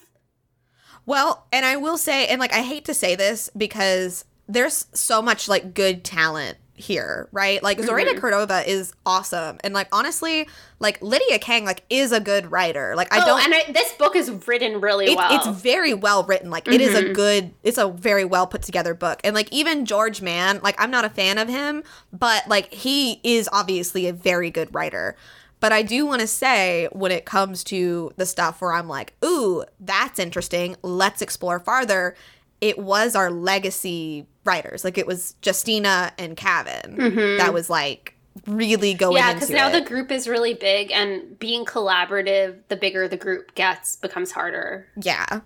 Well, 1.10 1.44
and 1.52 1.66
I 1.66 1.74
will 1.74 1.98
say, 1.98 2.28
and 2.28 2.38
like 2.38 2.52
I 2.52 2.62
hate 2.62 2.84
to 2.84 2.94
say 2.94 3.16
this 3.16 3.50
because 3.56 4.24
there's 4.48 4.86
so 4.94 5.20
much 5.20 5.48
like 5.48 5.74
good 5.74 6.04
talent 6.04 6.56
here, 6.74 7.28
right? 7.32 7.60
Like 7.62 7.80
Zoraida 7.80 8.14
Mhm. 8.14 8.20
Cordova 8.20 8.62
is 8.70 8.92
awesome, 9.04 9.58
and 9.64 9.74
like 9.74 9.88
honestly, 9.90 10.48
like 10.78 11.02
Lydia 11.02 11.40
Kang 11.40 11.64
like 11.64 11.82
is 11.90 12.12
a 12.12 12.20
good 12.20 12.52
writer. 12.52 12.94
Like 12.94 13.12
I 13.12 13.22
oh, 13.22 13.26
don't. 13.26 13.44
and 13.44 13.52
I, 13.52 13.72
this 13.72 13.90
book 13.94 14.14
is 14.14 14.30
written 14.46 14.80
really 14.80 15.06
it- 15.06 15.16
well. 15.16 15.34
It's 15.34 15.60
very 15.60 15.94
well 15.94 16.22
written. 16.22 16.48
Like 16.48 16.68
it 16.68 16.80
is 16.80 16.94
a 16.94 17.02
Mhm. 17.02 17.14
good, 17.14 17.54
it's 17.64 17.76
a 17.76 17.88
very 17.88 18.24
well 18.24 18.46
put 18.46 18.62
together 18.62 18.94
book. 18.94 19.20
And 19.24 19.34
like 19.34 19.48
even 19.52 19.86
George 19.86 20.22
Mann, 20.22 20.60
like 20.62 20.76
I'm 20.80 20.92
not 20.92 21.04
a 21.04 21.10
fan 21.10 21.38
of 21.38 21.48
him, 21.48 21.82
but 22.12 22.46
like 22.46 22.72
he 22.72 23.18
is 23.24 23.48
obviously 23.52 24.06
a 24.06 24.12
very 24.12 24.50
good 24.52 24.72
writer. 24.72 25.16
But 25.60 25.72
I 25.72 25.82
do 25.82 26.06
want 26.06 26.22
to 26.22 26.26
say 26.26 26.88
when 26.92 27.12
it 27.12 27.24
comes 27.26 27.62
to 27.64 28.12
the 28.16 28.24
stuff 28.26 28.60
where 28.62 28.72
I'm 28.72 28.88
like, 28.88 29.12
ooh, 29.24 29.64
that's 29.78 30.18
interesting. 30.18 30.76
Let's 30.82 31.20
explore 31.20 31.60
farther. 31.60 32.16
It 32.62 32.78
was 32.78 33.14
our 33.14 33.30
legacy 33.30 34.26
writers. 34.44 34.84
Like 34.84 34.96
it 34.98 35.06
was 35.06 35.34
Justina 35.44 36.12
and 36.18 36.36
Kevin 36.36 36.96
Mhm. 36.96 37.38
that 37.38 37.52
was 37.52 37.68
like 37.68 38.14
really 38.46 38.94
going 38.94 39.16
yeah, 39.16 39.34
because 39.34 39.50
now 39.50 39.68
it. 39.68 39.72
the 39.72 39.80
group 39.82 40.10
is 40.10 40.26
really 40.28 40.54
big, 40.54 40.90
and 40.92 41.38
being 41.38 41.64
collaborative, 41.64 42.56
the 42.68 42.76
bigger 42.76 43.06
the 43.08 43.16
group 43.16 43.54
gets, 43.54 43.96
becomes 43.96 44.30
harder. 44.32 44.86
Yeah. 45.02 45.40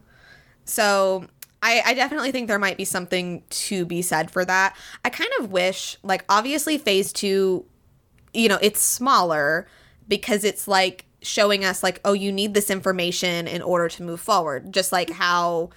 So 0.65 1.27
I, 1.63 1.83
I 1.87 1.95
definitely 1.95 2.31
think 2.31 2.47
there 2.47 2.59
might 2.59 2.77
be 2.77 2.85
something 2.85 3.43
to 3.49 3.85
be 3.87 4.03
said 4.03 4.31
for 4.31 4.45
that. 4.45 4.77
I 5.05 5.09
kind 5.11 5.31
of 5.41 5.51
wish, 5.51 5.97
like, 6.03 6.25
obviously, 6.29 6.77
phase 6.79 7.13
two, 7.13 7.65
you 8.35 8.49
know, 8.49 8.59
it's 8.61 8.81
smaller 8.81 9.67
because 10.09 10.45
it's 10.45 10.69
like 10.69 11.05
showing 11.23 11.65
us, 11.65 11.83
like, 11.83 12.01
oh, 12.05 12.13
you 12.13 12.31
need 12.33 12.55
this 12.55 12.71
information 12.71 13.47
in 13.47 13.63
order 13.63 13.89
to 13.89 14.03
move 14.03 14.21
forward. 14.21 14.73
Just 14.73 14.93
like 14.93 15.11
how, 15.11 15.71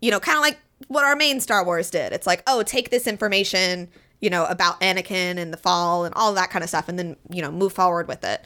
you 0.00 0.10
know, 0.10 0.20
kind 0.20 0.36
of 0.36 0.42
like 0.42 0.58
what 0.88 1.04
our 1.04 1.16
main 1.16 1.40
Star 1.40 1.64
Wars 1.64 1.90
did. 1.90 2.12
It's 2.12 2.26
like, 2.26 2.42
oh, 2.46 2.62
take 2.62 2.90
this 2.90 3.06
information, 3.06 3.88
you 4.20 4.30
know, 4.30 4.44
about 4.46 4.80
Anakin 4.80 5.38
and 5.38 5.52
the 5.52 5.58
fall 5.58 6.04
and 6.04 6.14
all 6.14 6.32
that 6.34 6.50
kind 6.50 6.62
of 6.62 6.68
stuff, 6.68 6.88
and 6.88 6.98
then, 6.98 7.16
you 7.30 7.42
know, 7.42 7.50
move 7.50 7.72
forward 7.72 8.08
with 8.08 8.24
it. 8.24 8.44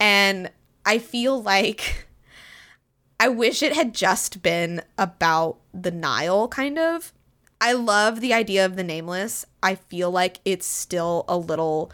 And 0.00 0.50
I 0.84 0.98
feel 0.98 1.42
like. 1.42 2.06
I 3.20 3.28
wish 3.28 3.64
it 3.64 3.72
had 3.72 3.94
just 3.94 4.42
been 4.42 4.80
about 4.96 5.58
the 5.74 5.90
Nihil, 5.90 6.46
kind 6.48 6.78
of. 6.78 7.12
I 7.60 7.72
love 7.72 8.20
the 8.20 8.32
idea 8.32 8.64
of 8.64 8.76
the 8.76 8.84
nameless. 8.84 9.44
I 9.62 9.74
feel 9.74 10.10
like 10.10 10.38
it's 10.44 10.66
still 10.66 11.24
a 11.28 11.36
little. 11.36 11.90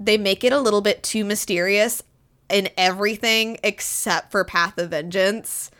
They 0.00 0.16
make 0.16 0.42
it 0.42 0.52
a 0.52 0.58
little 0.58 0.80
bit 0.80 1.02
too 1.02 1.24
mysterious 1.24 2.02
in 2.48 2.70
everything 2.76 3.58
except 3.62 4.32
for 4.32 4.42
Path 4.44 4.78
of 4.78 4.90
Vengeance. 4.90 5.70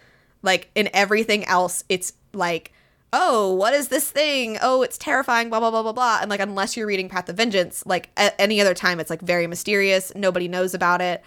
Like, 0.43 0.71
in 0.75 0.91
everything 0.93 1.45
else, 1.47 1.83
it's 1.89 2.13
like, 2.33 2.73
oh, 3.13 3.53
what 3.55 3.75
is 3.75 3.89
this 3.89 4.11
thing? 4.11 4.59
Oh, 4.63 4.83
it's 4.83 4.99
terrifying, 4.99 5.49
blah, 5.49 5.59
blah, 5.59 5.71
blah, 5.71 5.83
blah, 5.83 5.93
blah. 5.93 6.19
And, 6.21 6.31
like, 6.31 6.41
unless 6.41 6.77
you're 6.77 6.87
reading 6.87 7.09
Path 7.09 7.29
of 7.29 7.37
Vengeance, 7.37 7.83
like, 7.87 8.11
at 8.17 8.35
any 8.39 8.61
other 8.61 8.75
time, 8.75 9.01
it's, 9.01 9.11
like, 9.11 9.23
very 9.23 9.47
mysterious. 9.47 10.13
Nobody 10.15 10.49
knows 10.49 10.75
about 10.75 11.01
it. 11.01 11.23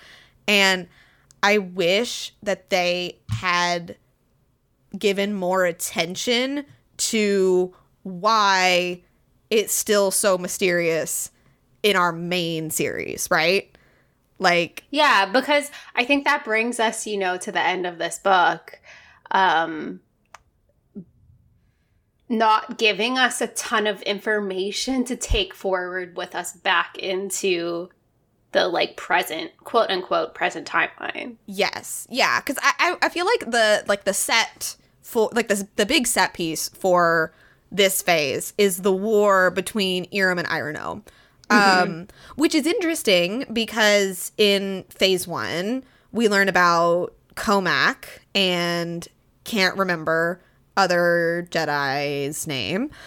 And 0.48 0.88
I 1.42 1.58
wish 1.58 2.34
that 2.44 2.70
they 2.70 3.18
had 3.30 3.98
given 4.98 5.34
more 5.34 5.66
attention 5.66 6.66
to 6.98 7.74
why 8.04 9.02
it's 9.50 9.74
still 9.74 10.12
so 10.12 10.38
mysterious 10.38 11.32
in 11.84 11.96
our 11.96 12.12
main 12.12 12.70
series, 12.70 13.28
right? 13.30 13.70
Like, 14.40 14.84
Yeah, 14.90 15.26
because 15.26 15.70
I 15.96 16.06
think 16.06 16.26
that 16.26 16.44
brings 16.44 16.80
us, 16.80 17.06
you 17.06 17.18
know, 17.18 17.38
to 17.38 17.52
the 17.52 17.62
end 17.62 17.86
of 17.86 17.98
this 17.98 18.18
book. 18.20 18.80
Um 19.32 20.00
not 22.30 22.78
giving 22.78 23.18
us 23.18 23.42
a 23.42 23.48
ton 23.48 23.86
of 23.86 24.02
information 24.04 25.04
to 25.06 25.16
take 25.16 25.54
forward 25.54 26.16
with 26.18 26.34
us 26.36 26.54
back 26.54 26.98
into 26.98 27.90
the 28.54 28.68
like 28.68 28.96
present 28.98 29.52
quote 29.58 29.90
unquote 29.90 30.34
present 30.34 30.68
timeline. 30.68 31.36
yes, 31.46 32.08
yeah, 32.10 32.40
because 32.40 32.58
I, 32.62 32.74
I 32.80 33.06
I 33.06 33.10
feel 33.10 33.26
like 33.26 33.52
the 33.52 33.84
like 33.88 34.04
the 34.06 34.14
set 34.14 34.76
for 35.02 35.30
like 35.34 35.48
the 35.48 35.68
the 35.76 35.86
big 35.86 36.08
set 36.08 36.34
piece 36.34 36.70
for 36.70 37.34
this 37.72 38.02
phase 38.02 38.54
is 38.58 38.78
the 38.78 38.92
war 38.94 39.52
between 39.52 40.06
Eiram 40.12 40.40
and 40.40 40.48
E'ronoh. 40.48 41.04
Um, 41.54 42.08
which 42.36 42.56
is 42.56 42.66
interesting 42.66 43.46
because 43.52 44.32
in 44.38 44.86
phase 44.90 45.28
one, 45.28 45.84
we 46.12 46.28
learn 46.28 46.50
about 46.50 47.14
Comac 47.36 48.06
and 48.36 49.08
can't 49.44 49.78
remember 49.78 50.42
other 50.76 51.48
Jedi's 51.52 52.48
name. 52.48 52.90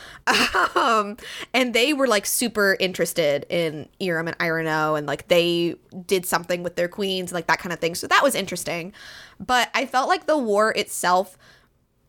Um, 0.75 1.17
and 1.55 1.73
they 1.73 1.93
were 1.93 2.07
like 2.09 2.27
super 2.27 2.77
interested 2.81 3.47
in 3.49 3.89
Eiram 4.01 4.27
and 4.27 4.37
E'ronoh 4.39 4.99
and 4.99 5.07
like 5.07 5.29
they 5.29 5.77
did 6.07 6.27
something 6.27 6.63
with 6.63 6.77
their 6.77 6.89
queens, 6.89 7.33
like 7.33 7.47
that 7.47 7.61
kind 7.61 7.73
of 7.73 7.79
thing. 7.79 7.95
So 7.95 8.07
that 8.09 8.23
was 8.23 8.35
interesting. 8.35 8.93
But 9.39 9.71
I 9.75 9.87
felt 9.87 10.09
like 10.09 10.27
the 10.27 10.37
war 10.37 10.73
itself, 10.73 11.39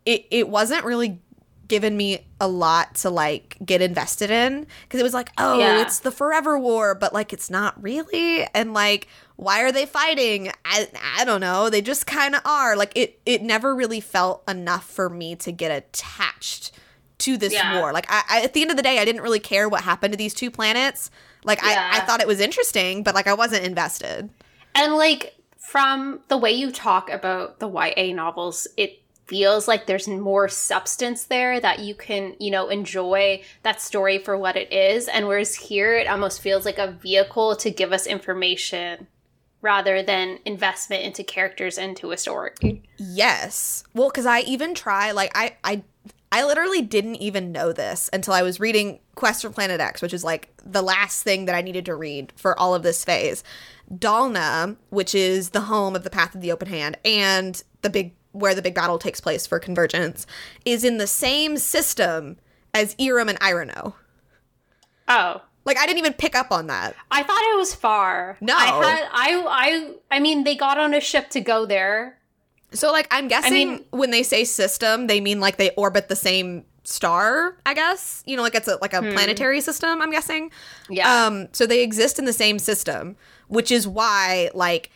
it, 0.06 0.26
it 0.32 0.50
wasn't 0.50 0.84
really 0.84 1.20
given 1.68 1.98
me 1.98 2.26
a 2.40 2.48
lot 2.48 2.96
to 2.96 3.10
like 3.10 3.58
get 3.66 3.82
invested 3.82 4.30
in 4.32 4.66
because 4.84 5.00
it 5.00 5.04
was 5.04 5.14
like 5.14 5.32
oh 5.38 5.60
Yeah. 5.60 5.82
it's 5.82 6.00
the 6.00 6.12
forever 6.12 6.58
war 6.58 6.96
but 6.96 7.14
like 7.14 7.34
it's 7.34 7.50
not 7.50 7.82
really 7.84 8.46
and 8.54 8.74
like 8.74 9.08
why 9.36 9.62
are 9.62 9.72
they 9.72 9.86
fighting? 9.86 10.52
I, 10.66 10.88
I 11.16 11.24
don't 11.24 11.42
know. 11.42 11.70
They 11.70 11.80
just 11.84 12.08
kind 12.08 12.34
of 12.34 12.42
are. 12.44 12.76
Like 12.76 12.92
it 12.96 13.20
it 13.26 13.44
never 13.44 13.76
really 13.76 14.00
felt 14.00 14.42
enough 14.50 14.84
for 14.90 15.10
me 15.12 15.36
to 15.36 15.52
get 15.52 15.70
attached 15.70 16.72
to 17.20 17.38
this 17.38 17.54
Yeah. 17.54 17.80
war. 17.80 17.94
Like 17.94 18.08
I, 18.10 18.24
I 18.30 18.42
at 18.42 18.54
the 18.54 18.62
end 18.64 18.72
of 18.72 18.78
the 18.78 18.84
day 18.84 18.98
i 18.98 19.06
didn't 19.06 19.22
really 19.22 19.40
care 19.40 19.70
what 19.70 19.82
happened 19.82 20.14
to 20.14 20.18
these 20.18 20.34
two 20.34 20.50
planets. 20.50 21.12
Like 21.44 21.64
I, 21.64 21.98
I 21.98 22.00
thought 22.02 22.20
it 22.20 22.28
was 22.28 22.40
interesting 22.40 23.04
but 23.04 23.14
like 23.14 23.28
i 23.28 23.34
wasn't 23.34 23.64
invested. 23.64 24.30
And 24.74 24.96
like 24.96 25.36
from 25.60 26.22
the 26.30 26.38
way 26.38 26.52
you 26.52 26.72
talk 26.72 27.10
about 27.12 27.60
the 27.60 27.68
YA 27.70 28.16
novels, 28.16 28.68
it 28.78 29.02
feels 29.28 29.68
like 29.68 29.86
there's 29.86 30.08
more 30.08 30.48
substance 30.48 31.26
there 31.26 31.60
that 31.60 31.80
you 31.80 31.94
can, 31.94 32.36
you 32.40 32.50
know, 32.50 32.70
enjoy 32.70 33.42
that 33.64 33.82
story 33.82 34.18
for 34.18 34.38
what 34.38 34.56
it 34.56 34.72
is. 34.72 35.08
And 35.08 35.28
whereas 35.28 35.56
here, 35.56 35.96
it 35.96 36.08
almost 36.08 36.42
feels 36.42 36.66
like 36.66 36.78
a 36.78 36.92
vehicle 36.92 37.56
to 37.58 37.70
give 37.70 37.92
us 37.92 38.08
information 38.08 39.08
rather 39.62 40.02
than 40.02 40.40
investment 40.46 41.04
into 41.04 41.24
characters 41.24 41.78
into 41.78 42.12
a 42.12 42.18
story. 42.18 42.84
Yes. 42.98 43.84
Well, 43.94 44.10
because 44.10 44.26
I 44.26 44.42
even 44.42 44.74
try 44.74 45.12
like 45.12 45.32
I 45.36 45.58
I 45.64 45.84
I 46.32 46.44
literally 46.44 46.82
didn't 46.82 47.16
even 47.16 47.52
know 47.52 47.72
this 47.72 48.10
until 48.12 48.34
I 48.34 48.44
was 48.44 48.60
reading 48.60 49.00
Quest 49.16 49.42
for 49.42 49.50
Planet 49.50 49.80
X, 49.80 50.02
which 50.02 50.14
is 50.14 50.24
like 50.24 50.54
the 50.64 50.82
last 50.82 51.24
thing 51.24 51.46
that 51.46 51.56
I 51.56 51.62
needed 51.62 51.86
to 51.86 51.96
read 51.96 52.34
for 52.36 52.58
all 52.60 52.76
of 52.76 52.84
this 52.84 53.04
phase. 53.04 53.44
Dalna, 53.94 54.76
which 54.90 55.16
is 55.16 55.52
the 55.52 55.62
home 55.62 55.96
of 55.96 56.04
the 56.04 56.10
Path 56.10 56.36
of 56.36 56.42
the 56.42 56.52
Open 56.52 56.68
Hand 56.68 56.98
and 57.06 57.64
the 57.82 57.90
big 57.90 58.14
where 58.40 58.56
the 58.56 58.62
big 58.62 58.76
battle 58.76 59.00
takes 59.00 59.20
place 59.20 59.46
for 59.46 59.60
Convergence, 59.60 60.26
is 60.66 60.84
in 60.84 60.98
the 60.98 61.08
same 61.08 61.58
system 61.58 62.38
as 62.74 62.96
Eiram 62.96 63.30
and 63.30 63.40
E'ronoh. 63.40 63.94
Oh. 65.08 65.42
Like 65.66 65.78
I 65.78 65.86
didn't 65.86 66.00
even 66.00 66.14
pick 66.14 66.34
up 66.36 66.52
on 66.52 66.68
that. 66.68 66.96
I 67.12 67.24
thought 67.24 67.42
it 67.54 67.58
was 67.58 67.76
far. 67.76 68.38
No. 68.40 68.56
I 68.56 68.66
had 68.66 69.10
I 69.12 69.44
I 69.50 69.94
I 70.12 70.20
mean 70.20 70.46
they 70.46 70.56
got 70.56 70.78
on 70.78 70.94
a 70.94 71.02
ship 71.02 71.30
to 71.32 71.42
go 71.42 71.66
there. 71.66 72.18
So 72.72 72.92
like 72.92 73.08
I'm 73.12 73.28
guessing 73.28 73.54
mean- 73.54 73.86
when 73.92 74.12
they 74.12 74.24
say 74.24 74.46
system, 74.46 75.08
they 75.08 75.20
mean 75.20 75.40
like 75.42 75.58
they 75.58 75.72
orbit 75.72 76.08
the 76.08 76.16
same 76.16 76.64
star, 76.86 77.58
I 77.66 77.74
guess. 77.74 78.24
You 78.26 78.38
know, 78.38 78.44
like 78.44 78.56
it's 78.56 78.70
a 78.70 78.78
like 78.82 78.94
a 78.94 79.02
planetary 79.02 79.60
system, 79.60 80.02
I'm 80.02 80.12
guessing. 80.12 80.52
Yeah. 80.90 81.26
Um 81.26 81.50
so 81.52 81.66
they 81.66 81.84
exist 81.84 82.18
in 82.18 82.24
the 82.24 82.34
same 82.34 82.60
system, 82.60 83.18
which 83.50 83.70
is 83.70 83.86
why 83.88 84.50
like 84.54 84.90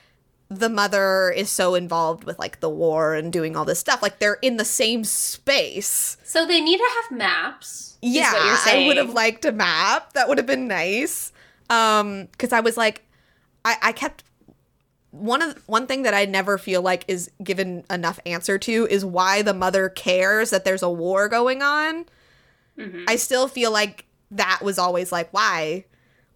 the 0.52 0.68
mother 0.68 1.32
is 1.32 1.50
so 1.50 1.76
involved 1.76 2.26
with 2.26 2.38
like 2.38 2.60
the 2.60 2.70
war 2.70 3.16
and 3.16 3.32
doing 3.32 3.56
all 3.56 3.64
this 3.64 3.80
stuff. 3.80 4.02
Like 4.02 4.20
they're 4.20 4.38
in 4.42 4.58
the 4.58 4.66
same 4.66 5.06
space. 5.06 6.18
So 6.24 6.46
they 6.46 6.60
need 6.60 6.78
to 6.78 6.90
have 7.02 7.18
maps. 7.18 7.98
Yeah, 8.02 8.34
I 8.36 8.84
would 8.86 8.98
have 8.98 9.14
liked 9.14 9.46
a 9.46 9.54
map. 9.54 10.12
That 10.14 10.28
would 10.28 10.38
have 10.38 10.48
been 10.48 10.68
nice. 10.68 11.32
Um, 11.70 12.26
because 12.32 12.52
I 12.52 12.60
was 12.60 12.76
like, 12.76 13.06
I, 13.64 13.78
I 13.82 13.92
kept 13.94 14.26
one 15.12 15.42
of 15.42 15.62
one 15.70 15.88
thing 15.88 16.02
that 16.02 16.14
I 16.14 16.26
never 16.26 16.58
feel 16.58 16.82
like 16.82 17.06
is 17.08 17.32
given 17.42 17.86
enough 17.90 18.20
answer 18.26 18.58
to 18.58 18.88
is 18.90 19.06
why 19.06 19.44
the 19.44 19.54
mother 19.54 19.88
cares 19.88 20.50
that 20.50 20.66
there's 20.66 20.84
a 20.84 20.90
war 20.90 21.30
going 21.30 21.62
on. 21.62 22.06
Mhm. 22.78 23.06
I 23.08 23.16
still 23.16 23.48
feel 23.48 23.72
like 23.72 24.06
that 24.32 24.60
was 24.62 24.78
always 24.78 25.14
like, 25.14 25.32
why, 25.32 25.86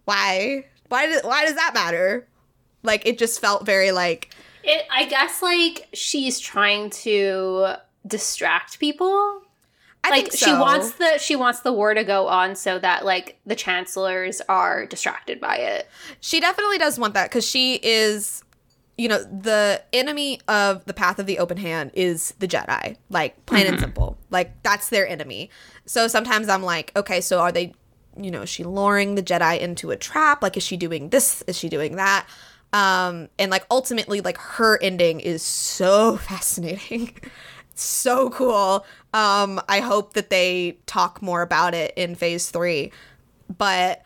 why, 0.06 0.64
why 0.88 1.18
why 1.22 1.44
does 1.44 1.54
that 1.56 1.72
matter? 1.74 2.26
Like 2.86 3.04
it 3.04 3.18
just 3.18 3.40
felt 3.40 3.66
very 3.66 3.92
like 3.92 4.30
It, 4.62 4.86
I 4.90 5.04
guess 5.04 5.42
like 5.42 5.88
she's 5.92 6.40
trying 6.40 6.90
to 6.90 7.74
distract 8.06 8.80
people. 8.80 9.42
I 10.04 10.10
like 10.10 10.28
think 10.28 10.36
she 10.36 10.52
wants 10.52 10.92
the 10.92 11.18
she 11.18 11.34
wants 11.34 11.60
the 11.60 11.72
war 11.72 11.92
to 11.92 12.04
go 12.04 12.28
on 12.28 12.54
so 12.54 12.78
that 12.78 13.04
like 13.04 13.38
the 13.44 13.56
chancellors 13.56 14.40
are 14.48 14.86
distracted 14.86 15.40
by 15.40 15.56
it. 15.56 15.88
She 16.20 16.40
definitely 16.40 16.78
does 16.78 16.98
want 16.98 17.14
that 17.14 17.28
because 17.28 17.44
she 17.44 17.80
is, 17.82 18.44
you 18.96 19.08
know, 19.08 19.22
the 19.24 19.82
enemy 19.92 20.40
of 20.46 20.84
the 20.84 20.94
path 20.94 21.18
of 21.18 21.26
the 21.26 21.38
open 21.38 21.56
hand 21.56 21.90
is 21.94 22.34
the 22.38 22.46
Jedi. 22.46 22.96
Like, 23.10 23.44
plain 23.46 23.66
and 23.66 23.74
mm-hmm. 23.74 23.82
simple. 23.82 24.18
Like, 24.30 24.62
that's 24.62 24.88
their 24.88 25.06
enemy. 25.08 25.50
So 25.86 26.08
sometimes 26.08 26.48
I'm 26.48 26.62
like, 26.62 26.92
okay, 26.96 27.20
so 27.20 27.40
are 27.40 27.52
they, 27.52 27.74
you 28.16 28.30
know, 28.30 28.42
is 28.42 28.48
she 28.48 28.64
luring 28.64 29.16
the 29.16 29.22
Jedi 29.22 29.58
into 29.58 29.90
a 29.90 29.96
trap? 29.96 30.40
Like, 30.40 30.56
is 30.56 30.62
she 30.62 30.76
doing 30.76 31.10
this? 31.10 31.42
Is 31.48 31.58
she 31.58 31.68
doing 31.68 31.96
that? 31.96 32.26
Um, 32.76 33.28
and 33.38 33.50
like 33.50 33.64
ultimately, 33.70 34.20
like 34.20 34.36
her 34.38 34.78
ending 34.82 35.20
is 35.20 35.42
so 35.42 36.16
fascinating. 36.28 37.16
so 37.74 38.30
cool. 38.30 38.84
Um, 39.14 39.60
I 39.68 39.80
hope 39.80 40.12
that 40.14 40.30
they 40.30 40.78
talk 40.86 41.22
more 41.22 41.42
about 41.42 41.74
it 41.74 41.92
in 41.96 42.14
phase 42.14 42.50
three. 42.50 42.92
But 43.56 44.02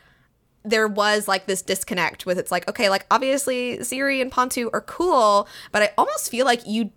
there 0.63 0.87
was 0.87 1.27
like 1.27 1.47
this 1.47 1.63
disconnect 1.63 2.27
with 2.27 2.39
it's 2.39 2.51
like 2.53 2.69
okay 2.69 2.91
like 2.91 3.07
obviously 3.11 3.79
Xiri 3.79 4.21
and 4.21 4.31
Phan-tu 4.31 4.69
are 4.75 4.83
cool 4.83 5.49
but 5.73 5.81
I 5.83 5.91
almost 5.97 6.31
feel 6.31 6.45
like 6.45 6.61
you 6.67 6.91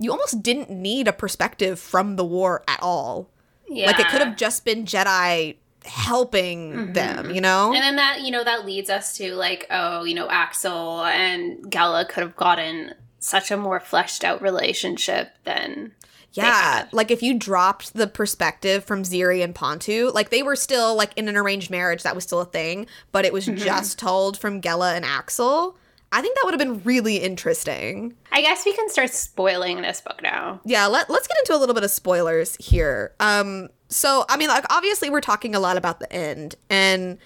you 0.00 0.10
almost 0.10 0.42
didn't 0.42 0.68
need 0.68 1.06
a 1.06 1.12
perspective 1.12 1.78
from 1.78 2.16
the 2.16 2.24
war 2.24 2.64
at 2.66 2.80
all 2.82 3.30
Yeah. 3.68 3.86
like 3.86 4.00
it 4.00 4.08
could 4.08 4.20
have 4.20 4.34
just 4.36 4.64
been 4.64 4.84
Jedi 4.84 5.58
helping 5.84 6.72
mm-hmm. 6.72 6.92
them 6.92 7.30
you 7.30 7.40
know? 7.40 7.72
And 7.72 7.82
then 7.82 7.96
that, 7.96 8.22
you 8.22 8.30
know, 8.30 8.44
that 8.44 8.64
leads 8.64 8.90
us 8.90 9.16
to 9.16 9.34
like, 9.34 9.66
oh, 9.70 10.04
you 10.04 10.14
know, 10.14 10.28
Axel 10.28 11.04
and 11.04 11.70
Gella 11.70 12.04
could 12.04 12.22
have 12.22 12.36
gotten 12.36 12.94
such 13.18 13.50
a 13.50 13.56
more 13.56 13.80
fleshed 13.80 14.24
out 14.24 14.42
relationship 14.42 15.30
than 15.44 15.92
yeah 16.32 16.88
like 16.92 17.10
if 17.10 17.22
you 17.22 17.38
dropped 17.38 17.94
the 17.94 18.06
perspective 18.06 18.84
from 18.84 19.02
Xiri 19.02 19.44
and 19.44 19.56
Phan-tu 19.56 20.10
like 20.12 20.30
they 20.30 20.42
were 20.42 20.56
still 20.56 20.96
like 20.96 21.12
in 21.16 21.28
an 21.28 21.36
arranged 21.36 21.70
marriage 21.70 22.02
that 22.02 22.14
was 22.14 22.24
still 22.24 22.40
a 22.40 22.46
thing 22.46 22.86
but 23.12 23.24
it 23.24 23.32
was 23.32 23.46
mm-hmm. 23.46 23.58
just 23.58 23.98
told 23.98 24.36
from 24.36 24.60
Gella 24.60 24.94
and 24.94 25.04
Axel 25.04 25.76
I 26.12 26.20
think 26.20 26.36
that 26.36 26.42
would 26.44 26.52
have 26.52 26.58
been 26.58 26.82
really 26.84 27.16
interesting. 27.16 28.14
I 28.30 28.42
guess 28.42 28.64
we 28.64 28.74
can 28.74 28.88
start 28.90 29.10
spoiling 29.10 29.80
this 29.82 30.00
book 30.00 30.22
now. 30.22 30.60
yeah 30.64 30.86
let, 30.86 31.08
let's 31.10 31.26
get 31.26 31.38
into 31.38 31.56
a 31.56 31.58
little 31.58 31.74
bit 31.74 31.84
of 31.84 31.90
spoilers 31.90 32.56
here. 32.56 33.12
Um 33.18 33.68
so 33.88 34.24
i 34.30 34.38
mean 34.38 34.48
like 34.48 34.64
obviously 34.70 35.10
we're 35.10 35.20
talking 35.20 35.54
a 35.54 35.60
lot 35.60 35.76
about 35.76 36.00
the 36.00 36.10
end 36.10 36.54
and 36.70 37.18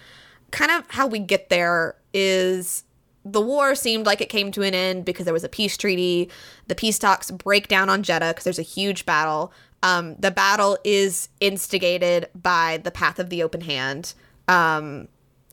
kind 0.51 0.69
of 0.69 0.83
how 0.89 1.07
we 1.07 1.17
get 1.17 1.47
there 1.47 1.95
is 2.13 2.83
the 3.23 3.39
war 3.39 3.73
seemed 3.73 4.05
like 4.05 4.19
it 4.19 4.27
came 4.27 4.51
to 4.51 4.63
an 4.63 4.73
end 4.73 5.05
because 5.05 5.23
there 5.25 5.33
was 5.33 5.43
a 5.43 5.49
peace 5.49 5.77
treaty. 5.77 6.29
The 6.67 6.75
peace 6.75 6.97
talks 6.99 7.29
break 7.31 7.67
down 7.67 7.89
on 7.89 8.03
Jedha 8.03 8.31
because 8.31 8.43
there's 8.45 8.59
a 8.59 8.63
huge 8.63 9.05
battle. 9.05 9.53
Um, 9.83 10.15
the 10.17 10.31
battle 10.31 10.77
is 10.83 11.29
instigated 11.39 12.29
by 12.33 12.79
the 12.83 12.91
path 12.91 13.19
of 13.19 13.29
the 13.29 13.43
open 13.43 13.61
hand. 13.61 14.13
Um, 14.47 15.07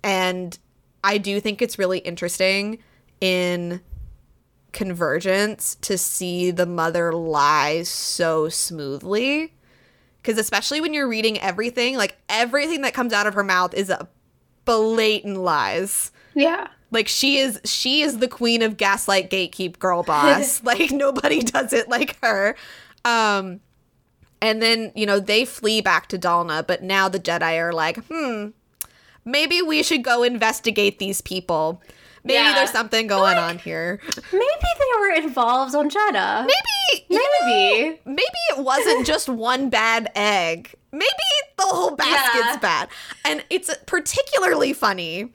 and 0.05 0.59
i 1.03 1.19
do 1.19 1.41
think 1.41 1.61
it's 1.61 1.79
really 1.79 1.99
interesting 1.99 2.79
in 3.25 3.81
convergence 4.73 5.77
to 5.77 5.97
see 5.97 6.51
the 6.51 6.67
mother 6.67 7.13
lie 7.13 7.83
so 7.85 8.49
smoothly. 8.49 9.55
Because 10.21 10.39
especially 10.39 10.81
when 10.81 10.93
you're 10.95 11.09
reading 11.09 11.39
everything 11.41 11.97
like 11.97 12.17
everything 12.29 12.83
that 12.83 12.93
comes 12.95 13.13
out 13.13 13.27
of 13.27 13.35
her 13.35 13.45
mouth 13.45 13.73
is 13.75 13.89
a 13.91 14.09
blatant 14.65 15.39
lies. 15.39 16.11
Yeah. 16.35 16.69
like 16.91 17.07
she 17.09 17.39
is 17.39 17.61
she 17.65 18.03
is 18.03 18.19
the 18.19 18.29
queen 18.29 18.61
of 18.63 18.77
gaslight 18.77 19.31
gatekeep 19.31 19.79
girl 19.79 20.03
boss. 20.03 20.63
Like 20.65 20.91
nobody 20.91 21.41
does 21.43 21.73
it 21.73 21.89
like 21.89 22.19
her. 22.23 22.57
Um 23.05 23.61
and 24.43 24.61
then 24.61 24.93
you 24.95 25.07
know 25.07 25.21
they 25.21 25.45
flee 25.45 25.81
back 25.81 26.09
to 26.09 26.19
dalna 26.19 26.67
but 26.67 26.83
now 26.83 27.09
the 27.09 27.21
jedi 27.21 27.59
are 27.59 27.73
like 27.73 27.99
hmm 28.11 28.49
maybe 29.25 29.63
we 29.63 29.83
should 29.83 30.03
go 30.03 30.23
investigate 30.23 30.99
these 30.99 31.21
people 31.21 31.81
maybe 32.25 32.35
Yeah. 32.35 32.55
there's 32.55 32.71
something 32.71 33.07
going 33.07 33.37
on 33.39 33.59
here 33.59 34.01
Maybe 34.33 34.69
they 34.79 34.99
were 35.01 35.13
involved 35.15 35.75
on 35.75 35.89
Jedha. 35.91 36.41
maybe 36.47 37.07
you 37.09 37.19
know, 37.19 37.47
Maybe. 37.47 38.01
maybe 38.05 38.39
it 38.51 38.59
wasn't 38.59 39.07
just 39.13 39.29
one 39.29 39.69
bad 39.71 40.11
egg. 40.15 40.75
Maybe 40.93 41.09
the 41.57 41.65
whole 41.65 41.97
basket's 41.97 42.45
Yeah. 42.47 42.57
bad. 42.59 42.89
And 43.25 43.45
it's 43.51 43.71
particularly 43.87 44.73
funny 44.73 45.33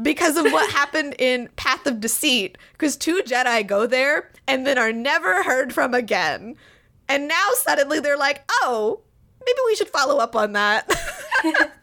because 0.00 0.36
of 0.36 0.44
what 0.52 0.70
happened 0.80 1.14
in 1.18 1.48
Path 1.56 1.86
of 1.86 2.00
Deceit, 2.00 2.56
because 2.72 2.96
two 2.96 3.22
Jedi 3.24 3.66
go 3.66 3.86
there 3.86 4.30
and 4.46 4.66
then 4.66 4.78
are 4.78 4.92
never 4.92 5.42
heard 5.42 5.72
from 5.72 5.94
again. 5.94 6.56
And 7.08 7.26
now 7.26 7.48
suddenly 7.54 8.00
they're 8.00 8.16
like, 8.18 8.44
oh, 8.62 9.00
maybe 9.44 9.58
we 9.66 9.74
should 9.76 9.88
follow 9.88 10.18
up 10.18 10.36
on 10.36 10.52
that. 10.52 10.88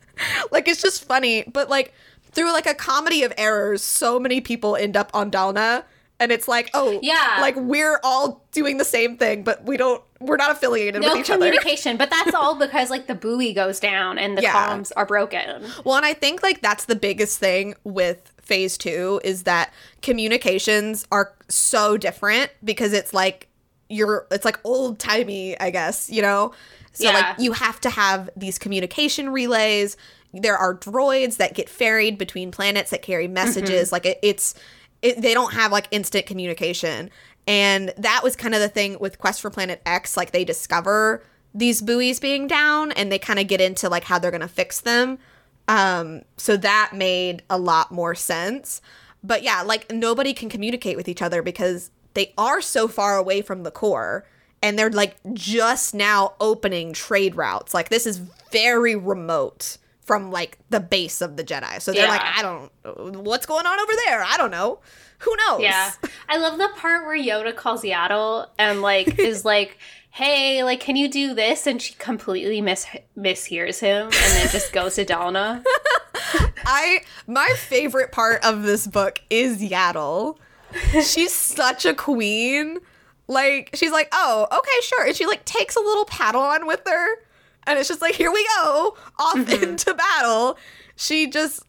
like 0.51 0.68
it's 0.68 0.82
just 0.82 1.03
funny, 1.03 1.43
but 1.51 1.70
like 1.70 1.93
through 2.36 2.51
like 2.51 2.67
a 2.67 2.73
comedy 2.75 3.23
of 3.23 3.33
errors, 3.38 3.81
so 3.83 4.19
many 4.19 4.41
people 4.41 4.75
end 4.75 4.95
up 4.95 5.09
on 5.13 5.31
Dalna. 5.31 5.83
And 6.17 6.31
it's 6.31 6.47
like, 6.47 6.69
oh, 6.73 6.99
Yeah. 7.03 7.39
like 7.41 7.55
we're 7.57 7.99
all 8.01 8.45
doing 8.53 8.77
the 8.77 8.86
same 8.86 9.17
thing, 9.17 9.43
but 9.43 9.65
we 9.65 9.75
don't, 9.75 10.01
we're 10.21 10.38
not 10.38 10.49
affiliated 10.49 11.01
No 11.01 11.09
with 11.09 11.17
each 11.17 11.29
other. 11.29 11.39
communication, 11.39 11.97
but 11.97 12.09
that's 12.09 12.33
all 12.33 12.55
because 12.59 12.89
like 12.89 13.07
the 13.07 13.15
buoy 13.15 13.51
goes 13.53 13.81
down 13.81 14.17
and 14.17 14.38
the 14.38 14.41
Yeah. 14.41 14.53
comms 14.69 14.93
are 14.95 15.05
broken. 15.05 15.65
Well, 15.83 15.97
and 15.97 16.05
I 16.05 16.13
think 16.13 16.41
like 16.41 16.61
that's 16.61 16.86
the 16.86 16.95
biggest 16.95 17.38
thing 17.39 17.75
with 17.83 18.31
phase 18.41 18.77
two 18.77 19.19
is 19.25 19.43
that 19.43 19.73
communications 20.01 21.05
are 21.11 21.33
so 21.49 21.97
different 21.97 22.49
because 22.63 22.93
it's 22.93 23.13
like 23.13 23.47
you're 23.89 24.25
it's 24.31 24.45
like 24.45 24.59
old 24.63 24.97
timey, 24.99 25.59
I 25.59 25.69
guess, 25.69 26.09
you 26.09 26.21
know? 26.21 26.53
So 26.93 27.03
Yeah. 27.03 27.13
like 27.13 27.39
you 27.39 27.51
have 27.51 27.79
to 27.81 27.89
have 27.89 28.29
these 28.38 28.57
communication 28.57 29.29
relays. 29.29 29.97
There 30.41 30.57
are 30.57 30.75
droids 30.75 31.38
that 31.38 31.53
get 31.53 31.69
ferried 31.69 32.17
between 32.17 32.51
planets 32.51 32.91
that 32.91 33.01
carry 33.01 33.27
messages. 33.27 33.91
Like 33.91 34.05
it, 34.05 34.19
it's 34.21 34.55
it, 35.01 35.21
they 35.21 35.33
don't 35.33 35.53
have 35.53 35.71
like 35.71 35.88
instant 35.91 36.25
communication. 36.25 37.09
And 37.47 37.93
that 37.97 38.21
was 38.23 38.36
kind 38.36 38.55
of 38.55 38.61
the 38.61 38.69
thing 38.69 38.97
with 38.99 39.19
Quest 39.19 39.41
for 39.41 39.49
Planet 39.49 39.81
X. 39.86 40.17
Like 40.17 40.31
they 40.31 40.43
discover 40.43 41.23
these 41.53 41.81
buoys 41.81 42.19
being 42.19 42.47
down 42.47 42.91
and 42.93 43.11
they 43.11 43.19
kind 43.19 43.39
of 43.39 43.47
get 43.47 43.61
into 43.61 43.88
like 43.88 44.03
how 44.03 44.19
they're 44.19 44.31
going 44.31 44.41
to 44.41 44.47
fix 44.47 44.81
them. 44.81 45.19
Um, 45.67 46.23
so 46.38 46.57
that 46.57 46.91
made 46.93 47.43
a 47.49 47.57
lot 47.57 47.91
more 47.91 48.15
sense. 48.15 48.81
But 49.23 49.41
yeah, 49.41 49.61
like 49.61 49.91
nobody 49.91 50.33
can 50.33 50.49
communicate 50.49 50.97
with 50.97 51.07
each 51.07 51.21
other 51.21 51.41
because 51.41 51.91
they 52.13 52.33
are 52.38 52.61
so 52.61 52.88
far 52.88 53.17
away 53.17 53.41
from 53.41 53.63
the 53.63 53.71
core 53.71 54.25
and 54.61 54.77
they're 54.77 54.89
like 54.89 55.15
just 55.33 55.93
now 55.93 56.33
opening 56.39 56.93
trade 56.93 57.36
routes. 57.36 57.73
Like 57.73 57.89
this 57.89 58.05
is 58.05 58.17
very 58.51 58.95
remote 58.95 59.77
from 60.06 60.32
like 60.32 60.58
the 60.70 60.80
base 60.80 61.20
of 61.22 61.36
the 61.36 61.43
Jedi. 61.43 61.82
So 61.82 61.91
they're 61.91 62.03
Yeah. 62.06 62.10
like, 62.10 62.22
I 62.24 62.41
don't 62.41 63.24
what's 63.24 63.45
going 63.45 63.66
on 63.66 63.80
over 63.80 63.91
there? 64.06 64.24
I 64.24 64.38
don't 64.38 64.51
know. 64.51 64.80
Who 65.20 65.36
knows? 65.47 65.62
Yeah. 65.62 65.91
I 66.30 66.38
love 66.38 66.58
the 66.58 66.70
part 66.78 67.06
where 67.06 67.18
Yoda 67.18 67.56
calls 67.56 67.82
Yaddle 67.84 68.47
and 68.58 68.82
like 68.82 69.18
is 69.20 69.43
like, 69.45 69.78
"Hey, 70.12 70.64
like 70.64 70.80
can 70.80 70.95
you 70.95 71.08
do 71.10 71.34
this?" 71.34 71.66
and 71.68 71.82
she 71.82 71.93
completely 71.95 72.62
mis- 72.62 72.86
mishears 73.18 73.80
him 73.80 74.06
and 74.06 74.14
then 74.14 74.47
just 74.49 74.72
goes 74.74 74.95
to 74.95 75.06
Dalna. 75.06 75.64
I 76.66 77.01
my 77.28 77.49
favorite 77.58 78.12
part 78.12 78.43
of 78.45 78.64
this 78.64 78.88
book 78.88 79.22
is 79.30 79.62
Yaddle. 79.62 80.38
She's 81.03 81.34
such 81.34 81.86
a 81.86 81.93
queen. 81.93 82.80
Like 83.28 83.72
she's 83.74 83.91
like, 83.91 84.10
"Oh, 84.12 84.45
okay, 84.51 84.82
sure." 84.84 85.06
And 85.08 85.16
she 85.16 85.26
like 85.26 85.45
takes 85.45 85.76
a 85.76 85.80
little 85.82 86.06
paddle 86.06 86.41
on 86.41 86.68
with 86.68 86.82
her. 86.86 87.08
And 87.68 87.80
it's 87.80 87.88
just 87.88 88.01
like, 88.01 88.16
"Here 88.16 88.32
we 88.32 88.47
go, 88.57 88.97
off 89.20 89.36
mm-hmm. 89.36 89.63
into 89.63 89.93
battle." 89.93 90.57
She 90.95 91.28
just 91.28 91.63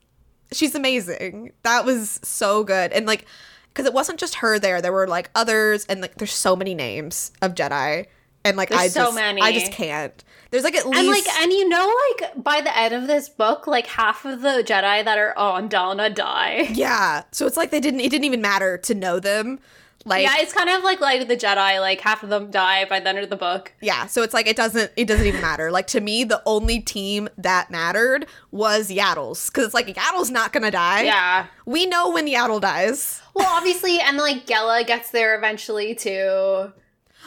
she's 0.52 0.74
amazing. 0.74 1.52
That 1.62 1.84
was 1.84 2.20
so 2.22 2.64
good. 2.64 2.92
And 2.92 3.06
like 3.06 3.26
cuz 3.74 3.86
it 3.86 3.92
wasn't 3.92 4.18
just 4.18 4.36
her 4.36 4.58
there. 4.58 4.80
There 4.80 4.92
were 4.92 5.08
like 5.08 5.30
others 5.34 5.84
and 5.86 6.00
like 6.00 6.16
there's 6.16 6.32
so 6.32 6.56
many 6.56 6.74
names 6.74 7.32
of 7.42 7.54
Jedi. 7.54 8.06
And 8.44 8.56
like 8.56 8.68
There's 8.68 8.80
I 8.80 8.88
so 8.88 9.06
just 9.06 9.16
many. 9.16 9.42
I 9.42 9.52
just 9.52 9.72
can't. 9.72 10.22
There's 10.50 10.62
like 10.62 10.76
at 10.76 10.86
least 10.86 11.00
And 11.00 11.08
like 11.08 11.26
and 11.40 11.52
you 11.52 11.68
know 11.68 11.92
like 12.20 12.44
by 12.44 12.60
the 12.60 12.76
end 12.76 12.94
of 12.94 13.08
this 13.08 13.28
book 13.28 13.66
like 13.66 13.88
half 13.88 14.24
of 14.24 14.40
the 14.42 14.62
Jedi 14.64 15.04
that 15.04 15.18
are 15.18 15.36
on 15.36 15.68
Dalna 15.68 16.14
die. 16.14 16.68
Yeah. 16.72 17.24
So 17.32 17.46
it's 17.46 17.56
like 17.56 17.70
they 17.70 17.80
didn't 17.80 18.00
it 18.00 18.10
didn't 18.10 18.24
even 18.24 18.40
matter 18.40 18.78
to 18.78 18.94
know 18.94 19.18
them. 19.18 19.58
Like 20.06 20.22
yeah, 20.22 20.36
it's 20.38 20.52
kind 20.52 20.70
of 20.70 20.84
like 20.84 21.00
like 21.00 21.26
the 21.26 21.36
Jedi. 21.36 21.80
Like 21.80 22.00
half 22.00 22.22
of 22.22 22.28
them 22.28 22.48
die 22.52 22.84
by 22.84 23.00
the 23.00 23.08
end 23.08 23.18
of 23.18 23.28
the 23.28 23.36
book. 23.36 23.72
Yeah, 23.80 24.06
so 24.06 24.22
it's 24.22 24.32
like 24.32 24.46
it 24.46 24.56
doesn't 24.56 24.92
it 24.96 25.08
doesn't 25.08 25.26
even 25.26 25.40
matter. 25.40 25.72
Like 25.72 25.88
to 25.88 26.00
me, 26.00 26.22
the 26.22 26.40
only 26.46 26.78
team 26.78 27.28
that 27.36 27.72
mattered 27.72 28.26
was 28.52 28.88
Yaddle's 28.88 29.50
because 29.50 29.64
it's 29.64 29.74
like 29.74 29.88
Yaddle's 29.88 30.30
not 30.30 30.52
gonna 30.52 30.70
die. 30.70 31.02
Yeah. 31.02 31.46
we 31.66 31.86
know 31.86 32.12
when 32.12 32.28
Yaddle 32.28 32.60
dies. 32.60 33.20
Well, 33.34 33.48
obviously, 33.48 33.98
and 33.98 34.16
like 34.16 34.46
Gella 34.46 34.84
gets 34.84 35.10
there 35.10 35.36
eventually 35.36 35.96
too. 35.96 36.72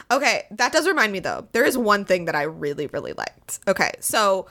Okay, 0.10 0.44
that 0.52 0.72
does 0.72 0.88
remind 0.88 1.12
me 1.12 1.20
though. 1.20 1.50
There 1.52 1.66
is 1.66 1.78
one 1.78 2.06
thing 2.06 2.26
that 2.26 2.36
I 2.36 2.44
really 2.44 2.88
really 2.88 3.12
liked. 3.12 3.60
Okay, 3.68 3.92
so 4.00 4.48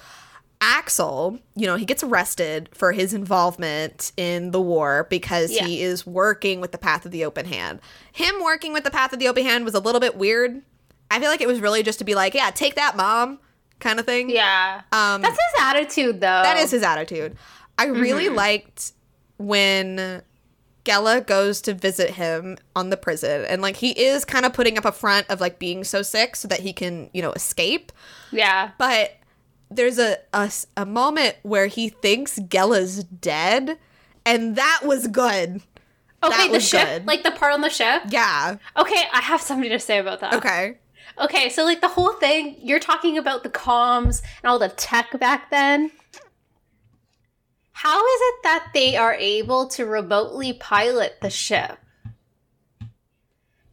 Axel, 0.60 1.38
you 1.54 1.66
know, 1.66 1.76
he 1.76 1.84
gets 1.84 2.02
arrested 2.02 2.68
for 2.72 2.92
his 2.92 3.14
involvement 3.14 4.10
in 4.16 4.50
the 4.50 4.60
war 4.60 5.06
because 5.08 5.52
Yeah. 5.52 5.64
he 5.64 5.82
is 5.82 6.04
working 6.06 6.60
with 6.60 6.72
the 6.72 6.78
Path 6.78 7.06
of 7.06 7.12
the 7.12 7.24
Open 7.24 7.46
Hand. 7.46 7.80
Him 8.12 8.34
working 8.42 8.72
with 8.72 8.82
the 8.84 8.90
Path 8.90 9.12
of 9.12 9.18
the 9.20 9.28
Open 9.28 9.44
Hand 9.44 9.64
was 9.64 9.74
a 9.74 9.78
little 9.80 10.00
bit 10.00 10.16
weird. 10.16 10.62
I 11.10 11.20
feel 11.20 11.30
like 11.30 11.40
it 11.40 11.48
was 11.48 11.60
really 11.60 11.82
just 11.82 11.98
to 12.00 12.04
be 12.04 12.14
like, 12.14 12.34
yeah, 12.34 12.50
take 12.50 12.74
that, 12.74 12.96
mom, 12.96 13.38
kind 13.78 14.00
of 14.00 14.06
thing. 14.06 14.30
Yeah. 14.30 14.82
Um, 14.92 15.22
That's 15.22 15.38
his 15.38 15.60
attitude, 15.62 16.16
though. 16.20 16.42
that 16.42 16.56
is 16.58 16.70
his 16.72 16.82
attitude. 16.82 17.36
I 17.78 17.86
really 17.86 18.24
Mm-hmm. 18.26 18.34
liked 18.34 18.92
when 19.38 20.22
Gella 20.84 21.20
goes 21.20 21.60
to 21.62 21.74
visit 21.74 22.10
him 22.10 22.56
on 22.74 22.90
the 22.90 22.96
prison, 22.96 23.44
and 23.44 23.62
like 23.62 23.76
he 23.76 23.90
is 23.92 24.24
kind 24.24 24.44
of 24.44 24.52
putting 24.52 24.76
up 24.78 24.84
a 24.84 24.92
front 24.92 25.28
of 25.30 25.40
like 25.40 25.58
being 25.58 25.84
so 25.84 26.02
sick 26.02 26.34
so 26.34 26.48
that 26.48 26.60
he 26.60 26.72
can, 26.72 27.10
you 27.12 27.22
know, 27.22 27.32
escape. 27.32 27.92
Yeah. 28.32 28.70
But 28.78 29.12
there's 29.70 29.98
a, 29.98 30.16
a, 30.32 30.50
a 30.76 30.86
moment 30.86 31.36
where 31.42 31.66
he 31.66 31.88
thinks 31.88 32.38
Gella's 32.38 33.04
dead, 33.04 33.78
and 34.24 34.56
that 34.56 34.80
was 34.84 35.06
good. 35.08 35.62
Okay, 36.22 36.48
That 36.48 36.52
the 36.52 36.60
ship, 36.60 36.86
good. 36.88 37.06
like 37.06 37.22
the 37.22 37.30
part 37.30 37.52
on 37.52 37.60
the 37.60 37.70
ship. 37.70 38.02
Yeah. 38.08 38.56
Okay, 38.76 39.04
I 39.12 39.20
have 39.20 39.40
something 39.40 39.70
to 39.70 39.78
say 39.78 39.98
about 39.98 40.20
that. 40.20 40.34
Okay. 40.34 40.78
Okay, 41.20 41.48
so 41.48 41.64
like 41.64 41.80
the 41.80 41.88
whole 41.88 42.12
thing, 42.14 42.56
you're 42.60 42.78
talking 42.80 43.18
about 43.18 43.42
the 43.42 43.48
comms 43.50 44.22
and 44.42 44.50
all 44.50 44.58
the 44.58 44.68
tech 44.68 45.18
back 45.18 45.50
then. 45.50 45.90
How 47.72 47.98
is 47.98 48.20
it 48.20 48.34
that 48.42 48.70
they 48.74 48.96
are 48.96 49.14
able 49.14 49.68
to 49.68 49.86
remotely 49.86 50.52
pilot 50.52 51.18
the 51.22 51.30
ship? 51.30 51.78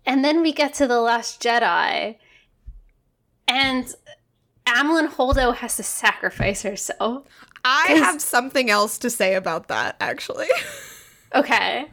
And 0.06 0.24
then 0.24 0.42
we 0.44 0.52
get 0.52 0.76
to 0.76 0.86
The 0.88 1.02
Last 1.02 1.42
Jedi, 1.42 2.18
and 3.48 3.96
Amilyn 4.68 5.10
Holdo 5.10 5.56
has 5.56 5.76
to 5.78 5.84
sacrifice 5.84 6.62
herself. 6.64 7.24
I 7.64 7.94
have 7.94 8.22
something 8.22 8.70
else 8.70 8.98
to 9.00 9.10
say 9.10 9.36
about 9.36 9.68
that 9.70 9.96
actually. 10.00 10.48
Okay. 11.34 11.88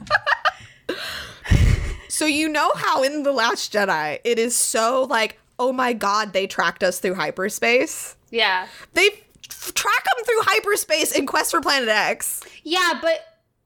So 2.09 2.27
you 2.27 2.49
know 2.49 2.71
how 2.77 3.03
in 3.03 3.23
The 3.25 3.33
Last 3.33 3.73
Jedi 3.73 4.21
it 4.23 4.39
is 4.39 4.55
so 4.55 5.05
like, 5.11 5.39
oh 5.59 5.73
my 5.73 5.93
god, 5.95 6.33
they 6.33 6.47
tracked 6.47 6.85
us 6.85 7.01
through 7.01 7.15
hyperspace. 7.15 8.17
Yeah. 8.31 8.69
They 8.93 9.07
f- 9.51 9.73
track 9.75 10.05
them 10.05 10.25
through 10.25 10.43
hyperspace 10.43 11.11
in 11.13 11.27
Quest 11.27 11.51
for 11.51 11.61
Planet 11.61 11.89
X. 11.89 12.43
Yeah, 12.63 12.99
but 13.01 13.25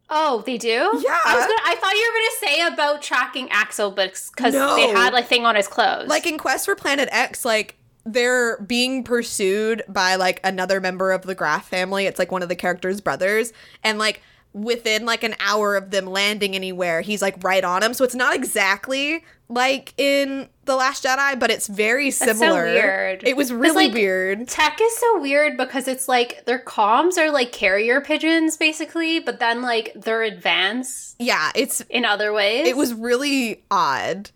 oh, 0.09 0.43
they 0.47 0.57
do. 0.57 0.69
Yeah. 0.69 1.21
I 1.27 1.35
was 1.35 1.45
gonna. 1.45 1.61
I 1.65 1.75
thought 1.75 1.93
you 1.93 2.13
were 2.13 2.19
gonna 2.19 2.55
say 2.55 2.75
about 2.75 3.03
tracking 3.03 3.51
Axel, 3.51 3.91
but 3.91 4.19
because 4.35 4.55
No. 4.55 4.77
they 4.77 4.89
had 4.89 5.13
like 5.13 5.27
thing 5.27 5.45
on 5.45 5.57
his 5.57 5.69
clothes. 5.69 6.09
Like 6.09 6.27
in 6.27 6.39
Quest 6.39 6.65
for 6.67 6.75
Planet 6.77 7.09
X, 7.13 7.45
like 7.45 7.77
they're 8.07 8.59
being 8.63 9.03
pursued 9.03 9.83
by 9.89 10.15
like 10.15 10.41
another 10.45 10.81
member 10.81 11.13
of 11.13 11.23
the 11.23 11.35
Graf 11.35 11.69
family. 11.69 12.07
It's 12.07 12.19
like 12.19 12.33
one 12.33 12.43
of 12.43 12.49
the 12.49 12.57
characters' 12.57 13.01
brothers, 13.01 13.53
and 13.85 13.99
like 13.99 14.23
within 14.53 15.05
like 15.05 15.23
an 15.23 15.35
hour 15.41 15.77
of 15.77 15.91
them 15.91 16.07
landing 16.07 16.55
anywhere, 16.55 17.03
he's 17.03 17.21
like 17.21 17.43
right 17.45 17.63
on 17.65 17.83
him. 17.83 17.93
So 17.93 18.05
it's 18.05 18.15
not 18.15 18.35
exactly 18.35 19.23
like 19.49 19.93
in 19.99 20.49
The 20.65 20.75
Last 20.75 21.05
Jedi, 21.05 21.39
but 21.39 21.51
it's 21.51 21.67
very 21.67 22.11
so 22.11 22.27
similar. 22.27 22.65
weird. 22.65 23.23
It 23.29 23.37
was 23.37 23.53
really 23.53 23.87
like, 23.87 23.95
weird. 23.95 24.49
Tech 24.49 24.79
is 24.81 24.97
so 24.97 25.21
weird 25.21 25.57
because 25.59 25.87
it's 25.87 26.09
like 26.09 26.47
their 26.47 26.59
comms 26.59 27.19
are 27.19 27.31
like 27.31 27.53
carrier 27.53 28.01
pigeons 28.01 28.57
basically, 28.57 29.21
but 29.21 29.39
then 29.41 29.61
like 29.63 29.93
they're 29.95 30.23
advanced 30.23 31.17
Yeah, 31.19 31.53
it's 31.55 31.83
in 31.91 32.05
other 32.07 32.33
ways. 32.33 32.67
it 32.67 32.77
was 32.79 32.95
really 32.95 33.63
odd. 33.71 34.31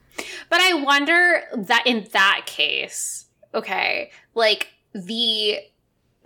But 0.51 0.61
I 0.61 0.75
wonder 0.75 1.45
that 1.57 1.85
in 1.87 2.07
that 2.13 2.43
case, 2.45 3.25
okay, 3.55 4.11
like 4.35 4.69
the 4.93 5.59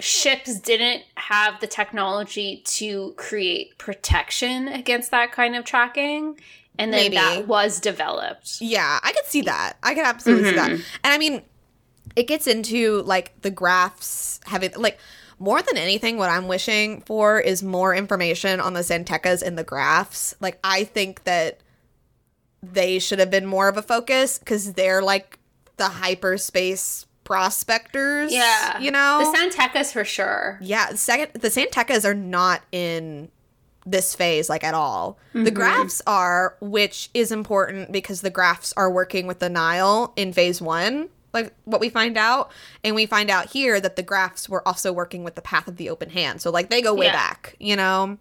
ships 0.00 0.58
didn't 0.60 1.04
have 1.16 1.60
the 1.60 1.66
technology 1.66 2.62
to 2.66 3.12
create 3.16 3.78
protection 3.78 4.68
against 4.68 5.10
that 5.12 5.32
kind 5.32 5.54
of 5.54 5.64
tracking. 5.64 6.38
And 6.78 6.92
then 6.92 7.02
Maybe. 7.04 7.16
that 7.16 7.46
was 7.46 7.78
developed. 7.78 8.60
Yeah, 8.60 8.98
I 9.02 9.12
could 9.12 9.26
see 9.26 9.42
that. 9.42 9.74
I 9.82 9.94
could 9.94 10.04
absolutely 10.04 10.50
see 10.50 10.56
that. 10.56 10.70
Mhm. 10.72 10.82
And 11.04 11.14
I 11.14 11.18
mean, 11.18 11.42
it 12.16 12.24
gets 12.24 12.48
into 12.48 13.02
like 13.02 13.40
the 13.42 13.50
Grafs 13.50 14.40
having 14.46 14.72
like 14.76 14.98
more 15.38 15.62
than 15.62 15.76
anything 15.76 16.16
what 16.16 16.30
I'm 16.30 16.48
wishing 16.48 17.02
for 17.02 17.38
is 17.38 17.62
more 17.62 17.94
information 17.94 18.58
on 18.60 18.72
the 18.74 18.82
San 18.82 19.04
Tekkas 19.04 19.42
in 19.42 19.54
the 19.54 19.62
Grafs. 19.64 20.34
Like 20.40 20.58
I 20.64 20.82
think 20.82 21.22
that 21.24 21.60
they 22.62 22.98
should 22.98 23.20
have 23.20 23.30
been 23.30 23.46
more 23.46 23.68
of 23.68 23.76
a 23.76 23.82
focus 23.82 24.38
cuz 24.44 24.72
they're 24.72 25.02
like 25.02 25.38
the 25.76 25.88
hyperspace 25.88 27.03
prospectors, 27.24 28.32
Yeah. 28.32 28.78
you 28.78 28.90
know. 28.90 29.18
The 29.30 29.36
San 29.38 29.50
Tekkas 29.50 29.92
for 29.92 30.04
sure. 30.04 30.58
Yeah, 30.60 30.90
the 30.92 30.96
second 30.98 31.40
the 31.40 31.50
San 31.50 31.66
Tekkas 31.68 32.04
are 32.04 32.14
not 32.14 32.62
in 32.72 33.30
this 33.86 34.14
phase 34.14 34.48
like 34.48 34.64
at 34.64 34.72
all. 34.74 35.18
The 35.34 35.50
Mhm. 35.50 35.54
Grafs 35.54 36.00
are, 36.06 36.56
which 36.60 37.10
is 37.12 37.30
important 37.30 37.92
because 37.92 38.22
the 38.22 38.30
Grafs 38.30 38.72
are 38.76 38.90
working 38.90 39.26
with 39.26 39.40
the 39.40 39.50
Nihil 39.50 40.12
in 40.16 40.32
phase 40.32 40.62
one, 40.62 41.10
like 41.34 41.52
what 41.64 41.80
we 41.82 41.90
find 41.90 42.16
out. 42.16 42.50
And 42.82 42.94
we 42.94 43.04
find 43.04 43.30
out 43.30 43.50
here 43.50 43.80
that 43.80 43.96
the 43.96 44.02
Grafs 44.02 44.48
were 44.48 44.66
also 44.66 44.90
working 44.92 45.22
with 45.22 45.34
the 45.34 45.42
path 45.42 45.68
of 45.68 45.76
the 45.76 45.90
open 45.90 46.10
hand. 46.10 46.40
So 46.40 46.50
like 46.50 46.70
they 46.70 46.80
go 46.80 46.94
way 46.94 47.06
Yeah. 47.06 47.12
back, 47.12 47.56
you 47.58 47.76
know? 47.76 48.16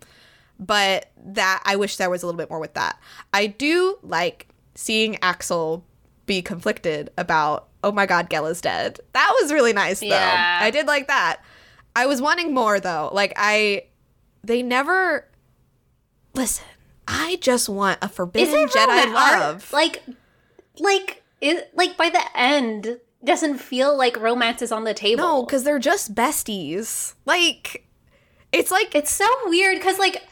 But 0.59 1.09
that 1.25 1.61
I 1.65 1.77
wish 1.77 1.95
there 1.95 2.09
was 2.09 2.23
a 2.23 2.25
little 2.25 2.37
bit 2.37 2.49
more 2.49 2.59
with 2.59 2.73
that. 2.73 2.99
I 3.33 3.47
do 3.47 3.99
like 4.03 4.47
seeing 4.75 5.17
Axel 5.23 5.85
be 6.25 6.41
conflicted 6.41 7.09
about, 7.17 7.67
oh 7.83 7.91
my 7.91 8.05
god, 8.05 8.29
Gella's 8.29 8.61
dead. 8.61 8.99
That 9.13 9.33
was 9.41 9.51
really 9.51 9.73
nice 9.73 9.99
though. 9.99 10.07
Yeah. 10.07 10.59
I 10.61 10.71
did 10.71 10.87
like 10.87 11.07
that. 11.07 11.41
I 11.95 12.05
was 12.05 12.21
wanting 12.21 12.53
more 12.53 12.79
though. 12.79 13.09
Like 13.13 13.33
I 13.35 13.83
they 14.43 14.61
never 14.61 15.27
listen. 16.33 16.65
I 17.07 17.37
just 17.41 17.69
want 17.69 17.99
a 18.01 18.09
forbidden 18.09 18.67
Jedi 18.67 19.13
love. 19.13 19.71
like, 19.73 20.01
like, 20.79 21.21
it, 21.41 21.69
like 21.75 21.97
by 21.97 22.09
the 22.09 22.23
end, 22.33 22.99
doesn't 23.23 23.57
feel 23.57 23.97
like 23.97 24.17
romance 24.17 24.61
is 24.61 24.71
on 24.71 24.83
the 24.83 24.93
table. 24.93 25.23
no, 25.23 25.45
because 25.45 25.63
they're 25.63 25.79
just 25.79 26.15
besties. 26.15 27.13
Like 27.25 27.87
it's 28.51 28.71
like 28.71 28.95
it's 28.95 29.11
so 29.11 29.27
weird 29.45 29.77
because 29.77 29.97
like 29.97 30.23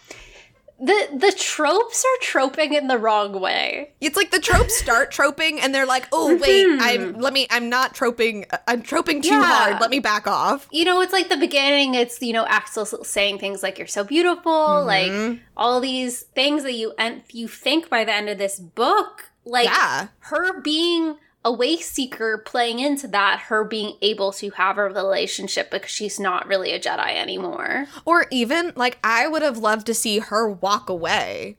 the 0.84 1.10
the 1.16 1.32
tropes 1.38 2.04
are 2.04 2.22
troping 2.24 2.74
in 2.74 2.88
the 2.88 2.98
wrong 2.98 3.40
way. 3.40 3.94
it's 4.02 4.16
like 4.18 4.32
the 4.32 4.40
tropes 4.40 4.76
start 4.78 5.12
troping 5.20 5.60
and 5.62 5.76
they're 5.76 5.86
like, 5.86 6.08
oh 6.12 6.36
wait, 6.38 6.66
Mhm. 6.66 6.78
I'm 6.82 7.14
let 7.20 7.34
me 7.34 7.46
I'm 7.52 7.70
not 7.70 7.94
troping 7.94 8.46
I'm 8.68 8.82
troping 8.82 9.22
too 9.22 9.30
Yeah. 9.36 9.44
hard. 9.44 9.80
Let 9.82 9.92
me 9.92 10.00
back 10.00 10.26
off. 10.28 10.68
You 10.72 10.86
know, 10.86 11.00
it's 11.02 11.14
like 11.14 11.30
the 11.30 11.38
beginning. 11.38 11.94
It's 11.94 12.20
you 12.22 12.34
know 12.34 12.46
Axel 12.48 12.86
saying 12.86 13.38
things 13.40 13.62
like 13.62 13.78
"You're 13.78 13.88
so 13.88 14.04
beautiful," 14.04 14.84
like 14.84 15.12
Mhm. 15.12 15.40
all 15.56 15.80
these 15.80 16.22
things 16.34 16.64
that 16.64 16.74
you 16.74 16.94
and 16.98 17.22
you 17.32 17.48
think 17.48 17.88
by 17.90 18.04
the 18.04 18.14
end 18.14 18.28
of 18.30 18.40
this 18.40 18.60
book, 18.60 19.30
like 19.46 19.66
yeah. 19.66 20.08
her 20.20 20.60
being 20.62 21.18
a 21.44 21.52
way 21.52 21.78
seeker 21.78 22.38
playing 22.38 22.80
into 22.80 23.08
that, 23.08 23.40
her 23.48 23.64
being 23.64 23.96
able 24.02 24.32
to 24.34 24.52
have 24.52 24.78
a 24.78 24.84
relationship 24.84 25.72
because 25.72 25.90
she's 25.90 26.20
not 26.20 26.48
really 26.48 26.72
a 26.72 26.80
Jedi 26.80 27.16
anymore. 27.16 27.88
Or 28.06 28.28
even 28.30 28.74
like 28.76 29.00
I 29.04 29.28
would 29.28 29.42
have 29.42 29.58
loved 29.58 29.88
to 29.88 29.94
see 29.94 30.20
her 30.20 30.50
walk 30.50 30.90
away. 30.90 31.58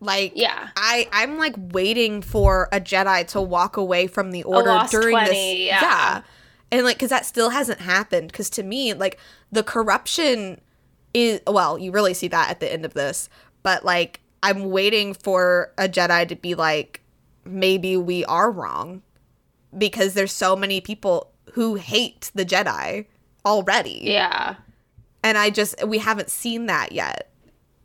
Like 0.00 0.32
Yeah. 0.34 0.68
I 0.74 1.06
I'm 1.12 1.36
like 1.36 1.54
waiting 1.56 2.22
for 2.22 2.68
a 2.72 2.80
Jedi 2.80 3.26
to 3.28 3.42
walk 3.42 3.76
away 3.76 4.06
from 4.06 4.30
the 4.30 4.42
order 4.44 4.82
during 4.90 5.12
20, 5.12 5.28
this 5.28 5.66
yeah. 5.66 6.22
And 6.72 6.84
like 6.84 6.98
cuz 6.98 7.10
that 7.10 7.26
still 7.26 7.50
hasn't 7.50 7.80
happened 7.80 8.32
cuz 8.32 8.48
to 8.50 8.62
me 8.62 8.94
like 8.94 9.18
the 9.52 9.62
corruption 9.62 10.62
is 11.12 11.40
well, 11.46 11.78
you 11.78 11.92
really 11.92 12.14
see 12.14 12.28
that 12.28 12.48
at 12.48 12.60
the 12.60 12.72
end 12.72 12.86
of 12.86 12.94
this, 12.94 13.28
but 13.62 13.84
like 13.84 14.20
I'm 14.42 14.70
waiting 14.70 15.12
for 15.12 15.74
a 15.76 15.90
Jedi 15.90 16.26
to 16.28 16.36
be 16.36 16.54
like 16.54 17.02
maybe 17.44 17.98
we 17.98 18.24
are 18.24 18.50
wrong 18.50 19.02
because 19.76 20.14
there's 20.14 20.32
so 20.32 20.56
many 20.56 20.80
people 20.80 21.30
who 21.52 21.74
hate 21.76 22.30
the 22.34 22.44
Jedi 22.44 23.06
already 23.44 24.00
Yeah. 24.04 24.56
and 25.24 25.36
I 25.38 25.50
just 25.50 25.84
we 25.86 25.98
haven't 25.98 26.30
seen 26.30 26.66
that 26.66 26.92
yet. 26.92 27.30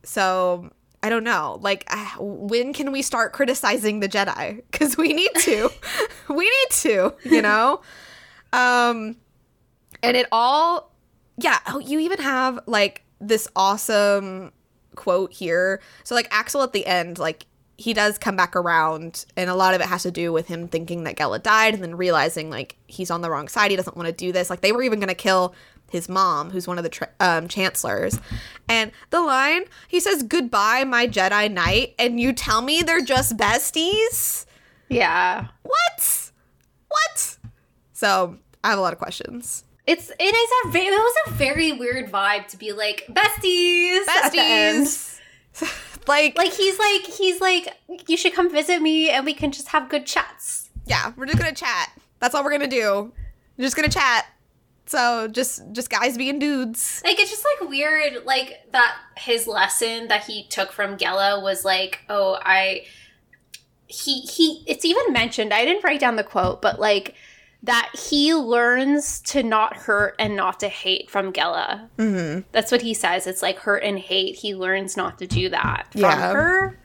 So 0.03 0.69
I 1.03 1.09
don't 1.09 1.23
know. 1.23 1.59
Like, 1.61 1.86
when 2.19 2.73
can 2.73 2.91
we 2.91 3.01
start 3.03 3.31
criticizing 3.31 3.99
the 3.99 4.09
Jedi? 4.09 4.61
Because 4.71 4.97
we 4.97 5.13
need 5.13 5.29
to. 5.36 5.69
we 6.29 6.45
need 6.45 6.69
to. 6.71 7.13
You 7.23 7.41
know. 7.43 7.81
Um, 8.53 9.15
and 10.01 10.17
it 10.17 10.27
all. 10.31 10.91
Yeah. 11.38 11.59
Oh, 11.67 11.79
you 11.79 11.99
even 11.99 12.19
have 12.19 12.59
like 12.65 13.03
this 13.21 13.47
awesome 13.55 14.51
quote 14.95 15.31
here. 15.33 15.79
So 16.03 16.15
like 16.15 16.27
Axel 16.31 16.61
at 16.63 16.73
the 16.73 16.86
end, 16.86 17.19
like 17.19 17.45
he 17.78 17.93
does 17.93 18.17
come 18.17 18.36
back 18.36 18.55
around, 18.55 19.26
and 19.36 19.49
a 19.49 19.55
lot 19.55 19.73
of 19.73 19.82
it 19.82 19.88
has 19.88 20.03
to 20.03 20.11
do 20.11 20.32
with 20.32 20.47
him 20.47 20.67
thinking 20.67 21.03
that 21.03 21.17
Gella 21.17 21.39
died 21.39 21.73
and 21.73 21.84
then 21.84 21.95
realizing 21.95 22.49
like 22.49 22.78
he's 22.88 23.11
on 23.11 23.21
the 23.21 23.30
wrong 23.30 23.47
side. 23.47 23.71
He 23.71 23.78
doesn't 23.78 23.97
want 23.97 24.07
to 24.07 24.13
do 24.13 24.32
this. 24.32 24.49
Like 24.49 24.61
they 24.61 24.71
were 24.71 24.84
even 24.84 24.99
going 24.99 25.09
to 25.09 25.15
kill 25.15 25.53
his 25.91 26.07
mom, 26.07 26.51
who's 26.51 26.67
one 26.67 26.78
of 26.78 26.84
the 26.84 26.89
tra- 26.89 27.09
um, 27.19 27.47
chancellors. 27.47 28.19
And 28.69 28.91
the 29.09 29.21
line 29.21 29.65
he 29.88 29.99
says, 29.99 30.23
"Goodbye, 30.23 30.84
my 30.86 31.07
Jedi 31.07 31.51
Knight," 31.51 31.95
and 31.99 32.19
you 32.19 32.34
tell 32.34 32.61
me 32.61 32.82
they're 32.82 33.01
just 33.01 33.38
besties. 33.38 34.45
Yeah. 34.89 35.47
What? 35.63 36.32
What? 36.88 37.38
So 37.93 38.38
I 38.63 38.69
have 38.69 38.80
a 38.80 38.82
lot 38.82 38.93
of 38.93 38.99
questions. 38.99 39.65
It's 39.86 40.09
it 40.19 40.23
is 40.23 40.49
a 40.65 40.69
ve- 40.71 40.80
it 40.80 40.91
was 40.91 41.15
a 41.28 41.32
very 41.32 41.71
weird 41.71 42.11
vibe 42.11 42.47
to 42.47 42.57
be 42.57 42.71
like 42.71 43.05
besties, 43.09 44.07
at 44.07 44.32
the 44.32 44.39
end. 44.39 44.88
Besties. 44.88 45.91
like, 46.08 46.38
Like 46.38 46.53
he's 46.53 46.78
like 46.80 47.01
he's 47.06 47.41
like 47.41 47.68
you 48.08 48.18
should 48.18 48.34
come 48.34 48.51
visit 48.51 48.82
me 48.82 49.10
and 49.10 49.26
we 49.26 49.34
can 49.34 49.51
just 49.51 49.70
have 49.70 49.89
good 49.89 50.06
chats. 50.06 50.70
yeah, 50.86 51.14
we're 51.16 51.26
just 51.26 51.38
gonna 51.38 51.53
chat. 51.53 51.91
That's 52.20 52.34
all 52.36 52.43
we're 52.43 52.51
gonna 52.51 52.68
do. 52.68 53.12
We're 53.58 53.64
just 53.66 53.76
gonna 53.76 53.89
chat. 53.89 54.26
So 54.88 55.28
just 55.28 55.64
just 55.72 55.89
guys 55.89 56.18
being 56.18 56.38
dudes. 56.39 57.01
Like 57.03 57.20
it's 57.20 57.32
just 57.32 57.45
like 57.60 57.70
weird 57.70 58.24
like 58.26 58.72
that 58.72 58.95
his 59.18 59.47
lesson 59.47 60.08
that 60.10 60.26
he 60.26 60.45
took 60.47 60.72
from 60.72 60.97
Gella 60.97 61.41
was 61.41 61.66
like, 61.66 62.01
"Oh, 62.08 62.38
I 62.41 62.86
he 63.88 64.22
he 64.22 64.64
it's 64.68 64.86
even 64.86 65.12
mentioned. 65.12 65.53
I 65.53 65.66
didn't 65.66 65.84
write 65.84 65.99
down 65.99 66.16
the 66.18 66.24
quote, 66.24 66.62
but 66.62 66.80
like 66.80 67.16
that 67.64 67.89
he 68.10 68.34
learns 68.34 69.22
to 69.22 69.41
not 69.43 69.76
hurt 69.76 70.16
and 70.20 70.36
not 70.36 70.60
to 70.60 70.68
hate 70.70 71.10
from 71.10 71.34
Gella. 71.34 71.89
Mm-hmm. 71.97 72.41
That's 72.51 72.72
what 72.72 72.82
he 72.84 72.93
says. 72.93 73.26
It's 73.28 73.41
like 73.41 73.58
hurt 73.60 73.84
and 73.84 73.97
hate. 73.97 74.36
He 74.36 74.53
learns 74.53 74.95
not 74.95 75.18
to 75.20 75.28
do 75.28 75.49
that 75.49 75.88
from 75.91 76.01
Yeah. 76.01 76.34
her. 76.34 76.80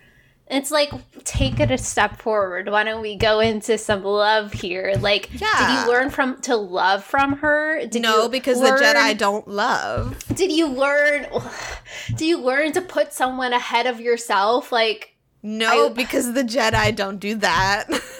It's 0.53 0.73
like 0.73 0.91
take 1.23 1.61
it 1.61 1.71
a 1.71 1.79
step 1.79 2.21
forward. 2.21 2.68
Why 2.68 2.83
don't 2.83 3.03
we 3.03 3.14
go 3.14 3.39
into 3.39 3.79
some 3.79 4.03
love 4.03 4.53
here? 4.53 4.95
Like, 4.99 5.31
did 5.31 5.41
you 5.43 5.89
learn 5.89 6.11
from 6.11 6.41
to 6.41 6.57
love 6.57 7.05
from 7.05 7.35
her? 7.39 7.87
Did 7.87 8.03
no, 8.03 8.29
because 8.29 8.59
learn- 8.59 8.77
the 8.77 8.85
Jedi 8.85 9.16
don't 9.16 9.47
love. 9.47 10.18
Did 10.35 10.51
you 10.51 10.66
learn? 10.66 11.27
Do 12.16 12.27
you 12.27 12.39
learn 12.39 12.73
to 12.73 12.81
put 12.81 13.12
someone 13.12 13.53
ahead 13.53 13.87
of 13.87 14.01
yourself? 14.01 14.73
Like, 14.73 15.14
No, 15.43 15.87
I- 15.87 15.93
because 15.93 16.33
the 16.33 16.43
Jedi 16.43 16.97
don't 16.97 17.18
do 17.21 17.37
that. 17.37 17.85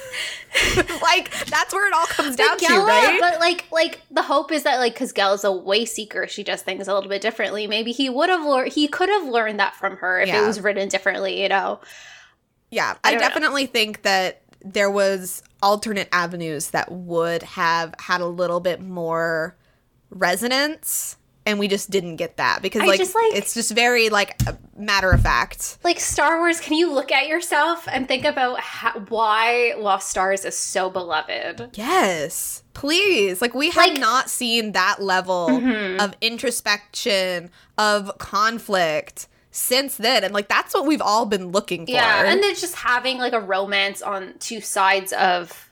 like 1.03 1.31
that's 1.47 1.73
where 1.73 1.87
it 1.87 1.93
all 1.95 2.07
comes 2.07 2.37
down 2.37 2.57
to, 2.59 2.67
right? 2.67 3.19
but 3.21 3.39
like, 3.41 3.67
like 3.71 4.01
the 4.11 4.23
hope 4.23 4.51
is 4.53 4.65
that 4.65 4.79
like, 4.79 4.95
because 4.95 5.13
Gella's 5.13 5.45
a 5.45 5.53
way 5.53 5.85
seeker, 5.85 6.27
she 6.27 6.43
does 6.43 6.63
things 6.63 6.89
a 6.89 6.95
little 6.95 7.09
bit 7.09 7.23
differently. 7.23 7.67
Maybe 7.67 7.93
he 7.93 8.11
would 8.11 8.29
have 8.29 8.45
learned. 8.45 8.73
He 8.73 8.89
could 8.89 9.09
have 9.09 9.27
learned 9.29 9.61
that 9.61 9.75
from 9.77 9.97
her 9.99 10.21
if 10.21 10.29
Yeah. 10.29 10.43
it 10.43 10.47
was 10.47 10.61
written 10.61 10.89
differently. 10.89 11.43
You 11.43 11.49
know. 11.49 11.81
Yeah, 12.71 12.97
I 13.05 13.09
I, 13.09 13.11
don't 13.13 13.21
know. 13.21 13.29
definitely 13.29 13.67
think 13.67 14.03
that 14.03 14.43
there 14.63 14.91
was 14.91 15.43
alternate 15.63 16.09
avenues 16.13 16.71
that 16.71 16.91
would 16.93 17.43
have 17.43 17.95
had 17.99 18.21
a 18.21 18.27
little 18.27 18.61
bit 18.61 18.81
more 18.81 19.57
resonance 20.11 21.17
and 21.47 21.59
we 21.59 21.69
just 21.69 21.91
didn't 21.91 22.17
get 22.17 22.37
that 22.37 22.61
because 22.63 22.83
like, 22.83 22.99
just, 22.99 23.15
like- 23.15 23.35
it's 23.35 23.55
just 23.55 23.73
very 23.73 24.09
like 24.11 24.39
matter 24.77 25.11
of 25.11 25.23
fact. 25.23 25.79
like 25.83 25.99
Star 25.99 26.39
Wars, 26.39 26.61
can 26.61 26.75
you 26.75 26.93
look 26.93 27.11
at 27.11 27.29
yourself 27.29 27.89
and 27.91 28.07
think 28.07 28.25
about 28.25 28.61
how, 28.61 28.93
why 29.09 29.75
Lost 29.79 30.09
Stars 30.11 30.45
is 30.45 30.57
so 30.57 30.91
beloved? 30.91 31.71
Yes. 31.75 32.63
Please. 32.75 33.41
Like 33.43 33.55
we 33.55 33.71
have 33.71 33.77
Like- 33.91 33.99
not 34.01 34.29
seen 34.31 34.73
that 34.73 35.03
level 35.03 35.49
Mhm. 35.49 35.99
of 35.99 36.15
introspection, 36.21 37.51
of 37.79 38.17
conflict 38.19 39.27
since 39.51 39.97
then 39.97 40.23
and 40.23 40.33
like 40.33 40.49
that's 40.49 40.75
what 40.75 40.87
we've 40.87 41.03
all 41.03 41.27
been 41.27 41.49
looking 41.51 41.85
for. 41.87 41.93
Yeah, 41.93 42.25
and 42.31 42.43
then 42.43 42.55
just 42.55 42.77
having 42.77 43.19
like 43.19 43.33
a 43.33 43.41
romance 43.41 44.01
on 44.03 44.35
two 44.39 44.61
sides 44.61 45.13
of 45.13 45.69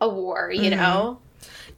a 0.00 0.08
war, 0.08 0.50
you 0.54 0.70
Mhm. 0.70 0.76
know? 0.76 1.18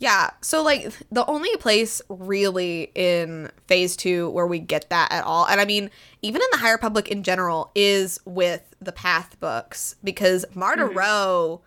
Yeah. 0.03 0.31
So 0.41 0.65
like 0.65 0.93
the 1.13 1.25
only 1.27 1.57
place 1.59 2.03
really 2.09 2.91
in 2.97 3.53
phase 3.69 3.95
two 3.95 4.31
where 4.31 4.49
we 4.49 4.59
get 4.59 4.91
that 4.91 5.13
at 5.13 5.23
all, 5.23 5.47
and 5.47 5.61
I 5.61 5.65
mean, 5.65 5.91
even 6.23 6.43
in 6.43 6.49
the 6.51 6.59
High 6.59 6.73
Republic 6.73 7.07
in 7.07 7.23
general, 7.23 7.71
is 7.77 8.19
with 8.25 8.63
the 8.81 8.91
Path 8.91 9.39
books 9.39 9.95
because 10.03 10.45
Marda 10.57 10.89
Mhm. 10.89 10.97
Ro 10.97 11.61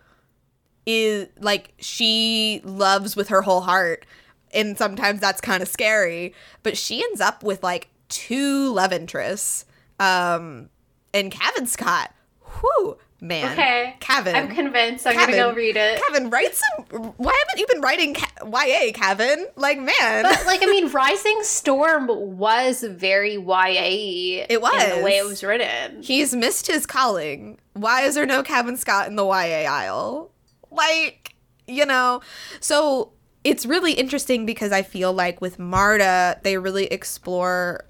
is 0.84 1.28
like 1.40 1.72
she 1.78 2.60
loves 2.62 3.16
with 3.16 3.28
her 3.28 3.40
whole 3.40 3.62
heart, 3.62 4.04
and 4.52 4.76
sometimes 4.76 5.18
that's 5.18 5.40
kind 5.40 5.62
of 5.62 5.68
scary. 5.68 6.34
But 6.62 6.76
she 6.76 7.02
ends 7.02 7.22
up 7.22 7.42
with 7.42 7.62
like 7.62 7.88
two 8.10 8.70
love 8.70 8.92
interests, 8.92 9.64
um, 9.98 10.68
and 11.14 11.32
Kevin 11.32 11.66
Scott. 11.66 12.12
Whew, 12.60 12.98
man. 13.20 13.52
Okay. 13.52 13.96
Kevin. 14.00 14.34
I'm 14.34 14.48
convinced. 14.48 15.06
I'm 15.06 15.16
gonna 15.16 15.32
go 15.32 15.52
read 15.52 15.76
it. 15.76 16.02
Kevin, 16.06 16.30
write 16.30 16.54
some. 16.54 17.12
Why 17.16 17.34
haven't 17.46 17.58
you 17.58 17.66
been 17.72 17.80
writing 17.80 18.14
YA, 18.44 18.92
Kevin? 18.94 19.46
Like, 19.56 19.78
man. 19.78 20.22
But 20.22 20.46
like, 20.46 20.62
I 20.62 20.66
mean, 20.66 20.90
Rising 20.90 21.38
Storm 21.42 22.08
was 22.08 22.82
very 22.82 23.34
YA. 23.34 24.44
It 24.48 24.50
in 24.50 24.60
the 24.60 25.02
way 25.04 25.18
it 25.18 25.22
was. 25.24 25.30
was 25.30 25.44
written. 25.44 26.02
He's 26.02 26.34
missed 26.34 26.66
his 26.66 26.86
calling. 26.86 27.58
Why 27.72 28.02
is 28.02 28.14
there 28.14 28.26
no 28.26 28.42
Kevin 28.42 28.76
Scott 28.76 29.08
in 29.08 29.16
the 29.16 29.24
YA 29.24 29.70
aisle? 29.70 30.30
Like, 30.70 31.34
you 31.66 31.86
know. 31.86 32.20
So 32.60 33.12
it's 33.44 33.64
really 33.66 33.92
interesting 33.92 34.46
because 34.46 34.72
I 34.72 34.82
feel 34.82 35.12
like 35.12 35.40
with 35.40 35.58
Marda, 35.58 36.40
they 36.42 36.58
really 36.58 36.86
explore 36.86 37.84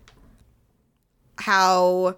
how 1.38 2.16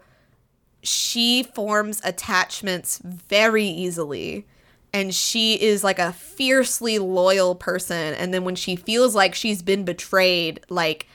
she 0.83 1.43
forms 1.43 2.01
attachments 2.05 3.01
very 3.05 3.65
easily. 3.65 4.47
And 4.93 5.15
she 5.15 5.61
is 5.61 5.85
like 5.85 5.99
a 5.99 6.13
fiercely 6.13 6.99
loyal 6.99 7.55
person. 7.55 8.15
And 8.15 8.33
then 8.33 8.45
when 8.45 8.55
she 8.55 8.75
feels 8.75 9.15
like 9.15 9.35
she's 9.35 9.61
been 9.63 9.85
betrayed, 9.85 10.61
like 10.71 11.07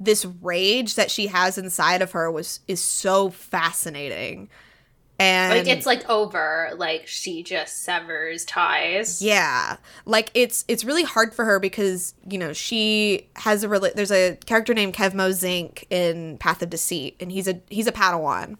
this 0.00 0.24
rage 0.42 0.96
that 0.96 1.10
she 1.12 1.28
has 1.28 1.56
inside 1.56 2.02
of 2.02 2.12
her 2.12 2.30
was 2.30 2.60
is 2.66 2.80
so 2.80 3.30
fascinating. 3.30 4.48
And 5.18 5.58
Like 5.58 5.68
it's 5.68 5.84
like 5.86 6.08
over. 6.08 6.70
Like 6.76 7.06
she 7.06 7.42
just 7.42 7.84
severs 7.84 8.44
ties. 8.46 9.20
yeah, 9.20 9.76
like 10.06 10.30
it's 10.32 10.64
it's 10.66 10.82
really 10.82 11.04
hard 11.04 11.34
for 11.34 11.44
her 11.44 11.60
because 11.60 12.14
you 12.28 12.38
know 12.38 12.52
she 12.54 13.28
has 13.36 13.62
a 13.62 13.68
rela- 13.68 13.92
there's 13.94 14.10
a 14.10 14.36
character 14.46 14.72
named 14.72 14.94
Kevmo 14.94 15.30
Zink 15.32 15.86
in 15.90 16.38
Path 16.38 16.62
of 16.62 16.70
Deceit, 16.70 17.16
and 17.20 17.30
he's 17.30 17.46
a 17.46 17.60
he's 17.68 17.86
a 17.86 17.92
Padawan, 17.92 18.56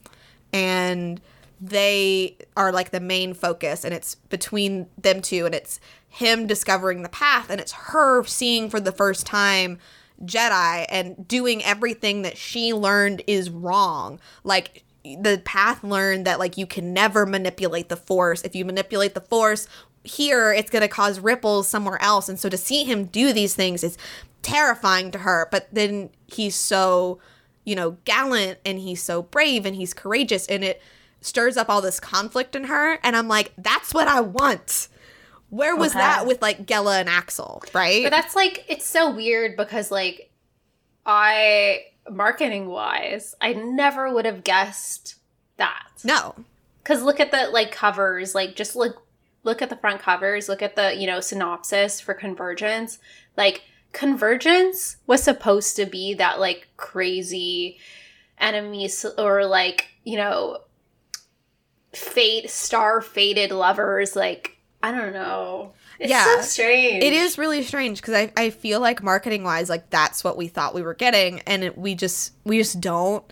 and 0.53 1.21
they 1.61 2.37
are 2.57 2.73
like 2.73 2.91
the 2.91 3.01
main 3.01 3.35
focus, 3.35 3.85
and 3.85 3.93
it's 3.93 4.15
between 4.15 4.87
them 4.97 5.21
two, 5.21 5.47
and 5.47 5.55
it's 5.55 5.81
him 6.09 6.47
discovering 6.47 7.03
the 7.03 7.09
path, 7.09 7.51
and 7.51 7.61
it's 7.61 7.73
her 7.73 8.25
seeing 8.25 8.71
for 8.71 8.81
the 8.81 8.93
first 8.93 9.27
time 9.27 9.79
Jedi 10.25 10.87
and 10.89 11.27
doing 11.27 11.65
everything 11.65 12.23
that 12.23 12.37
she 12.37 12.73
learned 12.73 13.23
is 13.27 13.51
wrong, 13.51 14.21
like 14.45 14.85
the 15.03 15.41
path 15.45 15.83
learned 15.83 16.27
that 16.27 16.39
like 16.39 16.59
you 16.59 16.67
can 16.67 16.93
never 16.93 17.25
manipulate 17.25 17.89
the 17.89 17.97
force. 17.97 18.43
If 18.43 18.55
you 18.55 18.65
manipulate 18.65 19.15
the 19.15 19.21
force 19.21 19.67
here 20.05 20.53
it's 20.53 20.71
going 20.71 20.83
to 20.83 20.89
cause 20.89 21.21
ripples 21.21 21.69
somewhere 21.69 22.01
else. 22.03 22.29
And 22.29 22.39
so 22.39 22.49
to 22.49 22.57
see 22.57 22.85
him 22.85 23.05
do 23.05 23.33
these 23.33 23.55
things 23.55 23.85
is 23.85 23.99
terrifying 24.43 25.11
to 25.11 25.19
her 25.19 25.49
but 25.51 25.69
then 25.71 26.11
he's 26.27 26.55
so 26.55 27.19
you 27.65 27.75
know 27.75 27.93
gallant 28.05 28.59
and 28.65 28.79
he's 28.79 29.03
so 29.03 29.23
brave 29.23 29.67
and 29.67 29.77
he's 29.77 29.93
courageous 29.95 30.47
and 30.47 30.65
it 30.65 30.81
stirs 31.21 31.57
up 31.57 31.69
all 31.69 31.81
this 31.81 32.01
conflict 32.01 32.57
in 32.57 32.65
her 32.65 32.99
and 33.03 33.15
i'm 33.15 33.29
like 33.29 33.53
that's 33.59 33.93
what 33.93 34.09
i 34.09 34.21
want 34.21 34.89
where 35.51 35.75
was 35.77 35.91
Okay. 35.93 35.99
that 35.99 36.27
with 36.27 36.41
like 36.41 36.65
Gella 36.65 37.01
and 37.01 37.09
Axel, 37.09 37.61
right? 37.75 38.05
But 38.05 38.11
that's 38.11 38.37
like 38.37 38.65
it's 38.69 38.87
so 38.87 39.11
weird 39.13 39.57
because 39.57 39.91
like 39.91 40.31
I 41.05 41.87
marketing 42.09 42.67
wise, 42.69 43.35
I 43.41 43.55
never 43.55 44.13
would 44.15 44.27
have 44.27 44.45
guessed 44.45 45.17
that. 45.57 45.89
no. 46.05 46.37
Cuz 46.85 47.03
look 47.03 47.21
at 47.21 47.31
the 47.31 47.49
like 47.53 47.73
covers, 47.73 48.33
like 48.35 48.55
just 48.57 48.77
look 48.77 49.05
look 49.43 49.61
at 49.61 49.71
the 49.71 49.77
front 49.77 50.01
covers, 50.01 50.49
look 50.49 50.63
at 50.63 50.77
the, 50.77 50.95
you 50.95 51.07
know, 51.07 51.19
synopsis 51.21 52.01
for 52.01 52.15
Convergence. 52.15 52.99
Like 53.37 53.63
Convergence 53.93 54.97
was 55.07 55.23
supposed 55.23 55.77
to 55.77 55.87
be 55.87 56.15
that 56.15 56.39
like 56.41 56.69
crazy 56.77 57.79
enemies 58.39 59.05
or 59.19 59.45
like, 59.47 59.89
you 60.05 60.17
know, 60.17 60.59
fate 61.93 62.49
star 62.49 63.01
fated 63.01 63.51
lovers 63.51 64.15
like 64.15 64.57
I 64.83 64.93
don't 64.93 65.13
know. 65.13 65.73
It's 65.99 66.09
Yeah. 66.11 66.25
so 66.25 66.41
strange. 66.41 67.05
It 67.05 67.13
is 67.13 67.37
really 67.37 67.63
strange 67.63 68.01
because 68.01 68.15
I, 68.15 68.33
I 68.35 68.49
feel 68.49 68.81
like 68.81 69.03
marketing 69.03 69.45
wise, 69.45 69.69
like 69.69 69.91
that's 69.91 70.25
what 70.25 70.39
we 70.39 70.49
thought 70.49 70.75
we 70.75 70.81
were 70.83 70.95
getting, 70.95 71.41
and 71.41 71.63
it, 71.65 71.77
we 71.77 71.95
just 71.95 72.33
we 72.45 72.57
just 72.59 72.81
don't. 72.81 73.23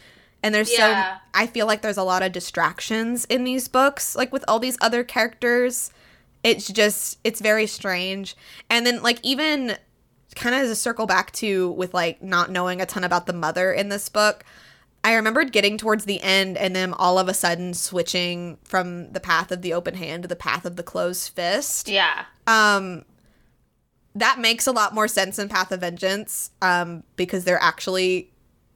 And 0.43 0.55
there's 0.55 0.71
Yeah. 0.71 1.17
so 1.17 1.21
I 1.35 1.47
feel 1.47 1.67
like 1.67 1.81
there's 1.81 1.97
a 1.97 2.03
lot 2.03 2.23
of 2.23 2.33
distractions 2.33 3.25
in 3.27 3.45
these 3.45 3.67
books, 3.69 4.15
like 4.15 4.31
with 4.33 4.45
all 4.47 4.59
these 4.59 4.77
other 4.83 5.03
characters. 5.05 5.91
It's 6.45 6.69
just 6.69 7.19
it's 7.25 7.41
very 7.41 7.67
strange. 7.67 8.37
And 8.69 8.85
then 8.85 9.03
like 9.03 9.19
even 9.23 9.77
kind 10.39 10.55
of 10.55 10.63
as 10.63 10.71
a 10.71 10.77
circle 10.77 11.07
back 11.07 11.33
to 11.33 11.71
with 11.73 11.93
like 11.93 12.23
not 12.23 12.51
knowing 12.51 12.81
a 12.81 12.87
ton 12.87 13.05
about 13.05 13.27
the 13.27 13.33
mother 13.33 13.73
in 13.73 13.89
this 13.89 14.09
book. 14.09 14.45
I 15.05 15.15
remembered 15.15 15.53
getting 15.53 15.79
towards 15.79 16.05
the 16.05 16.21
end 16.23 16.57
and 16.57 16.75
then 16.75 16.93
all 16.93 17.19
of 17.19 17.29
a 17.29 17.35
sudden 17.35 17.75
switching 17.75 18.59
from 18.65 19.13
the 19.13 19.21
path 19.21 19.53
of 19.53 19.63
the 19.63 19.73
open 19.73 19.95
hand 19.95 20.23
to 20.23 20.29
the 20.29 20.37
path 20.37 20.65
of 20.65 20.77
the 20.77 20.83
closed 20.83 21.31
fist. 21.31 21.89
Yeah. 21.89 22.25
Um 22.47 23.05
that 24.15 24.39
makes 24.39 24.67
a 24.67 24.73
lot 24.73 24.95
more 24.95 25.07
sense 25.07 25.39
in 25.39 25.49
Path 25.49 25.71
of 25.71 25.81
Vengeance 25.81 26.51
um 26.63 27.03
because 27.17 27.45
they're 27.45 27.63
actually 27.63 28.31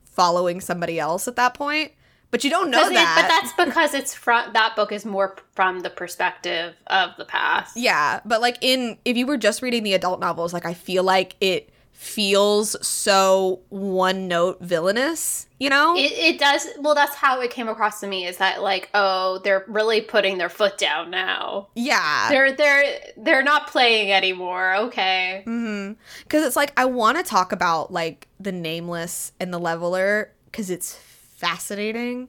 following 0.04 0.60
somebody 0.60 0.98
else 0.98 1.26
at 1.26 1.36
that 1.36 1.54
point. 1.54 1.92
But 2.32 2.42
you 2.44 2.50
don't 2.50 2.70
know 2.70 2.80
'Cause 2.80 2.90
it- 2.90 2.94
that. 2.94 3.14
but 3.20 3.28
that's 3.28 3.52
because 3.68 3.94
it's 3.94 4.14
from 4.14 4.52
that 4.54 4.74
book 4.74 4.90
is 4.90 5.04
more 5.04 5.36
from 5.54 5.80
the 5.80 5.90
perspective 5.90 6.74
of 6.88 7.10
the 7.18 7.24
past. 7.26 7.76
Yeah, 7.76 8.18
but 8.24 8.40
like 8.40 8.56
in 8.62 8.98
if 9.04 9.16
you 9.16 9.26
were 9.26 9.36
just 9.36 9.62
reading 9.62 9.84
the 9.84 9.94
adult 9.94 10.18
novels, 10.18 10.52
like 10.52 10.66
I 10.66 10.74
feel 10.74 11.04
like 11.04 11.36
it 11.40 11.68
feels 11.92 12.74
so 12.84 13.60
one 13.68 14.26
note 14.26 14.60
villainous, 14.60 15.46
you 15.60 15.70
know? 15.70 15.94
It, 15.96 16.10
it 16.12 16.38
does. 16.40 16.66
Well, 16.80 16.96
that's 16.96 17.14
how 17.14 17.40
it 17.40 17.50
came 17.52 17.68
across 17.68 18.00
to 18.00 18.08
me. 18.08 18.26
Is 18.26 18.38
that 18.38 18.60
like, 18.60 18.90
oh, 18.92 19.38
they're 19.44 19.64
really 19.68 20.00
putting 20.00 20.36
their 20.38 20.48
foot 20.48 20.78
down 20.78 21.10
now. 21.10 21.68
yeah. 21.76 22.28
They're 22.28 22.52
they're 22.52 22.84
they're 23.16 23.42
not 23.44 23.68
playing 23.68 24.10
anymore. 24.10 24.74
Okay. 24.76 25.44
Mhm. 25.46 25.96
Cuz 26.28 26.42
it's 26.44 26.56
like 26.56 26.72
I 26.76 26.86
want 26.86 27.18
to 27.18 27.22
talk 27.22 27.52
about 27.52 27.92
like 27.92 28.26
the 28.40 28.52
nameless 28.52 29.32
and 29.38 29.52
the 29.54 29.58
leveler 29.60 30.32
cuz 30.52 30.70
it's 30.70 30.98
fascinating. 31.42 32.28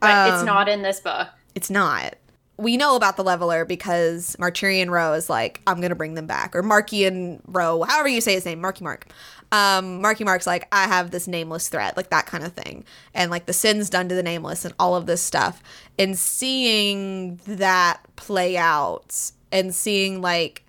But 0.00 0.28
it's 0.32 0.40
Um, 0.40 0.46
not 0.46 0.68
in 0.68 0.82
this 0.82 1.00
book. 1.00 1.28
It's 1.54 1.68
not. 1.68 2.14
We 2.56 2.76
know 2.76 2.96
about 2.96 3.16
the 3.16 3.24
leveler 3.24 3.64
because 3.64 4.36
Marturian 4.38 4.88
Row 4.88 5.14
is 5.14 5.28
like, 5.28 5.60
I'm 5.66 5.80
gonna 5.80 5.94
bring 5.96 6.14
them 6.14 6.26
back. 6.26 6.54
Or 6.54 6.62
Markian 6.62 7.40
Row, 7.46 7.82
however 7.82 8.08
you 8.08 8.20
say 8.20 8.34
his 8.34 8.44
name, 8.44 8.60
Marky 8.60 8.84
Mark. 8.84 9.08
Um, 9.50 10.00
Marky 10.00 10.24
Mark's 10.24 10.46
like, 10.46 10.66
I 10.72 10.84
have 10.84 11.10
this 11.10 11.26
nameless 11.26 11.68
threat, 11.68 11.96
like 11.96 12.10
that 12.10 12.26
kind 12.26 12.44
of 12.44 12.52
thing. 12.52 12.84
And 13.14 13.30
like 13.30 13.46
the 13.46 13.52
sins 13.52 13.90
done 13.90 14.08
to 14.08 14.14
the 14.14 14.22
nameless 14.22 14.64
and 14.64 14.74
all 14.78 14.96
of 14.96 15.06
this 15.06 15.20
stuff. 15.20 15.62
And 15.98 16.16
seeing 16.18 17.36
that 17.46 18.00
play 18.16 18.56
out 18.56 19.32
and 19.50 19.74
seeing 19.74 20.22
like 20.22 20.64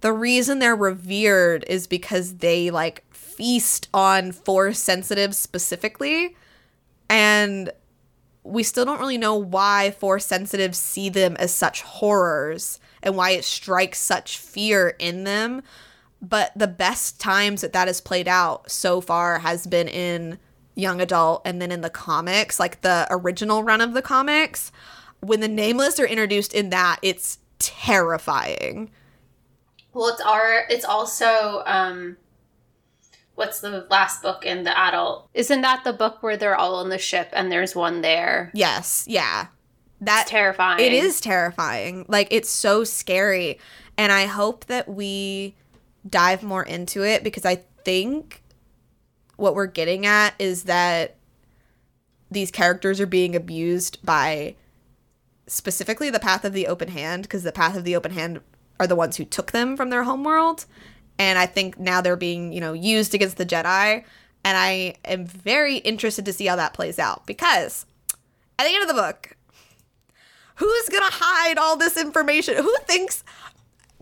the 0.00 0.12
reason 0.12 0.58
they're 0.58 0.76
revered 0.76 1.64
is 1.68 1.86
because 1.88 2.36
they 2.36 2.70
like 2.70 3.04
feast 3.12 3.88
on 3.92 4.30
force 4.32 4.78
sensitive 4.78 5.34
specifically. 5.34 6.36
And 7.08 7.70
we 8.44 8.62
still 8.62 8.84
don't 8.84 9.00
really 9.00 9.18
know 9.18 9.34
why 9.34 9.90
force 9.92 10.26
sensitives 10.26 10.78
see 10.78 11.08
them 11.08 11.36
as 11.36 11.54
such 11.54 11.82
horrors 11.82 12.80
and 13.02 13.16
why 13.16 13.30
it 13.30 13.44
strikes 13.44 13.98
such 13.98 14.38
fear 14.38 14.94
in 14.98 15.24
them. 15.24 15.62
But 16.20 16.52
the 16.56 16.66
best 16.66 17.20
times 17.20 17.60
that 17.60 17.72
that 17.74 17.86
has 17.86 18.00
played 18.00 18.26
out 18.26 18.70
so 18.70 19.00
far 19.00 19.38
has 19.40 19.66
been 19.66 19.88
in 19.88 20.38
young 20.74 21.00
adult 21.00 21.42
and 21.44 21.60
then 21.60 21.70
in 21.70 21.80
the 21.80 21.90
comics, 21.90 22.58
like 22.58 22.80
the 22.80 23.06
original 23.10 23.62
run 23.62 23.80
of 23.80 23.92
the 23.94 24.02
comics. 24.02 24.72
When 25.20 25.40
the 25.40 25.48
nameless 25.48 25.98
are 25.98 26.06
introduced 26.06 26.54
in 26.54 26.70
that, 26.70 26.98
it's 27.02 27.38
terrifying. 27.58 28.90
Well, 29.92 30.08
it's 30.08 30.20
our. 30.20 30.64
It's 30.70 30.84
also 30.84 31.62
um. 31.66 32.16
What's 33.38 33.60
the 33.60 33.86
last 33.88 34.20
book 34.20 34.44
in 34.44 34.64
the 34.64 34.76
adult? 34.76 35.28
Isn't 35.32 35.60
that 35.60 35.84
the 35.84 35.92
book 35.92 36.24
where 36.24 36.36
they're 36.36 36.56
all 36.56 36.74
on 36.74 36.88
the 36.88 36.98
ship 36.98 37.28
and 37.32 37.52
there's 37.52 37.72
one 37.72 38.00
there? 38.00 38.50
Yes, 38.52 39.04
yeah. 39.06 39.46
That 40.00 40.22
It's 40.22 40.30
terrifying. 40.32 40.84
It 40.84 40.92
is 40.92 41.20
terrifying. 41.20 42.04
Like 42.08 42.26
it's 42.32 42.50
so 42.50 42.82
scary. 42.82 43.60
And 43.96 44.10
I 44.10 44.26
hope 44.26 44.64
that 44.64 44.88
we 44.88 45.54
dive 46.08 46.42
more 46.42 46.64
into 46.64 47.04
it 47.04 47.22
because 47.22 47.44
I 47.44 47.62
think 47.84 48.42
what 49.36 49.54
we're 49.54 49.66
getting 49.66 50.04
at 50.04 50.34
is 50.40 50.64
that 50.64 51.14
these 52.32 52.50
characters 52.50 53.00
are 53.00 53.06
being 53.06 53.36
abused 53.36 54.04
by 54.04 54.56
specifically 55.46 56.10
the 56.10 56.18
path 56.18 56.44
of 56.44 56.54
the 56.54 56.66
open 56.66 56.88
hand 56.88 57.22
because 57.22 57.44
the 57.44 57.52
path 57.52 57.76
of 57.76 57.84
the 57.84 57.94
open 57.94 58.10
hand 58.10 58.40
are 58.80 58.88
the 58.88 58.96
ones 58.96 59.16
who 59.16 59.24
took 59.24 59.52
them 59.52 59.76
from 59.76 59.90
their 59.90 60.02
homeworld 60.02 60.66
and 61.18 61.38
I 61.38 61.46
think 61.46 61.78
now 61.78 62.00
they're 62.00 62.16
being, 62.16 62.52
you 62.52 62.60
know, 62.60 62.72
used 62.72 63.14
against 63.14 63.36
the 63.36 63.46
Jedi 63.46 64.04
and 64.44 64.56
I 64.56 64.94
am 65.04 65.26
very 65.26 65.76
interested 65.78 66.24
to 66.24 66.32
see 66.32 66.46
how 66.46 66.56
that 66.56 66.74
plays 66.74 66.98
out 66.98 67.26
because 67.26 67.86
at 68.58 68.66
the 68.66 68.74
end 68.74 68.82
of 68.82 68.88
the 68.88 68.94
book 68.94 69.36
who's 70.58 70.88
gonna 70.88 71.06
hide 71.10 71.58
all 71.58 71.76
this 71.76 71.96
information? 71.96 72.56
Who 72.56 72.74
thinks? 72.84 73.24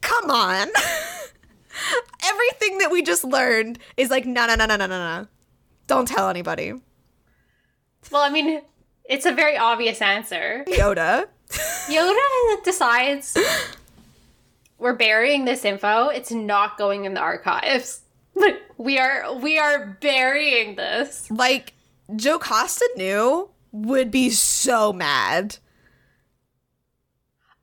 Come 0.00 0.30
on. 0.30 0.68
Everything 2.24 2.78
that 2.78 2.90
we 2.90 3.02
just 3.02 3.24
learned 3.24 3.78
is 3.96 4.10
like, 4.10 4.24
no, 4.24 4.46
no, 4.46 4.54
no, 4.54 4.66
no, 4.66 4.76
no, 4.76 4.86
no, 4.86 5.20
no. 5.20 5.26
Don't 5.86 6.08
tell 6.08 6.28
anybody. 6.28 6.72
Well, 8.10 8.22
I 8.22 8.30
mean, 8.30 8.62
it's 9.04 9.26
a 9.26 9.32
very 9.32 9.56
obvious 9.56 10.00
answer. 10.00 10.64
Yoda. 10.68 11.26
Yoda 11.50 12.64
decides 12.64 13.36
we're 14.78 14.94
burying 14.94 15.44
this 15.44 15.64
info. 15.64 16.08
It's 16.08 16.30
not 16.30 16.78
going 16.78 17.04
in 17.04 17.14
the 17.14 17.20
archives. 17.20 18.02
We 18.78 18.98
are 18.98 19.34
we 19.38 19.58
are 19.58 19.96
burying 20.02 20.76
this. 20.76 21.30
Like, 21.30 21.72
Jocasta 22.14 22.86
Nu 22.96 23.48
would 23.72 24.10
be 24.10 24.28
so 24.28 24.92
mad. 24.92 25.56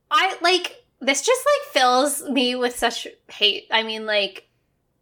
I 0.10 0.38
like 0.42 0.86
this 1.02 1.22
just 1.22 1.42
like 1.46 1.74
fills 1.74 2.24
me 2.30 2.56
with 2.56 2.78
such 2.78 3.08
hate. 3.28 3.68
I 3.72 3.84
mean 3.84 4.06
like 4.06 4.48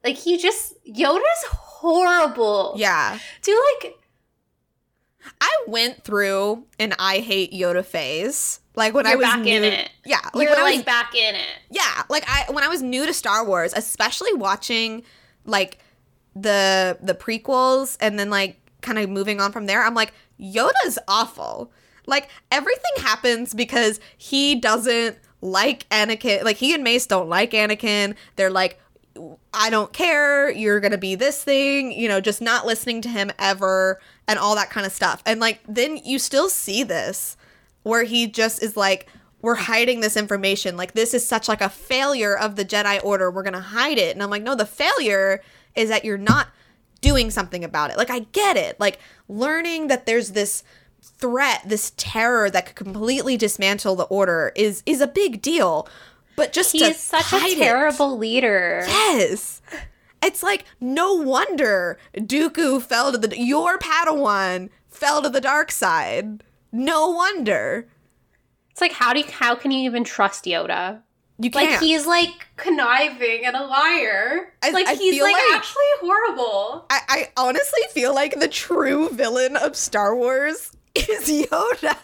like 0.04 0.18
he 0.18 0.38
just 0.38 0.74
Yoda's 0.86 1.46
horrible. 1.48 2.74
Yeah. 2.78 3.20
Do 3.42 3.64
like 3.82 3.96
I 5.40 5.64
went 5.68 6.04
through 6.04 6.66
an 6.80 6.94
I 6.98 7.20
hate 7.20 7.54
Yoda 7.54 7.86
phase. 7.86 8.61
Like 8.76 8.94
when 8.94 9.06
I 9.06 9.12
You're 9.12 9.18
was 9.20 9.28
back 9.28 9.40
new, 9.42 9.54
in 9.56 9.64
it. 9.64 9.90
Yeah, 10.06 10.20
like 10.34 10.48
you're 10.48 10.56
when 10.56 10.60
I 10.66 10.72
was 10.76 10.84
back 10.84 11.14
in 11.16 11.36
it. 11.36 11.48
yeah 11.70 12.04
like 12.10 12.24
i 12.28 12.46
when 12.52 12.64
i 12.64 12.68
was 12.68 12.82
new 12.82 13.06
to 13.06 13.14
star 13.14 13.46
wars 13.46 13.74
especially 13.76 14.34
watching 14.34 15.04
like 15.46 15.78
the 16.36 16.98
the 17.02 17.14
prequels 17.14 17.98
and 18.00 18.18
then 18.18 18.30
like 18.30 18.58
kind 18.82 18.98
of 18.98 19.10
moving 19.10 19.40
on 19.42 19.52
from 19.52 19.66
there 19.66 19.84
i'm 19.84 19.94
like 19.94 20.14
yoda's 20.40 20.98
awful 21.08 21.72
like 22.08 22.30
everything 22.52 22.92
happens 23.04 23.54
because 23.54 24.00
he 24.18 24.56
doesn't 24.56 25.18
like 25.42 25.88
anakin 25.90 26.44
like 26.44 26.58
he 26.58 26.74
and 26.74 26.84
mace 26.84 27.06
don't 27.06 27.28
like 27.30 27.52
anakin 27.52 28.16
they're 28.38 28.50
like 28.50 28.80
i 29.54 29.70
don't 29.70 29.92
care 29.94 30.50
you're 30.52 30.80
gonna 30.80 30.98
be 30.98 31.16
this 31.16 31.44
thing 31.44 31.92
you 31.92 32.08
know 32.08 32.22
just 32.22 32.42
not 32.42 32.66
listening 32.66 33.02
to 33.02 33.10
him 33.10 33.30
ever 33.38 34.00
and 34.28 34.40
all 34.40 34.56
that 34.56 34.70
kind 34.70 34.86
of 34.86 34.92
stuff 34.94 35.22
and 35.26 35.40
like 35.42 35.60
then 35.68 35.98
you 35.98 36.18
still 36.18 36.48
see 36.50 36.84
this 36.84 37.36
where 37.84 38.04
he 38.04 38.28
just 38.28 38.62
is 38.64 38.76
like 38.78 39.08
we're 39.42 39.56
hiding 39.56 40.02
this 40.02 40.16
information. 40.18 40.78
Like 40.78 40.94
this 40.94 41.14
is 41.16 41.26
such 41.28 41.48
like 41.48 41.62
a 41.62 41.70
failure 41.70 42.38
of 42.38 42.56
the 42.56 42.64
jedi 42.66 43.04
order. 43.04 43.32
We're 43.32 43.44
gonna 43.44 43.60
hide 43.60 43.98
it. 43.98 44.14
And 44.16 44.22
i'm 44.22 44.30
like 44.30 44.44
no 44.44 44.56
the 44.56 44.66
failure 44.66 45.42
is 45.76 45.90
that 45.90 46.06
you're 46.06 46.18
not 46.18 46.48
doing 47.02 47.32
something 47.32 47.64
about 47.64 47.90
it. 47.92 47.98
Like 47.98 48.10
i 48.12 48.20
get 48.20 48.58
it. 48.58 48.80
Like 48.80 49.00
learning 49.28 49.88
that 49.88 50.06
there's 50.06 50.32
this 50.32 50.64
threat 51.02 51.62
this 51.66 51.94
terror 51.98 52.50
that 52.52 52.68
could 52.68 52.76
completely 52.76 53.36
dismantle 53.38 53.96
the 53.96 54.04
order 54.04 54.52
is 54.56 54.84
is 54.86 55.02
a 55.02 55.08
big 55.08 55.42
deal. 55.42 55.88
But 56.36 56.54
just 56.54 56.72
He's 56.72 56.98
such 56.98 57.34
a 57.34 57.38
it- 57.38 57.58
terrible 57.58 58.18
leader. 58.18 58.84
yes. 58.88 59.62
It's 60.24 60.44
like 60.44 60.66
no 60.80 61.16
wonder 61.16 61.98
dooku 62.16 62.80
fell 62.84 63.12
to 63.12 63.18
the 63.18 63.36
your 63.40 63.80
padawan 63.80 64.70
fell 64.88 65.24
to 65.24 65.30
the 65.30 65.42
dark 65.42 65.72
side 65.72 66.44
no 66.72 67.10
wonder 67.10 67.88
It's 68.72 68.82
like 68.82 68.92
how 68.94 69.14
do 69.14 69.20
you, 69.20 69.26
how 69.30 69.56
can 69.56 69.72
you 69.72 69.80
even 69.90 70.04
trust 70.04 70.46
Yoda? 70.46 71.02
you 71.40 71.50
can't 71.50 71.72
Like 71.72 71.80
he's 71.80 72.06
like 72.06 72.30
conniving 72.56 73.46
and 73.46 73.56
a 73.56 73.66
liar. 73.66 74.54
I- 74.62 74.70
like 74.72 74.88
I 74.88 74.94
he's 74.94 75.20
like, 75.22 75.34
like- 75.34 75.56
actually 75.56 75.84
horrible. 76.00 76.86
I, 76.92 77.00
I 77.10 77.28
honestly 77.36 77.82
feel 77.90 78.14
like 78.14 78.40
the 78.40 78.48
true 78.48 79.10
villain 79.10 79.56
of 79.58 79.76
Star 79.76 80.16
Wars 80.16 80.72
is 80.96 81.28
Yoda. 81.30 81.98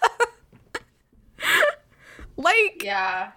like, 2.37 2.81
Yeah. 2.83 3.31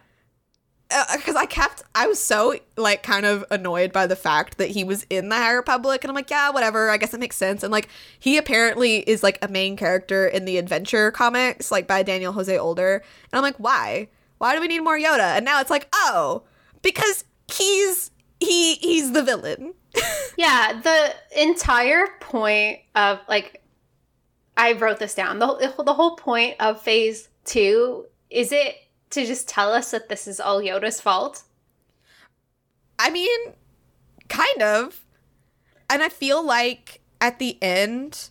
Uh, 0.90 1.16
because 1.16 1.36
I 1.36 1.46
kept, 1.46 1.82
I 1.94 2.06
was 2.06 2.18
so 2.18 2.54
like 2.76 3.02
kind 3.02 3.24
of 3.24 3.44
annoyed 3.50 3.92
by 3.92 4.06
the 4.06 4.16
fact 4.16 4.58
that 4.58 4.70
he 4.70 4.82
was 4.84 5.06
in 5.08 5.28
the 5.28 5.36
High 5.36 5.52
Republic, 5.52 6.02
and 6.02 6.10
I'm 6.10 6.14
like, 6.14 6.30
yeah, 6.30 6.50
whatever. 6.50 6.90
I 6.90 6.96
guess 6.96 7.14
it 7.14 7.20
makes 7.20 7.36
sense. 7.36 7.62
And 7.62 7.70
like, 7.70 7.88
he 8.18 8.36
apparently 8.36 8.98
is 8.98 9.22
like 9.22 9.38
a 9.42 9.48
main 9.48 9.76
character 9.76 10.26
in 10.26 10.44
the 10.44 10.58
adventure 10.58 11.10
comics, 11.10 11.70
like 11.70 11.86
by 11.86 12.02
Daniel 12.02 12.32
Jose 12.32 12.56
Older. 12.56 12.94
And 12.94 13.38
I'm 13.38 13.42
like, 13.42 13.56
why? 13.56 14.08
Why 14.38 14.54
do 14.54 14.60
we 14.60 14.68
need 14.68 14.80
more 14.80 14.98
Yoda? 14.98 15.36
And 15.36 15.44
now 15.44 15.60
it's 15.60 15.70
like, 15.70 15.88
oh, 15.92 16.44
because 16.82 17.24
he's 17.52 18.10
he 18.40 18.76
he's 18.76 19.12
the 19.12 19.22
villain. 19.22 19.74
Yeah, 20.36 20.80
the 20.80 21.14
entire 21.42 22.06
point 22.20 22.78
of 22.94 23.18
like 23.28 23.62
I 24.56 24.72
wrote 24.72 24.98
this 24.98 25.14
down. 25.14 25.38
The 25.38 25.74
the 25.84 25.92
whole 25.92 26.16
point 26.16 26.56
of 26.60 26.80
phase 26.80 27.28
2 27.44 28.06
is 28.30 28.52
it 28.52 28.76
to 29.10 29.26
just 29.26 29.48
tell 29.48 29.72
us 29.72 29.90
that 29.90 30.08
this 30.08 30.26
is 30.26 30.40
all 30.40 30.60
Yoda's 30.60 31.00
fault? 31.00 31.42
I 32.98 33.10
mean, 33.10 33.38
kind 34.28 34.62
of. 34.62 35.04
And 35.88 36.02
I 36.02 36.08
feel 36.08 36.44
like 36.44 37.00
at 37.20 37.38
the 37.38 37.58
end, 37.62 38.28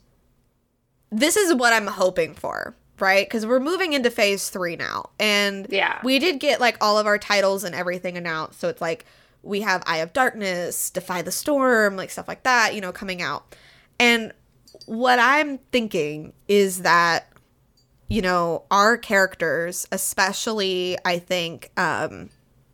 this 1.11 1.35
is 1.35 1.53
what 1.53 1.73
I'm 1.73 1.87
hoping 1.87 2.33
for, 2.35 2.75
right? 2.99 3.25
Because 3.27 3.45
we're 3.45 3.59
moving 3.59 3.93
into 3.93 4.09
phase 4.09 4.49
three 4.49 4.75
now. 4.75 5.09
And 5.19 5.67
Yeah. 5.69 5.99
we 6.03 6.19
did 6.19 6.39
get 6.39 6.59
like 6.61 6.77
all 6.81 6.97
of 6.97 7.05
our 7.07 7.17
titles 7.17 7.63
and 7.63 7.75
everything 7.75 8.15
announced. 8.17 8.59
So 8.59 8.69
it's 8.69 8.81
like 8.81 9.05
we 9.43 9.61
have 9.61 9.83
Eye 9.85 9.97
of 9.97 10.13
Darkness, 10.13 10.89
Defy 10.89 11.21
the 11.21 11.31
Storm, 11.31 11.95
like 11.95 12.11
stuff 12.11 12.27
like 12.27 12.43
that, 12.43 12.75
you 12.75 12.81
know, 12.81 12.91
coming 12.91 13.21
out. 13.21 13.55
And 13.99 14.31
what 14.85 15.19
I'm 15.19 15.57
thinking 15.71 16.33
is 16.47 16.83
that, 16.83 17.28
you 18.09 18.21
know, 18.21 18.63
our 18.71 18.97
characters, 18.97 19.87
especially 19.91 20.97
I 21.05 21.19
think 21.19 21.71
um, 21.77 22.29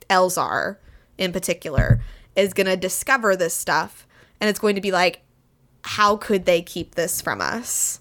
Elzar 0.10 0.78
in 1.18 1.32
particular, 1.32 2.02
is 2.36 2.54
going 2.54 2.68
to 2.68 2.78
discover 2.78 3.36
this 3.36 3.54
stuff. 3.54 4.08
And 4.40 4.50
it's 4.50 4.60
going 4.60 4.76
to 4.76 4.82
be 4.82 4.92
like, 4.92 5.22
how 5.84 6.18
could 6.18 6.46
they 6.46 6.62
keep 6.62 6.96
this 6.96 7.22
from 7.22 7.42
us? 7.42 8.00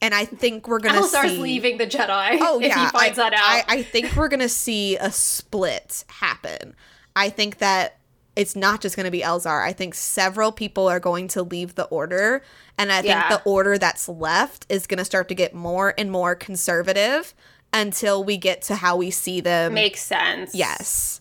And 0.00 0.14
I 0.14 0.24
think 0.24 0.68
we're 0.68 0.78
gonna 0.78 1.00
Elzar's 1.00 1.32
see. 1.32 1.38
leaving 1.38 1.78
the 1.78 1.86
Jedi. 1.86 2.38
Oh 2.40 2.60
if 2.60 2.68
yeah, 2.68 2.84
he 2.84 2.90
finds 2.90 3.18
I, 3.18 3.30
that 3.30 3.32
out. 3.34 3.40
I, 3.42 3.64
I 3.78 3.82
think 3.82 4.14
we're 4.14 4.28
gonna 4.28 4.48
see 4.48 4.96
a 4.96 5.10
split 5.10 6.04
happen. 6.08 6.76
I 7.16 7.30
think 7.30 7.58
that 7.58 7.97
it's 8.38 8.56
not 8.56 8.80
just 8.80 8.96
gonna 8.96 9.10
be 9.10 9.20
Elzar. 9.20 9.62
I 9.62 9.72
think 9.74 9.94
several 9.94 10.52
people 10.52 10.88
are 10.88 11.00
going 11.00 11.28
to 11.28 11.42
leave 11.42 11.74
the 11.74 11.84
order, 11.84 12.42
and 12.78 12.90
I 12.92 13.00
Yeah. 13.02 13.28
think 13.28 13.42
the 13.42 13.50
order 13.50 13.76
that's 13.76 14.08
left 14.08 14.64
is 14.68 14.86
gonna 14.86 15.04
start 15.04 15.28
to 15.28 15.34
get 15.34 15.52
more 15.54 15.92
and 15.98 16.10
more 16.10 16.34
conservative 16.34 17.34
until 17.72 18.24
we 18.24 18.36
get 18.38 18.62
to 18.62 18.76
how 18.76 18.96
we 18.96 19.10
see 19.10 19.40
them. 19.42 19.74
Makes 19.74 20.02
sense. 20.02 20.54
yes. 20.54 21.20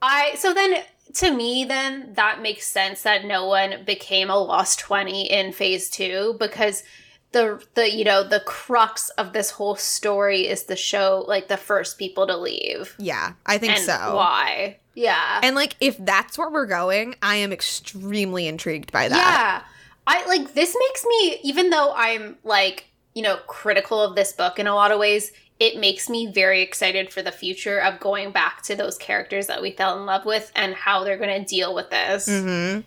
I 0.00 0.34
so 0.38 0.54
then 0.54 0.82
to 1.14 1.30
me 1.30 1.64
then 1.64 2.12
that 2.14 2.40
makes 2.42 2.66
sense 2.66 3.02
that 3.02 3.24
no 3.24 3.46
one 3.46 3.84
became 3.84 4.30
a 4.30 4.36
lost 4.38 4.78
20 4.80 5.30
in 5.30 5.52
phase 5.52 5.88
2 5.90 6.36
because 6.38 6.82
the 7.32 7.62
the 7.74 7.90
you 7.94 8.04
know 8.04 8.22
the 8.22 8.40
crux 8.40 9.08
of 9.10 9.32
this 9.32 9.50
whole 9.50 9.76
story 9.76 10.46
is 10.46 10.64
the 10.64 10.76
show 10.76 11.24
like 11.26 11.48
the 11.48 11.56
first 11.56 11.98
people 11.98 12.26
to 12.26 12.36
leave 12.36 12.94
Yeah, 12.98 13.32
I 13.46 13.58
think 13.58 13.72
and 13.74 13.82
so. 13.82 14.14
why 14.14 14.78
yeah 14.94 15.40
And 15.42 15.56
like, 15.56 15.74
if 15.80 15.96
that's 15.98 16.38
where 16.38 16.48
we're 16.50 16.66
going, 16.66 17.14
I 17.22 17.36
am 17.36 17.52
extremely 17.52 18.46
intrigued 18.46 18.92
by 18.92 19.08
that. 19.08 19.16
yeah 19.16 19.68
i 20.06 20.26
like 20.26 20.52
this 20.54 20.76
makes 20.78 21.04
me 21.06 21.38
even 21.42 21.70
though 21.70 21.92
i'm 21.96 22.36
like 22.44 22.84
you 23.14 23.22
know 23.22 23.36
critical 23.46 24.00
of 24.02 24.14
this 24.14 24.32
book 24.32 24.58
in 24.58 24.66
a 24.66 24.74
lot 24.74 24.90
of 24.92 24.98
ways 24.98 25.32
it 25.58 25.78
makes 25.78 26.10
me 26.10 26.30
very 26.30 26.60
excited 26.60 27.10
for 27.12 27.22
the 27.22 27.32
future 27.32 27.78
of 27.80 27.98
going 28.00 28.30
back 28.30 28.60
to 28.62 28.74
those 28.76 28.98
characters 28.98 29.46
that 29.46 29.62
we 29.62 29.70
fell 29.70 29.96
in 29.98 30.04
love 30.04 30.26
with 30.26 30.52
and 30.54 30.74
how 30.74 31.04
they're 31.04 31.16
going 31.16 31.42
to 31.42 31.48
deal 31.48 31.74
with 31.74 31.88
this 31.90 32.28
Mm-hmm. 32.28 32.80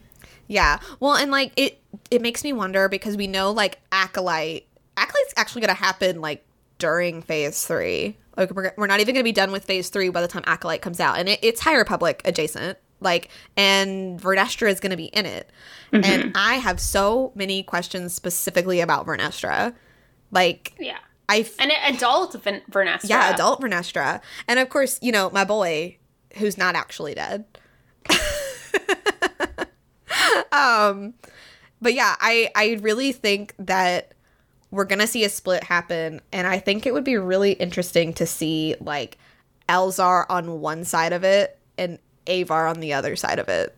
Yeah. 0.50 0.80
Well, 1.02 1.16
and 1.16 1.30
like 1.32 1.52
it, 1.58 1.82
it 2.12 2.22
makes 2.22 2.42
me 2.44 2.54
wonder 2.54 2.88
because 2.88 3.18
we 3.18 3.28
know 3.28 3.52
like 3.52 3.80
acolyte, 3.92 4.66
acolyte's 4.96 5.34
actually 5.36 5.62
gonna 5.62 5.74
happen 5.74 6.22
like 6.22 6.46
during 6.80 7.22
phase 7.22 7.66
three. 7.66 8.18
Like 8.36 8.52
we're 8.52 8.74
we're 8.78 8.88
not 8.88 9.00
even 9.00 9.16
gonna 9.16 9.24
be 9.24 9.32
done 9.32 9.52
with 9.52 9.66
phase 9.66 9.90
three 9.90 10.10
by 10.10 10.22
the 10.22 10.28
time 10.28 10.44
acolyte 10.46 10.82
comes 10.82 11.00
out, 11.00 11.18
and 11.18 11.30
it, 11.30 11.40
it's 11.42 11.62
High 11.62 11.76
Republic 11.76 12.22
adjacent. 12.26 12.78
Like, 13.00 13.30
and 13.56 14.20
Vernestra 14.20 14.70
is 14.70 14.80
gonna 14.80 14.98
be 14.98 15.06
in 15.06 15.26
it, 15.26 15.50
and 15.92 16.32
I 16.36 16.56
have 16.56 16.80
so 16.80 17.32
many 17.36 17.64
questions 17.64 18.14
specifically 18.14 18.80
about 18.80 19.06
Vernestra. 19.06 19.74
Like, 20.32 20.74
yeah 20.80 20.98
I 21.30 21.40
f- 21.40 21.60
An 21.60 21.72
adult 21.94 22.34
Vernestra. 22.44 23.10
yeah, 23.10 23.34
adult 23.34 23.62
Vernestra, 23.62 24.22
and 24.48 24.60
of 24.60 24.70
course, 24.70 25.00
you 25.02 25.12
know 25.12 25.30
my 25.30 25.44
boy 25.44 25.98
who's 26.38 26.58
not 26.58 26.76
actually 26.76 27.16
dead. 27.16 27.46
um, 30.52 31.14
but 31.82 31.94
yeah, 31.94 32.16
I 32.20 32.50
I 32.56 32.78
really 32.82 33.12
think 33.12 33.54
that 33.60 34.14
we're 34.72 34.86
gonna 34.86 35.08
see 35.08 35.24
a 35.24 35.30
split 35.30 35.64
happen, 35.64 36.22
and 36.32 36.48
I 36.48 36.60
think 36.60 36.86
it 36.86 36.94
would 36.94 37.04
be 37.04 37.18
really 37.18 37.54
interesting 37.54 38.14
to 38.16 38.26
see 38.26 38.76
like 38.80 39.18
Elzar 39.70 40.26
on 40.30 40.60
one 40.62 40.84
side 40.84 41.14
of 41.14 41.24
it 41.24 41.58
and 41.78 42.00
Avar 42.28 42.68
on 42.68 42.80
the 42.80 42.94
other 42.94 43.16
side 43.16 43.40
of 43.40 43.50
it. 43.50 43.78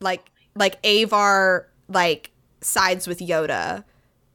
Like 0.00 0.30
like 0.54 0.84
Avar 0.84 1.66
like 1.88 2.30
sides 2.60 3.06
with 3.06 3.20
Yoda 3.20 3.84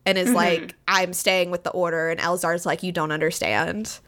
and 0.06 0.18
is 0.18 0.28
mm-hmm. 0.28 0.36
like, 0.36 0.76
I'm 0.88 1.14
staying 1.14 1.52
with 1.52 1.64
the 1.64 1.72
order, 1.72 2.10
and 2.10 2.20
Elzar's 2.20 2.66
like, 2.66 2.84
You 2.84 2.92
don't 2.92 3.12
understand. 3.12 4.00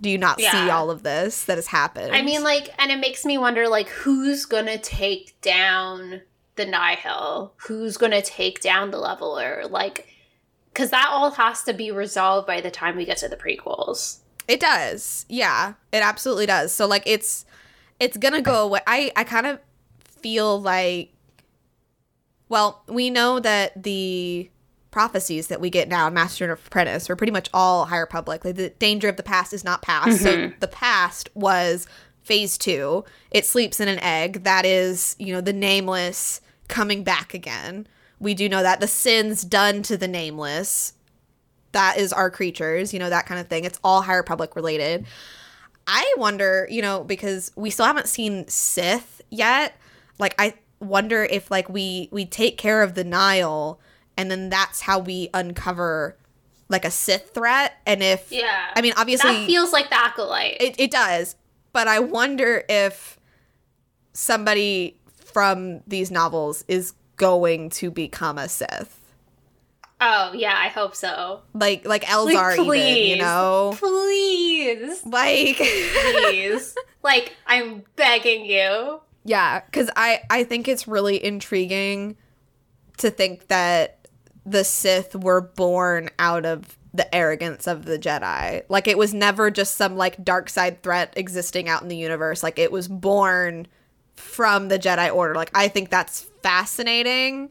Do 0.00 0.10
you 0.10 0.18
not 0.18 0.40
see 0.40 0.68
all 0.68 0.90
of 0.90 1.02
this 1.02 1.44
that 1.44 1.56
has 1.56 1.68
happened? 1.68 2.14
I 2.14 2.20
mean, 2.20 2.42
like, 2.42 2.74
and 2.78 2.90
it 2.90 2.98
makes 2.98 3.24
me 3.24 3.38
wonder, 3.38 3.68
like, 3.68 3.88
who's 3.88 4.44
gonna 4.44 4.76
take 4.76 5.40
down 5.40 6.20
the 6.56 6.66
Nihil? 6.66 7.54
Who's 7.58 7.96
gonna 7.96 8.20
take 8.20 8.60
down 8.60 8.90
the 8.90 8.98
Leveler? 8.98 9.62
Like, 9.70 10.08
because 10.74 10.90
that 10.90 11.08
all 11.08 11.30
has 11.30 11.62
to 11.62 11.72
be 11.72 11.90
resolved 11.92 12.46
by 12.46 12.60
the 12.60 12.70
time 12.70 12.96
we 12.96 13.04
get 13.04 13.18
to 13.18 13.28
the 13.28 13.36
prequels. 13.36 14.18
It 14.48 14.60
does. 14.60 15.24
Yeah, 15.28 15.74
it 15.92 16.02
absolutely 16.02 16.46
does. 16.46 16.72
So 16.72 16.86
like 16.86 17.04
it's 17.06 17.46
it's 18.00 18.16
going 18.16 18.34
to 18.34 18.42
go 18.42 18.64
away. 18.64 18.80
I 18.86 19.12
I 19.16 19.24
kind 19.24 19.46
of 19.46 19.60
feel 20.20 20.60
like 20.60 21.10
well, 22.48 22.82
we 22.86 23.08
know 23.08 23.40
that 23.40 23.82
the 23.82 24.50
prophecies 24.90 25.48
that 25.48 25.60
we 25.60 25.70
get 25.70 25.88
now 25.88 26.06
in 26.06 26.14
Master 26.14 26.44
and 26.44 26.52
Apprentice 26.52 27.08
are 27.08 27.16
pretty 27.16 27.32
much 27.32 27.48
all 27.54 27.86
High 27.86 27.98
Republic. 27.98 28.44
Like 28.44 28.56
the 28.56 28.70
danger 28.70 29.08
of 29.08 29.16
the 29.16 29.22
past 29.22 29.52
is 29.52 29.64
not 29.64 29.82
past. 29.82 30.20
So 30.22 30.36
mm-hmm. 30.36 30.58
the 30.60 30.68
past 30.68 31.30
was 31.34 31.86
phase 32.22 32.58
2. 32.58 33.04
It 33.30 33.46
sleeps 33.46 33.80
in 33.80 33.88
an 33.88 33.98
egg. 34.00 34.44
That 34.44 34.66
is, 34.66 35.16
you 35.18 35.32
know, 35.32 35.40
the 35.40 35.52
nameless 35.52 36.40
coming 36.68 37.02
back 37.02 37.34
again. 37.34 37.86
We 38.18 38.34
do 38.34 38.48
know 38.48 38.62
that 38.62 38.80
the 38.80 38.86
sins 38.86 39.44
done 39.44 39.82
to 39.84 39.96
the 39.96 40.08
nameless 40.08 40.94
that 41.72 41.98
is 41.98 42.12
our 42.12 42.30
creatures, 42.30 42.92
you 42.94 42.98
know, 43.00 43.10
that 43.10 43.26
kind 43.26 43.40
of 43.40 43.48
thing. 43.48 43.64
It's 43.64 43.78
all 43.84 44.02
High 44.02 44.14
Republic 44.14 44.56
related. 44.56 45.04
I 45.86 46.14
wonder, 46.16 46.66
you 46.70 46.80
know, 46.80 47.04
because 47.04 47.50
we 47.56 47.68
still 47.68 47.84
haven't 47.84 48.06
seen 48.08 48.48
Sith 48.48 49.20
yet. 49.28 49.76
Like 50.18 50.34
I 50.38 50.54
wonder 50.80 51.24
if 51.24 51.50
like 51.50 51.68
we 51.68 52.08
we 52.10 52.24
take 52.24 52.56
care 52.58 52.82
of 52.82 52.94
the 52.94 53.04
Nihil 53.04 53.80
and 54.16 54.30
then 54.30 54.48
that's 54.48 54.82
how 54.82 54.98
we 55.00 55.28
uncover 55.34 56.16
like 56.68 56.84
a 56.84 56.90
Sith 56.90 57.30
threat 57.34 57.74
and 57.86 58.02
if 58.02 58.30
Yeah. 58.30 58.70
I 58.74 58.80
mean 58.80 58.92
obviously 58.96 59.32
that 59.32 59.46
feels 59.46 59.72
like 59.72 59.90
the 59.90 59.98
acolyte. 59.98 60.56
it, 60.60 60.76
it 60.78 60.90
does, 60.90 61.36
but 61.72 61.88
I 61.88 61.98
wonder 61.98 62.64
if 62.68 63.18
somebody 64.12 64.96
from 65.12 65.80
these 65.86 66.10
novels 66.10 66.64
is 66.68 66.94
going 67.16 67.70
to 67.70 67.90
become 67.90 68.38
a 68.38 68.48
Sith. 68.48 69.00
oh 70.00 70.32
yeah, 70.34 70.54
I 70.56 70.68
hope 70.68 70.94
so. 70.94 71.42
Like 71.54 71.86
like 71.86 72.04
Elzar 72.04 72.58
even, 72.58 73.08
you 73.08 73.16
know? 73.16 73.74
Please, 73.76 75.04
Like 75.06 75.56
please, 75.56 76.74
like 77.02 77.34
I'm 77.46 77.84
begging 77.96 78.44
you. 78.44 79.00
Yeah, 79.24 79.60
because 79.60 79.90
I 79.96 80.20
I 80.30 80.44
think 80.44 80.68
it's 80.68 80.86
really 80.88 81.22
intriguing 81.24 82.16
to 82.98 83.10
think 83.10 83.48
that 83.48 84.08
the 84.44 84.64
Sith 84.64 85.14
were 85.14 85.40
born 85.40 86.10
out 86.18 86.44
of 86.44 86.78
the 86.92 87.12
arrogance 87.12 87.66
of 87.66 87.86
the 87.86 87.98
Jedi. 87.98 88.62
Like 88.68 88.86
it 88.86 88.98
was 88.98 89.12
never 89.14 89.50
just 89.50 89.74
some 89.76 89.96
like 89.96 90.22
dark 90.22 90.48
side 90.48 90.82
threat 90.82 91.14
existing 91.16 91.68
out 91.68 91.82
in 91.82 91.88
the 91.88 91.96
universe. 91.96 92.42
Like 92.42 92.58
it 92.58 92.70
was 92.70 92.86
born 92.86 93.66
from 94.14 94.68
the 94.68 94.78
Jedi 94.78 95.12
Order. 95.12 95.34
Like 95.34 95.50
I 95.54 95.68
think 95.68 95.90
that's 95.90 96.26
fascinating. 96.44 97.48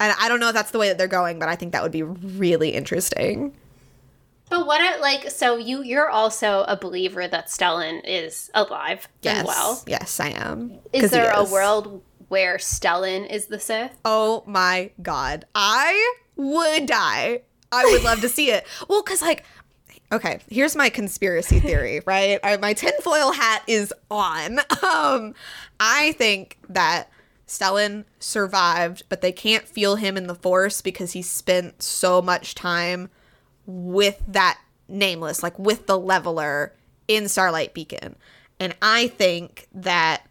And 0.00 0.14
I 0.20 0.28
don't 0.28 0.38
know 0.38 0.48
if 0.48 0.54
that's 0.54 0.70
the 0.70 0.78
way 0.78 0.88
that 0.88 0.96
they're 0.98 1.08
going, 1.08 1.38
but 1.40 1.48
I 1.48 1.56
think 1.56 1.72
that 1.72 1.82
would 1.82 1.90
be 1.92 2.04
really 2.04 2.70
interesting. 2.70 3.54
But 4.48 4.66
what 4.66 4.80
it 4.80 5.00
like? 5.00 5.30
So 5.30 5.56
you 5.56 5.82
you're 5.82 6.08
also 6.08 6.64
a 6.68 6.76
believer 6.76 7.26
that 7.28 7.48
Stellan 7.48 8.00
is 8.04 8.50
alive 8.54 9.08
Yes. 9.22 9.38
and 9.38 9.46
well. 9.46 9.82
Yes, 9.86 10.20
I 10.20 10.28
am. 10.28 10.78
Is 10.92 11.02
he 11.02 11.08
there 11.08 11.32
a 11.32 11.44
world 11.44 12.02
where 12.28 12.56
Stellan 12.56 13.28
is 13.30 13.46
the 13.46 13.58
Sith? 13.58 13.98
Oh 14.04 14.44
my 14.46 14.90
god. 15.02 15.44
I 15.54 16.14
would 16.36 16.86
die. 16.86 17.42
I 17.72 17.84
would 17.84 18.04
love 18.04 18.20
to 18.22 18.28
see 18.28 18.50
it. 18.50 18.64
Well, 18.88 19.02
because, 19.02 19.20
like, 19.20 19.44
okay, 20.12 20.38
here's 20.48 20.74
my 20.76 20.88
conspiracy 20.88 21.60
theory, 21.60 22.00
right? 22.06 22.38
I, 22.42 22.56
my 22.56 22.72
tinfoil 22.72 23.32
hat 23.32 23.62
is 23.66 23.92
on. 24.10 24.60
Um, 24.82 25.34
I 25.80 26.12
think 26.12 26.56
that 26.70 27.10
Stellan 27.48 28.04
survived, 28.20 29.04
but 29.08 29.22
they 29.22 29.32
can't 29.32 29.66
feel 29.66 29.96
him 29.96 30.16
in 30.16 30.26
the 30.26 30.34
Force 30.34 30.82
because 30.82 31.12
he 31.12 31.22
spent 31.22 31.82
so 31.82 32.20
much 32.22 32.54
time 32.54 33.08
with 33.66 34.22
that 34.28 34.60
nameless, 34.86 35.42
like 35.42 35.58
with 35.58 35.86
the 35.86 35.98
leveler 35.98 36.74
in 37.08 37.28
Starlight 37.28 37.72
Beacon. 37.72 38.16
And 38.60 38.76
I 38.82 39.08
think 39.08 39.66
that 39.72 40.28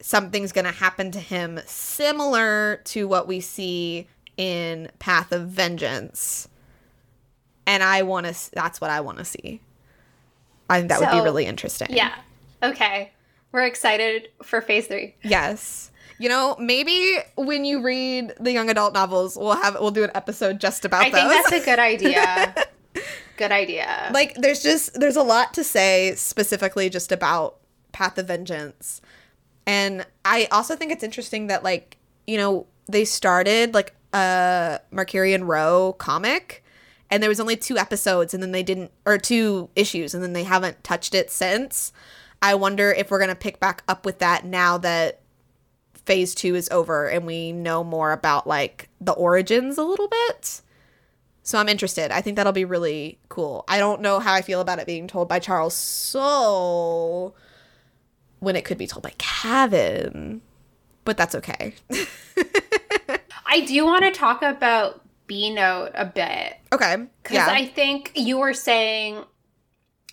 something's 0.00 0.52
going 0.52 0.66
to 0.66 0.70
happen 0.70 1.10
to 1.12 1.20
him 1.20 1.60
similar 1.64 2.76
to 2.84 3.08
what 3.08 3.26
we 3.26 3.40
see 3.40 4.06
in 4.36 4.90
Path 4.98 5.32
of 5.32 5.48
Vengeance. 5.48 6.48
And 7.66 7.82
I 7.82 8.02
want 8.02 8.26
to 8.26 8.50
that's 8.52 8.80
what 8.82 8.90
I 8.90 9.00
want 9.00 9.16
to 9.18 9.24
see. 9.24 9.62
I 10.68 10.78
think 10.78 10.90
that 10.90 11.00
would 11.00 11.10
be 11.10 11.24
really 11.24 11.46
interesting. 11.46 11.88
Yeah. 11.90 12.14
Okay. 12.62 13.12
We're 13.52 13.64
excited 13.64 14.28
for 14.42 14.60
phase 14.60 14.88
three. 14.88 15.14
Yes. 15.22 15.90
You 16.18 16.28
know, 16.28 16.56
maybe 16.58 17.16
when 17.36 17.64
you 17.64 17.82
read 17.82 18.32
the 18.38 18.52
young 18.52 18.70
adult 18.70 18.94
novels, 18.94 19.36
we'll 19.36 19.60
have 19.60 19.76
we'll 19.80 19.90
do 19.90 20.04
an 20.04 20.12
episode 20.14 20.60
just 20.60 20.84
about 20.84 21.02
I 21.06 21.10
those. 21.10 21.20
think 21.20 21.50
that's 21.50 21.62
a 21.62 21.64
good 21.64 21.78
idea. 21.78 22.54
good 23.36 23.50
idea. 23.52 24.10
like 24.14 24.34
there's 24.36 24.62
just 24.62 24.98
there's 24.98 25.16
a 25.16 25.22
lot 25.22 25.52
to 25.54 25.64
say 25.64 26.14
specifically 26.14 26.88
just 26.88 27.10
about 27.10 27.56
Path 27.92 28.18
of 28.18 28.28
Vengeance. 28.28 29.00
And 29.66 30.06
I 30.24 30.46
also 30.52 30.76
think 30.76 30.92
it's 30.92 31.02
interesting 31.02 31.46
that 31.48 31.64
like, 31.64 31.96
you 32.26 32.36
know, 32.36 32.66
they 32.86 33.04
started 33.04 33.74
like 33.74 33.94
a 34.12 34.80
Mercurian 34.90 35.44
Row 35.44 35.94
comic 35.98 36.62
and 37.10 37.22
there 37.22 37.30
was 37.30 37.40
only 37.40 37.56
two 37.56 37.78
episodes 37.78 38.34
and 38.34 38.42
then 38.42 38.52
they 38.52 38.62
didn't 38.62 38.90
or 39.06 39.18
two 39.18 39.70
issues 39.74 40.14
and 40.14 40.22
then 40.22 40.32
they 40.32 40.44
haven't 40.44 40.84
touched 40.84 41.14
it 41.14 41.30
since. 41.30 41.92
I 42.42 42.54
wonder 42.56 42.92
if 42.92 43.10
we're 43.10 43.18
going 43.18 43.30
to 43.30 43.34
pick 43.34 43.58
back 43.58 43.82
up 43.88 44.04
with 44.04 44.18
that 44.18 44.44
now 44.44 44.76
that 44.78 45.20
phase 46.06 46.34
2 46.34 46.54
is 46.54 46.68
over 46.70 47.08
and 47.08 47.26
we 47.26 47.52
know 47.52 47.82
more 47.82 48.12
about 48.12 48.46
like 48.46 48.88
the 49.00 49.12
origins 49.12 49.78
a 49.78 49.82
little 49.84 50.08
bit. 50.08 50.60
So 51.42 51.58
I'm 51.58 51.68
interested. 51.68 52.10
I 52.10 52.20
think 52.22 52.36
that'll 52.36 52.52
be 52.52 52.64
really 52.64 53.18
cool. 53.28 53.64
I 53.68 53.78
don't 53.78 54.00
know 54.00 54.18
how 54.18 54.32
I 54.32 54.40
feel 54.40 54.60
about 54.60 54.78
it 54.78 54.86
being 54.86 55.06
told 55.06 55.28
by 55.28 55.38
Charles 55.38 55.74
Soule 55.74 57.36
when 58.40 58.56
it 58.56 58.64
could 58.64 58.78
be 58.78 58.86
told 58.86 59.02
by 59.02 59.12
Kevin, 59.18 60.40
but 61.04 61.16
that's 61.16 61.34
okay. 61.34 61.74
I 63.46 63.60
do 63.60 63.84
want 63.84 64.04
to 64.04 64.10
talk 64.10 64.42
about 64.42 65.02
B 65.26 65.52
Note 65.52 65.90
a 65.94 66.06
bit 66.06 66.56
okay. 66.72 66.96
because 67.22 67.36
Yeah. 67.36 67.48
I 67.48 67.66
think 67.66 68.12
you 68.14 68.38
were 68.38 68.54
saying 68.54 69.22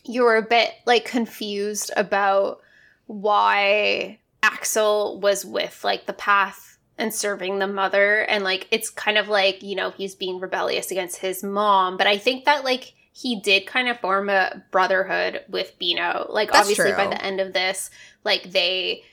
you 0.03 0.23
were 0.23 0.37
a 0.37 0.41
bit 0.41 0.71
like 0.85 1.05
confused 1.05 1.91
about 1.95 2.61
why 3.07 4.19
Axel 4.43 5.19
was 5.19 5.45
with 5.45 5.83
like 5.83 6.05
the 6.05 6.13
path 6.13 6.77
and 6.97 7.13
serving 7.13 7.59
the 7.59 7.67
mother 7.67 8.19
and 8.21 8.43
like 8.43 8.67
it's 8.71 8.89
kind 8.89 9.17
of 9.17 9.27
like 9.27 9.63
you 9.63 9.75
know 9.75 9.91
he's 9.91 10.15
being 10.15 10.39
rebellious 10.39 10.91
against 10.91 11.17
his 11.17 11.43
mom 11.43 11.97
but 11.97 12.07
I 12.07 12.17
think 12.17 12.45
that 12.45 12.63
like 12.63 12.93
he 13.13 13.39
did 13.39 13.65
kind 13.65 13.87
of 13.87 13.99
form 13.99 14.29
a 14.29 14.63
brotherhood 14.71 15.43
with 15.49 15.77
Bino. 15.77 16.27
Like 16.29 16.51
That's 16.51 16.61
obviously 16.61 16.93
by 16.93 17.07
the 17.07 17.23
end 17.23 17.41
of 17.41 17.53
this 17.53 17.89
like 18.23 18.51
they 18.51 19.03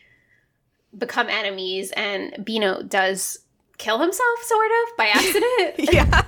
become 0.96 1.28
enemies 1.28 1.92
and 1.96 2.44
Bino 2.44 2.82
does 2.82 3.40
kill 3.76 3.98
himself 3.98 4.42
sort 4.42 4.70
of 4.70 4.96
by 4.96 5.06
accident. 5.06 5.74
Yeah. 5.92 6.22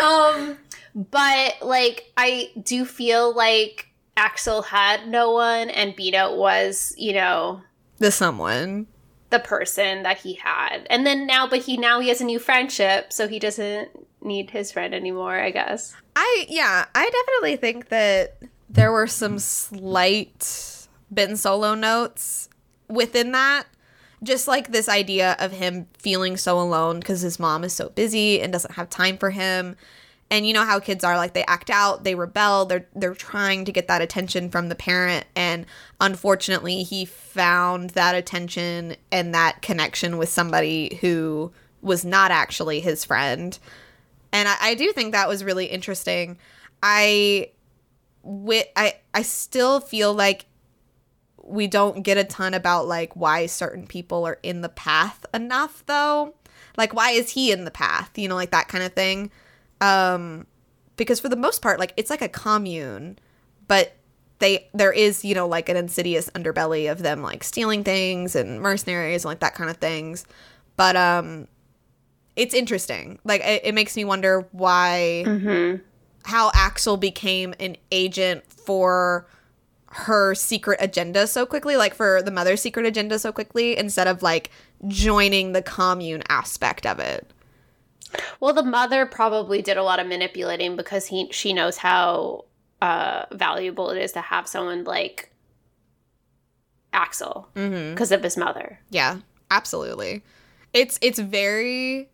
um, 0.00 0.58
but 0.94 1.56
like 1.62 2.12
I 2.16 2.50
do 2.62 2.84
feel 2.84 3.34
like 3.34 3.88
Axel 4.16 4.62
had 4.62 5.08
no 5.08 5.32
one 5.32 5.70
and 5.70 5.96
Beto 5.96 6.36
was, 6.36 6.94
you 6.96 7.12
know, 7.12 7.62
the 7.98 8.10
someone. 8.10 8.86
the 9.30 9.38
person 9.38 10.02
that 10.04 10.18
he 10.18 10.34
had. 10.34 10.86
And 10.88 11.06
then 11.06 11.26
now 11.26 11.46
but 11.46 11.60
he 11.60 11.76
now 11.76 12.00
he 12.00 12.08
has 12.08 12.20
a 12.20 12.24
new 12.24 12.38
friendship, 12.38 13.12
so 13.12 13.28
he 13.28 13.38
doesn't 13.38 13.90
need 14.22 14.50
his 14.50 14.72
friend 14.72 14.94
anymore, 14.94 15.38
I 15.38 15.50
guess. 15.50 15.94
I 16.16 16.46
yeah, 16.48 16.86
I 16.94 17.10
definitely 17.10 17.56
think 17.56 17.88
that 17.90 18.38
there 18.70 18.90
were 18.92 19.06
some 19.06 19.38
slight 19.38 20.88
Ben 21.10 21.36
Solo 21.36 21.74
notes 21.74 22.48
within 22.88 23.32
that. 23.32 23.64
Just 24.22 24.48
like 24.48 24.72
this 24.72 24.88
idea 24.88 25.36
of 25.38 25.52
him 25.52 25.86
feeling 25.96 26.36
so 26.36 26.58
alone 26.58 26.98
because 26.98 27.20
his 27.20 27.38
mom 27.38 27.62
is 27.62 27.72
so 27.72 27.90
busy 27.90 28.40
and 28.40 28.52
doesn't 28.52 28.74
have 28.74 28.90
time 28.90 29.16
for 29.16 29.30
him. 29.30 29.76
And 30.30 30.46
you 30.46 30.52
know 30.52 30.64
how 30.64 30.78
kids 30.78 31.04
are 31.04 31.16
like 31.16 31.32
they 31.32 31.44
act 31.44 31.70
out, 31.70 32.04
they 32.04 32.14
rebel, 32.14 32.66
they're 32.66 32.86
they're 32.94 33.14
trying 33.14 33.64
to 33.64 33.72
get 33.72 33.88
that 33.88 34.02
attention 34.02 34.50
from 34.50 34.68
the 34.68 34.74
parent 34.74 35.26
and 35.34 35.64
unfortunately 36.00 36.82
he 36.82 37.06
found 37.06 37.90
that 37.90 38.14
attention 38.14 38.96
and 39.10 39.34
that 39.34 39.62
connection 39.62 40.18
with 40.18 40.28
somebody 40.28 40.98
who 41.00 41.50
was 41.80 42.04
not 42.04 42.30
actually 42.30 42.80
his 42.80 43.04
friend. 43.04 43.58
And 44.32 44.48
I, 44.48 44.56
I 44.60 44.74
do 44.74 44.92
think 44.92 45.12
that 45.12 45.28
was 45.28 45.44
really 45.44 45.66
interesting. 45.66 46.38
I 46.82 47.50
wi- 48.22 48.68
I 48.76 48.96
I 49.14 49.22
still 49.22 49.80
feel 49.80 50.12
like 50.12 50.46
we 51.42 51.66
don't 51.66 52.02
get 52.02 52.18
a 52.18 52.24
ton 52.24 52.52
about 52.52 52.86
like 52.86 53.16
why 53.16 53.46
certain 53.46 53.86
people 53.86 54.26
are 54.26 54.38
in 54.42 54.60
the 54.60 54.68
path 54.68 55.24
enough 55.32 55.82
though. 55.86 56.34
Like 56.76 56.92
why 56.92 57.10
is 57.10 57.30
he 57.30 57.50
in 57.50 57.64
the 57.64 57.70
path? 57.70 58.10
You 58.16 58.28
know, 58.28 58.34
like 58.34 58.50
that 58.50 58.68
kind 58.68 58.84
of 58.84 58.92
thing. 58.92 59.30
Um 59.80 60.46
because 60.96 61.20
for 61.20 61.28
the 61.28 61.36
most 61.36 61.62
part 61.62 61.78
like 61.78 61.92
it's 61.96 62.10
like 62.10 62.22
a 62.22 62.28
commune, 62.28 63.18
but 63.66 63.94
they 64.40 64.68
there 64.74 64.92
is, 64.92 65.24
you 65.24 65.34
know, 65.34 65.46
like 65.48 65.68
an 65.68 65.76
insidious 65.76 66.30
underbelly 66.30 66.90
of 66.90 67.02
them 67.02 67.22
like 67.22 67.42
stealing 67.44 67.84
things 67.84 68.36
and 68.36 68.60
mercenaries 68.60 69.24
and 69.24 69.30
like 69.30 69.40
that 69.40 69.54
kind 69.54 69.70
of 69.70 69.76
things. 69.78 70.26
But 70.76 70.96
um 70.96 71.48
it's 72.36 72.54
interesting. 72.54 73.18
Like 73.24 73.40
it, 73.44 73.62
it 73.64 73.74
makes 73.74 73.96
me 73.96 74.04
wonder 74.04 74.46
why 74.52 75.24
Mm-hmm. 75.26 75.82
how 76.24 76.50
Axel 76.54 76.96
became 76.96 77.54
an 77.58 77.76
agent 77.90 78.44
for 78.52 79.26
her 79.90 80.34
secret 80.34 80.78
agenda 80.80 81.26
so 81.26 81.46
quickly, 81.46 81.76
like 81.76 81.94
for 81.94 82.22
the 82.22 82.30
mother's 82.30 82.60
secret 82.60 82.86
agenda 82.86 83.18
so 83.18 83.32
quickly, 83.32 83.76
instead 83.76 84.06
of 84.06 84.22
like 84.22 84.50
joining 84.86 85.52
the 85.52 85.62
commune 85.62 86.22
aspect 86.28 86.86
of 86.86 87.00
it. 87.00 87.28
Well, 88.40 88.52
the 88.54 88.62
mother 88.62 89.04
probably 89.06 89.62
did 89.62 89.76
a 89.76 89.82
lot 89.82 90.00
of 90.00 90.06
manipulating 90.06 90.76
because 90.76 91.06
he 91.06 91.28
she 91.30 91.52
knows 91.52 91.76
how 91.78 92.44
uh 92.80 93.24
valuable 93.32 93.90
it 93.90 93.98
is 94.00 94.12
to 94.12 94.20
have 94.20 94.46
someone 94.46 94.84
like 94.84 95.32
Axel 96.92 97.48
Mm-hmm. 97.54 97.94
because 97.94 98.12
of 98.12 98.22
his 98.22 98.36
mother. 98.36 98.78
Yeah, 98.90 99.18
absolutely. 99.50 100.22
It's 100.72 100.98
it's 101.02 101.18
very 101.18 102.08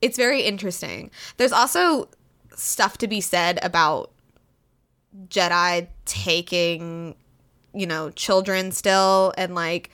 it's 0.00 0.16
very 0.16 0.42
interesting. 0.42 1.10
There's 1.36 1.52
also 1.52 2.08
stuff 2.54 2.98
to 2.98 3.08
be 3.08 3.20
said 3.20 3.58
about 3.62 4.10
Jedi 5.28 5.88
taking, 6.04 7.16
you 7.74 7.86
know, 7.86 8.10
children 8.10 8.70
still 8.72 9.32
and 9.36 9.54
like 9.54 9.90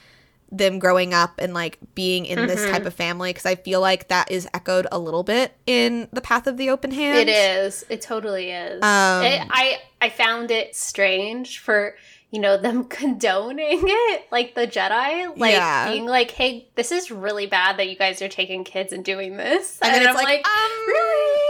them 0.51 0.79
growing 0.79 1.13
up 1.13 1.35
and 1.39 1.53
like 1.55 1.79
being 1.95 2.25
in 2.25 2.47
this 2.47 2.61
Mhm. 2.65 2.71
type 2.71 2.87
of 2.87 2.95
family 2.95 3.31
because 3.31 3.47
I 3.47 3.57
feel 3.57 3.81
like 3.81 4.09
that 4.09 4.31
is 4.31 4.49
echoed 4.55 4.87
a 4.93 4.99
little 4.99 5.23
bit 5.25 5.53
in 5.67 6.09
the 6.13 6.21
Path 6.21 6.47
of 6.47 6.57
the 6.57 6.71
Open 6.71 6.93
Hand. 6.93 7.19
It 7.19 7.33
is. 7.33 7.85
It 7.89 8.01
totally 8.01 8.51
is. 8.53 8.83
Um, 8.83 9.25
It- 9.25 9.43
I 9.51 9.81
I 10.01 10.09
found 10.09 10.51
it 10.51 10.77
strange 10.77 11.59
for 11.59 11.97
you 12.31 12.41
know 12.41 12.57
them 12.57 12.85
condoning 12.89 13.81
it, 13.87 14.27
like 14.31 14.55
the 14.55 14.67
Jedi, 14.67 15.37
like 15.39 15.53
Yeah. 15.53 15.91
being 15.91 16.07
like, 16.07 16.31
"Hey, 16.33 16.69
this 16.75 16.93
is 16.93 17.11
really 17.11 17.47
bad 17.47 17.77
that 17.79 17.89
you 17.89 17.97
guys 17.97 18.21
are 18.23 18.29
taking 18.29 18.63
kids 18.65 18.93
and 18.93 19.05
doing 19.05 19.37
this." 19.37 19.79
And 19.83 19.93
then 19.95 20.03
it's 20.03 20.11
I'm 20.11 20.15
like, 20.25 20.47
um, 20.47 20.71
really? 20.87 21.41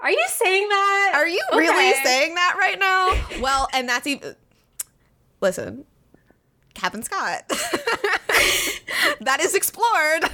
Are 0.00 0.10
you 0.10 0.24
saying 0.28 0.68
that? 0.68 1.12
Are 1.14 1.28
you 1.28 1.40
really 1.52 1.92
saying 2.02 2.34
that 2.34 2.56
right 2.58 2.78
now? 2.78 3.40
well, 3.40 3.68
and 3.72 3.88
that's 3.88 4.06
even. 4.06 4.34
Listen, 5.40 5.84
Kevin 6.74 7.02
Scott. 7.02 7.42
that 9.20 9.38
is 9.40 9.54
explored. 9.54 10.24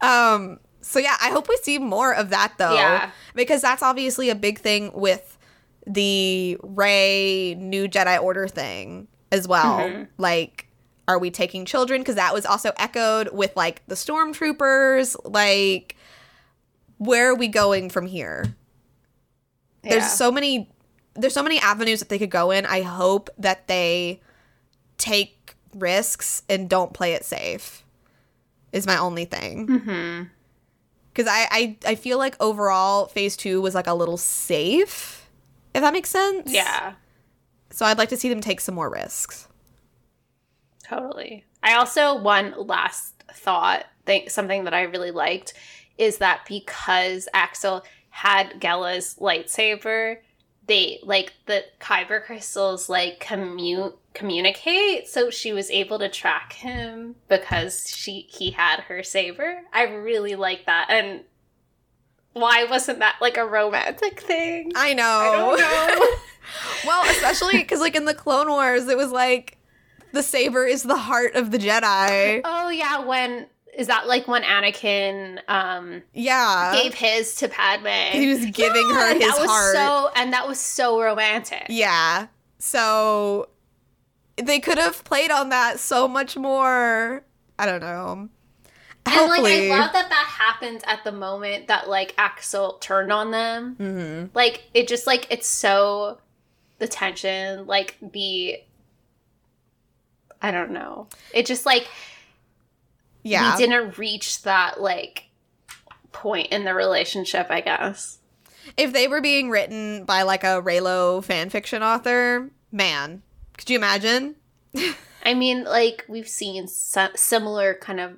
um. 0.00 0.58
So 0.80 0.98
yeah, 0.98 1.16
I 1.22 1.30
hope 1.30 1.48
we 1.48 1.56
see 1.62 1.78
more 1.78 2.12
of 2.14 2.30
that 2.30 2.54
though. 2.58 2.74
Yeah. 2.74 3.10
Because 3.34 3.62
that's 3.62 3.82
obviously 3.82 4.30
a 4.30 4.34
big 4.34 4.58
thing 4.58 4.92
with 4.92 5.38
the 5.86 6.58
Rey 6.62 7.54
New 7.58 7.88
Jedi 7.88 8.20
Order 8.20 8.48
thing 8.48 9.08
as 9.30 9.46
well. 9.48 9.78
Mhm. 9.80 10.08
Like. 10.18 10.66
Are 11.08 11.18
we 11.18 11.32
taking 11.32 11.64
children? 11.64 12.00
Because 12.00 12.14
that 12.14 12.32
was 12.32 12.46
also 12.46 12.70
echoed 12.76 13.30
with 13.32 13.54
like 13.56 13.84
the 13.88 13.96
stormtroopers. 13.96 15.16
Like, 15.24 15.96
where 16.98 17.28
are 17.30 17.34
we 17.34 17.48
going 17.48 17.90
from 17.90 18.06
here? 18.06 18.54
there's 19.82 20.08
so 20.10 20.30
many 20.30 20.70
there's 21.14 21.34
so 21.34 21.42
many 21.42 21.58
avenues 21.58 21.98
that 21.98 22.08
they 22.08 22.20
could 22.20 22.30
go 22.30 22.52
in. 22.52 22.64
I 22.66 22.82
hope 22.82 23.30
that 23.36 23.66
they 23.66 24.20
take 25.02 25.54
risks 25.74 26.42
and 26.48 26.68
don't 26.70 26.92
play 26.92 27.12
it 27.14 27.24
safe. 27.24 27.84
Is 28.72 28.86
my 28.86 28.96
only 28.96 29.24
thing. 29.24 29.66
Mhm. 29.66 30.30
Cuz 31.14 31.26
I, 31.28 31.46
I 31.50 31.76
I 31.86 31.94
feel 31.94 32.16
like 32.16 32.36
overall 32.40 33.06
phase 33.06 33.36
2 33.36 33.60
was 33.60 33.74
like 33.74 33.86
a 33.86 33.94
little 33.94 34.16
safe. 34.16 35.28
If 35.74 35.82
that 35.82 35.92
makes 35.92 36.08
sense. 36.10 36.50
Yeah. 36.50 36.94
So 37.70 37.84
I'd 37.84 37.98
like 37.98 38.10
to 38.10 38.16
see 38.16 38.28
them 38.28 38.40
take 38.40 38.60
some 38.60 38.74
more 38.74 38.88
risks. 38.90 39.48
Totally. 40.84 41.44
I 41.62 41.74
also 41.74 42.14
one 42.20 42.54
last 42.58 43.22
thought, 43.32 43.84
think 44.04 44.30
something 44.30 44.64
that 44.64 44.74
I 44.74 44.82
really 44.82 45.10
liked 45.10 45.54
is 45.98 46.18
that 46.18 46.44
because 46.48 47.28
Axel 47.32 47.82
had 48.10 48.60
Gela's 48.60 49.16
lightsaber, 49.20 50.18
they 50.72 50.98
like 51.02 51.34
the 51.44 51.62
kyber 51.80 52.24
crystals 52.24 52.88
like 52.88 53.20
commute 53.20 53.94
communicate 54.14 55.06
so 55.06 55.28
she 55.28 55.52
was 55.52 55.70
able 55.70 55.98
to 55.98 56.08
track 56.08 56.54
him 56.54 57.14
because 57.28 57.84
she 57.86 58.26
he 58.30 58.50
had 58.50 58.80
her 58.80 59.02
saber. 59.02 59.60
I 59.72 59.82
really 59.82 60.34
like 60.34 60.64
that 60.64 60.86
and 60.88 61.24
why 62.32 62.64
wasn't 62.64 63.00
that 63.00 63.16
like 63.20 63.36
a 63.36 63.44
romantic 63.44 64.20
thing? 64.20 64.72
I 64.74 64.94
know. 64.94 65.04
I 65.04 65.36
don't 65.36 65.98
know. 65.98 66.06
well, 66.86 67.04
especially 67.10 67.62
cuz 67.64 67.80
like 67.80 67.94
in 67.94 68.06
the 68.06 68.14
Clone 68.14 68.48
Wars 68.48 68.88
it 68.88 68.96
was 68.96 69.12
like 69.12 69.58
the 70.12 70.22
saber 70.22 70.64
is 70.64 70.84
the 70.84 70.96
heart 70.96 71.34
of 71.34 71.50
the 71.50 71.58
Jedi. 71.58 72.40
Oh 72.44 72.70
yeah, 72.70 73.00
when 73.00 73.46
is 73.72 73.86
that 73.86 74.06
like 74.06 74.28
when 74.28 74.42
Anakin 74.42 75.40
um 75.48 76.02
Yeah. 76.12 76.72
gave 76.74 76.94
his 76.94 77.34
to 77.36 77.48
Padme? 77.48 77.86
he 78.12 78.28
was 78.28 78.44
giving 78.46 78.88
Yeah, 78.88 78.94
her 79.08 79.14
his 79.14 79.22
that 79.22 79.36
was 79.40 79.50
heart. 79.50 79.74
so 79.74 80.10
and 80.16 80.32
that 80.32 80.46
was 80.46 80.60
so 80.60 81.00
romantic. 81.02 81.66
Yeah. 81.68 82.26
So 82.58 83.48
they 84.36 84.60
could 84.60 84.78
have 84.78 85.02
played 85.04 85.30
on 85.30 85.48
that 85.50 85.78
so 85.80 86.06
much 86.08 86.36
more. 86.36 87.24
I 87.58 87.66
don't 87.66 87.80
know. 87.80 88.28
And 89.04 89.14
Hopefully. 89.14 89.68
like 89.68 89.78
I 89.78 89.80
love 89.82 89.92
that 89.94 90.08
that 90.10 90.26
happened 90.38 90.82
at 90.86 91.02
the 91.04 91.10
moment 91.12 91.66
that 91.66 91.88
like 91.88 92.14
Axel 92.18 92.74
turned 92.74 93.10
on 93.12 93.30
them. 93.32 93.76
Mhm. 93.80 94.30
Like 94.34 94.64
it 94.74 94.86
just 94.86 95.06
like 95.06 95.26
it's 95.30 95.48
so 95.48 96.18
the 96.78 96.86
tension, 96.88 97.66
like 97.66 97.96
the 98.00 98.60
I 100.40 100.50
don't 100.50 100.70
know. 100.72 101.06
It 101.32 101.46
just 101.46 101.64
like 101.66 101.88
Yeah. 103.22 103.56
we 103.56 103.64
didn't 103.66 103.98
reach 103.98 104.42
that 104.42 104.80
like 104.80 105.24
point 106.12 106.48
in 106.48 106.64
the 106.64 106.74
relationship, 106.74 107.46
I 107.50 107.60
guess. 107.60 108.18
if 108.76 108.92
they 108.92 109.08
were 109.08 109.20
being 109.20 109.50
written 109.50 110.04
by 110.04 110.22
like 110.22 110.44
a 110.44 110.60
Reylo 110.62 111.22
fan 111.24 111.50
fiction 111.50 111.82
author, 111.82 112.50
man, 112.70 113.22
could 113.56 113.70
you 113.70 113.76
imagine? 113.76 114.36
I 115.24 115.34
mean, 115.34 115.64
like 115.64 116.04
we've 116.08 116.28
seen 116.28 116.66
si- 116.68 117.06
similar 117.16 117.74
kind 117.74 118.00
of 118.00 118.16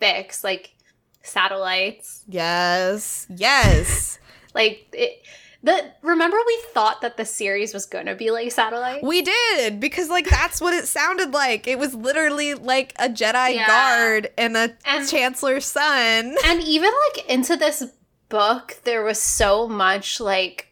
fics, 0.00 0.44
like 0.44 0.74
satellites. 1.22 2.22
Yes. 2.28 3.26
Yes. 3.34 4.18
Like 4.54 4.86
it, 4.94 5.20
the 5.66 5.92
remember 6.02 6.36
we 6.46 6.62
thought 6.72 7.02
that 7.02 7.16
the 7.18 7.24
series 7.26 7.74
was 7.74 7.84
going 7.84 8.06
to 8.06 8.14
be 8.14 8.30
like 8.30 8.50
satellite. 8.50 9.02
we 9.02 9.20
did 9.22 9.78
because 9.80 10.08
like 10.08 10.26
that's 10.28 10.60
what 10.60 10.72
it 10.72 10.86
sounded 10.88 11.32
like. 11.32 11.66
It 11.66 11.78
was 11.78 11.94
literally 11.94 12.54
like 12.54 12.94
a 12.98 13.08
Jedi 13.08 13.54
Yeah. 13.56 13.66
guard 13.66 14.30
and 14.38 14.56
a 14.56 14.74
And- 14.86 15.06
chancellor's 15.08 15.66
son. 15.78 16.36
and 16.44 16.62
even 16.62 16.90
like 17.14 17.28
into 17.28 17.56
this 17.56 17.84
book, 18.30 18.76
there 18.84 19.02
was 19.04 19.20
so 19.20 19.68
much 19.68 20.18
like 20.20 20.68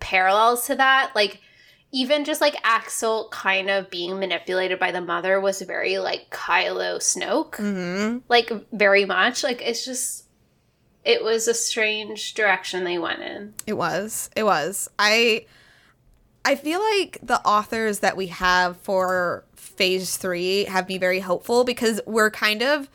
parallels 0.00 0.66
to 0.66 0.74
that. 0.76 1.12
Like 1.14 1.40
even 1.92 2.24
just 2.24 2.40
like 2.40 2.54
Axel 2.62 3.28
kind 3.32 3.68
of 3.68 3.90
being 3.90 4.18
manipulated 4.18 4.78
by 4.78 4.92
the 4.92 5.00
mother 5.00 5.40
was 5.40 5.60
very 5.62 5.98
like 5.98 6.30
Kylo 6.30 6.98
Snoke. 6.98 7.56
hmm 7.56 8.18
like 8.28 8.50
very 8.72 9.04
much 9.04 9.42
like 9.42 9.60
it's 9.62 9.84
just 9.84 10.24
it 11.04 11.24
was 11.24 11.48
a 11.48 11.54
strange 11.54 12.34
direction 12.34 12.84
they 12.84 12.98
went 12.98 13.22
in 13.22 13.54
It 13.66 13.74
was. 13.74 14.30
It 14.36 14.44
was. 14.44 14.88
I 14.98 15.46
I 16.44 16.54
feel 16.54 16.80
like 16.80 17.18
the 17.22 17.40
authors 17.46 17.98
that 17.98 18.16
we 18.16 18.28
have 18.28 18.76
for 18.78 19.44
phase 19.54 20.16
3 20.16 20.64
have 20.64 20.88
me 20.88 20.98
very 20.98 21.20
hopeful 21.20 21.64
because 21.64 22.00
we're 22.06 22.30
kind 22.30 22.62
of 22.62 22.88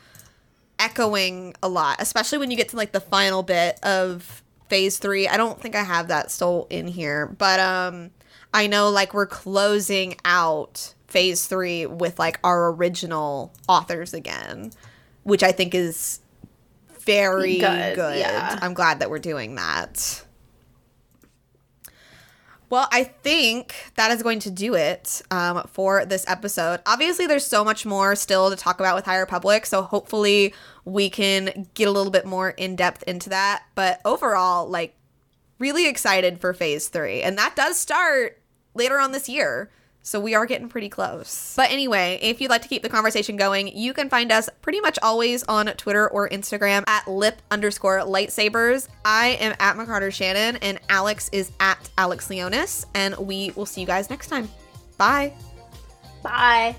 echoing 0.78 1.54
a 1.62 1.68
lot, 1.68 1.96
especially 2.00 2.38
when 2.38 2.50
you 2.50 2.56
get 2.56 2.68
to 2.70 2.76
like 2.76 2.92
the 2.92 3.00
final 3.00 3.42
bit 3.42 3.78
of 3.84 4.42
phase 4.68 4.98
3. 4.98 5.28
I 5.28 5.36
don't 5.36 5.60
think 5.60 5.74
I 5.74 5.84
have 5.84 6.08
that 6.08 6.30
still 6.30 6.66
in 6.70 6.88
here, 6.88 7.26
but 7.26 7.60
um 7.60 8.10
I 8.52 8.66
know 8.66 8.90
like 8.90 9.14
we're 9.14 9.26
closing 9.26 10.16
out 10.24 10.94
phase 11.06 11.46
3 11.46 11.86
with 11.86 12.18
like 12.18 12.38
our 12.42 12.72
original 12.72 13.52
authors 13.68 14.12
again, 14.12 14.72
which 15.22 15.42
I 15.42 15.52
think 15.52 15.74
is 15.74 16.20
very 17.06 17.58
Good, 17.58 17.94
good. 17.94 18.18
yeah. 18.18 18.58
I'm 18.60 18.74
glad 18.74 19.00
that 19.00 19.08
we're 19.08 19.18
doing 19.18 19.54
that. 19.54 20.22
Well, 22.68 22.88
I 22.90 23.04
think 23.04 23.76
that 23.94 24.10
is 24.10 24.24
going 24.24 24.40
to 24.40 24.50
do 24.50 24.74
it 24.74 25.22
um, 25.30 25.62
for 25.72 26.04
this 26.04 26.24
episode. 26.28 26.80
Obviously, 26.84 27.28
there's 27.28 27.46
so 27.46 27.64
much 27.64 27.86
more 27.86 28.16
still 28.16 28.50
to 28.50 28.56
talk 28.56 28.80
about 28.80 28.96
with 28.96 29.04
High 29.04 29.18
Republic, 29.18 29.66
so 29.66 29.82
hopefully 29.82 30.52
we 30.84 31.08
can 31.08 31.68
get 31.74 31.86
a 31.86 31.92
little 31.92 32.10
bit 32.10 32.26
more 32.26 32.50
in 32.50 32.74
depth 32.74 33.04
into 33.04 33.30
that. 33.30 33.62
But 33.76 34.00
overall, 34.04 34.68
like, 34.68 34.96
really 35.60 35.88
excited 35.88 36.40
for 36.40 36.52
Phase 36.52 36.88
Three, 36.88 37.22
and 37.22 37.38
that 37.38 37.54
does 37.54 37.78
start 37.78 38.42
later 38.74 38.98
on 38.98 39.12
this 39.12 39.28
year. 39.28 39.70
So 40.06 40.20
we 40.20 40.36
are 40.36 40.46
getting 40.46 40.68
pretty 40.68 40.88
close. 40.88 41.52
But 41.56 41.72
anyway, 41.72 42.20
if 42.22 42.40
you'd 42.40 42.48
like 42.48 42.62
to 42.62 42.68
keep 42.68 42.84
the 42.84 42.88
conversation 42.88 43.36
going, 43.36 43.76
you 43.76 43.92
can 43.92 44.08
find 44.08 44.30
us 44.30 44.48
pretty 44.62 44.80
much 44.80 45.00
always 45.02 45.42
on 45.42 45.66
Twitter 45.66 46.08
or 46.08 46.28
Instagram 46.28 46.84
at 46.86 47.08
lip 47.08 47.42
underscore 47.50 47.98
lightsabers. 48.02 48.86
I 49.04 49.36
am 49.40 49.56
at 49.58 49.74
McCarter 49.74 50.12
Shannon 50.12 50.58
and 50.62 50.78
Alex 50.88 51.28
is 51.32 51.50
at 51.58 51.90
Alex 51.98 52.28
Leonis. 52.28 52.86
And 52.94 53.16
we 53.16 53.50
will 53.56 53.66
see 53.66 53.80
you 53.80 53.86
guys 53.88 54.08
next 54.08 54.28
time. 54.28 54.48
Bye. 54.96 55.32
bye 56.22 56.76